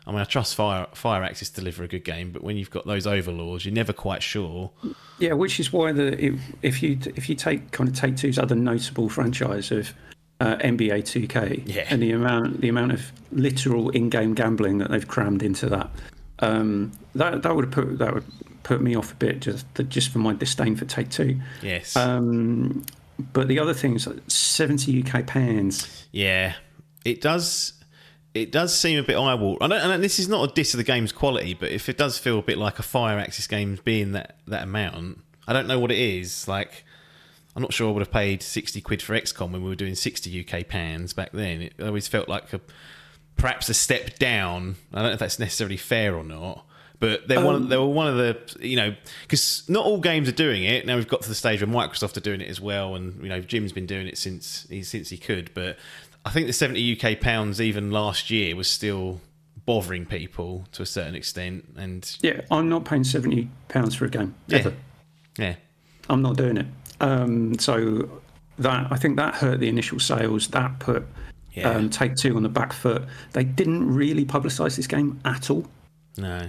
I 0.07 0.11
mean, 0.11 0.21
I 0.21 0.23
trust 0.23 0.55
Fire 0.55 0.87
Firaxis 0.95 1.53
to 1.53 1.59
deliver 1.59 1.83
a 1.83 1.87
good 1.89 2.05
game, 2.05 2.31
but 2.31 2.43
when 2.43 2.55
you've 2.55 2.71
got 2.71 2.87
those 2.87 3.05
overlords, 3.05 3.65
you're 3.65 3.73
never 3.75 3.91
quite 3.93 4.23
sure. 4.23 4.71
Yeah, 5.19 5.33
which 5.33 5.59
is 5.59 5.73
why 5.73 5.91
the 5.91 6.39
if 6.63 6.81
you 6.81 6.97
if 7.15 7.27
you 7.29 7.35
take 7.35 7.71
kind 7.71 7.89
of 7.89 7.95
Take 7.95 8.15
Two's 8.15 8.39
other 8.39 8.55
notable 8.55 9.09
franchise 9.09 9.69
of 9.69 9.93
uh, 10.39 10.55
NBA 10.55 11.03
2K 11.03 11.63
Yeah. 11.67 11.85
and 11.89 12.01
the 12.01 12.13
amount 12.13 12.61
the 12.61 12.69
amount 12.69 12.93
of 12.93 13.11
literal 13.31 13.89
in-game 13.89 14.33
gambling 14.33 14.79
that 14.79 14.89
they've 14.89 15.07
crammed 15.07 15.43
into 15.43 15.67
that, 15.69 15.91
um, 16.39 16.93
that 17.13 17.43
that 17.43 17.55
would 17.55 17.71
put 17.71 17.99
that 17.99 18.11
would 18.15 18.23
put 18.63 18.81
me 18.81 18.95
off 18.95 19.11
a 19.11 19.15
bit 19.15 19.39
just 19.39 19.65
just 19.89 20.09
for 20.09 20.19
my 20.19 20.33
disdain 20.33 20.75
for 20.75 20.85
Take 20.85 21.09
Two. 21.09 21.39
Yes. 21.61 21.95
Um, 21.95 22.85
but 23.33 23.47
the 23.47 23.59
other 23.59 23.73
thing 23.73 23.95
is 23.95 24.07
like 24.07 24.19
70 24.27 25.03
UK 25.03 25.27
pounds. 25.27 26.07
Yeah, 26.11 26.55
it 27.05 27.21
does. 27.21 27.73
It 28.33 28.51
does 28.51 28.77
seem 28.77 28.97
a 28.97 29.03
bit 29.03 29.17
eye 29.17 29.35
water. 29.35 29.61
I 29.61 29.67
don't, 29.67 29.91
and 29.91 30.03
this 30.03 30.17
is 30.17 30.29
not 30.29 30.49
a 30.49 30.53
diss 30.53 30.73
of 30.73 30.77
the 30.77 30.85
game's 30.85 31.11
quality, 31.11 31.53
but 31.53 31.69
if 31.69 31.89
it 31.89 31.97
does 31.97 32.17
feel 32.17 32.39
a 32.39 32.41
bit 32.41 32.57
like 32.57 32.79
a 32.79 32.81
Firaxis 32.81 33.47
game 33.47 33.77
being 33.83 34.13
that 34.13 34.37
that 34.47 34.63
amount, 34.63 35.19
I 35.47 35.53
don't 35.53 35.67
know 35.67 35.79
what 35.79 35.91
it 35.91 35.99
is. 35.99 36.47
Like, 36.47 36.85
I'm 37.55 37.61
not 37.61 37.73
sure 37.73 37.89
I 37.89 37.91
would 37.91 38.01
have 38.01 38.11
paid 38.11 38.41
sixty 38.41 38.79
quid 38.79 39.01
for 39.01 39.13
XCOM 39.13 39.51
when 39.51 39.61
we 39.61 39.69
were 39.69 39.75
doing 39.75 39.95
sixty 39.95 40.45
UK 40.45 40.67
pounds 40.67 41.13
back 41.13 41.31
then. 41.33 41.61
It 41.61 41.73
always 41.81 42.07
felt 42.07 42.29
like 42.29 42.53
a 42.53 42.61
perhaps 43.35 43.69
a 43.69 43.73
step 43.73 44.17
down. 44.17 44.77
I 44.93 44.97
don't 44.97 45.07
know 45.07 45.13
if 45.13 45.19
that's 45.19 45.39
necessarily 45.39 45.77
fair 45.77 46.15
or 46.15 46.23
not. 46.23 46.65
But 47.01 47.27
they're 47.27 47.43
one. 47.43 47.67
They 47.67 47.75
were 47.77 47.87
one 47.87 48.07
of 48.07 48.15
the 48.17 48.37
you 48.65 48.77
know 48.77 48.95
because 49.23 49.63
not 49.67 49.83
all 49.85 49.99
games 49.99 50.29
are 50.29 50.33
doing 50.33 50.63
it. 50.63 50.85
Now 50.85 50.95
we've 50.95 51.07
got 51.07 51.23
to 51.23 51.29
the 51.29 51.35
stage 51.35 51.61
where 51.61 51.67
Microsoft 51.69 52.15
are 52.15 52.21
doing 52.21 52.39
it 52.41 52.47
as 52.47 52.61
well, 52.61 52.93
and 52.95 53.21
you 53.23 53.27
know 53.27 53.41
Jim's 53.41 53.73
been 53.73 53.87
doing 53.87 54.07
it 54.07 54.17
since 54.19 54.67
he 54.69 54.83
since 54.83 55.09
he 55.09 55.17
could. 55.17 55.51
But 55.55 55.77
I 56.23 56.29
think 56.29 56.45
the 56.47 56.53
seventy 56.53 56.95
UK 56.97 57.19
pounds 57.19 57.59
even 57.59 57.89
last 57.91 58.29
year 58.29 58.55
was 58.55 58.69
still 58.69 59.19
bothering 59.65 60.05
people 60.05 60.65
to 60.73 60.83
a 60.83 60.85
certain 60.85 61.15
extent. 61.15 61.65
And 61.75 62.09
Yeah, 62.21 62.41
I'm 62.51 62.69
not 62.69 62.85
paying 62.85 63.03
seventy 63.03 63.49
pounds 63.67 63.95
for 63.95 64.05
a 64.05 64.09
game 64.09 64.35
Yeah. 64.47 64.57
ever. 64.59 64.73
yeah, 65.39 65.55
I'm 66.07 66.21
not 66.21 66.37
doing 66.37 66.57
it. 66.57 66.67
Um, 66.99 67.57
so 67.57 68.07
that 68.59 68.91
I 68.91 68.95
think 68.97 69.17
that 69.17 69.33
hurt 69.33 69.59
the 69.59 69.67
initial 69.69 69.99
sales. 69.99 70.49
That 70.49 70.77
put 70.77 71.07
Yeah. 71.55 71.67
um, 71.71 71.89
Take 71.89 72.15
Two 72.15 72.35
on 72.37 72.43
the 72.43 72.49
back 72.49 72.73
foot. 72.73 73.05
They 73.33 73.43
didn't 73.43 73.91
really 73.91 74.23
publicise 74.23 74.75
this 74.75 74.85
game 74.85 75.19
at 75.25 75.49
all. 75.49 75.65
no, 76.15 76.47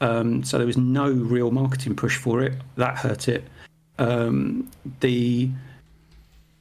Um, 0.00 0.44
so 0.44 0.58
there 0.58 0.66
was 0.66 0.76
no 0.76 1.10
real 1.10 1.50
marketing 1.50 1.96
push 1.96 2.16
for 2.16 2.42
it. 2.42 2.54
That 2.76 2.98
hurt 2.98 3.28
it. 3.28 3.44
Um, 3.98 4.70
the 5.00 5.50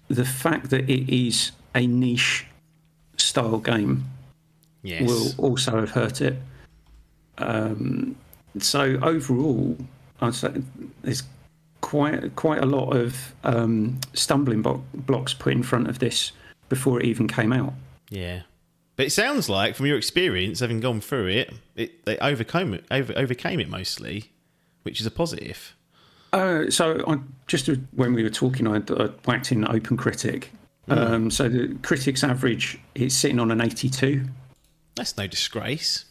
the 0.08 0.26
fact 0.26 0.70
that 0.70 0.90
it 0.90 1.14
is 1.14 1.52
a 1.74 1.86
niche 1.86 2.46
style 3.18 3.58
game 3.58 4.06
yes, 4.84 5.02
will 5.02 5.32
also 5.38 5.80
have 5.80 5.92
hurt 5.92 6.22
it. 6.22 6.38
Um, 7.38 8.16
so 8.60 8.98
overall, 9.02 9.76
I'd 10.22 10.36
say 10.36 10.54
there's 11.02 11.24
quite 11.82 12.36
quite 12.36 12.62
a 12.62 12.66
lot 12.66 12.96
of 12.96 13.36
um, 13.44 14.00
stumbling 14.14 14.62
blo- 14.62 14.84
blocks 14.94 15.34
put 15.34 15.54
in 15.54 15.64
front 15.64 15.90
of 15.90 16.00
this 16.00 16.32
before 16.70 17.00
it 17.00 17.06
even 17.06 17.28
came 17.28 17.52
out. 17.52 17.74
yeah. 18.10 18.42
But 18.96 19.08
it 19.08 19.12
sounds 19.12 19.50
like, 19.50 19.76
from 19.76 19.88
your 19.88 19.98
experience, 19.98 20.62
having 20.62 20.80
gone 20.80 21.02
through 21.02 21.28
it, 21.28 21.54
it 21.76 22.06
they 22.06 22.18
overcame 22.20 22.74
it, 22.74 22.86
over, 22.90 23.14
overcame 23.18 23.60
it 23.60 23.70
mostly, 23.70 24.32
which 24.84 25.02
is 25.02 25.06
a 25.06 25.12
positive. 25.12 25.76
Uh, 26.32 26.70
so 26.70 27.04
I, 27.08 27.18
just 27.48 27.70
when 27.94 28.14
we 28.14 28.24
were 28.24 28.30
talking, 28.30 28.68
I, 28.68 28.78
I 28.78 29.10
whacked 29.26 29.52
in 29.52 29.64
OpenCritic. 29.64 30.46
Um, 30.88 31.32
so 31.32 31.50
the 31.50 31.76
critics 31.82 32.24
average 32.24 32.80
is 32.94 33.16
sitting 33.16 33.40
on 33.40 33.52
an 33.52 33.60
82. 33.60 34.24
That's 34.96 35.18
no 35.18 35.28
disgrace. 35.28 36.06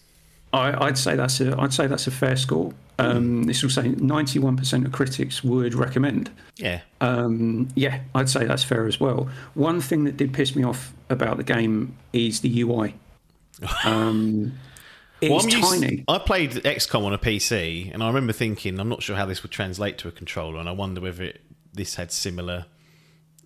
I, 0.55 0.87
I'd 0.87 0.97
say 0.99 1.17
that's 1.17 1.41
a 1.41 1.55
I'd 1.59 1.73
say 1.75 1.87
that's 1.87 2.07
a 2.07 2.11
fair 2.11 2.37
score. 2.37 2.73
Um, 2.99 3.43
this 3.43 3.61
will 3.63 3.71
say 3.71 3.83
91% 3.89 4.85
of 4.87 4.93
critics 4.93 5.43
would 5.43 5.75
recommend. 5.75 6.31
Yeah, 6.57 6.81
Um, 7.01 7.69
yeah, 7.75 8.01
I'd 8.15 8.29
say 8.29 8.45
that's 8.47 8.63
fair 8.63 8.87
as 8.87 9.01
well. 9.01 9.29
One 9.55 9.81
thing 9.81 10.05
that 10.05 10.17
did 10.17 10.33
piss 10.33 10.55
me 10.55 10.63
off 10.63 10.93
about 11.11 11.37
the 11.39 11.43
game 11.43 11.97
is 12.13 12.41
the 12.41 12.61
UI. 12.63 12.95
Um, 13.85 14.53
it's 15.21 15.31
Well, 15.31 15.41
I'm 15.41 15.49
used- 15.49 15.81
tiny. 15.83 16.05
I 16.07 16.19
played 16.19 16.51
XCOM 16.53 17.05
on 17.05 17.13
a 17.15 17.19
PC, 17.19 17.93
and 17.93 18.03
I 18.03 18.07
remember 18.09 18.33
thinking, 18.33 18.79
I'm 18.79 18.89
not 18.89 19.03
sure 19.03 19.17
how 19.17 19.27
this 19.27 19.43
would 19.43 19.53
translate 19.53 19.97
to 19.99 20.09
a 20.09 20.13
controller, 20.13 20.59
and 20.61 20.69
I 20.69 20.73
wonder 20.73 21.01
whether 21.01 21.23
it, 21.25 21.41
this 21.73 21.95
had 21.97 22.13
similar 22.13 22.67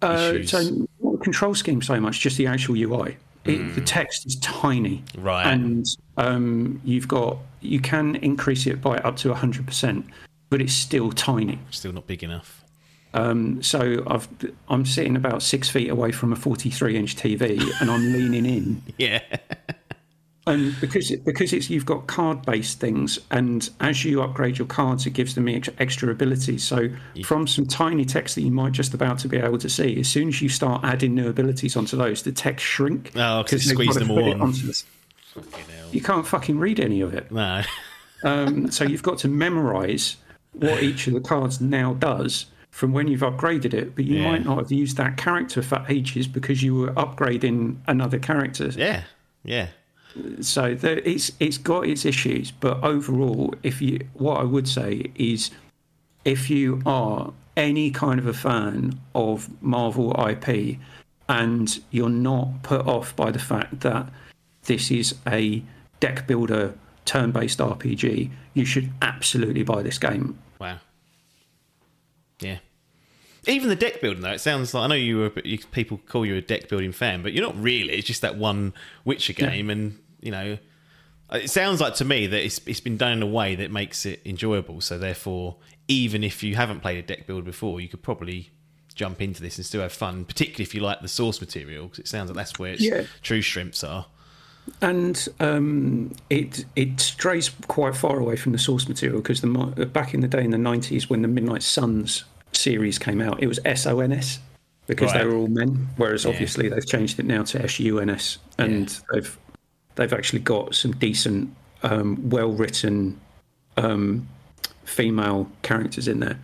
Uh, 0.02 0.32
issues. 0.34 0.50
so 0.50 0.60
not 1.00 1.12
the 1.12 1.18
control 1.24 1.54
scheme 1.54 1.80
so 1.82 1.98
much, 2.00 2.20
just 2.20 2.36
the 2.36 2.46
actual 2.46 2.74
UI. 2.76 3.16
It, 3.44 3.74
The 3.74 3.80
text 3.80 4.26
is 4.26 4.36
tiny, 4.36 5.04
Right. 5.16 5.46
And 5.46 5.86
um, 6.16 6.80
you've 6.84 7.08
got 7.08 7.38
you 7.60 7.80
can 7.80 8.16
increase 8.16 8.66
it 8.66 8.80
by 8.80 8.98
up 8.98 9.16
to 9.18 9.32
hundred 9.34 9.66
percent, 9.66 10.06
but 10.50 10.60
it's 10.60 10.74
still 10.74 11.12
tiny. 11.12 11.58
Still 11.70 11.92
not 11.92 12.06
big 12.06 12.22
enough. 12.22 12.64
Um, 13.14 13.62
so 13.62 14.02
I've 14.06 14.28
I'm 14.68 14.84
sitting 14.84 15.16
about 15.16 15.42
six 15.42 15.68
feet 15.68 15.88
away 15.88 16.12
from 16.12 16.32
a 16.32 16.36
43 16.36 16.96
inch 16.96 17.16
TV, 17.16 17.60
and 17.80 17.90
I'm 17.90 18.12
leaning 18.12 18.46
in. 18.46 18.82
Yeah, 18.98 19.22
And 20.48 20.74
because 20.80 21.10
it, 21.10 21.24
because 21.24 21.52
it's 21.52 21.68
you've 21.70 21.86
got 21.86 22.06
card 22.06 22.42
based 22.46 22.80
things, 22.80 23.18
and 23.30 23.68
as 23.80 24.04
you 24.04 24.22
upgrade 24.22 24.58
your 24.58 24.66
cards, 24.66 25.06
it 25.06 25.10
gives 25.10 25.34
them 25.34 25.46
extra 25.48 26.10
abilities. 26.10 26.64
So 26.64 26.88
from 27.24 27.46
some 27.46 27.66
tiny 27.66 28.04
text 28.04 28.34
that 28.36 28.42
you 28.42 28.50
might 28.50 28.72
just 28.72 28.94
about 28.94 29.18
to 29.20 29.28
be 29.28 29.36
able 29.36 29.58
to 29.58 29.68
see, 29.68 30.00
as 30.00 30.08
soon 30.08 30.28
as 30.28 30.40
you 30.42 30.48
start 30.48 30.84
adding 30.84 31.14
new 31.14 31.28
abilities 31.28 31.76
onto 31.76 31.96
those, 31.96 32.22
the 32.22 32.32
text 32.32 32.64
shrink. 32.64 33.12
Oh, 33.14 33.42
because 33.42 33.64
they've 33.64 33.74
squeezed 33.74 33.98
them 34.00 34.10
all 34.10 34.42
on. 34.42 34.54
You 35.92 36.00
can't 36.00 36.26
fucking 36.26 36.58
read 36.58 36.80
any 36.80 37.00
of 37.00 37.14
it. 37.14 37.30
no, 37.30 37.62
Um, 38.24 38.68
so 38.72 38.82
you've 38.82 39.04
got 39.04 39.18
to 39.18 39.28
memorize 39.28 40.16
what 40.52 40.82
each 40.82 41.06
of 41.06 41.14
the 41.14 41.20
cards 41.20 41.60
now 41.60 41.94
does 41.94 42.46
from 42.70 42.92
when 42.92 43.06
you've 43.06 43.20
upgraded 43.20 43.72
it, 43.74 43.94
but 43.94 44.04
you 44.04 44.16
Yeah. 44.18 44.30
might 44.30 44.44
not 44.44 44.58
have 44.58 44.72
used 44.72 44.96
that 44.96 45.16
character 45.16 45.62
for 45.62 45.84
ages 45.88 46.26
because 46.26 46.60
you 46.62 46.74
were 46.74 46.90
upgrading 46.94 47.76
another 47.86 48.18
character. 48.18 48.72
yeah, 48.76 49.04
yeah, 49.44 49.68
So 50.40 50.74
there, 50.74 50.98
it's 50.98 51.32
it's 51.38 51.58
got 51.58 51.86
its 51.86 52.04
issues, 52.04 52.50
but 52.50 52.82
overall, 52.82 53.54
if 53.62 53.80
you 53.80 54.00
what 54.14 54.40
I 54.40 54.44
would 54.44 54.66
say 54.66 55.10
is, 55.14 55.50
if 56.24 56.50
you 56.50 56.82
are 56.86 57.32
any 57.56 57.90
kind 57.90 58.18
of 58.18 58.26
a 58.26 58.32
fan 58.32 58.98
of 59.14 59.50
Marvel 59.62 60.14
IP, 60.28 60.78
and 61.28 61.80
you're 61.90 62.08
not 62.08 62.62
put 62.62 62.86
off 62.86 63.14
by 63.16 63.30
the 63.30 63.38
fact 63.38 63.80
that 63.80 64.08
this 64.64 64.90
is 64.90 65.14
a 65.26 65.62
deck 66.00 66.26
builder 66.26 66.74
turn-based 67.04 67.58
RPG, 67.58 68.30
you 68.54 68.64
should 68.64 68.90
absolutely 69.02 69.62
buy 69.62 69.82
this 69.82 69.98
game. 69.98 70.38
wow, 70.60 70.78
yeah. 72.40 72.58
Even 73.48 73.68
the 73.68 73.76
deck 73.76 74.00
building 74.00 74.22
though, 74.22 74.30
it 74.32 74.40
sounds 74.40 74.74
like 74.74 74.84
I 74.84 74.86
know 74.88 74.94
you 74.94 75.18
were 75.18 75.32
you, 75.44 75.58
people 75.72 75.98
call 76.06 76.24
you 76.26 76.36
a 76.36 76.40
deck 76.40 76.68
building 76.68 76.92
fan, 76.92 77.22
but 77.22 77.32
you're 77.32 77.44
not 77.46 77.60
really. 77.60 77.94
It's 77.94 78.06
just 78.06 78.22
that 78.22 78.36
one 78.36 78.74
Witcher 79.04 79.32
game, 79.32 79.70
and 79.70 79.98
you 80.20 80.30
know, 80.30 80.58
it 81.32 81.50
sounds 81.50 81.80
like 81.80 81.94
to 81.96 82.04
me 82.04 82.26
that 82.26 82.44
it's 82.44 82.60
it's 82.66 82.80
been 82.80 82.96
done 82.96 83.12
in 83.12 83.22
a 83.22 83.26
way 83.26 83.54
that 83.54 83.70
makes 83.70 84.04
it 84.06 84.20
enjoyable. 84.24 84.80
So 84.80 84.98
therefore, 84.98 85.56
even 85.88 86.22
if 86.22 86.42
you 86.42 86.56
haven't 86.56 86.80
played 86.80 86.98
a 86.98 87.02
deck 87.02 87.26
build 87.26 87.44
before, 87.44 87.80
you 87.80 87.88
could 87.88 88.02
probably 88.02 88.50
jump 88.94 89.22
into 89.22 89.40
this 89.40 89.56
and 89.56 89.64
still 89.64 89.80
have 89.80 89.92
fun, 89.92 90.24
particularly 90.24 90.64
if 90.64 90.74
you 90.74 90.80
like 90.80 91.00
the 91.00 91.08
source 91.08 91.40
material, 91.40 91.84
because 91.84 92.00
it 92.00 92.08
sounds 92.08 92.28
like 92.30 92.36
that's 92.36 92.58
where 92.58 92.72
its 92.72 92.82
Yeah. 92.82 93.04
true 93.22 93.40
shrimps 93.40 93.82
are. 93.84 94.06
and 94.82 95.26
um, 95.40 96.12
it 96.28 96.66
it 96.76 97.00
strays 97.00 97.48
quite 97.68 97.96
far 97.96 98.18
away 98.18 98.36
from 98.36 98.52
the 98.52 98.58
source 98.58 98.86
material 98.88 99.20
because 99.22 99.40
the 99.40 99.48
back 99.90 100.12
in 100.12 100.20
the 100.20 100.28
day 100.28 100.44
in 100.44 100.50
the 100.50 100.58
nineties 100.58 101.08
when 101.08 101.22
the 101.22 101.28
Midnight 101.28 101.62
Suns 101.62 102.24
series 102.52 102.98
came 102.98 103.20
out, 103.20 103.42
it 103.42 103.46
was 103.46 103.60
SONS 103.64 104.40
because 104.86 105.12
Right. 105.12 105.20
they 105.22 105.26
were 105.26 105.34
all 105.36 105.48
men. 105.48 105.88
Whereas 105.96 106.24
Yeah. 106.24 106.30
obviously 106.30 106.68
they've 106.68 106.86
changed 106.86 107.18
it 107.20 107.26
now 107.26 107.42
to 107.44 107.68
SUNS, 107.68 108.38
and 108.58 108.88
Yeah. 108.90 108.98
they've 109.12 109.38
they've 109.96 110.12
actually 110.12 110.38
got 110.38 110.76
some 110.76 110.92
decent, 110.92 111.50
um, 111.82 112.28
well 112.30 112.52
written 112.52 113.18
um, 113.76 114.26
female 114.84 115.50
characters 115.62 116.06
in 116.08 116.20
there, 116.20 116.38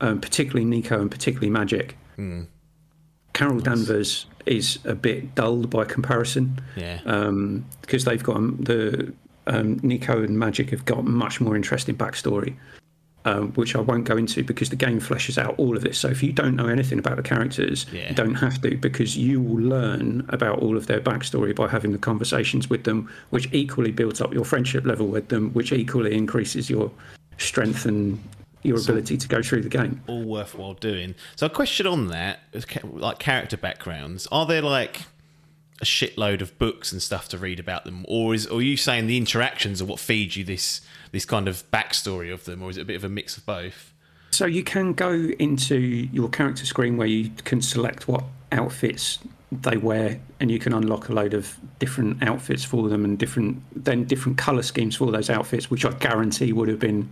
um, 0.00 0.20
particularly 0.20 0.64
Nico 0.64 1.00
and 1.00 1.10
particularly 1.10 1.50
Magik. 1.50 1.92
Hmm. 2.16 2.42
Carol 3.32 3.60
Danvers 3.60 4.26
is 4.46 4.78
a 4.84 4.94
bit 4.94 5.34
dulled 5.34 5.68
by 5.70 5.84
comparison 5.84 6.58
Yeah, 6.76 7.00
um, 7.06 7.64
because 7.82 8.04
they've 8.04 8.22
got 8.22 8.36
um, 8.36 8.56
the 8.60 9.12
um, 9.46 9.78
Nico 9.82 10.22
and 10.22 10.36
Magik 10.36 10.70
have 10.70 10.84
got 10.84 11.04
much 11.04 11.40
more 11.40 11.54
interesting 11.56 11.94
backstory, 11.96 12.54
um, 13.26 13.52
which 13.54 13.74
I 13.74 13.80
won't 13.80 14.04
go 14.04 14.16
into 14.16 14.42
because 14.44 14.70
the 14.70 14.76
game 14.76 15.00
fleshes 15.00 15.36
out 15.36 15.54
all 15.58 15.76
of 15.76 15.82
this. 15.82 15.98
So 15.98 16.08
if 16.08 16.22
you 16.22 16.32
don't 16.32 16.54
know 16.54 16.68
anything 16.68 16.98
about 16.98 17.16
the 17.16 17.22
characters, 17.22 17.84
Yeah. 17.92 18.08
you 18.08 18.14
don't 18.14 18.36
have 18.36 18.60
to 18.62 18.76
because 18.76 19.16
you 19.16 19.40
will 19.40 19.62
learn 19.62 20.24
about 20.28 20.60
all 20.60 20.76
of 20.76 20.86
their 20.86 21.00
backstory 21.00 21.54
by 21.54 21.66
having 21.68 21.90
the 21.92 21.98
conversations 21.98 22.70
with 22.70 22.84
them, 22.84 23.10
which 23.30 23.48
equally 23.52 23.90
builds 23.90 24.20
up 24.20 24.32
your 24.32 24.44
friendship 24.44 24.86
level 24.86 25.08
with 25.08 25.28
them, 25.28 25.50
which 25.52 25.72
equally 25.72 26.14
increases 26.14 26.70
your 26.70 26.90
strength 27.38 27.84
and 27.84 28.18
your 28.62 28.80
ability 28.80 29.16
to 29.16 29.28
go 29.28 29.42
through 29.42 29.62
the 29.62 29.68
game. 29.68 30.00
all 30.06 30.24
worthwhile 30.24 30.74
doing. 30.74 31.14
So 31.36 31.46
a 31.46 31.50
question 31.50 31.86
on 31.86 32.06
that, 32.08 32.40
like 32.84 33.18
character 33.18 33.56
backgrounds, 33.56 34.26
are 34.32 34.46
there 34.46 34.62
like 34.62 35.02
a 35.80 35.84
shitload 35.84 36.40
of 36.40 36.58
books 36.58 36.92
and 36.92 37.02
stuff 37.02 37.28
to 37.28 37.38
read 37.38 37.60
about 37.60 37.84
them, 37.84 38.04
or 38.08 38.34
is 38.34 38.46
or 38.46 38.58
are 38.58 38.62
you 38.62 38.76
saying 38.76 39.06
the 39.06 39.16
interactions 39.16 39.82
are 39.82 39.84
what 39.84 40.00
feed 40.00 40.36
you 40.36 40.44
this 40.44 40.80
this 41.12 41.24
kind 41.24 41.48
of 41.48 41.68
backstory 41.70 42.32
of 42.32 42.44
them, 42.44 42.62
or 42.62 42.70
is 42.70 42.76
it 42.76 42.82
a 42.82 42.84
bit 42.84 42.96
of 42.96 43.04
a 43.04 43.08
mix 43.08 43.36
of 43.36 43.44
both? 43.44 43.92
So 44.30 44.46
you 44.46 44.64
can 44.64 44.92
go 44.92 45.12
into 45.12 45.78
your 45.78 46.28
character 46.28 46.66
screen 46.66 46.96
where 46.96 47.06
you 47.06 47.30
can 47.44 47.62
select 47.62 48.08
what 48.08 48.24
outfits 48.52 49.18
they 49.52 49.76
wear, 49.76 50.18
and 50.40 50.50
you 50.50 50.58
can 50.58 50.72
unlock 50.72 51.08
a 51.08 51.12
load 51.12 51.34
of 51.34 51.56
different 51.78 52.22
outfits 52.22 52.64
for 52.64 52.88
them, 52.88 53.04
and 53.04 53.18
different 53.18 53.62
then 53.84 54.04
different 54.04 54.38
color 54.38 54.62
schemes 54.62 54.96
for 54.96 55.10
those 55.12 55.30
outfits, 55.30 55.70
which 55.70 55.84
I 55.84 55.92
guarantee 55.92 56.52
would 56.52 56.68
have 56.68 56.80
been 56.80 57.08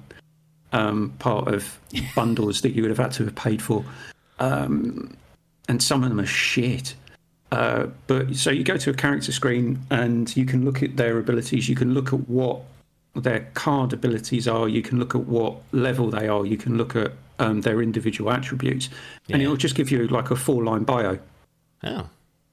um, 0.72 1.14
part 1.18 1.48
of 1.48 1.78
bundles 2.14 2.62
that 2.62 2.72
you 2.72 2.82
would 2.82 2.90
have 2.90 2.98
had 2.98 3.12
to 3.12 3.24
have 3.24 3.34
paid 3.34 3.62
for. 3.62 3.84
Um, 4.38 5.16
and 5.68 5.82
some 5.82 6.02
of 6.02 6.10
them 6.10 6.20
are 6.20 6.26
shit. 6.26 6.94
Uh, 7.54 7.86
but 8.06 8.34
so 8.34 8.50
you 8.50 8.64
go 8.64 8.76
to 8.76 8.90
a 8.90 8.94
character 8.94 9.30
screen 9.32 9.80
and 9.90 10.36
you 10.36 10.44
can 10.44 10.64
look 10.64 10.82
at 10.82 10.96
their 10.96 11.18
abilities. 11.18 11.68
You 11.68 11.76
can 11.76 11.94
look 11.94 12.12
at 12.12 12.28
what 12.28 12.62
their 13.14 13.46
card 13.54 13.92
abilities 13.92 14.48
are. 14.48 14.68
You 14.68 14.82
can 14.82 14.98
look 14.98 15.14
at 15.14 15.22
what 15.26 15.56
level 15.72 16.10
they 16.10 16.26
are. 16.26 16.44
You 16.44 16.56
can 16.56 16.76
look 16.76 16.96
at 16.96 17.12
um, 17.38 17.60
their 17.60 17.80
individual 17.82 18.30
attributes, 18.30 18.88
and 19.28 19.40
it'll 19.42 19.56
just 19.56 19.74
give 19.74 19.90
you 19.90 20.06
like 20.08 20.30
a 20.30 20.36
four-line 20.36 20.84
bio, 20.84 21.18
Oh, 21.82 22.08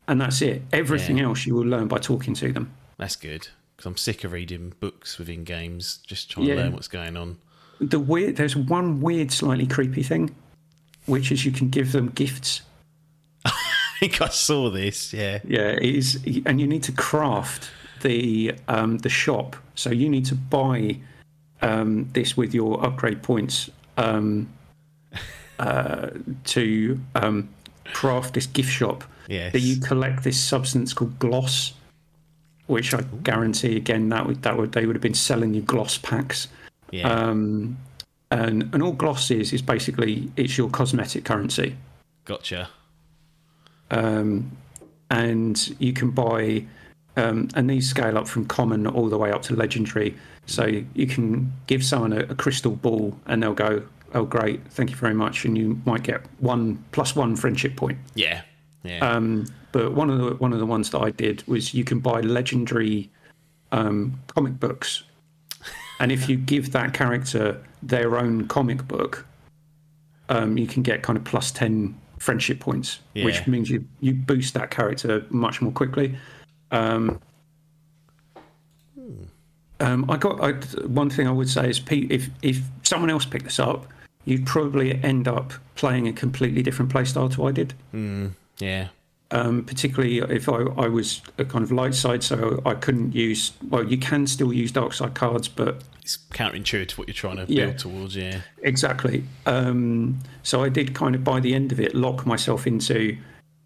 and 0.08 0.20
that's 0.22 0.42
it. 0.42 0.64
Everything 0.74 1.18
Yeah. 1.20 1.26
else 1.26 1.46
you 1.46 1.54
will 1.56 1.66
learn 1.66 1.88
by 1.88 1.98
talking 2.00 2.34
to 2.36 2.52
them. 2.52 2.72
that's 2.98 3.16
good 3.16 3.48
because 3.76 3.86
I'm 3.88 3.98
sick 3.98 4.24
of 4.24 4.32
reading 4.32 4.74
books 4.80 5.18
within 5.18 5.44
games, 5.44 6.00
just 6.06 6.30
trying 6.30 6.48
Yeah. 6.48 6.56
to 6.56 6.62
learn 6.62 6.74
what's 6.74 6.88
going 6.88 7.16
on. 7.18 7.38
The 7.80 8.00
weird, 8.00 8.36
there's 8.38 8.56
one 8.56 9.02
weird, 9.02 9.32
slightly 9.32 9.66
creepy 9.66 10.04
thing, 10.04 10.36
which 11.08 11.32
is 11.32 11.46
you 11.46 11.52
can 11.52 11.70
give 11.70 11.92
them 11.92 12.10
gifts. 12.10 12.62
I 14.02 14.08
think 14.08 14.22
I 14.22 14.30
saw 14.30 14.72
this. 14.72 15.14
Yeah, 15.14 15.40
Yeah, 15.44 15.70
it 15.70 15.84
is, 15.84 16.20
and 16.48 16.60
you 16.60 16.66
need 16.66 16.82
to 16.84 16.92
craft 16.92 17.70
the 18.02 18.56
um, 18.68 18.98
the 18.98 19.10
shop. 19.10 19.56
So 19.76 19.92
you 19.92 20.10
need 20.10 20.26
to 20.26 20.36
buy 20.36 20.98
um, 21.62 22.10
this 22.14 22.36
with 22.36 22.52
your 22.52 22.84
upgrade 22.84 23.22
points 23.22 23.70
um, 23.98 24.50
uh, 25.60 26.10
to 26.46 27.00
um, 27.14 27.50
craft 27.94 28.34
this 28.34 28.48
gift 28.48 28.72
shop. 28.72 29.04
Yes. 29.28 29.54
That 29.54 29.60
you 29.60 29.80
collect 29.80 30.24
this 30.24 30.40
substance 30.40 30.94
called 30.94 31.20
gloss, 31.20 31.74
which 32.66 32.96
I 32.96 33.04
guarantee 33.22 33.78
again 33.78 34.10
that 34.10 34.26
would 34.26 34.42
that 34.42 34.58
would 34.58 34.72
they 34.72 34.88
would 34.88 34.96
have 34.96 35.04
been 35.04 35.14
selling 35.14 35.54
you 35.54 35.62
gloss 35.62 36.00
packs. 36.00 36.48
Yeah. 36.90 37.08
Um, 37.08 37.78
and 38.32 38.64
and 38.74 38.82
all 38.82 38.94
gloss 38.94 39.30
is 39.30 39.54
is 39.54 39.62
basically 39.62 40.32
it's 40.38 40.58
your 40.58 40.70
cosmetic 40.72 41.24
currency 41.24 41.76
gotcha. 42.26 42.70
And 43.92 45.76
you 45.80 45.94
can 45.94 46.10
buy 46.12 46.66
um, 47.18 47.50
and 47.56 47.70
these 47.70 47.90
scale 47.90 48.18
up 48.18 48.28
from 48.28 48.46
common 48.46 48.88
all 48.88 49.10
the 49.10 49.18
way 49.18 49.32
up 49.32 49.42
to 49.44 49.56
legendary 49.56 50.16
so 50.46 50.66
you 50.94 51.06
can 51.08 51.52
give 51.68 51.84
someone 51.84 52.14
a, 52.14 52.22
a 52.22 52.36
crystal 52.36 52.72
ball 52.72 53.16
and 53.28 53.44
they'll 53.44 53.54
go 53.54 53.84
oh 54.14 54.24
great 54.24 54.60
thank 54.72 54.90
you 54.90 54.96
very 54.96 55.14
much 55.14 55.46
and 55.46 55.58
you 55.58 55.80
might 55.86 56.04
get 56.04 56.22
one 56.40 56.84
plus 56.92 57.16
one 57.16 57.36
friendship 57.36 57.76
point 57.76 57.98
Yeah. 58.16 58.42
Yeah. 58.84 59.00
um, 59.08 59.46
but 59.74 59.94
one 59.94 60.10
of 60.10 60.18
the 60.20 60.36
one 60.36 60.54
of 60.54 60.60
the 60.60 60.66
ones 60.66 60.90
that 60.90 61.00
I 61.00 61.12
did 61.12 61.46
was 61.48 61.74
you 61.74 61.84
can 61.84 62.00
buy 62.00 62.22
legendary 62.22 63.10
um, 63.72 64.20
comic 64.28 64.60
books, 64.60 65.04
and 66.00 66.12
if 66.12 66.28
you 66.28 66.36
give 66.36 66.72
that 66.72 66.94
character 66.94 67.64
their 67.84 68.18
own 68.18 68.48
comic 68.48 68.86
book, 68.88 69.26
um, 70.30 70.58
you 70.58 70.68
can 70.68 70.82
get 70.84 71.04
kind 71.04 71.16
of 71.16 71.24
plus 71.24 71.52
ten 71.52 71.96
friendship 72.22 72.60
points, 72.60 73.00
Yeah. 73.16 73.26
which 73.26 73.48
means 73.48 73.70
you 73.70 73.84
you 74.00 74.14
boost 74.14 74.54
that 74.54 74.70
character 74.72 75.26
much 75.30 75.62
more 75.62 75.72
quickly. 75.72 76.16
Um, 76.72 77.20
um, 79.80 80.10
I 80.10 80.18
got 80.18 80.40
I, 80.42 80.52
one 80.86 81.10
thing 81.10 81.28
I 81.28 81.32
would 81.32 81.50
say 81.50 81.70
is 81.70 81.82
if 81.90 82.30
if 82.42 82.62
someone 82.84 83.10
else 83.10 83.26
picked 83.26 83.46
this 83.46 83.60
up, 83.60 83.88
you'd 84.26 84.46
probably 84.46 85.04
end 85.04 85.28
up 85.28 85.54
playing 85.76 86.08
a 86.08 86.14
completely 86.14 86.62
different 86.62 86.94
playstyle 86.94 87.34
to 87.34 87.46
I 87.46 87.52
did 87.52 87.74
yeah. 88.60 88.88
Um, 89.32 89.64
particularly 89.64 90.20
if 90.20 90.48
I, 90.50 90.58
I 90.78 90.88
was 90.88 91.22
a 91.38 91.46
kind 91.46 91.64
of 91.64 91.72
light 91.72 91.96
side, 91.96 92.24
so 92.24 92.62
I 92.66 92.74
couldn't 92.74 93.14
use. 93.16 93.54
Well, 93.70 93.84
you 93.86 93.98
can 93.98 94.28
still 94.28 94.52
use 94.54 94.72
dark 94.72 94.94
side 94.94 95.14
cards, 95.14 95.48
but 95.48 95.82
It's 96.02 96.18
counterintuitive 96.32 96.88
to 96.90 96.96
what 96.98 97.08
you're 97.08 97.16
trying 97.16 97.38
to 97.38 97.46
Yeah. 97.52 97.66
build 97.68 97.80
towards. 97.80 98.16
Yeah. 98.16 98.42
exactly. 98.64 99.24
Um, 99.46 100.20
so 100.44 100.64
I 100.64 100.70
did 100.70 100.94
kind 100.94 101.16
of 101.16 101.24
by 101.24 101.40
the 101.40 101.54
end 101.56 101.72
of 101.72 101.80
it 101.80 101.96
lock 101.96 102.26
myself 102.26 102.68
into. 102.68 103.18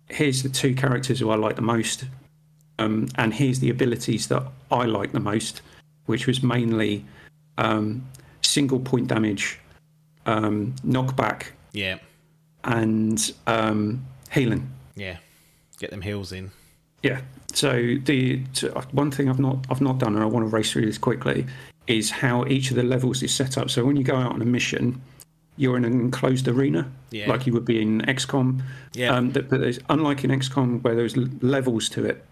Here's 0.10 0.44
the 0.44 0.50
two 0.50 0.76
characters 0.76 1.20
who 1.20 1.32
I 1.32 1.36
like 1.36 1.56
the 1.56 1.64
most, 1.64 2.06
um, 2.78 3.08
and 3.16 3.34
here's 3.34 3.60
the 3.60 3.72
abilities 3.72 4.28
that 4.28 4.44
I 4.70 4.86
like 4.86 5.14
the 5.14 5.20
most, 5.20 5.64
which 6.06 6.28
was 6.28 6.44
mainly 6.44 7.04
um, 7.58 8.06
single 8.44 8.80
point 8.80 9.08
damage, 9.08 9.58
um, 10.28 10.76
knockback, 10.86 11.48
Yeah. 11.74 11.98
and 12.66 13.34
um, 13.48 14.06
healing. 14.32 14.70
Yeah. 14.96 15.18
Get 15.80 15.92
them 15.92 16.02
heels 16.02 16.32
in. 16.32 16.52
Yeah. 17.04 17.22
So 17.54 17.72
the 18.04 18.42
so 18.54 18.70
one 18.92 19.12
thing 19.12 19.30
I've 19.30 19.40
not 19.40 19.66
I've 19.70 19.82
not 19.82 20.00
done, 20.00 20.16
and 20.16 20.24
I 20.24 20.26
want 20.26 20.50
to 20.50 20.54
race 20.56 20.72
through 20.72 20.86
this 20.86 20.98
quickly, 20.98 21.46
is 21.88 22.10
how 22.10 22.46
each 22.46 22.70
of 22.72 22.76
the 22.78 22.84
levels 22.84 23.22
is 23.24 23.34
set 23.34 23.58
up. 23.58 23.70
So 23.70 23.86
when 23.86 23.96
you 23.96 24.04
go 24.04 24.16
out 24.16 24.32
on 24.34 24.42
a 24.42 24.46
mission, 24.46 25.02
you're 25.58 25.78
in 25.78 25.86
an 25.86 25.94
enclosed 25.94 26.48
arena, 26.48 26.92
Yeah. 27.12 27.30
like 27.30 27.46
you 27.46 27.54
would 27.54 27.66
be 27.66 27.82
in 27.82 28.02
XCOM. 28.02 28.62
Yeah. 28.94 29.14
Um, 29.16 29.32
that, 29.34 29.50
but 29.50 29.62
there's 29.62 29.80
unlike 29.90 30.24
in 30.24 30.32
XCOM 30.32 30.82
where 30.82 30.96
there's 30.96 31.16
levels 31.42 31.90
to 31.90 32.06
it, 32.06 32.26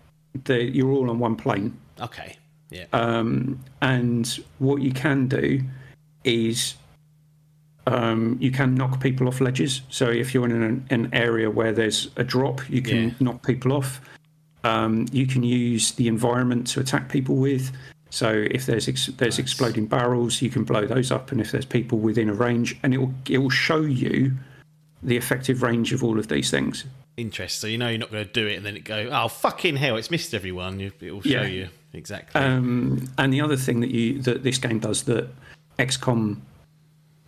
you're 0.48 0.91
all 0.91 1.10
on 1.10 1.20
one 1.20 1.36
plane. 1.36 1.78
Okay. 2.02 2.38
Yeah. 2.70 2.86
Um, 2.91 3.64
and 3.82 4.28
what 4.60 4.82
you 4.82 4.91
can 4.91 5.28
do 5.28 5.61
is 6.24 6.76
um, 7.88 8.38
you 8.39 8.51
can 8.51 8.76
knock 8.76 9.01
people 9.01 9.27
off 9.27 9.41
ledges. 9.41 9.81
So 9.89 10.10
if 10.10 10.34
you're 10.34 10.45
in 10.45 10.51
an, 10.64 10.85
an 10.89 11.10
area 11.14 11.49
where 11.49 11.73
there's 11.73 12.10
a 12.15 12.23
drop, 12.23 12.61
you 12.69 12.81
can 12.81 13.10
Yeah. 13.10 13.14
knock 13.19 13.45
people 13.45 13.73
off. 13.73 13.99
Um, 14.64 15.05
you 15.11 15.26
can 15.27 15.43
use 15.43 15.91
the 15.91 16.07
environment 16.07 16.68
to 16.68 16.80
attack 16.80 17.10
people 17.10 17.35
with. 17.35 17.72
So 18.10 18.45
if 18.51 18.65
there's 18.65 18.88
ex- 18.88 19.07
there's 19.18 19.39
exploding 19.39 19.88
barrels, 19.88 20.41
you 20.41 20.49
can 20.49 20.64
blow 20.64 20.85
those 20.85 21.11
up, 21.11 21.31
and 21.31 21.41
if 21.41 21.51
there's 21.51 21.65
people 21.65 21.97
within 21.99 22.30
a 22.30 22.34
range, 22.34 22.77
and 22.84 22.93
it 22.93 22.99
will 22.99 23.14
it 23.27 23.39
will 23.39 23.49
show 23.49 23.81
you 23.81 24.34
the 25.01 25.18
effective 25.18 25.61
range 25.64 25.91
of 25.91 26.03
all 26.03 26.18
of 26.19 26.27
these 26.30 26.49
things. 26.49 26.85
Interest. 27.18 27.60
So 27.60 27.68
you 27.68 27.77
know 27.77 27.89
you're 27.89 27.97
not 27.99 28.11
going 28.11 28.26
to 28.26 28.31
do 28.31 28.47
it, 28.47 28.55
and 28.55 28.65
then 28.65 28.77
it 28.77 28.85
go, 28.85 29.10
oh 29.11 29.27
fucking 29.27 29.76
hell, 29.76 29.97
it's 29.97 30.10
missed 30.11 30.34
everyone. 30.34 30.80
It 30.80 30.93
will 31.01 31.22
show 31.22 31.30
Yeah. 31.41 31.45
you 31.47 31.68
exactly. 31.91 32.39
Um, 32.39 33.10
and 33.18 33.34
the 33.34 33.41
other 33.41 33.57
thing 33.57 33.81
that 33.81 33.91
you 33.91 34.22
that 34.22 34.43
this 34.43 34.57
game 34.60 34.80
does 34.80 35.03
that 35.03 35.27
XCOM 35.80 36.38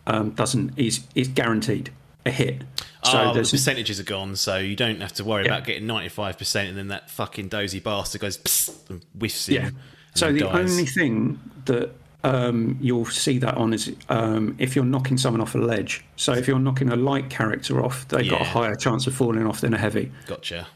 um, 0.06 0.30
doesn't 0.30 0.78
is 0.78 1.04
is 1.14 1.28
guaranteed 1.28 1.90
a 2.24 2.30
hit. 2.30 2.62
So 3.04 3.20
oh, 3.30 3.34
the 3.34 3.40
percentages 3.40 4.00
are 4.00 4.04
gone, 4.04 4.34
so 4.34 4.56
you 4.56 4.74
don't 4.74 5.00
have 5.00 5.12
to 5.14 5.24
worry 5.24 5.44
Yeah. 5.44 5.54
about 5.54 5.66
getting 5.66 5.86
95%, 5.86 6.68
and 6.68 6.76
then 6.76 6.88
that 6.88 7.08
fucking 7.08 7.48
dozy 7.48 7.78
bastard 7.78 8.20
goes 8.20 8.36
psst, 8.38 8.90
and 8.90 9.04
whiffs 9.16 9.48
yeah. 9.48 9.70
So 10.16 10.32
the 10.32 10.40
dies. 10.40 10.70
only 10.70 10.86
thing 10.86 11.38
that 11.66 11.90
um, 12.24 12.78
you'll 12.80 13.04
see 13.06 13.38
that 13.38 13.54
on 13.54 13.72
is 13.72 13.94
um, 14.08 14.56
if 14.58 14.74
you're 14.74 14.84
knocking 14.84 15.18
someone 15.18 15.40
off 15.40 15.54
a 15.54 15.58
ledge. 15.58 16.04
So 16.16 16.32
if 16.32 16.48
you're 16.48 16.58
knocking 16.58 16.88
a 16.90 16.96
light 16.96 17.30
character 17.30 17.84
off, 17.84 18.08
they've 18.08 18.28
got 18.28 18.40
a 18.40 18.44
higher 18.44 18.74
chance 18.74 19.06
of 19.06 19.14
falling 19.14 19.46
off 19.46 19.60
than 19.60 19.72
a 19.72 19.78
heavy. 19.78 20.10
Gotcha. 20.26 20.66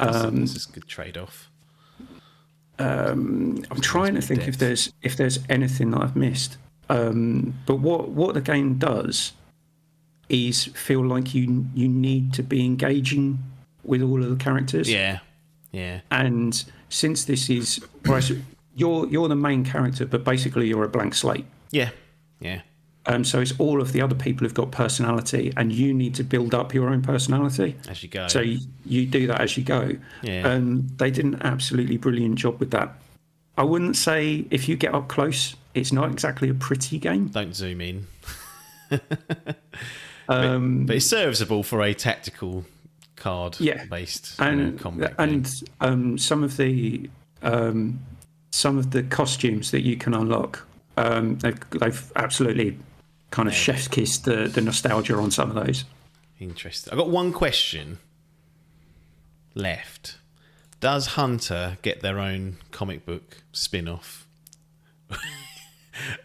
Um, 0.00 0.40
this 0.40 0.56
is 0.56 0.66
a 0.66 0.72
good 0.72 0.88
trade 0.88 1.16
off. 1.16 1.50
I'm 2.80 3.62
trying 3.80 4.14
to 4.14 4.22
think 4.22 4.48
if 4.48 4.58
there's 4.58 4.92
if 5.02 5.16
there's 5.16 5.38
anything 5.48 5.90
that 5.92 6.02
I've 6.02 6.16
missed. 6.16 6.56
Um, 6.90 7.54
but 7.66 7.76
what 7.76 8.08
what 8.08 8.34
the 8.34 8.40
game 8.40 8.74
does 8.74 9.32
is 10.28 10.64
feel 10.74 11.06
like 11.06 11.34
you 11.34 11.66
you 11.72 11.88
need 11.88 12.34
to 12.34 12.42
be 12.42 12.64
engaging 12.64 13.38
with 13.84 14.02
all 14.02 14.22
of 14.22 14.28
the 14.28 14.42
characters. 14.42 14.90
Yeah. 14.90 15.20
Yeah. 15.70 16.00
And 16.10 16.62
since 16.88 17.24
this 17.24 17.48
is 17.48 17.80
you're 18.74 19.06
you're 19.06 19.28
the 19.28 19.36
main 19.36 19.64
character, 19.64 20.04
but 20.04 20.24
basically 20.24 20.66
you're 20.66 20.84
a 20.84 20.88
blank 20.88 21.14
slate. 21.14 21.46
Yeah. 21.70 21.90
Yeah. 22.40 22.62
Um, 23.06 23.24
so 23.24 23.40
it's 23.40 23.58
all 23.58 23.80
of 23.80 23.92
the 23.92 24.02
other 24.02 24.14
people 24.14 24.44
who've 24.44 24.54
got 24.54 24.72
personality, 24.72 25.52
and 25.56 25.72
you 25.72 25.94
need 25.94 26.14
to 26.16 26.24
build 26.24 26.54
up 26.54 26.74
your 26.74 26.90
own 26.90 27.02
personality. 27.02 27.76
As 27.88 28.02
you 28.02 28.08
go. 28.08 28.28
So 28.28 28.40
you, 28.40 28.58
you 28.84 29.06
do 29.06 29.26
that 29.28 29.40
as 29.40 29.56
you 29.56 29.62
go. 29.62 29.96
Yeah. 30.22 30.46
And 30.48 30.90
they 30.98 31.10
did 31.10 31.24
an 31.24 31.40
absolutely 31.42 31.96
brilliant 31.96 32.34
job 32.34 32.60
with 32.60 32.72
that. 32.72 32.92
I 33.56 33.62
wouldn't 33.62 33.96
say 33.96 34.46
if 34.50 34.68
you 34.68 34.76
get 34.76 34.94
up 34.94 35.08
close, 35.08 35.56
it's 35.74 35.92
not 35.92 36.10
exactly 36.10 36.48
a 36.48 36.54
pretty 36.54 36.98
game. 36.98 37.28
don't 37.28 37.54
zoom 37.54 37.80
in. 37.80 38.06
Um, 40.28 40.86
But 40.86 40.96
it's 40.96 41.06
serviceable 41.06 41.64
for 41.64 41.82
a 41.82 41.92
tactical 41.92 42.64
card 43.16 43.56
Yeah. 43.58 43.84
based 43.86 44.36
and 44.38 44.78
combat. 44.78 45.16
game. 45.16 45.28
and 45.28 45.62
um, 45.80 46.18
some 46.18 46.44
of 46.44 46.56
the 46.56 47.10
um, 47.42 47.98
some 48.52 48.78
of 48.78 48.92
the 48.92 49.02
costumes 49.02 49.72
that 49.72 49.80
you 49.82 49.96
can 49.96 50.14
unlock, 50.14 50.66
um, 50.96 51.36
they've, 51.38 51.58
they've 51.70 52.12
absolutely 52.14 52.78
kind 53.30 53.48
of 53.48 53.54
chef's 53.54 53.88
kissed 53.88 54.24
the, 54.24 54.46
the 54.48 54.60
nostalgia 54.60 55.16
on 55.16 55.30
some 55.32 55.50
of 55.56 55.66
those. 55.66 55.84
Interesting. 56.38 56.92
I've 56.92 56.98
got 56.98 57.10
one 57.10 57.32
question 57.32 57.98
left. 59.54 60.18
Does 60.80 61.08
Hunter 61.08 61.78
get 61.82 62.00
their 62.02 62.18
own 62.20 62.56
comic 62.70 63.04
book 63.04 63.38
spin 63.52 63.88
off? 63.88 64.26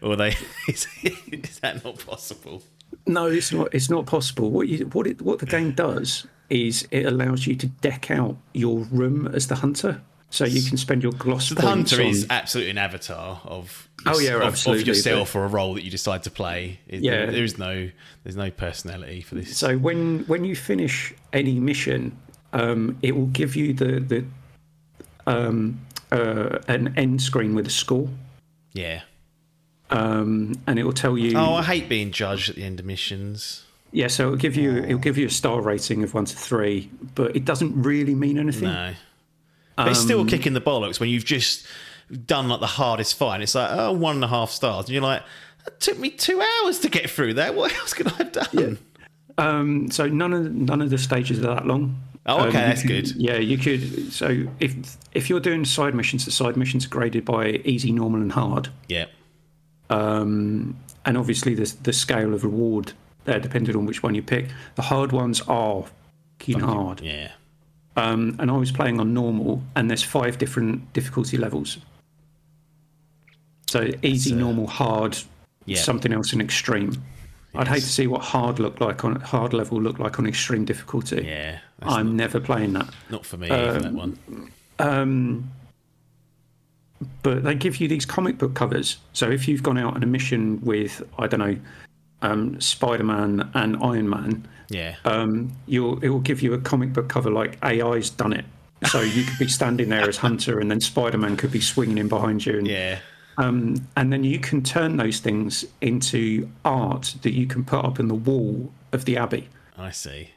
or 0.02 0.16
they 0.16 0.36
is, 0.68 0.88
is 1.32 1.60
that 1.60 1.84
not 1.84 2.06
possible? 2.06 2.64
No, 3.08 3.28
it's 3.28 3.52
not. 3.52 3.74
It's 3.74 3.90
not 3.90 4.06
possible. 4.06 4.50
What 4.52 4.68
you 4.68 4.86
what 4.88 5.08
it 5.08 5.22
what 5.22 5.40
the 5.40 5.46
game 5.46 5.72
does 5.72 6.26
is 6.50 6.88
it 6.92 7.06
allows 7.06 7.48
you 7.48 7.56
to 7.56 7.68
deck 7.68 8.12
out 8.12 8.38
your 8.54 8.80
room 8.92 9.28
as 9.28 9.48
the 9.48 9.56
hunter, 9.56 10.02
so 10.30 10.46
you 10.46 10.62
can 10.62 10.78
spend 10.78 11.04
your 11.04 11.12
gloss. 11.12 11.50
The 11.50 11.56
points 11.56 11.92
Hunter 11.92 12.04
on- 12.04 12.10
is 12.10 12.28
absolutely 12.30 12.72
an 12.72 12.78
avatar 12.78 13.42
of 13.46 13.90
Oh, 14.08 14.20
yeah, 14.20 14.36
of- 14.36 14.68
of, 14.68 14.82
yourself 14.88 15.36
or 15.36 15.46
a 15.46 15.48
role 15.48 15.74
that 15.74 15.84
you 15.84 15.90
decide 15.90 16.22
to 16.24 16.30
play. 16.30 16.80
It- 16.88 17.02
Yeah. 17.02 17.26
there 17.26 17.44
is 17.44 17.58
no 17.58 17.90
there's 18.24 18.36
no 18.36 18.52
personality 18.52 19.22
for 19.22 19.36
this. 19.36 19.58
So 19.58 19.78
when 19.78 20.20
when 20.28 20.46
you 20.46 20.56
finish 20.56 21.14
any 21.34 21.60
mission, 21.60 22.16
um, 22.54 22.98
it 23.02 23.16
will 23.16 23.28
give 23.28 23.56
you 23.56 23.74
the 23.74 24.00
the 24.00 24.26
um, 25.28 25.82
uh, 26.12 26.60
an 26.68 26.94
end 26.98 27.22
screen 27.22 27.56
with 27.56 27.66
a 27.68 27.72
score, 27.72 28.10
yeah. 28.74 29.02
Um, 29.90 30.56
and 30.68 30.80
it 30.80 30.84
will 30.84 30.94
tell 30.94 31.18
you. 31.18 31.38
Oh, 31.38 31.56
I 31.56 31.64
hate 31.64 31.88
being 31.90 32.12
judged 32.12 32.50
at 32.50 32.56
the 32.56 32.64
end 32.64 32.80
of 32.80 32.86
missions. 32.86 33.64
Yeah, 33.92 34.08
so 34.08 34.26
it'll 34.26 34.38
give 34.38 34.56
you 34.56 34.78
it'll 34.84 34.98
give 34.98 35.18
you 35.18 35.28
a 35.28 35.30
star 35.30 35.62
rating 35.62 36.04
of 36.04 36.14
one 36.14 36.26
to 36.26 36.36
three, 36.36 36.90
but 37.16 37.36
it 37.36 37.46
doesn't 37.46 37.82
really 37.82 38.16
mean 38.16 38.38
anything. 38.38 38.70
No. 38.70 38.94
But 39.78 39.90
it's 39.90 40.00
Um, 40.00 40.06
still 40.06 40.26
kicking 40.26 40.54
the 40.54 40.62
bollocks 40.62 41.00
when 41.00 41.10
you've 41.10 41.26
just 41.26 41.66
done 42.26 42.48
like 42.50 42.60
the 42.62 42.68
hardest 42.68 43.18
fight. 43.18 43.36
And 43.36 43.44
it's 43.44 43.56
like, 43.56 43.70
oh, 43.72 43.92
one 43.92 44.16
and 44.16 44.24
a 44.24 44.28
half 44.28 44.50
stars. 44.52 44.86
And 44.86 44.94
you're 44.94 45.02
like, 45.04 45.22
it 45.68 45.80
took 45.80 45.98
me 46.00 46.10
two 46.12 46.42
hours 46.42 46.80
to 46.80 46.90
get 46.90 47.10
through 47.10 47.36
that. 47.36 47.56
What 47.60 47.74
else 47.76 47.94
could 47.94 48.08
I 48.08 48.16
have 48.16 48.32
done? 48.32 48.78
Um, 49.38 49.92
so 49.92 50.08
none 50.08 50.34
of 50.34 50.54
none 50.54 50.82
of 50.82 50.90
the 50.90 50.98
stages 50.98 51.40
are 51.40 51.56
that 51.56 51.66
long. 51.68 52.02
Oh, 52.26 52.40
okay, 52.48 52.48
Um, 52.48 52.70
that's 52.70 52.84
good. 52.84 53.16
Yeah, 53.18 53.38
you 53.38 53.58
could. 53.58 54.12
So 54.14 54.46
if 54.60 54.76
if 55.14 55.30
you're 55.30 55.40
doing 55.42 55.64
side 55.66 55.94
missions, 55.94 56.26
the 56.26 56.32
side 56.32 56.58
missions 56.58 56.86
are 56.86 56.90
graded 56.90 57.24
by 57.26 57.62
easy, 57.66 57.92
normal, 57.92 58.22
and 58.22 58.32
hard. 58.32 58.70
Yeah. 58.88 59.06
Um, 59.90 60.76
and 61.06 61.18
obviously, 61.18 61.54
the 61.56 61.74
the 61.84 61.94
scale 61.94 62.34
of 62.34 62.44
reward 62.44 62.94
there, 63.26 63.40
depending 63.40 63.76
on 63.76 63.86
which 63.86 64.04
one 64.04 64.16
you 64.16 64.22
pick. 64.24 64.50
The 64.76 64.82
hard 64.84 65.12
ones 65.12 65.42
are 65.48 65.86
fucking 66.40 66.60
hard. 66.60 67.02
Yeah. 67.02 67.32
Um, 67.98 68.36
and 68.40 68.52
I 68.52 68.58
was 68.58 68.72
playing 68.72 69.00
on 69.00 69.14
normal, 69.14 69.62
and 69.76 69.90
there's 69.90 70.04
five 70.04 70.38
different 70.38 70.92
difficulty 70.94 71.38
levels. 71.38 71.78
So 73.68 73.90
easy, 74.04 74.34
uh, 74.34 74.38
normal, 74.38 74.68
hard, 74.68 75.18
Yeah. 75.66 75.82
something 75.82 76.14
else, 76.14 76.34
and 76.34 76.42
extreme. 76.42 77.02
I'd 77.56 77.70
hate 77.70 77.82
to 77.84 77.88
see 77.90 78.06
what 78.06 78.22
hard 78.22 78.60
look 78.60 78.82
like 78.82 79.06
on 79.06 79.16
hard 79.22 79.54
level 79.54 79.82
look 79.82 79.98
like 79.98 80.20
on 80.20 80.28
extreme 80.28 80.66
difficulty. 80.66 81.24
Yeah. 81.26 81.60
I'm 81.82 82.16
never 82.18 82.40
playing 82.40 82.74
that. 82.74 82.90
not 83.10 83.26
for 83.26 83.38
me 83.38 83.50
either, 83.50 83.80
that 83.80 83.94
one. 83.94 84.20
Um, 84.80 85.50
but 87.24 87.44
they 87.44 87.56
give 87.56 87.78
you 87.78 87.88
these 87.88 88.06
comic 88.06 88.38
book 88.38 88.54
covers. 88.54 88.98
So 89.14 89.30
if 89.30 89.48
you've 89.48 89.64
gone 89.64 89.78
out 89.78 89.96
on 89.96 90.04
a 90.04 90.06
mission 90.08 90.62
with, 90.62 91.04
I 91.20 91.28
don't 91.28 91.40
know, 91.40 91.58
um, 92.22 92.60
Spider 92.62 93.04
Man 93.04 93.50
and 93.54 93.78
Iron 93.84 94.10
Man, 94.10 94.48
Yeah. 94.70 94.96
um, 95.06 95.52
you'll 95.68 96.00
it 96.04 96.10
will 96.10 96.20
give 96.22 96.42
you 96.42 96.54
a 96.54 96.58
comic 96.60 96.94
book 96.94 97.10
cover 97.10 97.30
like 97.30 97.58
AI's 97.64 98.10
done 98.10 98.34
it. 98.34 98.46
So 98.88 99.02
you 99.02 99.24
could 99.24 99.40
be 99.40 99.48
standing 99.48 99.90
there 99.90 100.08
as 100.08 100.18
Hunter, 100.18 100.60
and 100.60 100.70
then 100.70 100.80
Spider 100.82 101.18
Man 101.18 101.38
could 101.38 101.52
be 101.52 101.62
swinging 101.62 101.98
in 101.98 102.08
behind 102.08 102.46
you, 102.46 102.58
and 102.60 102.68
yeah. 102.68 103.00
um, 103.38 103.88
and 103.96 104.12
then 104.12 104.24
you 104.24 104.38
can 104.40 104.62
turn 104.64 104.98
those 104.98 105.20
things 105.20 105.66
into 105.82 106.50
art 106.64 107.16
that 107.24 107.34
you 107.34 107.48
can 107.48 107.64
put 107.64 107.84
up 107.84 108.00
in 108.00 108.08
the 108.08 108.16
wall 108.16 108.72
of 108.92 109.06
the 109.06 109.18
abbey. 109.18 109.48
I 109.78 109.92
see. 109.92 110.30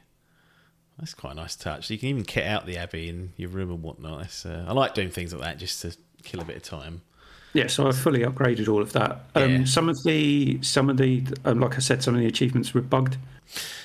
That's 0.97 1.13
quite 1.13 1.31
a 1.33 1.35
nice 1.35 1.55
touch. 1.55 1.89
You 1.89 1.97
can 1.97 2.09
even 2.09 2.23
kit 2.25 2.45
out 2.45 2.65
the 2.65 2.77
abbey 2.77 3.07
in 3.07 3.31
your 3.37 3.49
room 3.49 3.71
and 3.71 3.81
whatnot. 3.83 4.43
Uh, 4.45 4.65
I 4.67 4.73
like 4.73 4.93
doing 4.95 5.09
things 5.09 5.33
like 5.33 5.43
that 5.43 5.57
just 5.57 5.81
to 5.83 5.95
kill 6.23 6.41
a 6.41 6.45
bit 6.45 6.55
of 6.57 6.63
time. 6.63 7.01
Yeah, 7.53 7.65
so 7.67 7.87
I 7.87 7.91
fully 7.91 8.19
upgraded 8.19 8.67
all 8.67 8.81
of 8.81 8.93
that. 8.93 9.25
Um, 9.35 9.51
Yeah. 9.61 9.65
Some 9.65 9.89
of 9.89 10.03
the, 10.03 10.59
some 10.61 10.89
of 10.89 10.97
the, 10.97 11.23
um, 11.45 11.59
like 11.59 11.75
I 11.75 11.79
said, 11.79 12.03
some 12.03 12.13
of 12.13 12.21
the 12.21 12.27
achievements 12.27 12.73
were 12.75 12.81
bugged, 12.81 13.17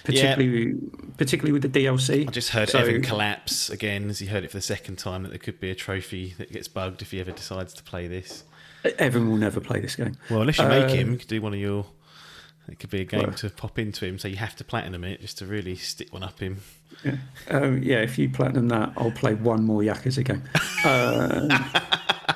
particularly, 0.04 0.74
particularly 1.16 1.52
with 1.52 1.62
the 1.62 1.68
DLC. 1.70 2.28
I 2.28 2.30
just 2.30 2.50
heard 2.50 2.68
So- 2.68 2.80
Evan 2.80 3.00
collapse 3.00 3.70
again 3.70 4.10
as 4.10 4.18
he 4.18 4.26
heard 4.26 4.44
it 4.44 4.50
for 4.50 4.58
the 4.58 4.62
second 4.62 4.96
time 4.98 5.22
that 5.22 5.30
there 5.30 5.38
could 5.38 5.60
be 5.60 5.70
a 5.70 5.74
trophy 5.74 6.34
that 6.36 6.52
gets 6.52 6.68
bugged 6.68 7.00
if 7.00 7.10
he 7.12 7.20
ever 7.20 7.30
decides 7.30 7.72
to 7.74 7.82
play 7.82 8.06
this. 8.06 8.44
Evan 8.98 9.30
will 9.30 9.38
never 9.38 9.60
play 9.60 9.80
this 9.80 9.96
game. 9.96 10.14
Well, 10.28 10.42
unless 10.42 10.58
you 10.58 10.68
make 10.68 10.84
Uh, 10.90 10.94
him, 10.94 11.12
you 11.12 11.16
could 11.18 11.28
do 11.28 11.40
one 11.40 11.54
of 11.54 11.60
your. 11.60 11.86
It 12.68 12.78
could 12.78 12.90
be 12.90 13.00
a 13.00 13.04
game 13.04 13.20
Well- 13.22 13.32
to 13.32 13.48
pop 13.50 13.78
into 13.78 14.04
him, 14.06 14.18
so 14.18 14.28
you 14.28 14.36
have 14.36 14.56
to 14.56 14.64
platinum 14.64 15.04
it 15.04 15.22
just 15.22 15.38
to 15.38 15.46
really 15.46 15.76
stick 15.76 16.12
one 16.12 16.22
up 16.22 16.38
him. 16.40 16.58
Um, 17.50 17.82
yeah, 17.82 17.98
if 18.02 18.18
you 18.18 18.28
platinum 18.28 18.68
that, 18.68 18.92
I'll 18.98 19.10
play 19.10 19.32
one 19.34 19.64
more 19.64 19.80
Yakuza 19.82 20.22
game. 20.22 20.42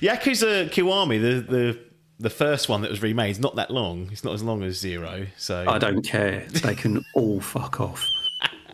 Yakuza 0.00 0.70
Kiwami, 0.70 1.20
the 1.20 1.40
the 1.40 1.78
the 2.18 2.30
first 2.30 2.68
one 2.68 2.82
that 2.82 2.90
was 2.90 3.02
remade, 3.02 3.30
is 3.30 3.40
not 3.40 3.56
that 3.56 3.70
long. 3.70 4.08
It's 4.12 4.24
not 4.24 4.34
as 4.34 4.42
long 4.42 4.62
as 4.62 4.78
Zero, 4.78 5.26
so 5.36 5.64
I 5.66 5.78
don't 5.78 6.02
care. 6.02 6.46
They 6.50 6.74
can 6.74 7.04
all 7.14 7.40
fuck 7.40 7.80
off. 7.80 8.06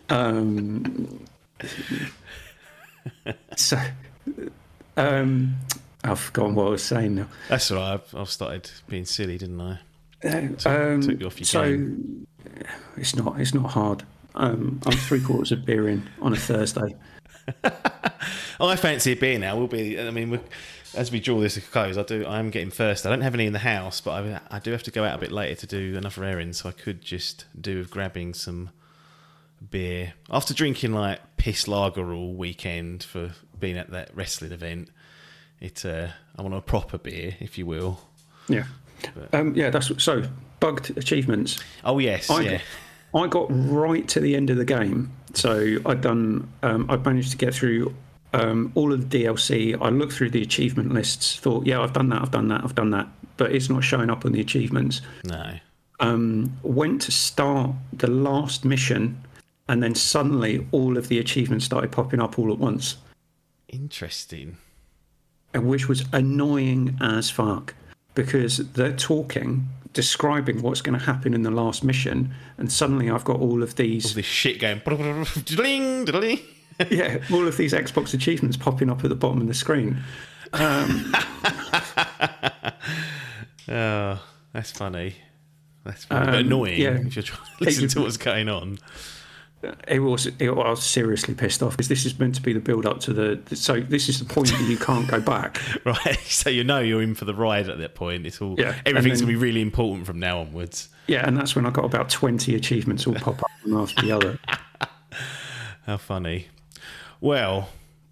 Um, 0.09 1.25
so, 3.55 3.77
um, 4.95 5.55
I've 6.03 6.19
forgotten 6.19 6.55
what 6.55 6.67
I 6.67 6.69
was 6.71 6.83
saying 6.83 7.15
now. 7.15 7.27
that's 7.49 7.71
all 7.71 7.77
right. 7.77 7.93
I've, 7.93 8.15
I've 8.15 8.29
started 8.29 8.69
being 8.87 9.05
silly, 9.05 9.37
didn't 9.37 9.61
I? 9.61 9.79
Um, 10.23 11.01
took 11.01 11.19
you 11.19 11.27
off 11.27 11.39
your 11.39 11.45
so 11.45 11.87
it's 12.97 13.15
not 13.15 13.39
it's 13.39 13.53
not 13.53 13.71
hard. 13.71 14.03
Um, 14.35 14.81
I'm 14.85 14.97
three 14.97 15.21
quarters 15.21 15.51
of 15.51 15.65
beer 15.65 15.87
in 15.87 16.07
on 16.21 16.33
a 16.33 16.35
Thursday. 16.35 16.95
I 18.59 18.75
fancy 18.75 19.11
a 19.11 19.15
beer 19.15 19.37
now. 19.37 19.57
We'll 19.57 19.67
be. 19.67 19.99
I 19.99 20.09
mean, 20.11 20.39
as 20.95 21.11
we 21.11 21.19
draw 21.19 21.39
this 21.39 21.55
to 21.55 21.59
a 21.59 21.63
close, 21.63 21.97
I 21.97 22.03
do. 22.03 22.25
I 22.25 22.39
am 22.39 22.49
getting 22.49 22.71
thirsty. 22.71 23.07
I 23.07 23.11
don't 23.11 23.21
have 23.21 23.33
any 23.33 23.45
in 23.45 23.53
the 23.53 23.59
house, 23.59 24.01
but 24.01 24.11
I, 24.11 24.41
I 24.49 24.59
do 24.59 24.71
have 24.71 24.83
to 24.83 24.91
go 24.91 25.03
out 25.03 25.15
a 25.15 25.19
bit 25.19 25.31
later 25.31 25.55
to 25.55 25.67
do 25.67 25.97
another 25.97 26.23
errand. 26.23 26.55
So 26.55 26.69
I 26.69 26.71
could 26.71 27.01
just 27.01 27.45
do 27.59 27.77
with 27.77 27.91
grabbing 27.91 28.33
some 28.33 28.71
beer 29.69 30.13
after 30.29 30.53
drinking 30.53 30.93
like 30.93 31.19
piss 31.37 31.67
lager 31.67 32.13
all 32.13 32.33
weekend 32.33 33.03
for 33.03 33.31
being 33.59 33.77
at 33.77 33.91
that 33.91 34.15
wrestling 34.15 34.51
event. 34.51 34.89
It. 35.59 35.85
Uh, 35.85 36.07
I 36.35 36.41
want 36.41 36.53
a 36.53 36.61
proper 36.61 36.97
beer, 36.97 37.35
if 37.39 37.57
you 37.57 37.65
will. 37.65 37.99
Yeah, 38.47 38.65
um, 39.33 39.53
yeah. 39.55 39.69
That's 39.69 39.91
so 40.03 40.23
bugged 40.59 40.97
achievements. 40.97 41.59
Oh 41.83 41.99
yes, 41.99 42.29
I, 42.29 42.41
yeah. 42.41 42.61
I 43.13 43.27
got 43.27 43.47
right 43.49 44.07
to 44.09 44.19
the 44.19 44.35
end 44.35 44.49
of 44.49 44.57
the 44.57 44.65
game, 44.65 45.11
so 45.33 45.77
I'd 45.85 46.01
done. 46.01 46.51
Um, 46.63 46.89
I 46.89 46.97
managed 46.97 47.31
to 47.31 47.37
get 47.37 47.53
through 47.53 47.95
um, 48.37 48.71
all 48.75 48.93
of 48.93 49.09
the 49.09 49.23
DLC. 49.23 49.77
I 49.79 49.89
looked 49.89 50.13
through 50.13 50.29
the 50.29 50.41
achievement 50.41 50.93
lists, 50.93 51.37
thought, 51.37 51.65
yeah, 51.65 51.81
I've 51.81 51.93
done 51.93 52.09
that, 52.09 52.21
I've 52.21 52.31
done 52.31 52.47
that, 52.49 52.63
I've 52.63 52.75
done 52.75 52.91
that, 52.91 53.07
but 53.37 53.51
it's 53.51 53.69
not 53.69 53.83
showing 53.83 54.09
up 54.09 54.25
on 54.25 54.31
the 54.31 54.41
achievements. 54.41 55.01
No. 55.23 55.55
Um, 55.99 56.57
went 56.61 57.01
to 57.03 57.11
start 57.11 57.71
the 57.91 58.09
last 58.09 58.63
mission, 58.63 59.23
and 59.67 59.81
then 59.81 59.95
suddenly 59.95 60.65
all 60.71 60.97
of 60.97 61.07
the 61.07 61.19
achievements 61.19 61.65
started 61.65 61.91
popping 61.91 62.21
up 62.21 62.37
all 62.37 62.51
at 62.51 62.59
once, 62.59 62.97
Interesting. 63.69 64.57
and 65.53 65.67
which 65.67 65.87
was 65.87 66.05
annoying 66.13 66.97
as 67.01 67.29
fuck 67.29 67.73
because 68.13 68.57
they're 68.73 68.95
talking. 68.95 69.69
Describing 69.93 70.61
what's 70.61 70.81
going 70.81 70.99
to 70.99 71.03
happen 71.03 71.33
in 71.33 71.41
the 71.41 71.49
last 71.49 71.83
mission, 71.83 72.31
and 72.59 72.71
suddenly 72.71 73.09
I've 73.09 73.23
got 73.23 73.39
all 73.39 73.63
of 73.63 73.77
these 73.77 74.07
All 74.07 74.13
this 74.13 74.25
shit 74.27 74.59
going. 74.59 74.79
yeah, 76.89 77.19
all 77.31 77.47
of 77.47 77.57
these 77.57 77.73
Xbox 77.73 78.13
achievements 78.13 78.57
popping 78.57 78.89
up 78.89 79.03
at 79.03 79.09
the 79.09 79.15
bottom 79.15 79.41
of 79.41 79.47
the 79.47 79.53
screen. 79.53 79.97
Oh, 83.69 84.21
that's 84.53 84.71
funny. 84.71 85.15
That's 85.83 86.05
funny, 86.05 86.27
Um, 86.29 86.33
annoying 86.35 86.81
yeah. 86.81 86.91
if 87.05 87.15
you're 87.15 87.23
trying 87.23 87.45
to 87.57 87.63
listen 87.63 87.87
to 87.89 88.01
what's 88.01 88.17
going 88.17 88.47
on. 88.49 88.79
It 89.87 89.99
was, 89.99 90.27
it, 90.27 90.47
I 90.47 90.51
was 90.51 90.83
seriously 90.83 91.33
pissed 91.33 91.61
off 91.63 91.71
because 91.73 91.87
this 91.89 92.05
is 92.05 92.17
meant 92.19 92.35
to 92.35 92.41
be 92.41 92.53
the 92.53 92.59
build 92.59 92.85
up 92.85 92.99
to 93.01 93.13
the. 93.13 93.55
So 93.55 93.79
this 93.81 94.07
is 94.07 94.19
the 94.19 94.25
point 94.33 94.49
that 94.49 94.61
you 94.69 94.77
can't 94.77 95.07
go 95.07 95.19
back. 95.19 95.59
Right, 95.85 96.17
so 96.23 96.49
you 96.49 96.63
know 96.63 96.79
you're 96.79 97.01
in 97.01 97.15
for 97.15 97.25
the 97.25 97.33
ride 97.33 97.67
at 97.67 97.77
that 97.79 97.95
point. 97.95 98.25
It's 98.25 98.41
all 98.41 98.55
Yeah, 98.57 98.75
everything's 98.85 99.19
then- 99.19 99.27
gonna 99.27 99.37
be 99.37 99.43
really 99.43 99.61
important 99.61 100.05
from 100.05 100.19
now 100.19 100.39
onwards. 100.39 100.89
Yeah, 101.07 101.25
and 101.27 101.35
that's 101.35 101.55
when 101.55 101.65
I 101.65 101.71
got 101.71 101.85
about 101.85 102.09
twenty 102.09 102.55
achievements 102.55 103.07
all 103.07 103.15
pop 103.15 103.41
up 103.43 103.49
one 103.65 103.81
after 103.81 104.01
the 104.05 104.11
other. 104.11 104.39
How 105.85 105.97
funny. 105.97 106.47
Well, 107.19 107.69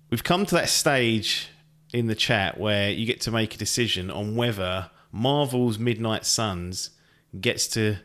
we've 0.10 0.24
come 0.24 0.46
to 0.48 0.56
that 0.56 0.70
stage 0.70 1.50
in 1.94 2.08
the 2.08 2.16
chat 2.16 2.60
where 2.60 2.90
you 2.90 3.06
get 3.06 3.22
to 3.22 3.32
make 3.32 3.54
a 3.54 3.58
decision 3.58 4.10
on 4.10 4.36
whether 4.36 4.90
Marvel's 5.12 5.78
Midnight 5.78 6.26
Suns 6.26 6.90
gets 7.40 7.68
to 7.68 7.98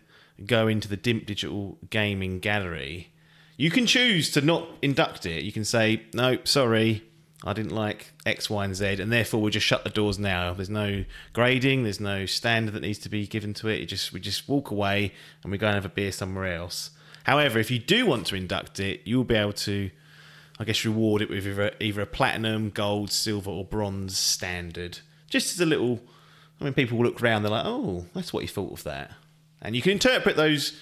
go 0.44 0.68
into 0.68 0.89
the 0.89 0.97
DIMP 0.97 1.27
Digital 1.27 1.78
Gaming 1.89 2.39
Gallery. 2.39 3.12
You 3.56 3.70
can 3.70 3.86
choose 3.86 4.31
to 4.32 4.40
not 4.40 4.68
induct 4.82 5.27
it. 5.27 5.43
You 5.43 5.52
can 5.52 5.64
say, 5.64 6.02
no, 6.14 6.39
sorry, 6.44 7.02
I 7.44 7.55
didn't 7.55 7.72
like 7.72 8.12
X, 8.27 8.51
Y, 8.51 8.64
and 8.64 8.74
Z, 8.74 9.01
and 9.01 9.10
therefore 9.10 9.40
we'll 9.40 9.51
just 9.51 9.66
shut 9.66 9.85
the 9.85 9.90
doors 9.90 10.18
now. 10.18 10.52
There's 10.52 10.70
no 10.70 11.05
grading, 11.32 11.85
there's 11.85 12.01
no 12.01 12.27
standard 12.27 12.74
that 12.74 12.82
needs 12.82 12.98
to 13.01 13.09
be 13.09 13.27
given 13.27 13.55
to 13.55 13.68
it. 13.68 13.81
You 13.81 13.86
just 13.86 14.12
we 14.12 14.20
just 14.20 14.48
walk 14.48 14.70
away 14.70 15.12
and 15.43 15.51
we 15.51 15.59
go 15.59 15.66
and 15.66 15.74
have 15.74 15.86
a 15.86 15.90
beer 15.90 16.12
somewhere 16.12 16.55
else. 16.55 16.90
However, 17.24 17.59
if 17.59 17.70
you 17.70 17.78
do 17.78 18.06
want 18.06 18.27
to 18.27 18.36
induct 18.36 18.81
it, 18.81 19.02
you'll 19.05 19.24
be 19.24 19.35
able 19.35 19.52
to, 19.55 19.90
I 20.61 20.65
guess, 20.65 20.85
reward 20.85 21.23
it 21.23 21.31
with 21.31 21.47
either, 21.47 21.73
either 21.81 22.03
a 22.03 22.07
platinum, 22.07 22.69
gold, 22.69 23.11
silver, 23.11 23.51
or 23.51 23.65
bronze 23.65 24.19
standard. 24.19 24.99
Just 25.27 25.55
as 25.55 25.61
a 25.61 25.65
little, 25.65 26.01
I 26.61 26.65
mean, 26.65 26.74
people 26.74 26.99
look 26.99 27.23
around, 27.23 27.43
they're 27.43 27.51
like, 27.51 27.65
oh, 27.65 28.05
that's 28.12 28.31
what 28.31 28.43
you 28.43 28.49
thought 28.49 28.73
of 28.73 28.85
that. 28.85 29.11
And 29.62 29.74
you 29.74 29.81
can 29.81 29.93
interpret 29.93 30.37
those 30.37 30.78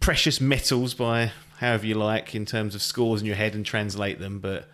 precious 0.00 0.40
metals 0.40 0.94
by 0.94 1.30
however 1.58 1.86
you 1.86 1.94
like 1.94 2.34
in 2.34 2.46
terms 2.46 2.74
of 2.74 2.80
scores 2.80 3.20
in 3.20 3.26
your 3.26 3.36
head 3.36 3.54
and 3.54 3.66
translate 3.66 4.18
them, 4.18 4.38
but 4.38 4.66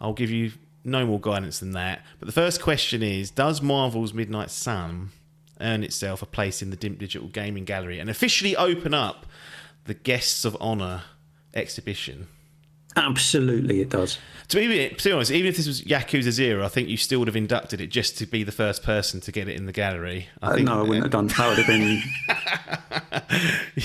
I'll 0.00 0.14
give 0.14 0.30
you 0.30 0.50
no 0.82 1.06
more 1.06 1.20
guidance 1.20 1.60
than 1.60 1.70
that. 1.72 2.04
But 2.18 2.26
the 2.26 2.32
first 2.32 2.60
question 2.60 3.04
is 3.04 3.30
Does 3.30 3.62
Marvel's 3.62 4.12
Midnight 4.12 4.50
Sun 4.50 5.10
earn 5.60 5.84
itself 5.84 6.22
a 6.22 6.26
place 6.26 6.60
in 6.60 6.70
the 6.70 6.76
DIMP 6.76 6.98
Digital 6.98 7.28
Gaming 7.28 7.64
Gallery 7.64 8.00
and 8.00 8.10
officially 8.10 8.56
open 8.56 8.94
up 8.94 9.26
the 9.84 9.94
Guests 9.94 10.44
of 10.44 10.56
Honor 10.60 11.02
exhibition? 11.54 12.26
Absolutely, 12.96 13.80
it 13.80 13.90
does. 13.90 14.18
To 14.48 14.56
be, 14.56 14.88
to 14.88 15.04
be 15.08 15.12
honest, 15.12 15.30
even 15.30 15.48
if 15.48 15.56
this 15.56 15.66
was 15.66 15.82
Yakuza 15.82 16.30
Zero, 16.30 16.64
I 16.64 16.68
think 16.68 16.88
you 16.88 16.96
still 16.96 17.18
would 17.18 17.28
have 17.28 17.36
inducted 17.36 17.80
it 17.80 17.88
just 17.88 18.16
to 18.18 18.26
be 18.26 18.42
the 18.44 18.52
first 18.52 18.82
person 18.82 19.20
to 19.22 19.32
get 19.32 19.48
it 19.48 19.56
in 19.56 19.66
the 19.66 19.72
gallery. 19.72 20.28
I 20.40 20.52
Uh, 20.52 20.56
no, 20.56 20.78
I 20.78 20.82
wouldn't 20.82 21.02
have 21.02 21.10
done. 21.12 21.26
That 21.26 21.48
would 21.48 21.58
have 21.58 21.66
been 21.66 22.02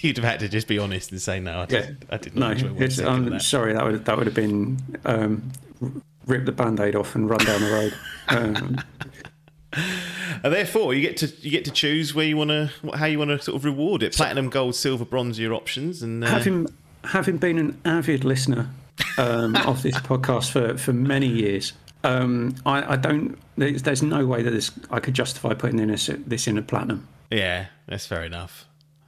you'd 0.00 0.16
have 0.16 0.24
had 0.24 0.40
to 0.40 0.48
just 0.48 0.68
be 0.68 0.78
honest 0.78 1.10
and 1.10 1.20
say 1.20 1.40
no. 1.40 1.60
I 1.60 1.66
did, 1.66 1.84
yeah. 2.00 2.14
I 2.14 2.16
did 2.18 2.34
no, 2.36 2.40
not 2.48 2.52
enjoy 2.52 2.72
one 2.72 2.82
it's, 2.82 2.96
second 2.96 3.12
of 3.12 3.18
um, 3.18 3.30
that. 3.30 3.42
sorry. 3.42 3.72
That 3.72 3.84
would 3.84 4.04
that 4.04 4.16
would 4.16 4.26
have 4.26 4.36
been 4.36 4.78
um, 5.04 5.52
rip 6.26 6.44
the 6.46 6.52
band-aid 6.52 6.94
off 6.94 7.14
and 7.14 7.28
run 7.28 7.40
down 7.40 7.60
the 7.60 7.70
road. 7.70 7.94
Um, 8.30 8.78
And 10.42 10.52
therefore, 10.52 10.92
you 10.92 11.00
get 11.00 11.16
to 11.18 11.26
you 11.40 11.50
get 11.50 11.64
to 11.64 11.70
choose 11.70 12.14
where 12.14 12.26
you 12.26 12.36
want 12.36 12.50
to 12.50 12.70
how 12.94 13.06
you 13.06 13.18
want 13.18 13.30
to 13.30 13.40
sort 13.40 13.56
of 13.56 13.64
reward 13.64 14.02
it. 14.02 14.14
Platinum, 14.14 14.50
gold, 14.50 14.74
silver, 14.74 15.04
bronze, 15.04 15.38
are 15.38 15.42
your 15.42 15.54
options, 15.54 16.02
and 16.02 16.22
uh, 16.22 16.26
having 16.28 16.66
having 17.04 17.38
been 17.38 17.58
an 17.58 17.80
avid 17.84 18.24
listener 18.24 18.70
um, 19.16 19.56
of 19.66 19.82
this 19.82 19.96
podcast 19.96 20.50
for, 20.50 20.76
for 20.78 20.92
many 20.92 21.26
years, 21.26 21.72
um, 22.04 22.54
I, 22.64 22.94
I 22.94 22.96
don't. 22.96 23.38
There's, 23.56 23.82
there's 23.82 24.02
no 24.02 24.26
way 24.26 24.42
that 24.42 24.50
this 24.50 24.70
I 24.90 25.00
could 25.00 25.14
justify 25.14 25.54
putting 25.54 25.78
in 25.78 25.88
this, 25.88 26.10
this 26.26 26.46
in 26.46 26.58
a 26.58 26.62
platinum. 26.62 27.08
Yeah, 27.30 27.66
that's 27.86 28.06
fair 28.06 28.24
enough. 28.24 28.66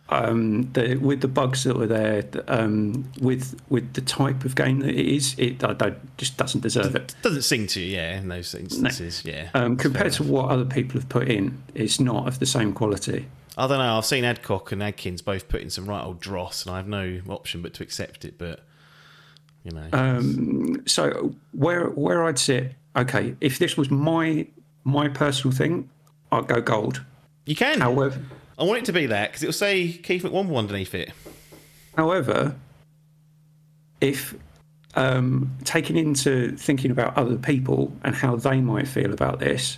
Um, 0.09 0.73
the, 0.73 0.97
with 0.97 1.21
the 1.21 1.29
bugs 1.29 1.63
that 1.63 1.77
were 1.77 1.87
there, 1.87 2.25
um, 2.49 3.09
with 3.21 3.61
with 3.69 3.93
the 3.93 4.01
type 4.01 4.45
of 4.45 4.57
game 4.57 4.81
that 4.81 4.91
it 4.91 5.07
is, 5.07 5.37
it 5.39 5.63
I 5.63 5.73
don't, 5.73 6.17
just 6.17 6.37
doesn't 6.37 6.63
deserve 6.63 6.97
it. 6.97 7.15
Doesn't 7.23 7.43
sing 7.43 7.69
to 7.69 7.81
you, 7.81 7.97
yeah, 7.97 8.19
in 8.19 8.27
those 8.27 8.53
instances, 8.57 9.23
yeah. 9.25 9.51
Um, 9.55 9.77
compared 9.77 10.13
to 10.15 10.25
what 10.25 10.51
other 10.51 10.65
people 10.65 10.99
have 10.99 11.09
put 11.09 11.29
in, 11.29 11.63
it's 11.75 12.01
not 12.01 12.27
of 12.27 12.41
the 12.41 12.47
same 12.47 12.73
quality. 12.73 13.27
I 13.61 13.67
don't 13.67 13.79
know. 13.79 13.99
I've 13.99 14.07
seen 14.07 14.25
Adcock 14.25 14.73
and 14.73 14.83
Adkins 14.83 15.21
both 15.23 15.49
put 15.49 15.61
in 15.61 15.71
some 15.71 15.87
right 15.87 16.03
old 16.03 16.19
dross, 16.21 16.65
and 16.65 16.75
I 16.75 16.79
have 16.79 16.89
no 16.89 17.21
option 17.29 17.61
but 17.63 17.75
to 17.75 17.83
accept 17.83 18.25
it. 18.25 18.39
But 18.39 18.61
you 19.65 19.73
know, 19.73 19.87
Um, 19.93 20.83
so 20.87 21.35
where 21.53 21.87
where 21.91 22.25
I'd 22.25 22.39
sit, 22.39 22.73
okay, 22.97 23.35
if 23.41 23.59
this 23.59 23.77
was 23.77 23.91
my 23.91 24.47
my 24.85 25.09
personal 25.09 25.55
thing, 25.55 25.91
I'd 26.33 26.47
go 26.49 26.61
gold. 26.61 27.03
you 27.45 27.55
can. 27.55 27.81
However, 27.81 28.21
I 28.59 28.65
want 28.65 28.79
it 28.79 28.85
to 28.87 28.93
be 28.93 29.07
that 29.07 29.31
because 29.31 29.43
it'll 29.43 29.53
say 29.53 29.93
Keith 29.93 30.23
McWomble 30.23 30.57
underneath 30.57 30.95
it. 30.95 31.13
however, 31.97 32.57
if 34.01 34.35
um, 34.95 35.51
taking 35.65 35.97
into 35.97 36.57
thinking 36.57 36.91
about 36.91 37.17
other 37.19 37.37
people 37.37 37.93
and 38.03 38.15
how 38.15 38.37
they 38.37 38.61
might 38.61 38.89
feel 38.89 39.13
about 39.13 39.39
this, 39.39 39.77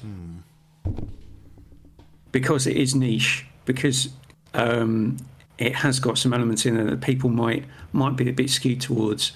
because 2.31 2.67
it 2.67 2.77
is 2.77 2.95
niche, 2.95 3.47
because 3.65 4.11
um, 4.55 5.17
it 5.59 5.75
has 5.77 6.01
got 6.01 6.19
some 6.19 6.33
elements 6.33 6.67
in 6.67 6.77
there 6.77 6.85
that 6.85 7.01
people 7.01 7.31
might 7.31 7.65
might 7.93 8.17
be 8.17 8.29
a 8.29 8.33
bit 8.33 8.51
skewed 8.51 8.81
towards. 8.81 9.33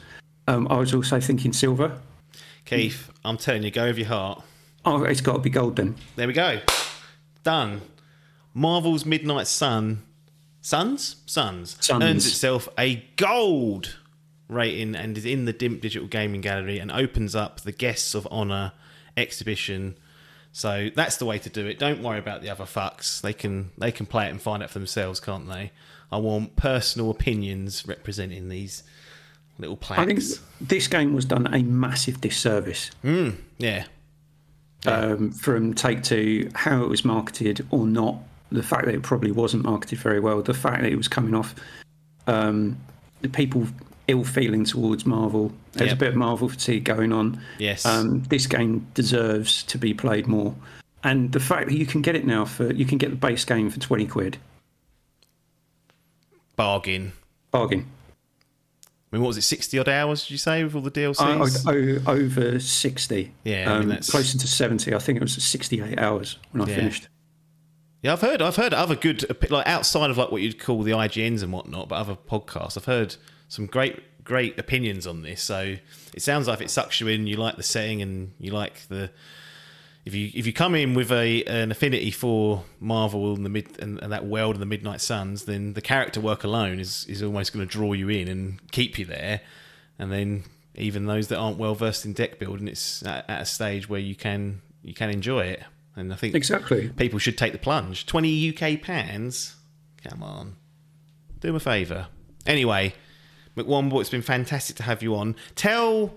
Um, 0.48 0.68
I 0.68 0.78
was 0.78 0.94
also 0.94 1.20
thinking 1.20 1.52
silver. 1.52 1.98
Keith, 2.64 3.10
I'm 3.24 3.36
telling 3.36 3.62
you, 3.62 3.70
go 3.70 3.86
with 3.86 3.98
your 3.98 4.08
heart. 4.08 4.42
Oh, 4.84 5.02
it's 5.04 5.20
got 5.20 5.34
to 5.34 5.38
be 5.38 5.50
gold 5.50 5.76
then. 5.76 5.96
There 6.16 6.26
we 6.26 6.32
go. 6.32 6.60
Done. 7.42 7.80
Marvel's 8.54 9.04
Midnight 9.04 9.46
Sun, 9.46 10.02
Suns, 10.60 11.16
Suns, 11.26 11.76
Suns. 11.80 12.02
earns 12.02 12.26
itself 12.26 12.68
a 12.78 13.04
gold 13.16 13.96
rating 14.48 14.94
and 14.96 15.16
is 15.18 15.24
in 15.24 15.44
the 15.44 15.52
DIMP 15.52 15.80
Digital 15.80 16.08
Gaming 16.08 16.40
Gallery 16.40 16.78
and 16.78 16.90
opens 16.90 17.34
up 17.34 17.60
the 17.60 17.72
Guests 17.72 18.14
of 18.14 18.26
Honor 18.30 18.72
exhibition. 19.16 19.96
So 20.56 20.88
that's 20.94 21.18
the 21.18 21.26
way 21.26 21.38
to 21.40 21.50
do 21.50 21.66
it. 21.66 21.78
Don't 21.78 22.02
worry 22.02 22.18
about 22.18 22.40
the 22.40 22.48
other 22.48 22.64
fucks. 22.64 23.20
They 23.20 23.34
can 23.34 23.72
they 23.76 23.92
can 23.92 24.06
play 24.06 24.26
it 24.26 24.30
and 24.30 24.40
find 24.40 24.62
out 24.62 24.70
for 24.70 24.78
themselves, 24.78 25.20
can't 25.20 25.46
they? 25.46 25.70
I 26.10 26.16
want 26.16 26.56
personal 26.56 27.10
opinions 27.10 27.86
representing 27.86 28.48
these 28.48 28.82
little 29.58 29.76
plaques. 29.76 30.00
I 30.00 30.06
think 30.06 30.22
this 30.62 30.88
game 30.88 31.12
was 31.12 31.26
done 31.26 31.46
a 31.54 31.62
massive 31.62 32.22
disservice 32.22 32.90
yeah. 33.58 33.84
um, 34.86 35.30
from 35.30 35.74
Take 35.74 36.02
Two, 36.02 36.50
how 36.54 36.82
it 36.82 36.88
was 36.88 37.04
marketed 37.04 37.66
or 37.70 37.86
not. 37.86 38.16
The 38.50 38.62
fact 38.62 38.86
that 38.86 38.94
it 38.94 39.02
probably 39.02 39.32
wasn't 39.32 39.64
marketed 39.64 39.98
very 39.98 40.20
well. 40.20 40.40
The 40.40 40.54
fact 40.54 40.80
that 40.80 40.90
it 40.90 40.96
was 40.96 41.06
coming 41.06 41.34
off 41.34 41.54
um, 42.26 42.78
the 43.20 43.28
people 43.28 43.66
ill 44.08 44.24
feeling 44.24 44.64
towards 44.64 45.04
Marvel. 45.06 45.52
There's 45.72 45.88
Yep. 45.90 45.96
a 45.96 46.00
bit 46.00 46.08
of 46.10 46.16
Marvel 46.16 46.48
fatigue 46.48 46.84
going 46.84 47.12
on. 47.12 47.40
Yes. 47.58 47.84
Um, 47.84 48.22
this 48.28 48.46
game 48.46 48.86
deserves 48.94 49.62
to 49.64 49.78
be 49.78 49.92
played 49.94 50.26
more. 50.26 50.54
And 51.04 51.32
the 51.32 51.40
fact 51.40 51.68
that 51.68 51.76
you 51.76 51.86
can 51.86 52.02
get 52.02 52.14
it 52.16 52.24
now 52.26 52.44
for 52.44 52.72
you 52.72 52.84
can 52.84 52.98
get 52.98 53.10
the 53.10 53.16
base 53.16 53.44
game 53.44 53.70
for 53.70 53.78
twenty 53.80 54.06
quid, 54.06 54.38
Bargain. 56.56 57.12
bargain. 57.50 57.86
I 59.12 59.16
mean, 59.16 59.22
what 59.22 59.28
was 59.28 59.36
it, 59.38 59.42
60 59.42 59.78
odd 59.78 59.88
hours, 59.88 60.22
did 60.24 60.30
you 60.32 60.38
say, 60.38 60.64
with 60.64 60.74
all 60.74 60.80
the 60.80 60.90
Uh, 60.90 61.12
DLCs? 61.14 61.66
o- 62.06 62.10
over 62.12 62.58
sixty. 62.58 63.32
Yeah, 63.44 63.72
I 63.72 63.80
mean, 63.80 63.92
um, 63.92 63.98
closer 63.98 64.36
to 64.36 64.46
seventy. 64.48 64.92
I 64.94 64.98
think 64.98 65.16
it 65.16 65.22
was 65.22 65.32
sixty-eight 65.42 65.98
hours 65.98 66.38
when 66.50 66.62
I 66.62 66.70
Yeah. 66.70 66.76
finished. 66.76 67.08
Yeah, 68.02 68.12
I've 68.14 68.20
heard. 68.20 68.42
I've 68.42 68.56
heard 68.56 68.74
other 68.74 68.96
good, 68.96 69.24
like 69.50 69.66
outside 69.66 70.10
of 70.10 70.18
like 70.18 70.30
what 70.32 70.42
you'd 70.42 70.58
call 70.58 70.82
the 70.82 70.92
IGNs 70.92 71.42
and 71.42 71.52
whatnot, 71.52 71.88
but 71.88 71.96
other 71.96 72.16
podcasts. 72.16 72.76
I've 72.76 72.84
heard 72.86 73.16
some 73.48 73.66
great, 73.66 74.02
great 74.24 74.58
opinions 74.58 75.06
on 75.06 75.22
this. 75.22 75.42
So 75.42 75.76
it 76.14 76.22
sounds 76.22 76.48
like 76.48 76.60
it 76.60 76.70
sucks 76.70 77.00
you 77.00 77.08
in, 77.08 77.26
you 77.26 77.36
like 77.36 77.56
the 77.56 77.62
setting 77.62 78.02
and 78.02 78.32
you 78.38 78.50
like 78.52 78.88
the. 78.88 79.10
If 80.04 80.14
you 80.14 80.30
if 80.34 80.46
you 80.46 80.52
come 80.52 80.76
in 80.76 80.94
with 80.94 81.10
a 81.10 81.42
an 81.44 81.72
affinity 81.72 82.12
for 82.12 82.62
Marvel 82.78 83.34
and 83.34 83.44
the 83.44 83.48
mid 83.50 83.76
and, 83.80 84.00
and 84.00 84.12
that 84.12 84.24
world 84.24 84.54
and 84.54 84.62
the 84.62 84.66
Midnight 84.66 85.00
Suns, 85.00 85.46
then 85.46 85.72
the 85.72 85.80
character 85.80 86.20
work 86.20 86.44
alone 86.44 86.78
is 86.78 87.04
is 87.08 87.22
almost 87.24 87.52
going 87.52 87.66
to 87.66 87.70
draw 87.70 87.92
you 87.92 88.08
in 88.08 88.28
and 88.28 88.70
keep 88.70 89.00
you 89.00 89.04
there. 89.04 89.40
And 89.98 90.12
then 90.12 90.44
even 90.76 91.06
those 91.06 91.26
that 91.28 91.38
aren't 91.38 91.58
well 91.58 91.74
versed 91.74 92.04
in 92.04 92.12
deck 92.12 92.38
building, 92.38 92.68
it's 92.68 93.02
at, 93.04 93.28
at 93.28 93.40
a 93.40 93.44
stage 93.46 93.88
where 93.88 93.98
you 93.98 94.14
can 94.14 94.62
you 94.84 94.94
can 94.94 95.10
enjoy 95.10 95.40
it. 95.46 95.64
And 95.96 96.12
I 96.12 96.16
think 96.16 96.36
Exactly. 96.36 96.90
people 96.90 97.18
should 97.18 97.36
take 97.38 97.50
the 97.52 97.58
plunge. 97.58 98.06
20 98.06 98.54
UK 98.56 98.80
pounds? 98.82 99.56
Come 100.08 100.22
on. 100.22 100.54
Do 101.40 101.48
them 101.48 101.56
a 101.56 101.60
favour. 101.60 102.06
Anyway, 102.46 102.94
McWomble, 103.56 104.00
it's 104.00 104.10
been 104.10 104.22
fantastic 104.22 104.76
to 104.76 104.82
have 104.82 105.02
you 105.02 105.14
on. 105.16 105.36
Tell 105.54 106.14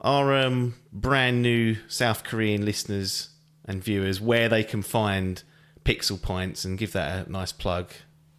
our 0.00 0.34
um, 0.36 0.74
brand 0.92 1.42
new 1.42 1.76
South 1.88 2.24
Korean 2.24 2.64
listeners 2.64 3.30
and 3.64 3.82
viewers 3.82 4.20
where 4.20 4.48
they 4.48 4.64
can 4.64 4.82
find 4.82 5.42
Pixel 5.84 6.20
Pints 6.20 6.64
and 6.64 6.78
give 6.78 6.92
that 6.92 7.26
a 7.26 7.32
nice 7.32 7.52
plug. 7.52 7.90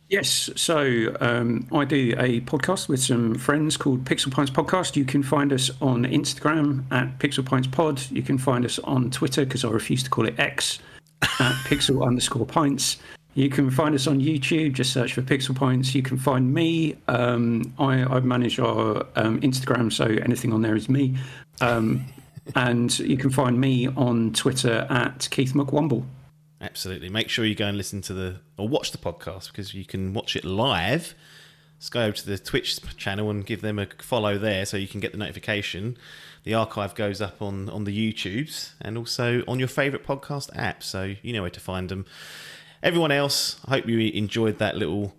Yes, 0.10 0.50
so 0.56 1.16
um, 1.20 1.68
I 1.72 1.86
do 1.86 2.16
a 2.18 2.42
podcast 2.42 2.88
with 2.88 3.00
some 3.00 3.36
friends 3.36 3.78
called 3.78 4.06
Pixel 4.06 4.32
Pints 4.32 4.50
Podcast. 4.50 4.96
You 4.96 5.06
can 5.06 5.22
find 5.22 5.54
us 5.54 5.70
on 5.82 6.04
Instagram 6.06 6.92
at 6.92 7.20
Pixel 7.20 7.46
Pints 7.46 7.68
Pod. 7.68 8.02
You 8.10 8.24
can 8.24 8.40
find 8.40 8.66
us 8.66 8.80
on 8.80 9.12
Twitter 9.12 9.46
because 9.46 9.64
I 9.64 9.70
refuse 9.70 10.02
to 10.02 10.10
call 10.10 10.28
it 10.28 10.40
X 10.40 10.80
at 11.22 11.30
Pixel 11.66 12.06
underscore 12.06 12.48
Pints. 12.48 12.98
You 13.40 13.50
can 13.50 13.72
find 13.72 13.96
us 13.96 14.06
on 14.06 14.20
YouTube. 14.20 14.74
Just 14.74 14.92
search 14.92 15.14
for 15.14 15.22
Pixel 15.22 15.56
Pints. 15.56 15.96
You 15.96 16.04
can 16.04 16.18
find 16.18 16.54
me. 16.54 16.98
Um, 17.08 17.74
I, 17.80 18.04
I 18.04 18.20
manage 18.20 18.60
our 18.60 19.06
um, 19.16 19.40
Instagram, 19.40 19.94
so 19.94 20.04
anything 20.04 20.52
on 20.52 20.62
there 20.62 20.76
is 20.76 20.90
me. 20.90 21.16
Um, 21.62 22.06
and 22.54 23.00
you 23.00 23.16
can 23.16 23.30
find 23.30 23.58
me 23.58 23.88
on 23.88 24.34
Twitter 24.34 24.86
at 24.90 25.30
Keith 25.32 25.54
McWomble. 25.54 26.04
Absolutely. 26.60 27.08
Make 27.08 27.30
sure 27.30 27.46
you 27.46 27.56
go 27.56 27.68
and 27.68 27.78
listen 27.78 28.02
to 28.02 28.14
the 28.14 28.42
or 28.58 28.68
watch 28.68 28.92
the 28.92 28.98
podcast 28.98 29.48
because 29.48 29.74
you 29.74 29.86
can 29.86 30.14
watch 30.14 30.36
it 30.36 30.44
live. 30.44 31.16
Just 31.80 31.94
go 31.94 32.02
over 32.02 32.18
to 32.18 32.26
the 32.26 32.38
Twitch 32.38 32.82
channel 32.98 33.30
and 33.30 33.46
give 33.46 33.62
them 33.62 33.80
a 33.80 33.88
follow 34.00 34.38
there 34.38 34.66
so 34.66 34.76
you 34.76 34.88
can 34.88 35.00
get 35.00 35.14
the 35.14 35.18
notification. 35.18 35.98
The 36.44 36.56
archive 36.56 36.94
goes 36.94 37.22
up 37.22 37.42
on, 37.42 37.70
on 37.70 37.86
the 37.86 38.14
YouTubes 38.14 38.74
and 38.82 38.98
also 38.98 39.44
on 39.48 39.60
your 39.60 39.70
favourite 39.70 40.06
podcast 40.06 40.50
app, 40.58 40.84
so 40.84 41.16
you 41.22 41.32
know 41.32 41.42
where 41.42 41.50
to 41.52 41.60
find 41.62 41.88
them. 41.88 42.06
Everyone 42.82 43.12
else, 43.12 43.60
I 43.66 43.72
hope 43.72 43.88
you 43.88 44.00
enjoyed 44.00 44.60
that 44.60 44.78
little 44.78 45.14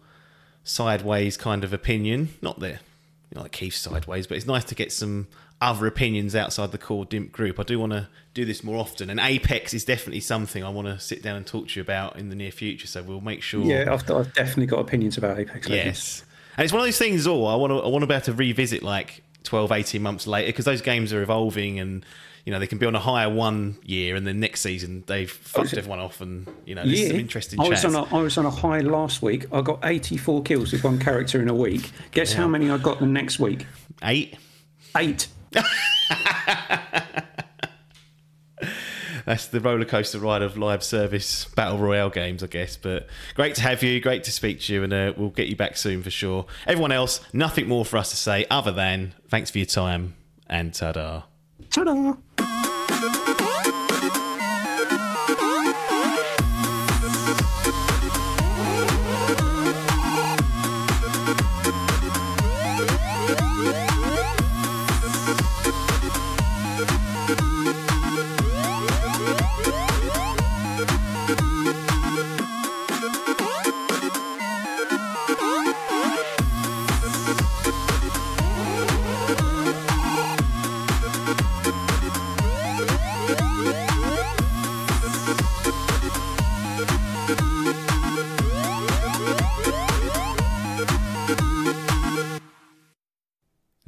sideways 0.65 1.37
kind 1.37 1.65
of 1.65 1.73
opinion. 1.73 2.31
Not 2.41 2.61
the 2.61 2.69
you 2.69 3.37
know, 3.37 3.43
like 3.43 3.53
Keith 3.53 3.75
sideways, 3.75 4.27
but 4.27 4.37
it's 4.37 4.47
nice 4.47 4.65
to 4.65 4.75
get 4.75 4.93
some 4.93 5.29
other 5.61 5.87
opinions 5.87 6.35
outside 6.35 6.73
the 6.73 6.79
core 6.79 7.05
DIMP 7.05 7.33
group. 7.33 7.61
I 7.61 7.63
do 7.63 7.79
want 7.79 7.93
to 7.93 8.09
do 8.33 8.45
this 8.45 8.65
more 8.65 8.79
often, 8.79 9.11
and 9.11 9.21
Apex 9.21 9.75
is 9.75 9.85
definitely 9.85 10.21
something 10.21 10.65
I 10.65 10.71
want 10.71 10.89
to 10.89 10.99
sit 10.99 11.23
down 11.23 11.37
and 11.37 11.47
talk 11.47 11.69
to 11.69 11.79
you 11.79 11.83
about 11.83 12.17
in 12.17 12.31
the 12.31 12.35
near 12.35 12.51
future. 12.51 12.87
So 12.87 13.03
we'll 13.03 13.21
make 13.21 13.43
sure. 13.43 13.63
Yeah, 13.63 13.93
I've, 13.93 14.11
I've 14.11 14.33
definitely 14.35 14.67
got 14.67 14.81
opinions 14.81 15.19
about 15.19 15.39
Apex 15.39 15.69
Legends. 15.69 15.87
Yes. 15.87 16.25
And 16.57 16.65
it's 16.65 16.73
one 16.73 16.81
of 16.81 16.87
those 16.87 16.99
things, 16.99 17.27
all 17.27 17.47
I 17.47 17.55
want 17.55 17.71
to 17.73 17.79
I 17.79 17.89
want 17.89 18.03
to 18.03 18.07
be 18.07 18.15
able 18.15 18.25
to 18.25 18.33
revisit 18.33 18.83
like 18.83 19.23
12, 19.45 19.73
18 19.73 20.03
months 20.03 20.27
later 20.27 20.49
because 20.49 20.65
those 20.65 20.83
games 20.83 21.13
are 21.13 21.23
evolving 21.23 21.79
and 21.79 22.05
you 22.45 22.53
know 22.53 22.59
they 22.59 22.67
can 22.67 22.79
be 22.79 22.87
on 22.87 22.95
a 22.95 23.01
higher 23.01 23.29
one 23.29 23.77
year 23.85 24.17
and 24.17 24.27
then 24.27 24.41
next 24.41 24.61
season 24.61 25.05
they've 25.07 25.31
fucked 25.31 25.75
everyone 25.75 25.99
off 25.99 26.21
and 26.21 26.49
you 26.65 26.75
know 26.75 26.85
there's 26.85 27.09
some 27.09 27.17
interesting 27.17 27.61
I 27.61 27.69
was, 27.69 27.83
chats. 27.83 27.95
on 27.95 28.07
a, 28.07 28.17
I 28.17 28.23
was 28.23 28.39
on 28.39 28.47
a 28.47 28.51
high 28.51 28.81
last 28.81 29.23
week. 29.23 29.47
I 29.53 29.61
got 29.61 29.81
84 29.83 30.43
kills 30.43 30.73
with 30.73 30.85
one 30.85 30.99
character 30.99 31.41
in 31.41 31.49
a 31.49 31.55
week. 31.55 31.91
Guess 32.13 32.33
how 32.33 32.49
many 32.49 32.71
I 32.71 32.79
got 32.79 32.99
the 33.01 33.07
next 33.07 33.39
week? 33.39 33.67
Eight. 34.03 34.37
Eight. 34.97 35.29
That's 39.27 39.47
the 39.47 39.61
roller 39.61 39.85
coaster 39.85 40.19
ride 40.19 40.43
of 40.43 40.57
live 40.57 40.83
service 40.83 41.45
battle 41.55 41.79
royale 41.79 42.11
games, 42.11 42.43
I 42.43 42.47
guess. 42.47 42.77
But 42.77 43.07
great 43.35 43.55
to 43.57 43.63
have 43.63 43.83
you, 43.83 44.01
great 44.01 44.25
to 44.25 44.33
speak 44.33 44.61
to 44.63 44.73
you, 44.75 44.83
and 44.83 44.93
uh, 44.93 45.13
we'll 45.17 45.31
get 45.31 45.47
you 45.47 45.57
back 45.57 45.77
soon 45.77 46.03
for 46.03 46.11
sure. 46.11 46.47
Everyone 46.67 46.91
else, 46.91 47.21
nothing 47.33 47.69
more 47.69 47.85
for 47.85 47.97
us 47.97 48.11
to 48.11 48.17
say 48.17 48.47
other 48.51 48.73
than 48.73 49.15
thanks 49.29 49.51
for 49.51 49.59
your 49.59 49.67
time 49.67 50.15
and 50.49 50.75
ta-da. 50.75 51.23
Ta-da! 51.71 52.15
Thank 52.91 53.15
you. 53.15 53.20